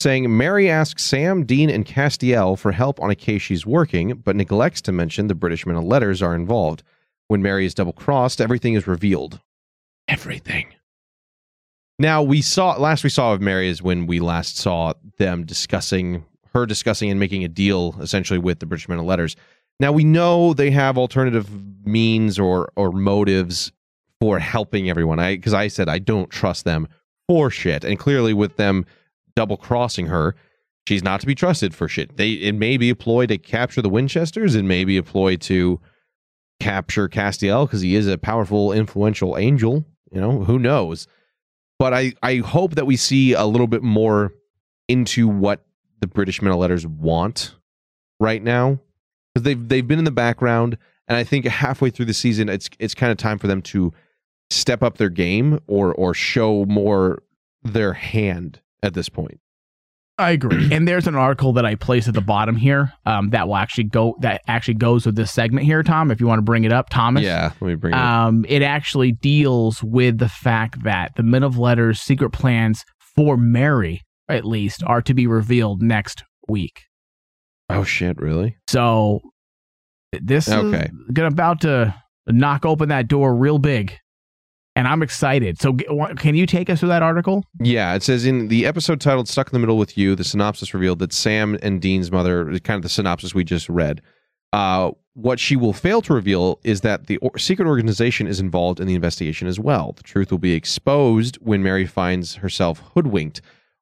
saying 0.00 0.36
Mary 0.36 0.70
asks 0.70 1.04
Sam, 1.04 1.44
Dean, 1.44 1.70
and 1.70 1.86
Castiel 1.86 2.58
for 2.58 2.72
help 2.72 3.00
on 3.00 3.10
a 3.10 3.14
case 3.14 3.42
she's 3.42 3.66
working, 3.66 4.14
but 4.14 4.36
neglects 4.36 4.80
to 4.82 4.92
mention 4.92 5.26
the 5.26 5.34
British 5.34 5.66
men 5.66 5.76
of 5.76 5.84
letters 5.84 6.22
are 6.22 6.34
involved. 6.34 6.82
When 7.28 7.42
Mary 7.42 7.66
is 7.66 7.74
double 7.74 7.92
crossed, 7.92 8.40
everything 8.40 8.74
is 8.74 8.86
revealed. 8.86 9.40
Everything. 10.06 10.66
Now 11.98 12.22
we 12.22 12.42
saw 12.42 12.76
last 12.76 13.04
we 13.04 13.10
saw 13.10 13.32
of 13.32 13.40
Mary 13.40 13.68
is 13.68 13.82
when 13.82 14.06
we 14.06 14.20
last 14.20 14.58
saw 14.58 14.92
them 15.18 15.44
discussing 15.44 16.24
her 16.52 16.66
discussing 16.66 17.10
and 17.10 17.18
making 17.18 17.42
a 17.42 17.48
deal 17.48 17.96
essentially 18.00 18.38
with 18.38 18.60
the 18.60 18.66
British 18.66 18.88
men 18.88 18.98
of 18.98 19.06
letters. 19.06 19.34
Now 19.80 19.92
we 19.92 20.04
know 20.04 20.52
they 20.52 20.70
have 20.70 20.98
alternative 20.98 21.50
means 21.86 22.38
or 22.38 22.70
or 22.76 22.92
motives 22.92 23.72
for 24.20 24.38
helping 24.38 24.90
everyone. 24.90 25.18
I 25.18 25.36
because 25.36 25.54
I 25.54 25.68
said 25.68 25.88
I 25.88 25.98
don't 25.98 26.30
trust 26.30 26.64
them 26.64 26.86
for 27.28 27.50
shit, 27.50 27.82
and 27.82 27.98
clearly 27.98 28.34
with 28.34 28.56
them 28.56 28.84
double 29.36 29.56
crossing 29.56 30.06
her, 30.06 30.34
she's 30.88 31.04
not 31.04 31.20
to 31.20 31.26
be 31.26 31.34
trusted 31.34 31.74
for 31.74 31.86
shit. 31.86 32.16
They 32.16 32.32
it 32.32 32.54
may 32.54 32.76
be 32.76 32.90
a 32.90 32.96
ploy 32.96 33.26
to 33.26 33.38
capture 33.38 33.82
the 33.82 33.88
Winchesters, 33.88 34.54
it 34.54 34.64
may 34.64 34.84
be 34.84 34.96
a 34.96 35.02
ploy 35.02 35.36
to 35.36 35.80
capture 36.58 37.08
Castiel 37.08 37.66
because 37.66 37.82
he 37.82 37.94
is 37.94 38.08
a 38.08 38.18
powerful, 38.18 38.72
influential 38.72 39.36
angel. 39.36 39.84
You 40.10 40.20
know 40.20 40.44
who 40.44 40.58
knows, 40.58 41.06
but 41.78 41.92
I 41.92 42.14
I 42.22 42.36
hope 42.36 42.74
that 42.74 42.86
we 42.86 42.96
see 42.96 43.32
a 43.34 43.44
little 43.44 43.66
bit 43.66 43.82
more 43.82 44.32
into 44.88 45.28
what 45.28 45.64
the 46.00 46.06
British 46.06 46.40
men 46.40 46.52
of 46.52 46.58
letters 46.58 46.86
want 46.86 47.54
right 48.18 48.42
now 48.42 48.80
because 49.34 49.44
they've 49.44 49.68
they've 49.68 49.86
been 49.86 49.98
in 49.98 50.04
the 50.04 50.10
background, 50.10 50.78
and 51.08 51.16
I 51.16 51.24
think 51.24 51.44
halfway 51.44 51.90
through 51.90 52.06
the 52.06 52.14
season, 52.14 52.48
it's 52.48 52.70
it's 52.78 52.94
kind 52.94 53.12
of 53.12 53.18
time 53.18 53.38
for 53.38 53.48
them 53.48 53.60
to 53.62 53.92
step 54.48 54.82
up 54.82 54.96
their 54.96 55.10
game 55.10 55.60
or 55.66 55.92
or 55.94 56.14
show 56.14 56.64
more 56.66 57.22
their 57.62 57.92
hand 57.92 58.60
at 58.82 58.94
this 58.94 59.08
point. 59.08 59.40
I 60.18 60.30
agree. 60.30 60.68
and 60.72 60.88
there's 60.88 61.06
an 61.06 61.14
article 61.14 61.52
that 61.54 61.66
I 61.66 61.74
placed 61.74 62.08
at 62.08 62.14
the 62.14 62.20
bottom 62.22 62.56
here 62.56 62.92
um, 63.04 63.30
that 63.30 63.48
will 63.48 63.56
actually 63.56 63.84
go 63.84 64.16
that 64.20 64.40
actually 64.48 64.74
goes 64.74 65.04
with 65.04 65.14
this 65.16 65.30
segment 65.30 65.66
here, 65.66 65.82
Tom. 65.82 66.10
If 66.10 66.20
you 66.20 66.26
want 66.26 66.38
to 66.38 66.42
bring 66.42 66.64
it 66.64 66.72
up, 66.72 66.88
Thomas. 66.88 67.22
Yeah, 67.22 67.52
let 67.60 67.68
me 67.68 67.74
bring 67.74 67.92
it. 67.92 67.98
up. 67.98 68.04
Um, 68.28 68.46
it 68.48 68.62
actually 68.62 69.12
deals 69.12 69.82
with 69.82 70.18
the 70.18 70.28
fact 70.28 70.84
that 70.84 71.12
the 71.16 71.22
Men 71.22 71.42
of 71.42 71.58
Letters' 71.58 72.00
secret 72.00 72.30
plans 72.30 72.84
for 73.14 73.36
Mary, 73.36 74.02
at 74.28 74.44
least, 74.46 74.82
are 74.86 75.02
to 75.02 75.12
be 75.14 75.26
revealed 75.26 75.82
next 75.82 76.24
week. 76.48 76.82
Oh 77.68 77.84
shit! 77.84 78.16
Really? 78.18 78.56
So 78.68 79.20
this 80.12 80.48
Okay. 80.48 80.84
is 80.84 81.10
gonna 81.12 81.28
about 81.28 81.60
to 81.62 81.94
knock 82.26 82.64
open 82.64 82.88
that 82.88 83.06
door 83.08 83.34
real 83.36 83.58
big, 83.58 83.98
and 84.76 84.86
I'm 84.86 85.02
excited. 85.02 85.58
So 85.58 85.72
can 85.72 86.34
you 86.34 86.46
take 86.46 86.70
us 86.70 86.80
through 86.80 86.90
that 86.90 87.02
article? 87.02 87.44
Yeah, 87.60 87.94
it 87.94 88.02
says 88.02 88.26
in 88.26 88.48
the 88.48 88.66
episode 88.66 89.00
titled 89.00 89.26
"Stuck 89.26 89.48
in 89.48 89.52
the 89.54 89.58
Middle 89.58 89.78
with 89.78 89.98
You," 89.98 90.14
the 90.14 90.22
synopsis 90.22 90.74
revealed 90.74 91.00
that 91.00 91.12
Sam 91.12 91.58
and 91.62 91.80
Dean's 91.80 92.12
mother, 92.12 92.44
kind 92.60 92.76
of 92.76 92.82
the 92.82 92.88
synopsis 92.88 93.34
we 93.34 93.42
just 93.42 93.68
read. 93.68 94.02
Uh, 94.52 94.92
what 95.14 95.40
she 95.40 95.56
will 95.56 95.72
fail 95.72 96.02
to 96.02 96.12
reveal 96.12 96.60
is 96.62 96.82
that 96.82 97.06
the 97.06 97.16
or- 97.18 97.38
secret 97.38 97.66
organization 97.66 98.26
is 98.26 98.38
involved 98.38 98.78
in 98.78 98.86
the 98.86 98.94
investigation 98.94 99.48
as 99.48 99.58
well. 99.58 99.92
The 99.92 100.02
truth 100.02 100.30
will 100.30 100.38
be 100.38 100.52
exposed 100.52 101.36
when 101.36 101.62
Mary 101.62 101.86
finds 101.86 102.36
herself 102.36 102.82
hoodwinked. 102.94 103.40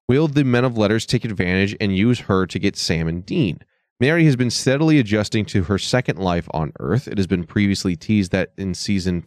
Will 0.09 0.29
the 0.29 0.45
men 0.45 0.65
of 0.65 0.79
letters 0.79 1.07
take 1.07 1.25
advantage 1.25 1.77
and 1.81 1.97
use 1.97 2.21
her 2.21 2.47
to 2.47 2.59
get 2.59 2.77
Sam 2.77 3.09
and 3.09 3.27
Dean? 3.27 3.61
Mary 3.99 4.25
has 4.27 4.37
been 4.37 4.51
steadily 4.51 4.99
adjusting 4.99 5.45
to 5.47 5.65
her 5.65 5.79
second 5.79 6.19
life 6.19 6.47
on 6.53 6.73
Earth. 6.79 7.09
It 7.09 7.19
has 7.19 7.27
been 7.27 7.45
previously 7.45 7.97
teased 7.97 8.33
that 8.33 8.53
in 8.57 8.75
season 8.75 9.23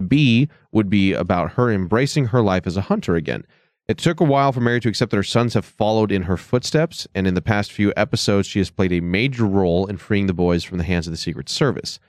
12B 0.00 0.48
would 0.72 0.90
be 0.90 1.12
about 1.12 1.52
her 1.52 1.70
embracing 1.70 2.26
her 2.26 2.42
life 2.42 2.66
as 2.66 2.76
a 2.76 2.82
hunter 2.82 3.16
again. 3.16 3.44
It 3.88 3.98
took 3.98 4.20
a 4.20 4.24
while 4.24 4.50
for 4.52 4.60
Mary 4.60 4.80
to 4.80 4.88
accept 4.88 5.12
that 5.12 5.16
her 5.16 5.22
sons 5.22 5.54
have 5.54 5.64
followed 5.64 6.10
in 6.10 6.22
her 6.22 6.36
footsteps, 6.36 7.06
and 7.14 7.26
in 7.26 7.34
the 7.34 7.42
past 7.42 7.70
few 7.70 7.92
episodes, 7.96 8.48
she 8.48 8.58
has 8.58 8.68
played 8.68 8.92
a 8.92 9.00
major 9.00 9.44
role 9.44 9.86
in 9.86 9.96
freeing 9.96 10.26
the 10.26 10.34
boys 10.34 10.64
from 10.64 10.78
the 10.78 10.84
hands 10.84 11.06
of 11.06 11.12
the 11.12 11.16
Secret 11.16 11.48
Service. 11.48 12.00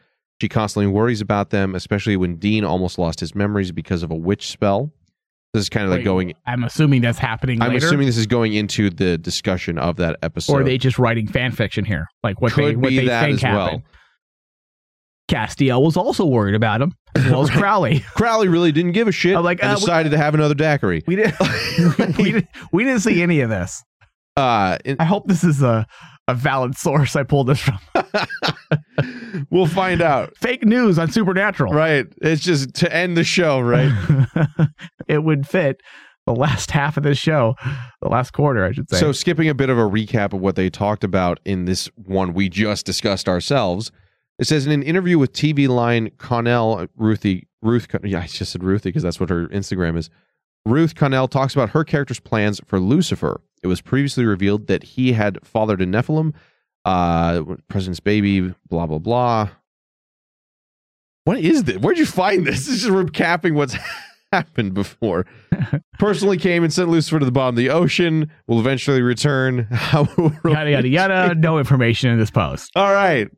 She 0.42 0.50
constantly 0.50 0.92
worries 0.92 1.22
about 1.22 1.52
them, 1.52 1.76
especially 1.76 2.18
when 2.18 2.38
Dean 2.38 2.64
almost 2.64 2.98
lost 2.98 3.20
his 3.20 3.36
memories 3.36 3.72
because 3.72 4.02
of 4.02 4.12
a 4.12 4.16
witch 4.16 4.48
spell. 4.48 4.92
This 5.54 5.62
is 5.62 5.70
kind 5.70 5.86
of 5.86 5.92
like 5.92 6.04
going. 6.04 6.34
I'm 6.46 6.64
assuming 6.64 7.02
that's 7.02 7.18
happening 7.18 7.62
I'm 7.62 7.74
later. 7.74 7.88
assuming 7.88 8.08
this 8.08 8.18
is 8.18 8.28
going 8.28 8.54
into 8.54 8.90
the 8.90 9.18
discussion 9.18 9.78
of 9.78 9.96
that 9.98 10.18
episode. 10.22 10.54
or 10.54 10.62
are 10.62 10.64
they 10.64 10.78
just 10.78 11.00
writing 11.00 11.28
fan 11.28 11.52
fiction 11.52 11.86
here, 11.86 12.08
like 12.24 12.42
what 12.42 12.56
they 12.56 12.76
what 12.76 12.90
be 12.90 12.98
they 12.98 13.06
that 13.06 13.26
think 13.26 13.44
as 13.44 13.56
well. 13.56 13.82
Castiel 15.30 15.82
was 15.84 15.98
also 15.98 16.26
worried 16.26 16.56
about 16.56 16.82
him, 16.82 16.94
as 17.16 17.26
well 17.30 17.42
as 17.42 17.50
Crowley. 17.52 18.00
Crowley 18.16 18.48
really 18.48 18.72
didn't 18.72 18.94
give 18.94 19.08
a 19.08 19.12
shit. 19.12 19.36
I'm 19.36 19.44
like, 19.44 19.60
and 19.62 19.72
uh, 19.72 19.76
we- 19.76 19.82
decided 19.82 20.12
to 20.12 20.18
have 20.18 20.34
another 20.34 20.56
daiquiri. 20.56 21.04
We 21.06 21.16
didn't, 21.18 21.36
we 22.18 22.32
didn't. 22.32 22.48
We 22.72 22.84
didn't 22.84 23.02
see 23.02 23.22
any 23.22 23.42
of 23.42 23.50
this. 23.50 23.84
Uh, 24.38 24.78
I 25.00 25.04
hope 25.04 25.26
this 25.28 25.44
is 25.44 25.64
a 25.64 25.88
a 26.28 26.36
valid 26.36 26.78
source. 26.78 27.16
I 27.16 27.24
pulled 27.24 27.48
this 27.48 27.60
from. 27.60 27.80
we'll 29.50 29.66
find 29.66 30.00
out. 30.00 30.38
Fake 30.38 30.64
news 30.64 31.00
on 31.00 31.10
Supernatural. 31.12 31.74
Right. 31.74 32.06
It's 32.22 32.44
just 32.44 32.74
to 32.76 32.96
end 32.96 33.18
the 33.18 33.24
show, 33.24 33.60
right? 33.60 33.92
it 35.08 35.24
would 35.24 35.48
fit 35.48 35.82
the 36.28 36.36
last 36.36 36.70
half 36.72 36.98
of 36.98 37.04
this 37.04 37.18
show, 37.18 37.56
the 38.02 38.10
last 38.10 38.32
quarter, 38.32 38.64
I 38.66 38.74
should 38.74 38.90
say. 38.92 39.00
So, 39.00 39.12
skipping 39.12 39.50
a 39.50 39.56
bit 39.56 39.70
of 39.70 39.78
a 39.80 39.90
recap 39.90 40.34
of 40.34 40.40
what 40.42 40.56
they 40.56 40.70
talked 40.70 41.04
about 41.04 41.40
in 41.46 41.66
this 41.66 41.90
one 41.96 42.34
we 42.34 42.50
just 42.50 42.86
discussed 42.86 43.28
ourselves, 43.28 43.92
it 44.40 44.46
says 44.46 44.66
in 44.66 44.72
an 44.72 44.84
interview 44.84 45.18
with 45.18 45.34
TVLine 45.34 46.16
Connell, 46.18 46.88
Ruthie, 46.96 47.48
Ruth, 47.62 47.88
yeah, 48.04 48.20
I 48.20 48.28
just 48.28 48.52
said 48.52 48.64
Ruthie 48.64 48.90
because 48.90 49.04
that's 49.04 49.20
what 49.20 49.30
her 49.30 49.48
Instagram 49.48 49.98
is. 49.98 50.10
Ruth 50.66 50.96
Connell 50.96 51.28
talks 51.28 51.54
about 51.54 51.70
her 51.70 51.84
character's 51.84 52.20
plans 52.20 52.62
for 52.66 52.80
Lucifer. 52.80 53.42
It 53.64 53.68
was 53.68 53.82
previously 53.82 54.26
revealed 54.26 54.68
that 54.68 54.84
he 54.84 55.14
had 55.14 55.40
fathered 55.44 55.82
a 55.82 55.86
Nephilim, 55.86 56.34
uh, 56.86 57.44
President's 57.68 58.00
baby, 58.00 58.54
blah, 58.70 58.86
blah, 58.86 59.00
blah. 59.00 59.50
What 61.24 61.40
is 61.40 61.64
this? 61.64 61.78
Where'd 61.78 61.98
you 61.98 62.06
find 62.06 62.46
this? 62.46 62.68
This 62.68 62.84
is 62.84 62.90
recapping 62.90 63.56
what's 63.56 63.76
happened 64.34 64.74
before. 64.74 65.26
Personally 66.00 66.38
came 66.38 66.64
and 66.64 66.74
sent 66.74 66.90
Lucifer 66.90 67.20
to 67.20 67.26
the 67.26 67.32
bottom 67.32 67.56
of 67.56 67.58
the 67.58 67.70
ocean. 67.70 68.32
Will 68.48 68.60
eventually 68.60 69.02
return. 69.02 69.68
yada 69.94 70.70
yada 70.72 70.88
yada. 70.88 71.36
No 71.36 71.58
information 71.58 72.10
in 72.10 72.20
this 72.20 72.32
post. 72.32 72.72
All 72.76 72.94
right. 72.94 73.30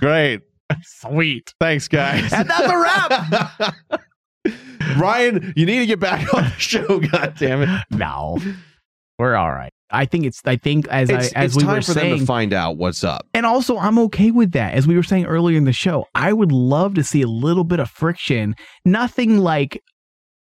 Great. 0.00 0.42
Sweet. 0.82 1.54
Thanks, 1.60 1.88
guys. 1.88 2.32
And 2.32 2.48
that's 2.48 2.70
a 2.70 2.78
wrap. 2.78 3.74
Ryan, 4.98 5.52
you 5.56 5.66
need 5.66 5.80
to 5.80 5.86
get 5.86 6.00
back 6.00 6.32
on 6.34 6.44
the 6.44 6.50
show. 6.50 7.00
God 7.00 7.34
damn 7.38 7.62
it. 7.62 7.68
No, 7.90 8.38
we're 9.18 9.34
all 9.34 9.50
right. 9.50 9.72
I 9.90 10.04
think 10.04 10.26
it's. 10.26 10.40
I 10.44 10.56
think 10.56 10.86
as 10.88 11.08
It's, 11.10 11.34
I, 11.34 11.40
as 11.40 11.52
it's 11.52 11.56
we 11.56 11.62
time 11.62 11.76
were 11.76 11.82
for 11.82 11.92
saying, 11.92 12.10
them 12.10 12.18
to 12.20 12.26
find 12.26 12.52
out 12.52 12.76
what's 12.76 13.02
up. 13.02 13.26
And 13.32 13.46
also, 13.46 13.78
I'm 13.78 13.98
okay 14.00 14.30
with 14.30 14.52
that. 14.52 14.74
As 14.74 14.86
we 14.86 14.94
were 14.96 15.02
saying 15.02 15.24
earlier 15.26 15.56
in 15.56 15.64
the 15.64 15.72
show, 15.72 16.04
I 16.14 16.32
would 16.32 16.52
love 16.52 16.94
to 16.94 17.04
see 17.04 17.22
a 17.22 17.26
little 17.26 17.64
bit 17.64 17.80
of 17.80 17.90
friction. 17.90 18.54
Nothing 18.84 19.38
like 19.38 19.82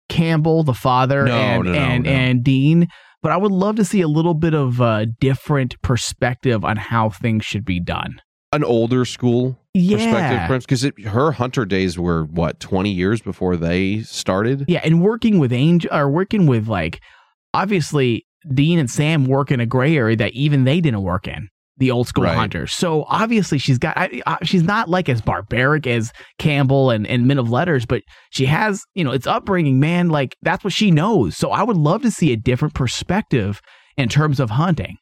Campbell, 0.09 0.62
the 0.64 0.74
father, 0.74 1.24
No, 1.24 1.35
and 1.36 1.64
no, 1.64 1.72
no, 1.72 1.78
and, 1.78 2.06
and 2.06 2.44
Dean, 2.44 2.89
but 3.22 3.32
I 3.32 3.36
would 3.36 3.52
love 3.52 3.76
to 3.76 3.85
see 3.85 4.01
a 4.01 4.09
little 4.09 4.35
bit 4.35 4.55
of 4.55 4.81
a 4.81 5.06
different 5.20 5.81
perspective 5.82 6.64
on 6.64 6.76
how 6.76 7.09
things 7.10 7.44
should 7.44 7.64
be 7.64 7.81
done. 7.81 8.20
An 8.52 8.62
older 8.62 9.05
school 9.05 9.59
Yeah. 9.72 9.97
perspective, 10.47 10.66
because 10.68 11.06
her 11.12 11.32
hunter 11.32 11.64
days 11.64 11.98
were 11.98 12.24
what 12.24 12.60
twenty 12.60 12.90
years 12.93 13.20
before 13.20 13.56
they 13.56 14.01
started. 14.02 14.64
Yeah, 14.68 14.81
and 14.85 15.02
working 15.02 15.39
with 15.39 15.52
Angel 15.52 15.90
or 15.93 16.09
working 16.10 16.47
with 16.47 16.68
like 16.68 17.01
obviously 17.52 18.26
Dean 18.52 18.78
and 18.78 18.90
Sam 18.90 19.24
work 19.24 19.51
in 19.51 19.59
a 19.60 19.66
gray 19.66 19.97
area 19.97 20.16
that 20.16 20.32
even 20.35 20.64
they 20.64 20.81
didn't 20.81 21.02
work 21.02 21.26
in. 21.26 21.48
The 21.76 21.90
old 21.90 22.06
school 22.06 22.24
Right. 22.24 22.36
hunters. 22.36 22.72
So 22.72 23.05
obviously 23.09 23.59
she's 23.59 23.78
got 23.78 23.96
I, 23.96 24.22
I, 24.26 24.38
she's 24.44 24.62
not 24.62 24.88
like 24.88 25.09
as 25.09 25.20
barbaric 25.20 25.86
as 25.86 26.12
Campbell 26.38 26.90
and 26.90 27.06
and 27.06 27.26
Men 27.26 27.38
of 27.38 27.51
Letters, 27.51 27.84
but 27.84 28.02
she 28.30 28.46
has 28.46 28.82
you 28.94 29.02
know 29.02 29.10
it's 29.10 29.26
upbringing. 29.26 29.80
Man, 29.80 30.09
like 30.09 30.36
that's 30.42 30.62
what 30.62 30.72
she 30.72 30.90
knows. 30.90 31.36
So 31.36 31.51
I 31.51 31.62
would 31.64 31.76
love 31.76 32.02
to 32.02 32.10
see 32.10 32.32
a 32.32 32.36
different 32.36 32.74
perspective 32.74 33.60
in 33.96 34.09
terms 34.09 34.38
of 34.40 34.51
hunting, 34.51 34.96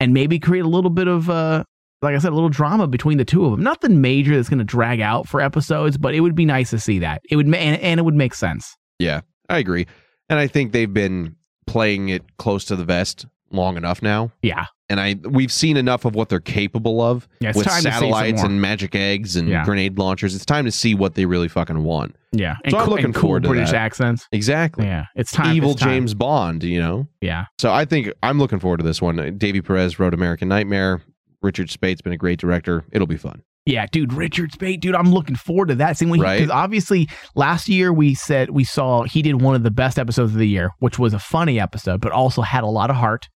and 0.00 0.12
maybe 0.12 0.38
create 0.38 0.64
a 0.64 0.68
little 0.68 0.90
bit 0.90 1.06
of 1.08 1.30
uh 1.30 1.64
like 2.02 2.14
I 2.14 2.18
said, 2.18 2.32
a 2.32 2.34
little 2.34 2.50
drama 2.50 2.86
between 2.86 3.16
the 3.16 3.24
two 3.24 3.44
of 3.46 3.52
them. 3.52 3.62
Nothing 3.62 4.02
major 4.02 4.36
that's 4.36 4.50
going 4.50 4.58
to 4.58 4.64
drag 4.64 5.00
out 5.00 5.26
for 5.26 5.40
episodes, 5.40 5.96
but 5.96 6.14
it 6.14 6.20
would 6.20 6.34
be 6.34 6.44
nice 6.44 6.68
to 6.70 6.78
see 6.78 6.98
that. 6.98 7.22
It 7.30 7.36
would, 7.36 7.46
and, 7.46 7.56
and 7.56 7.98
it 7.98 8.02
would 8.02 8.14
make 8.14 8.34
sense. 8.34 8.76
Yeah, 8.98 9.22
I 9.48 9.56
agree. 9.56 9.86
And 10.28 10.38
I 10.38 10.46
think 10.46 10.72
they've 10.72 10.92
been 10.92 11.36
playing 11.66 12.10
it 12.10 12.36
close 12.36 12.66
to 12.66 12.76
the 12.76 12.84
vest 12.84 13.24
long 13.56 13.76
enough 13.76 14.02
now. 14.02 14.30
Yeah. 14.42 14.66
And 14.90 15.00
I 15.00 15.16
we've 15.28 15.50
seen 15.52 15.76
enough 15.76 16.04
of 16.04 16.14
what 16.14 16.28
they're 16.28 16.40
capable 16.40 17.00
of 17.00 17.26
Yeah, 17.40 17.52
with 17.54 17.64
time 17.66 17.76
to 17.76 17.82
see 17.82 17.82
some 17.84 17.92
satellites 17.92 18.42
and 18.42 18.60
magic 18.60 18.94
eggs 18.94 19.34
and 19.36 19.48
Yeah. 19.48 19.64
grenade 19.64 19.98
launchers. 19.98 20.34
It's 20.34 20.44
time 20.44 20.64
to 20.66 20.70
see 20.70 20.94
what 20.94 21.14
they 21.14 21.24
really 21.24 21.48
fucking 21.48 21.82
want. 21.84 22.16
Yeah, 22.32 22.56
So 22.68 22.78
I'm 22.78 22.88
looking 22.90 23.12
cool 23.12 23.22
forward 23.22 23.42
to 23.44 23.48
British 23.50 23.70
that. 23.70 23.76
accents. 23.80 24.26
Exactly. 24.32 24.84
Yeah, 24.86 25.04
it's 25.16 25.30
time. 25.32 25.56
Evil 25.56 25.70
it's 25.72 25.80
time. 25.80 25.90
James 25.90 26.14
Bond, 26.14 26.64
you 26.64 26.80
know? 26.80 27.06
Yeah. 27.20 27.44
So 27.58 27.72
I 27.72 27.84
think 27.84 28.10
I'm 28.22 28.38
looking 28.38 28.58
forward 28.58 28.78
to 28.78 28.82
this 28.84 29.00
one. 29.00 29.38
Davy 29.38 29.62
Perez 29.62 29.98
wrote 29.98 30.12
American 30.14 30.48
Nightmare. 30.48 31.00
Richard 31.42 31.70
Speight's 31.70 32.02
been 32.02 32.12
a 32.12 32.16
great 32.18 32.38
director. 32.40 32.84
It'll 32.92 33.06
be 33.06 33.16
fun. 33.16 33.42
Yeah, 33.66 33.86
dude, 33.90 34.12
Richard 34.12 34.52
Spate, 34.52 34.80
dude, 34.82 34.94
I'm 34.94 35.10
looking 35.12 35.36
forward 35.36 35.68
to 35.68 35.74
that. 35.76 35.96
Seeing 35.96 36.10
when 36.10 36.20
Right. 36.20 36.36
because 36.38 36.50
obviously 36.50 37.08
last 37.34 37.66
year 37.66 37.92
we 37.94 38.12
said 38.14 38.50
we 38.50 38.62
saw 38.64 39.04
he 39.04 39.22
did 39.22 39.40
one 39.40 39.54
of 39.54 39.62
the 39.62 39.70
best 39.70 39.98
episodes 39.98 40.32
of 40.32 40.38
the 40.38 40.48
year, 40.48 40.72
which 40.80 40.98
was 40.98 41.14
a 41.14 41.18
funny 41.18 41.58
episode, 41.58 42.02
but 42.02 42.12
also 42.12 42.42
had 42.42 42.62
a 42.62 42.66
lot 42.66 42.90
of 42.90 42.96
heart. 42.96 43.30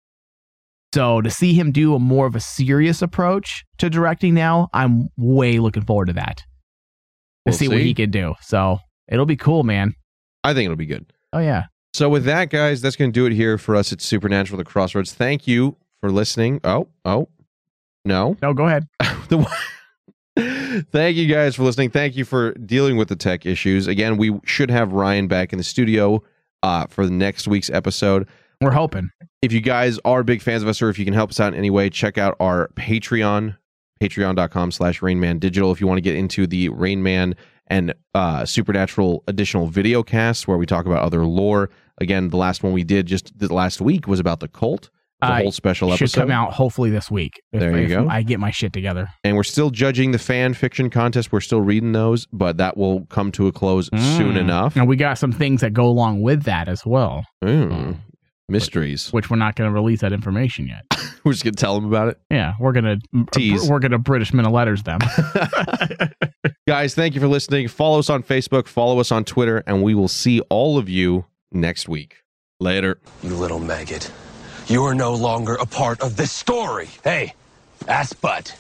So 0.95 1.21
to 1.21 1.31
see 1.31 1.53
him 1.53 1.73
do 1.73 1.95
a 1.95 1.99
more 1.99 2.27
of 2.27 2.35
a 2.35 2.41
serious 2.41 3.03
approach 3.03 3.65
to 3.79 3.91
directing 3.91 4.35
now, 4.35 4.69
I'm 4.73 5.09
way 5.17 5.59
looking 5.59 5.85
forward 5.85 6.07
to 6.07 6.15
that. 6.15 6.39
To 6.39 6.45
We'll 7.47 7.55
see, 7.55 7.69
what 7.69 7.79
he 7.79 7.95
can 7.95 8.11
do. 8.11 8.35
So 8.41 8.79
it'll 9.09 9.27
be 9.27 9.37
cool, 9.37 9.63
man. 9.63 9.95
I 10.43 10.55
think 10.55 10.67
it'll 10.67 10.77
be 10.77 10.87
good. 10.87 11.13
Oh 11.33 11.39
yeah. 11.39 11.65
So 11.93 12.09
with 12.09 12.25
that, 12.25 12.51
guys, 12.51 12.81
that's 12.81 12.97
going 12.97 13.11
to 13.11 13.15
do 13.15 13.27
it 13.27 13.33
here 13.33 13.59
for 13.59 13.77
us 13.77 13.93
at 13.93 14.01
Supernatural: 14.01 14.59
The 14.59 14.65
Crossroads. 14.65 15.15
Thank 15.15 15.47
you 15.47 15.77
for 16.01 16.11
listening. 16.11 16.61
Oh, 16.65 16.89
oh, 17.05 17.29
no, 18.05 18.37
no, 18.43 18.55
go 18.55 18.67
ahead. 18.67 18.87
Thank 20.93 21.17
you 21.17 21.27
guys 21.27 21.57
for 21.57 21.63
listening. 21.63 21.91
Thank 21.91 22.17
you 22.17 22.25
for 22.25 22.53
dealing 22.53 22.97
with 22.99 23.09
the 23.09 23.17
tech 23.17 23.47
issues. 23.47 23.87
Again, 23.87 24.19
we 24.19 24.39
should 24.45 24.71
have 24.71 24.93
Ryan 24.93 25.27
back 25.27 25.53
in 25.53 25.59
the 25.59 25.65
studio 25.65 26.23
uh, 26.63 26.87
for 26.87 27.07
the 27.07 27.13
next 27.13 27.49
week's 27.49 27.71
episode. 27.71 28.29
We're 28.61 28.71
hoping. 28.71 29.11
If 29.43 29.53
you 29.53 29.61
guys 29.61 29.99
are 30.05 30.23
big 30.23 30.41
fans 30.43 30.63
of 30.63 30.69
us 30.69 30.81
or 30.81 30.89
if 30.89 30.99
you 30.99 31.05
can 31.05 31.15
help 31.15 31.31
us 31.31 31.41
out 31.41 31.53
in 31.53 31.59
any 31.59 31.71
way, 31.71 31.91
check 31.91 32.17
out 32.19 32.37
our 32.41 32.69
Patreon, 32.75 33.57
patreon.com 34.03 34.71
slash 34.71 35.01
Rainman 35.01 35.41
Digital. 35.41 35.73
If 35.73 35.81
you 35.81 35.87
want 35.87 35.99
to 35.99 36.03
get 36.03 36.17
into 36.17 36.47
the 36.47 36.69
Rainman 36.71 37.35
and 37.69 37.93
uh, 38.15 38.45
Supernatural 38.45 39.25
additional 39.29 39.67
video 39.67 40.03
casts 40.03 40.47
where 40.47 40.57
we 40.57 40.67
talk 40.67 40.87
about 40.87 41.03
other 41.03 41.25
lore. 41.25 41.69
Again, 42.01 42.29
the 42.31 42.37
last 42.37 42.63
one 42.63 42.73
we 42.73 42.85
did 42.85 43.07
just 43.07 43.37
the 43.39 43.53
last 43.53 43.81
week 43.81 44.07
was 44.07 44.21
about 44.21 44.41
the 44.41 44.49
cult. 44.49 44.91
The 45.23 45.27
Uh, 45.29 45.37
whole 45.43 45.51
special 45.53 45.89
should 45.97 46.05
episode. 46.05 46.21
come 46.21 46.31
out 46.31 46.53
hopefully 46.53 46.91
this 46.91 47.11
week. 47.11 47.41
if- 47.53 47.61
There 47.61 47.79
you 47.81 47.89
go. 47.89 48.07
I 48.09 48.23
get 48.23 48.39
my 48.39 48.51
shit 48.51 48.73
together. 48.75 49.09
And 49.25 49.35
we're 49.35 49.45
still 49.45 49.71
judging 49.71 50.11
the 50.13 50.19
fan 50.19 50.53
fiction 50.53 50.91
contest. 50.91 51.33
We're 51.33 51.41
still 51.41 51.63
reading 51.63 51.93
those, 51.93 52.27
but 52.33 52.59
that 52.59 52.77
will 52.77 53.07
come 53.07 53.33
to 53.33 53.47
a 53.47 53.53
close 53.53 53.89
soon 53.97 54.35
Mm. 54.35 54.41
enough. 54.41 54.77
And 54.77 54.87
we 54.87 54.97
got 54.97 55.17
some 55.19 55.33
things 55.33 55.63
that 55.63 55.73
go 55.73 55.87
along 55.87 56.21
with 56.21 56.43
that 56.43 56.69
as 56.69 56.85
well. 56.85 57.25
Mm. 57.43 57.97
Mysteries. 58.49 59.13
Which 59.13 59.29
we're 59.29 59.37
not 59.37 59.57
going 59.57 59.69
to 59.69 59.75
release 59.75 60.01
that 60.01 60.13
information 60.13 60.69
yet. 60.69 60.85
We're 61.25 61.33
just 61.33 61.43
gonna 61.43 61.57
tell 61.57 61.75
them 61.75 61.87
about 61.87 62.07
it. 62.07 62.21
Yeah, 62.31 62.53
we're 62.61 62.71
gonna 62.71 62.99
Tease. 63.33 63.69
We're 63.69 63.81
gonna 63.81 63.99
British 63.99 64.33
Men 64.33 64.47
of 64.47 64.53
Letters 64.53 64.85
them. 64.85 65.01
Guys, 66.69 66.95
thank 66.95 67.17
you 67.17 67.21
for 67.21 67.27
listening. 67.27 67.67
Follow 67.67 67.99
us 67.99 68.09
on 68.09 68.23
Facebook, 68.23 68.69
follow 68.69 69.01
us 69.01 69.11
on 69.11 69.25
Twitter, 69.25 69.65
and 69.67 69.83
we 69.83 69.93
will 69.93 70.07
see 70.07 70.41
all 70.51 70.79
of 70.79 70.89
you 70.89 71.25
next 71.51 71.89
week. 71.89 72.23
Later. 72.61 73.01
You 73.25 73.35
little 73.35 73.59
maggot. 73.59 74.13
You 74.69 74.85
are 74.85 74.95
no 74.95 75.15
longer 75.15 75.57
a 75.57 75.67
part 75.67 76.01
of 76.01 76.17
this 76.17 76.31
story. 76.31 76.89
Hey, 77.03 77.35
ass 77.89 78.13
butt. 78.13 78.55